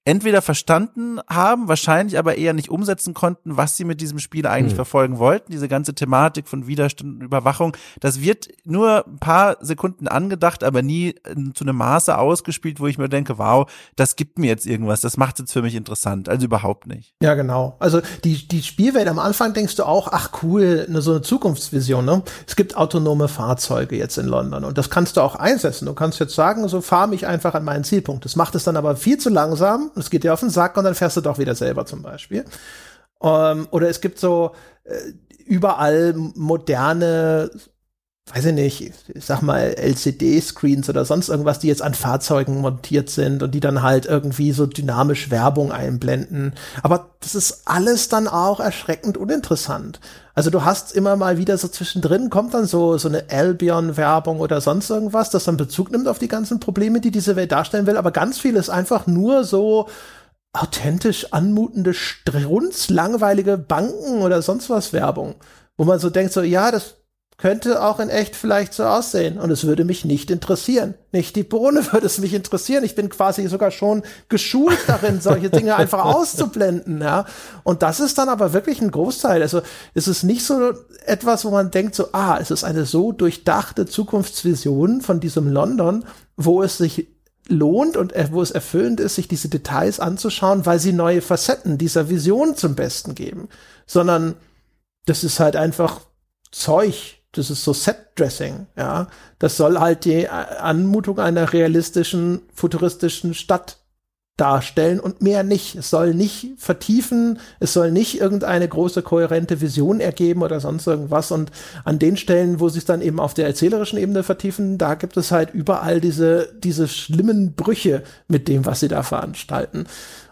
entweder 0.06 0.40
verstanden 0.40 1.20
haben, 1.28 1.66
wahrscheinlich 1.66 2.16
aber 2.16 2.36
eher 2.36 2.52
nicht 2.52 2.70
umsetzen 2.70 3.12
konnten, 3.12 3.56
was 3.56 3.76
sie 3.76 3.84
mit 3.84 4.00
diesem 4.00 4.20
Spiel 4.20 4.46
eigentlich 4.46 4.74
mhm. 4.74 4.76
verfolgen 4.76 5.18
wollten. 5.18 5.50
Diese 5.50 5.66
ganze 5.68 5.94
Thematik 5.94 6.46
von 6.48 6.68
Widerstand 6.68 7.16
und 7.16 7.22
Überwachung, 7.22 7.76
das 7.98 8.20
wird 8.20 8.48
nur 8.64 9.04
ein 9.06 9.18
paar 9.18 9.56
Sekunden 9.60 10.06
angedacht, 10.06 10.62
aber 10.62 10.82
nie 10.82 11.16
zu 11.54 11.64
einem 11.64 11.76
Maße 11.76 12.16
ausgespielt, 12.16 12.78
wo 12.78 12.86
ich 12.86 12.98
mir 12.98 13.08
denke, 13.08 13.38
wow, 13.38 13.68
das 13.96 14.14
gibt 14.14 14.38
mir 14.38 14.46
jetzt 14.46 14.64
irgendwas, 14.64 15.00
das 15.00 15.16
macht 15.16 15.40
jetzt 15.40 15.52
für 15.52 15.62
mich 15.62 15.74
interessant. 15.74 16.28
Also 16.28 16.46
überhaupt 16.46 16.86
nicht. 16.86 17.14
Ja, 17.20 17.34
genau. 17.34 17.74
Also 17.80 18.00
die, 18.22 18.46
die 18.46 18.62
Spielwelt 18.62 19.08
am 19.08 19.18
Anfang 19.18 19.54
denkst 19.54 19.74
du 19.74 19.84
auch, 19.84 20.08
ach 20.12 20.30
cool, 20.44 20.86
ne, 20.88 21.02
so 21.02 21.10
eine 21.10 21.22
Zukunftsvision, 21.22 22.04
ne? 22.04 22.22
Es 22.46 22.54
gibt 22.54 22.76
autonome 22.76 23.26
Fahrzeuge 23.26 23.96
jetzt 23.96 24.18
in 24.18 24.26
London 24.26 24.62
und 24.62 24.78
das 24.78 24.88
kannst 24.88 25.16
du 25.16 25.20
auch 25.20 25.34
einsetzen. 25.34 25.86
Du 25.86 25.94
kannst 25.94 26.20
jetzt 26.20 26.36
sagen, 26.36 26.68
so 26.68 26.80
fahr 26.80 27.08
mich 27.08 27.26
einfach 27.26 27.54
an 27.54 27.64
meinen 27.64 27.82
Zielpunkt. 27.82 28.24
Das 28.24 28.36
macht 28.36 28.54
es 28.54 28.62
dann 28.62 28.76
aber 28.76 28.94
viel 28.94 29.18
zu 29.18 29.30
langsam 29.30 29.90
es 29.96 30.10
geht 30.10 30.24
dir 30.24 30.32
auf 30.32 30.40
den 30.40 30.50
Sack 30.50 30.76
und 30.76 30.84
dann 30.84 30.94
fährst 30.94 31.16
du 31.16 31.20
doch 31.20 31.38
wieder 31.38 31.54
selber 31.54 31.86
zum 31.86 32.02
Beispiel. 32.02 32.44
Ähm, 33.22 33.68
oder 33.70 33.88
es 33.88 34.00
gibt 34.00 34.18
so 34.18 34.52
äh, 34.84 35.12
überall 35.46 36.14
moderne 36.14 37.50
weiß 38.34 38.46
ich 38.46 38.54
nicht, 38.54 38.94
ich 39.14 39.24
sag 39.24 39.40
mal 39.42 39.74
LCD-Screens 39.78 40.90
oder 40.90 41.04
sonst 41.04 41.28
irgendwas, 41.28 41.60
die 41.60 41.68
jetzt 41.68 41.82
an 41.82 41.94
Fahrzeugen 41.94 42.60
montiert 42.60 43.08
sind 43.08 43.42
und 43.42 43.52
die 43.54 43.60
dann 43.60 43.82
halt 43.82 44.06
irgendwie 44.06 44.50
so 44.50 44.66
dynamisch 44.66 45.30
Werbung 45.30 45.70
einblenden. 45.70 46.52
Aber 46.82 47.10
das 47.20 47.36
ist 47.36 47.62
alles 47.66 48.08
dann 48.08 48.26
auch 48.26 48.58
erschreckend 48.58 49.16
uninteressant. 49.16 50.00
Also 50.36 50.50
du 50.50 50.64
hast 50.64 50.92
immer 50.92 51.16
mal 51.16 51.38
wieder 51.38 51.58
so 51.58 51.66
zwischendrin 51.66 52.30
kommt 52.30 52.54
dann 52.54 52.66
so, 52.66 52.98
so 52.98 53.08
eine 53.08 53.24
Albion-Werbung 53.30 54.38
oder 54.38 54.60
sonst 54.60 54.90
irgendwas, 54.90 55.30
das 55.30 55.44
dann 55.44 55.56
Bezug 55.56 55.90
nimmt 55.90 56.06
auf 56.06 56.18
die 56.18 56.28
ganzen 56.28 56.60
Probleme, 56.60 57.00
die 57.00 57.10
diese 57.10 57.34
Welt 57.34 57.50
darstellen 57.50 57.86
will. 57.86 57.96
Aber 57.96 58.10
ganz 58.12 58.38
viel 58.38 58.54
ist 58.54 58.68
einfach 58.68 59.06
nur 59.06 59.44
so, 59.44 59.88
authentisch 60.56 61.32
anmutende, 61.32 61.94
strunzlangweilige 61.94 63.58
Banken 63.58 64.22
oder 64.22 64.42
sonst 64.42 64.70
was 64.70 64.92
Werbung, 64.92 65.34
wo 65.76 65.84
man 65.84 65.98
so 65.98 66.10
denkt, 66.10 66.32
so, 66.32 66.42
ja, 66.42 66.70
das 66.70 66.96
könnte 67.38 67.82
auch 67.84 68.00
in 68.00 68.08
echt 68.08 68.34
vielleicht 68.34 68.72
so 68.72 68.84
aussehen. 68.84 69.38
Und 69.38 69.50
es 69.50 69.64
würde 69.64 69.84
mich 69.84 70.06
nicht 70.06 70.30
interessieren. 70.30 70.94
Nicht 71.12 71.36
die 71.36 71.42
Bohne 71.42 71.80
würde 71.92 72.06
es 72.06 72.18
mich 72.18 72.32
interessieren. 72.32 72.84
Ich 72.84 72.94
bin 72.94 73.10
quasi 73.10 73.46
sogar 73.48 73.70
schon 73.70 74.02
geschult 74.28 74.78
darin, 74.86 75.20
solche 75.20 75.50
Dinge 75.50 75.76
einfach 75.76 76.04
auszublenden, 76.04 77.00
ja. 77.02 77.26
Und 77.62 77.82
das 77.82 78.00
ist 78.00 78.16
dann 78.16 78.30
aber 78.30 78.52
wirklich 78.52 78.80
ein 78.80 78.90
Großteil. 78.90 79.42
Also 79.42 79.60
es 79.92 80.08
ist 80.08 80.22
nicht 80.22 80.44
so 80.44 80.72
etwas, 81.04 81.44
wo 81.44 81.50
man 81.50 81.70
denkt 81.70 81.94
so, 81.94 82.08
ah, 82.12 82.38
es 82.40 82.50
ist 82.50 82.64
eine 82.64 82.86
so 82.86 83.12
durchdachte 83.12 83.84
Zukunftsvision 83.84 85.02
von 85.02 85.20
diesem 85.20 85.48
London, 85.48 86.04
wo 86.36 86.62
es 86.62 86.78
sich 86.78 87.08
lohnt 87.48 87.96
und 87.96 88.12
wo 88.32 88.42
es 88.42 88.50
erfüllend 88.50 88.98
ist, 88.98 89.14
sich 89.14 89.28
diese 89.28 89.48
Details 89.48 90.00
anzuschauen, 90.00 90.66
weil 90.66 90.80
sie 90.80 90.92
neue 90.92 91.20
Facetten 91.20 91.78
dieser 91.78 92.08
Vision 92.08 92.56
zum 92.56 92.74
Besten 92.74 93.14
geben. 93.14 93.48
Sondern 93.86 94.34
das 95.04 95.22
ist 95.22 95.38
halt 95.38 95.54
einfach 95.54 96.00
Zeug, 96.50 97.18
das 97.36 97.50
ist 97.50 97.64
so 97.64 97.72
Set-Dressing, 97.72 98.66
ja. 98.76 99.08
Das 99.38 99.56
soll 99.56 99.78
halt 99.78 100.04
die 100.04 100.28
Anmutung 100.28 101.18
einer 101.18 101.52
realistischen, 101.52 102.42
futuristischen 102.54 103.34
Stadt 103.34 103.78
darstellen 104.36 105.00
und 105.00 105.22
mehr 105.22 105.42
nicht. 105.42 105.76
Es 105.76 105.88
soll 105.88 106.14
nicht 106.14 106.54
vertiefen, 106.58 107.38
es 107.58 107.72
soll 107.72 107.90
nicht 107.90 108.20
irgendeine 108.20 108.68
große 108.68 109.02
kohärente 109.02 109.60
Vision 109.62 110.00
ergeben 110.00 110.42
oder 110.42 110.60
sonst 110.60 110.86
irgendwas. 110.86 111.30
Und 111.32 111.50
an 111.84 111.98
den 111.98 112.16
Stellen, 112.16 112.60
wo 112.60 112.68
sie 112.68 112.78
es 112.78 112.84
dann 112.84 113.00
eben 113.00 113.18
auf 113.18 113.32
der 113.32 113.46
erzählerischen 113.46 113.98
Ebene 113.98 114.22
vertiefen, 114.22 114.76
da 114.76 114.94
gibt 114.94 115.16
es 115.16 115.32
halt 115.32 115.54
überall 115.54 116.00
diese, 116.00 116.52
diese 116.58 116.86
schlimmen 116.86 117.54
Brüche 117.54 118.02
mit 118.28 118.46
dem, 118.48 118.66
was 118.66 118.80
sie 118.80 118.88
da 118.88 119.02
veranstalten. 119.02 119.86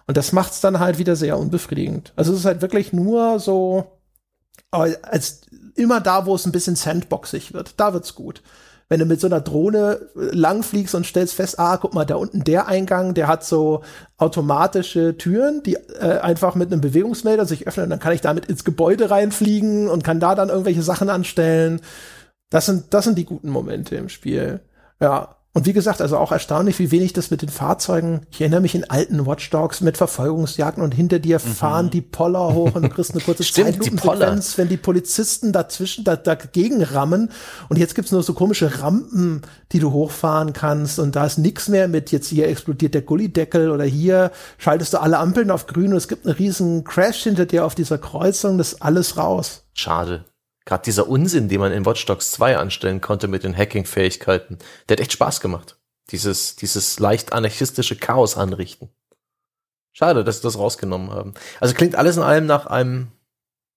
Und 0.06 0.18
das 0.18 0.32
macht 0.32 0.52
es 0.52 0.60
dann 0.60 0.80
halt 0.80 0.98
wieder 0.98 1.16
sehr 1.16 1.38
unbefriedigend. 1.38 2.12
Also 2.14 2.32
es 2.34 2.40
ist 2.40 2.44
halt 2.44 2.60
wirklich 2.60 2.92
nur 2.92 3.40
so, 3.40 3.86
als 4.70 5.42
immer 5.74 6.00
da, 6.00 6.26
wo 6.26 6.34
es 6.34 6.46
ein 6.46 6.52
bisschen 6.52 6.76
sandboxig 6.76 7.52
wird, 7.54 7.74
da 7.78 7.92
wird's 7.92 8.14
gut. 8.14 8.42
Wenn 8.88 9.00
du 9.00 9.06
mit 9.06 9.20
so 9.20 9.26
einer 9.26 9.40
Drohne 9.40 9.98
äh, 10.14 10.34
langfliegst 10.34 10.94
und 10.94 11.06
stellst 11.06 11.34
fest, 11.34 11.58
ah, 11.58 11.78
guck 11.78 11.94
mal, 11.94 12.04
da 12.04 12.16
unten 12.16 12.44
der 12.44 12.68
Eingang, 12.68 13.14
der 13.14 13.28
hat 13.28 13.44
so 13.44 13.82
automatische 14.18 15.16
Türen, 15.16 15.62
die 15.62 15.74
äh, 15.74 16.18
einfach 16.20 16.54
mit 16.54 16.70
einem 16.70 16.82
Bewegungsmelder 16.82 17.46
sich 17.46 17.66
öffnen, 17.66 17.88
dann 17.90 17.98
kann 17.98 18.12
ich 18.12 18.20
damit 18.20 18.46
ins 18.46 18.64
Gebäude 18.64 19.10
reinfliegen 19.10 19.88
und 19.88 20.04
kann 20.04 20.20
da 20.20 20.34
dann 20.34 20.50
irgendwelche 20.50 20.82
Sachen 20.82 21.08
anstellen. 21.08 21.80
Das 22.50 22.66
sind, 22.66 22.92
das 22.92 23.04
sind 23.04 23.16
die 23.16 23.24
guten 23.24 23.48
Momente 23.48 23.96
im 23.96 24.08
Spiel. 24.08 24.60
Ja. 25.00 25.36
Und 25.56 25.66
wie 25.66 25.72
gesagt, 25.72 26.02
also 26.02 26.18
auch 26.18 26.32
erstaunlich, 26.32 26.80
wie 26.80 26.90
wenig 26.90 27.12
das 27.12 27.30
mit 27.30 27.40
den 27.40 27.48
Fahrzeugen. 27.48 28.22
Ich 28.32 28.40
erinnere 28.40 28.60
mich 28.60 28.74
in 28.74 28.90
alten 28.90 29.24
Watchdogs 29.24 29.82
mit 29.82 29.96
Verfolgungsjagden 29.96 30.82
und 30.82 30.92
hinter 30.92 31.20
dir 31.20 31.36
mhm. 31.36 31.48
fahren 31.48 31.90
die 31.90 32.00
Poller 32.00 32.52
hoch 32.52 32.74
und 32.74 32.82
du 32.82 32.88
kriegst 32.88 33.12
eine 33.12 33.20
kurze 33.24 33.44
Zeitlupensequenz, 33.44 34.58
wenn 34.58 34.68
die 34.68 34.76
Polizisten 34.76 35.52
dazwischen 35.52 36.02
da, 36.02 36.16
dagegen 36.16 36.82
rammen. 36.82 37.30
Und 37.68 37.78
jetzt 37.78 37.94
gibt's 37.94 38.10
nur 38.10 38.24
so 38.24 38.34
komische 38.34 38.80
Rampen, 38.80 39.42
die 39.70 39.78
du 39.78 39.92
hochfahren 39.92 40.52
kannst 40.52 40.98
und 40.98 41.14
da 41.14 41.24
ist 41.24 41.38
nix 41.38 41.68
mehr 41.68 41.86
mit 41.86 42.10
jetzt 42.10 42.26
hier 42.26 42.48
explodiert 42.48 42.94
der 42.94 43.02
Gullideckel 43.02 43.70
oder 43.70 43.84
hier 43.84 44.32
schaltest 44.58 44.92
du 44.92 45.00
alle 45.00 45.18
Ampeln 45.18 45.52
auf 45.52 45.68
grün 45.68 45.92
und 45.92 45.98
es 45.98 46.08
gibt 46.08 46.26
einen 46.26 46.34
riesen 46.34 46.82
Crash 46.82 47.22
hinter 47.22 47.46
dir 47.46 47.64
auf 47.64 47.76
dieser 47.76 47.98
Kreuzung, 47.98 48.58
das 48.58 48.72
ist 48.72 48.82
alles 48.82 49.16
raus. 49.16 49.62
Schade. 49.72 50.24
Gerade 50.64 50.84
dieser 50.84 51.08
Unsinn, 51.08 51.48
den 51.48 51.60
man 51.60 51.72
in 51.72 51.84
Watch 51.84 52.06
Dogs 52.06 52.30
2 52.32 52.56
anstellen 52.56 53.00
konnte 53.00 53.28
mit 53.28 53.44
den 53.44 53.56
Hacking-Fähigkeiten, 53.56 54.58
der 54.88 54.96
hat 54.96 55.00
echt 55.00 55.12
Spaß 55.12 55.40
gemacht. 55.40 55.78
Dieses, 56.10 56.56
dieses 56.56 56.98
leicht 56.98 57.32
anarchistische 57.32 57.96
Chaos 57.96 58.36
anrichten. 58.36 58.90
Schade, 59.92 60.24
dass 60.24 60.38
sie 60.38 60.42
das 60.42 60.58
rausgenommen 60.58 61.10
haben. 61.10 61.34
Also 61.60 61.74
klingt 61.74 61.94
alles 61.94 62.16
in 62.16 62.22
allem 62.22 62.46
nach 62.46 62.66
einem 62.66 63.12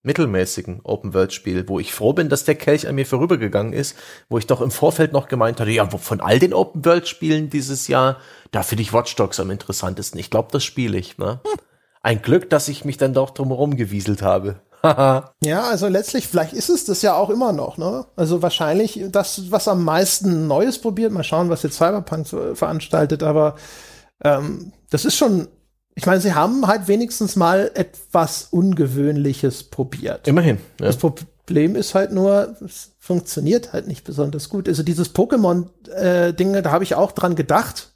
mittelmäßigen 0.02 0.80
Open-World-Spiel, 0.82 1.68
wo 1.68 1.78
ich 1.78 1.92
froh 1.92 2.12
bin, 2.12 2.28
dass 2.28 2.44
der 2.44 2.54
Kelch 2.54 2.88
an 2.88 2.94
mir 2.94 3.06
vorübergegangen 3.06 3.72
ist, 3.72 3.96
wo 4.28 4.38
ich 4.38 4.46
doch 4.46 4.60
im 4.60 4.70
Vorfeld 4.70 5.12
noch 5.12 5.28
gemeint 5.28 5.60
hatte, 5.60 5.70
ja, 5.70 5.88
von 5.88 6.20
all 6.20 6.38
den 6.38 6.54
Open-World-Spielen 6.54 7.50
dieses 7.50 7.88
Jahr, 7.88 8.18
da 8.50 8.62
finde 8.62 8.82
ich 8.82 8.92
Watch 8.92 9.14
Dogs 9.16 9.40
am 9.40 9.50
interessantesten. 9.50 10.18
Ich 10.18 10.30
glaube, 10.30 10.48
das 10.52 10.64
spiele 10.64 10.98
ich. 10.98 11.18
Ne? 11.18 11.40
Hm. 11.44 11.60
Ein 12.00 12.22
Glück, 12.22 12.48
dass 12.48 12.68
ich 12.68 12.84
mich 12.84 12.96
dann 12.96 13.12
doch 13.12 13.30
drumherum 13.30 13.76
gewieselt 13.76 14.22
habe. 14.22 14.62
ja, 15.44 15.62
also 15.62 15.88
letztlich, 15.88 16.28
vielleicht 16.28 16.52
ist 16.52 16.68
es 16.68 16.84
das 16.84 17.02
ja 17.02 17.14
auch 17.14 17.30
immer 17.30 17.52
noch, 17.52 17.78
ne? 17.78 18.06
Also 18.16 18.42
wahrscheinlich 18.42 19.04
das, 19.10 19.50
was 19.50 19.68
am 19.68 19.84
meisten 19.84 20.46
Neues 20.46 20.80
probiert. 20.80 21.12
Mal 21.12 21.24
schauen, 21.24 21.50
was 21.50 21.62
jetzt 21.62 21.76
Cyberpunk 21.76 22.26
so 22.26 22.54
veranstaltet, 22.54 23.22
aber 23.22 23.56
ähm, 24.22 24.72
das 24.90 25.04
ist 25.04 25.16
schon, 25.16 25.48
ich 25.94 26.06
meine, 26.06 26.20
sie 26.20 26.34
haben 26.34 26.66
halt 26.66 26.88
wenigstens 26.88 27.36
mal 27.36 27.70
etwas 27.74 28.48
Ungewöhnliches 28.50 29.64
probiert. 29.64 30.28
Immerhin. 30.28 30.58
Ja. 30.80 30.86
Das 30.86 30.96
Problem 30.96 31.76
ist 31.76 31.94
halt 31.94 32.12
nur, 32.12 32.56
es 32.64 32.92
funktioniert 32.98 33.72
halt 33.72 33.88
nicht 33.88 34.04
besonders 34.04 34.48
gut. 34.48 34.68
Also 34.68 34.82
dieses 34.82 35.14
Pokémon-Ding, 35.14 36.54
äh, 36.54 36.62
da 36.62 36.70
habe 36.70 36.84
ich 36.84 36.94
auch 36.94 37.12
dran 37.12 37.34
gedacht 37.34 37.92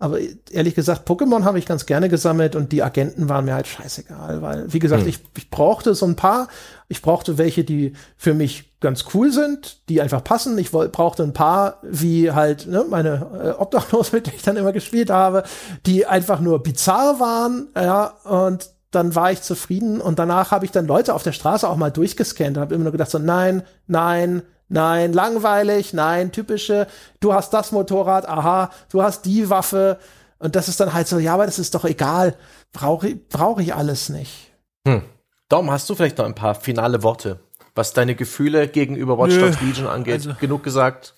aber 0.00 0.18
ehrlich 0.50 0.74
gesagt, 0.74 1.06
Pokémon 1.06 1.44
habe 1.44 1.58
ich 1.58 1.66
ganz 1.66 1.84
gerne 1.84 2.08
gesammelt 2.08 2.56
und 2.56 2.72
die 2.72 2.82
Agenten 2.82 3.28
waren 3.28 3.44
mir 3.44 3.52
halt 3.52 3.66
scheißegal, 3.66 4.40
weil, 4.40 4.72
wie 4.72 4.78
gesagt, 4.78 5.02
hm. 5.02 5.08
ich, 5.08 5.20
ich 5.36 5.50
brauchte 5.50 5.94
so 5.94 6.06
ein 6.06 6.16
paar. 6.16 6.48
Ich 6.88 7.02
brauchte 7.02 7.36
welche, 7.36 7.64
die 7.64 7.92
für 8.16 8.32
mich 8.32 8.80
ganz 8.80 9.04
cool 9.12 9.30
sind, 9.30 9.88
die 9.90 10.00
einfach 10.00 10.24
passen. 10.24 10.56
Ich 10.56 10.70
brauchte 10.70 11.22
ein 11.22 11.34
paar, 11.34 11.80
wie 11.82 12.32
halt 12.32 12.66
ne, 12.66 12.86
meine 12.88 13.54
äh, 13.58 13.60
Obdachlos, 13.60 14.12
mit 14.12 14.26
denen 14.26 14.36
ich 14.36 14.42
dann 14.42 14.56
immer 14.56 14.72
gespielt 14.72 15.10
habe, 15.10 15.44
die 15.84 16.06
einfach 16.06 16.40
nur 16.40 16.62
bizarr 16.62 17.20
waren, 17.20 17.68
ja, 17.76 18.06
und 18.24 18.70
dann 18.90 19.14
war 19.14 19.30
ich 19.30 19.42
zufrieden 19.42 20.00
und 20.00 20.18
danach 20.18 20.50
habe 20.50 20.64
ich 20.64 20.72
dann 20.72 20.86
Leute 20.86 21.14
auf 21.14 21.22
der 21.22 21.32
Straße 21.32 21.68
auch 21.68 21.76
mal 21.76 21.92
durchgescannt 21.92 22.56
und 22.56 22.60
habe 22.62 22.74
immer 22.74 22.84
nur 22.84 22.92
gedacht 22.92 23.10
so, 23.10 23.18
nein, 23.18 23.62
nein, 23.86 24.42
Nein, 24.72 25.12
langweilig, 25.12 25.92
nein, 25.92 26.30
typische, 26.30 26.86
du 27.18 27.34
hast 27.34 27.52
das 27.52 27.72
Motorrad, 27.72 28.28
aha, 28.28 28.70
du 28.88 29.02
hast 29.02 29.24
die 29.24 29.50
Waffe. 29.50 29.98
Und 30.38 30.54
das 30.54 30.68
ist 30.68 30.78
dann 30.78 30.94
halt 30.94 31.08
so, 31.08 31.18
ja, 31.18 31.34
aber 31.34 31.44
das 31.44 31.58
ist 31.58 31.74
doch 31.74 31.84
egal. 31.84 32.36
Brauche 32.72 33.08
ich, 33.08 33.28
brauch 33.28 33.58
ich 33.58 33.74
alles 33.74 34.08
nicht. 34.08 34.52
Hm. 34.86 35.02
Dom, 35.48 35.70
hast 35.72 35.90
du 35.90 35.96
vielleicht 35.96 36.18
noch 36.18 36.24
ein 36.24 36.36
paar 36.36 36.54
finale 36.54 37.02
Worte, 37.02 37.40
was 37.74 37.92
deine 37.92 38.14
Gefühle 38.14 38.68
gegenüber 38.68 39.18
Watch 39.18 39.38
Dogs 39.38 39.60
Legion 39.60 39.88
angeht? 39.88 40.14
Also, 40.14 40.34
Genug 40.38 40.62
gesagt? 40.62 41.14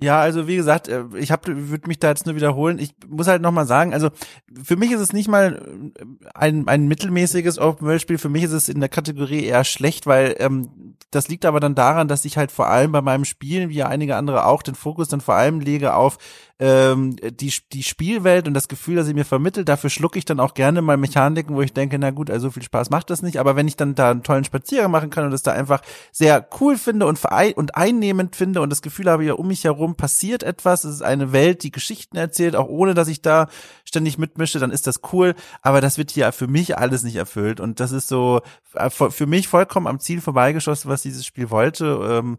Ja, 0.00 0.20
also 0.20 0.46
wie 0.46 0.56
gesagt, 0.56 0.88
äh, 0.88 1.04
ich 1.16 1.30
würde 1.30 1.88
mich 1.88 1.98
da 1.98 2.08
jetzt 2.08 2.26
nur 2.26 2.36
wiederholen. 2.36 2.78
Ich 2.78 2.94
muss 3.08 3.26
halt 3.26 3.42
noch 3.42 3.50
mal 3.50 3.66
sagen, 3.66 3.92
also 3.92 4.10
für 4.62 4.76
mich 4.76 4.92
ist 4.92 5.00
es 5.00 5.12
nicht 5.12 5.28
mal 5.28 5.60
äh, 5.98 6.04
ein, 6.34 6.68
ein 6.68 6.86
mittelmäßiges 6.86 7.58
Open-World-Spiel. 7.58 8.18
Für 8.18 8.28
mich 8.28 8.44
ist 8.44 8.52
es 8.52 8.68
in 8.68 8.80
der 8.80 8.88
Kategorie 8.88 9.44
eher 9.44 9.64
schlecht, 9.64 10.06
weil 10.06 10.36
ähm, 10.38 10.94
das 11.10 11.28
liegt 11.28 11.44
aber 11.44 11.58
dann 11.58 11.74
daran, 11.74 12.06
dass 12.06 12.24
ich 12.24 12.36
halt 12.36 12.52
vor 12.52 12.68
allem 12.68 12.92
bei 12.92 13.02
meinem 13.02 13.24
Spielen, 13.24 13.70
wie 13.70 13.76
ja 13.76 13.88
einige 13.88 14.16
andere 14.16 14.46
auch, 14.46 14.62
den 14.62 14.74
Fokus 14.74 15.08
dann 15.08 15.20
vor 15.20 15.34
allem 15.34 15.60
lege 15.60 15.94
auf 15.94 16.18
ähm, 16.58 17.16
die, 17.16 17.52
die 17.72 17.82
Spielwelt 17.82 18.48
und 18.48 18.54
das 18.54 18.68
Gefühl, 18.68 18.96
das 18.96 19.06
sie 19.06 19.14
mir 19.14 19.24
vermittelt, 19.24 19.68
dafür 19.68 19.90
schlucke 19.90 20.18
ich 20.18 20.24
dann 20.24 20.40
auch 20.40 20.54
gerne 20.54 20.82
mal 20.82 20.96
Mechaniken, 20.96 21.54
wo 21.54 21.62
ich 21.62 21.72
denke, 21.72 21.98
na 21.98 22.10
gut, 22.10 22.30
also 22.30 22.50
viel 22.50 22.62
Spaß 22.62 22.90
macht 22.90 23.10
das 23.10 23.22
nicht, 23.22 23.38
aber 23.38 23.56
wenn 23.56 23.68
ich 23.68 23.76
dann 23.76 23.94
da 23.94 24.10
einen 24.10 24.22
tollen 24.22 24.44
Spaziergang 24.44 24.90
machen 24.90 25.10
kann 25.10 25.24
und 25.24 25.30
das 25.30 25.42
da 25.42 25.52
einfach 25.52 25.82
sehr 26.10 26.46
cool 26.60 26.76
finde 26.76 27.06
und, 27.06 27.20
und 27.56 27.76
einnehmend 27.76 28.36
finde 28.36 28.60
und 28.60 28.70
das 28.70 28.82
Gefühl 28.82 29.10
habe, 29.10 29.24
ja 29.24 29.34
um 29.34 29.48
mich 29.48 29.64
herum 29.64 29.94
passiert 29.94 30.42
etwas, 30.42 30.84
es 30.84 30.96
ist 30.96 31.02
eine 31.02 31.32
Welt, 31.32 31.62
die 31.62 31.70
Geschichten 31.70 32.16
erzählt, 32.16 32.56
auch 32.56 32.68
ohne, 32.68 32.94
dass 32.94 33.08
ich 33.08 33.22
da 33.22 33.48
ständig 33.84 34.18
mitmische, 34.18 34.58
dann 34.58 34.70
ist 34.70 34.86
das 34.86 35.00
cool, 35.12 35.34
aber 35.62 35.80
das 35.80 35.96
wird 35.96 36.10
hier 36.10 36.30
für 36.32 36.46
mich 36.46 36.76
alles 36.76 37.02
nicht 37.02 37.16
erfüllt. 37.16 37.60
Und 37.60 37.80
das 37.80 37.92
ist 37.92 38.08
so 38.08 38.42
äh, 38.74 38.90
für 38.90 39.26
mich 39.26 39.48
vollkommen 39.48 39.86
am 39.86 40.00
Ziel 40.00 40.20
vorbeigeschossen, 40.20 40.90
was 40.90 41.02
dieses 41.02 41.24
Spiel 41.24 41.50
wollte. 41.50 41.86
Ähm, 41.86 42.38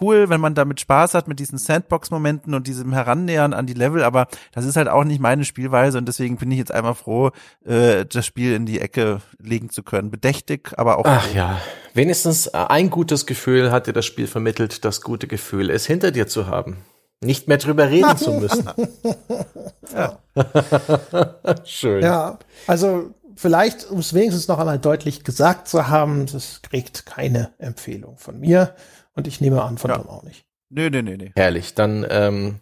cool, 0.00 0.28
wenn 0.28 0.40
man 0.40 0.54
damit 0.54 0.80
Spaß 0.80 1.14
hat 1.14 1.28
mit 1.28 1.38
diesen 1.38 1.58
Sandbox-Momenten 1.58 2.54
und 2.54 2.66
diesem 2.66 2.92
Herannähern 2.92 3.52
an 3.52 3.66
die 3.66 3.74
Level, 3.74 4.02
aber 4.02 4.28
das 4.52 4.64
ist 4.64 4.76
halt 4.76 4.88
auch 4.88 5.04
nicht 5.04 5.20
meine 5.20 5.44
Spielweise 5.44 5.98
und 5.98 6.06
deswegen 6.06 6.36
bin 6.36 6.50
ich 6.50 6.58
jetzt 6.58 6.72
einmal 6.72 6.94
froh, 6.94 7.30
äh, 7.64 8.04
das 8.06 8.26
Spiel 8.26 8.54
in 8.54 8.66
die 8.66 8.80
Ecke 8.80 9.20
legen 9.38 9.70
zu 9.70 9.82
können. 9.82 10.10
Bedächtig, 10.10 10.72
aber 10.76 10.98
auch. 10.98 11.04
Ach 11.06 11.24
froh. 11.24 11.36
ja, 11.36 11.60
wenigstens 11.94 12.46
äh, 12.48 12.56
ein 12.56 12.90
gutes 12.90 13.26
Gefühl 13.26 13.70
hat 13.70 13.86
dir 13.86 13.92
das 13.92 14.06
Spiel 14.06 14.26
vermittelt, 14.26 14.84
das 14.84 15.00
gute 15.00 15.26
Gefühl, 15.26 15.70
es 15.70 15.86
hinter 15.86 16.10
dir 16.10 16.26
zu 16.26 16.46
haben. 16.46 16.78
Nicht 17.20 17.48
mehr 17.48 17.58
drüber 17.58 17.90
reden 17.90 18.16
zu 18.16 18.32
müssen. 18.32 18.70
ja. 19.92 20.18
Schön. 21.64 22.02
Ja, 22.02 22.38
also 22.68 23.12
vielleicht, 23.34 23.90
um 23.90 23.98
es 23.98 24.14
wenigstens 24.14 24.48
noch 24.48 24.58
einmal 24.58 24.78
deutlich 24.78 25.24
gesagt 25.24 25.68
zu 25.68 25.88
haben, 25.88 26.26
das 26.26 26.60
kriegt 26.62 27.06
keine 27.06 27.50
Empfehlung 27.58 28.18
von 28.18 28.38
mir. 28.38 28.74
Und 29.18 29.26
ich 29.26 29.40
nehme 29.40 29.64
an, 29.64 29.78
von 29.78 29.90
ja. 29.90 29.98
Tom 29.98 30.08
auch 30.08 30.22
nicht. 30.22 30.44
Nö, 30.70 30.90
nö, 30.90 31.02
nö, 31.02 31.16
nö. 31.16 31.26
Herrlich. 31.34 31.74
Dann 31.74 32.06
ähm, 32.08 32.60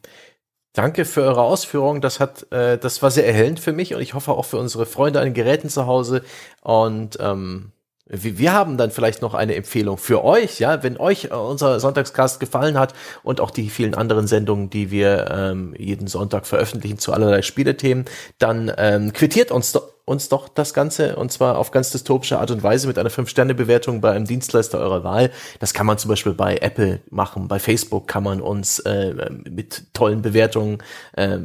danke 0.72 1.04
für 1.04 1.20
eure 1.20 1.42
Ausführungen. 1.42 2.00
Das 2.00 2.18
hat, 2.18 2.50
äh, 2.50 2.78
das 2.78 3.02
war 3.02 3.10
sehr 3.10 3.26
erhellend 3.26 3.60
für 3.60 3.74
mich 3.74 3.94
und 3.94 4.00
ich 4.00 4.14
hoffe 4.14 4.32
auch 4.32 4.46
für 4.46 4.56
unsere 4.56 4.86
Freunde 4.86 5.18
an 5.18 5.26
den 5.26 5.34
Geräten 5.34 5.68
zu 5.68 5.86
Hause. 5.86 6.22
Und 6.62 7.18
ähm, 7.20 7.72
wir 8.06 8.54
haben 8.54 8.78
dann 8.78 8.90
vielleicht 8.90 9.20
noch 9.20 9.34
eine 9.34 9.54
Empfehlung 9.54 9.98
für 9.98 10.24
euch, 10.24 10.58
ja, 10.58 10.82
wenn 10.82 10.96
euch 10.96 11.24
äh, 11.26 11.34
unser 11.34 11.78
Sonntagscast 11.78 12.40
gefallen 12.40 12.78
hat 12.78 12.94
und 13.22 13.42
auch 13.42 13.50
die 13.50 13.68
vielen 13.68 13.94
anderen 13.94 14.26
Sendungen, 14.26 14.70
die 14.70 14.90
wir 14.90 15.30
ähm, 15.30 15.74
jeden 15.76 16.06
Sonntag 16.06 16.46
veröffentlichen 16.46 16.98
zu 16.98 17.12
allerlei 17.12 17.42
Spielethemen, 17.42 18.06
dann 18.38 18.72
ähm, 18.78 19.12
quittiert 19.12 19.50
uns 19.50 19.72
doch 19.72 19.95
uns 20.06 20.30
doch 20.30 20.48
das 20.48 20.72
Ganze 20.72 21.16
und 21.16 21.30
zwar 21.30 21.58
auf 21.58 21.72
ganz 21.72 21.90
dystopische 21.90 22.38
Art 22.38 22.50
und 22.50 22.62
Weise 22.62 22.86
mit 22.86 22.96
einer 22.96 23.10
5-Sterne-Bewertung 23.10 24.00
bei 24.00 24.12
einem 24.12 24.24
Dienstleister 24.24 24.78
eurer 24.78 25.04
Wahl. 25.04 25.30
Das 25.58 25.74
kann 25.74 25.84
man 25.84 25.98
zum 25.98 26.08
Beispiel 26.08 26.32
bei 26.32 26.56
Apple 26.56 27.00
machen, 27.10 27.48
bei 27.48 27.58
Facebook 27.58 28.06
kann 28.06 28.22
man 28.22 28.40
uns 28.40 28.78
äh, 28.78 29.14
mit 29.50 29.92
tollen 29.92 30.22
Bewertungen 30.22 30.78
äh, 31.12 31.40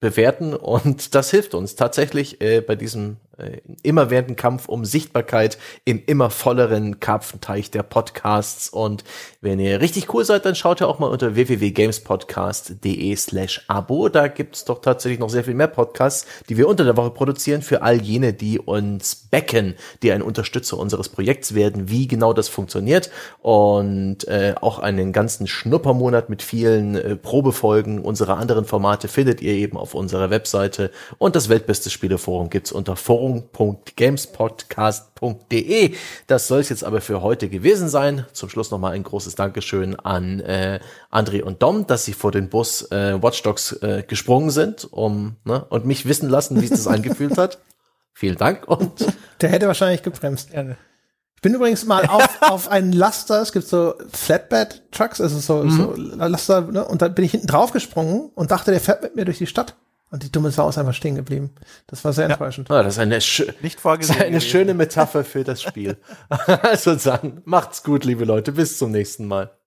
bewerten 0.00 0.54
und 0.54 1.14
das 1.14 1.30
hilft 1.30 1.54
uns 1.54 1.74
tatsächlich 1.74 2.40
äh, 2.40 2.60
bei 2.60 2.76
diesem 2.76 3.16
äh, 3.38 3.60
immerwährenden 3.82 4.36
Kampf 4.36 4.68
um 4.68 4.84
Sichtbarkeit 4.84 5.58
im 5.84 6.02
immer 6.06 6.30
volleren 6.30 7.00
Karpfenteich 7.00 7.70
der 7.70 7.84
Podcasts. 7.84 8.68
Und 8.68 9.04
wenn 9.40 9.60
ihr 9.60 9.80
richtig 9.80 10.12
cool 10.12 10.24
seid, 10.24 10.44
dann 10.44 10.54
schaut 10.54 10.80
ihr 10.80 10.88
auch 10.88 10.98
mal 10.98 11.06
unter 11.06 11.36
www.gamespodcast.de 11.36 13.14
slash 13.16 13.64
Abo. 13.68 14.08
Da 14.08 14.28
gibt's 14.28 14.64
doch 14.64 14.80
tatsächlich 14.80 15.20
noch 15.20 15.30
sehr 15.30 15.44
viel 15.44 15.54
mehr 15.54 15.68
Podcasts, 15.68 16.26
die 16.48 16.56
wir 16.56 16.66
unter 16.66 16.84
der 16.84 16.96
Woche 16.96 17.10
produzieren 17.10 17.62
für 17.62 17.82
all 17.82 18.02
jene, 18.02 18.32
die 18.32 18.58
uns 18.58 19.14
backen, 19.14 19.76
die 20.02 20.10
ein 20.10 20.22
Unterstützer 20.22 20.76
unseres 20.76 21.08
Projekts 21.08 21.54
werden, 21.54 21.88
wie 21.88 22.08
genau 22.08 22.32
das 22.32 22.48
funktioniert. 22.48 23.10
Und 23.40 24.26
äh, 24.26 24.54
auch 24.60 24.80
einen 24.80 25.12
ganzen 25.12 25.46
Schnuppermonat 25.46 26.28
mit 26.28 26.42
vielen 26.42 26.96
äh, 26.96 27.16
Probefolgen 27.16 28.00
unserer 28.00 28.38
anderen 28.38 28.64
Formate 28.64 29.06
findet 29.06 29.40
ihr 29.42 29.52
eben 29.52 29.76
auf 29.76 29.94
unserer 29.94 30.30
Webseite. 30.30 30.90
Und 31.18 31.36
das 31.36 31.48
Weltbeste 31.48 31.90
Spieleforum 31.90 32.50
gibt's 32.50 32.72
unter 32.72 32.96
Forum 32.96 33.27
forum.gamespodcast.de. 33.28 35.94
Das 36.26 36.48
soll 36.48 36.60
es 36.60 36.68
jetzt 36.68 36.84
aber 36.84 37.00
für 37.00 37.22
heute 37.22 37.48
gewesen 37.48 37.88
sein. 37.88 38.26
Zum 38.32 38.48
Schluss 38.48 38.70
nochmal 38.70 38.92
ein 38.92 39.02
großes 39.02 39.34
Dankeschön 39.34 39.98
an 39.98 40.40
äh, 40.40 40.80
André 41.10 41.42
und 41.42 41.62
Dom, 41.62 41.86
dass 41.86 42.04
sie 42.04 42.12
vor 42.12 42.32
den 42.32 42.48
Bus 42.48 42.82
äh, 42.90 43.22
Watch 43.22 43.42
Dogs 43.42 43.72
äh, 43.72 44.04
gesprungen 44.06 44.50
sind 44.50 44.88
um, 44.90 45.36
ne, 45.44 45.64
und 45.68 45.86
mich 45.86 46.06
wissen 46.06 46.28
lassen, 46.28 46.60
wie 46.60 46.66
es 46.66 46.70
das 46.70 46.86
angefühlt 46.86 47.38
hat. 47.38 47.58
Vielen 48.12 48.36
Dank 48.36 48.66
und 48.66 49.06
der 49.40 49.50
hätte 49.50 49.66
wahrscheinlich 49.66 50.02
gebremst. 50.02 50.50
Gerne. 50.50 50.76
Ich 51.36 51.42
bin 51.42 51.54
übrigens 51.54 51.86
mal 51.86 52.04
auf, 52.06 52.42
auf 52.50 52.68
einen 52.68 52.92
Laster, 52.92 53.40
es 53.40 53.52
gibt 53.52 53.68
so 53.68 53.94
Flatbed-Trucks, 54.12 55.20
also 55.20 55.38
so, 55.38 55.62
mhm. 55.62 55.70
so 55.70 55.94
Laster, 55.96 56.62
ne? 56.62 56.84
und 56.84 57.00
da 57.00 57.08
bin 57.08 57.24
ich 57.24 57.30
hinten 57.30 57.46
drauf 57.46 57.70
gesprungen 57.70 58.30
und 58.34 58.50
dachte, 58.50 58.72
der 58.72 58.80
fährt 58.80 59.02
mit 59.02 59.14
mir 59.14 59.24
durch 59.24 59.38
die 59.38 59.46
Stadt. 59.46 59.76
Und 60.10 60.22
die 60.22 60.32
dumme 60.32 60.50
Sau 60.50 60.68
ist 60.68 60.78
einfach 60.78 60.94
stehen 60.94 61.16
geblieben. 61.16 61.50
Das 61.86 62.04
war 62.04 62.12
sehr 62.12 62.26
enttäuschend. 62.26 62.68
Ja. 62.70 62.76
Ah, 62.76 62.82
das 62.82 62.94
ist 62.94 62.98
eine, 62.98 63.20
schö 63.20 63.44
Nicht 63.60 63.84
das 63.84 64.10
ist 64.10 64.20
eine 64.20 64.40
schöne 64.40 64.72
Metapher 64.72 65.22
für 65.22 65.44
das 65.44 65.60
Spiel. 65.62 65.98
also 66.28 66.94
dann, 66.94 67.42
macht's 67.44 67.82
gut, 67.82 68.04
liebe 68.04 68.24
Leute. 68.24 68.52
Bis 68.52 68.78
zum 68.78 68.90
nächsten 68.90 69.26
Mal. 69.26 69.57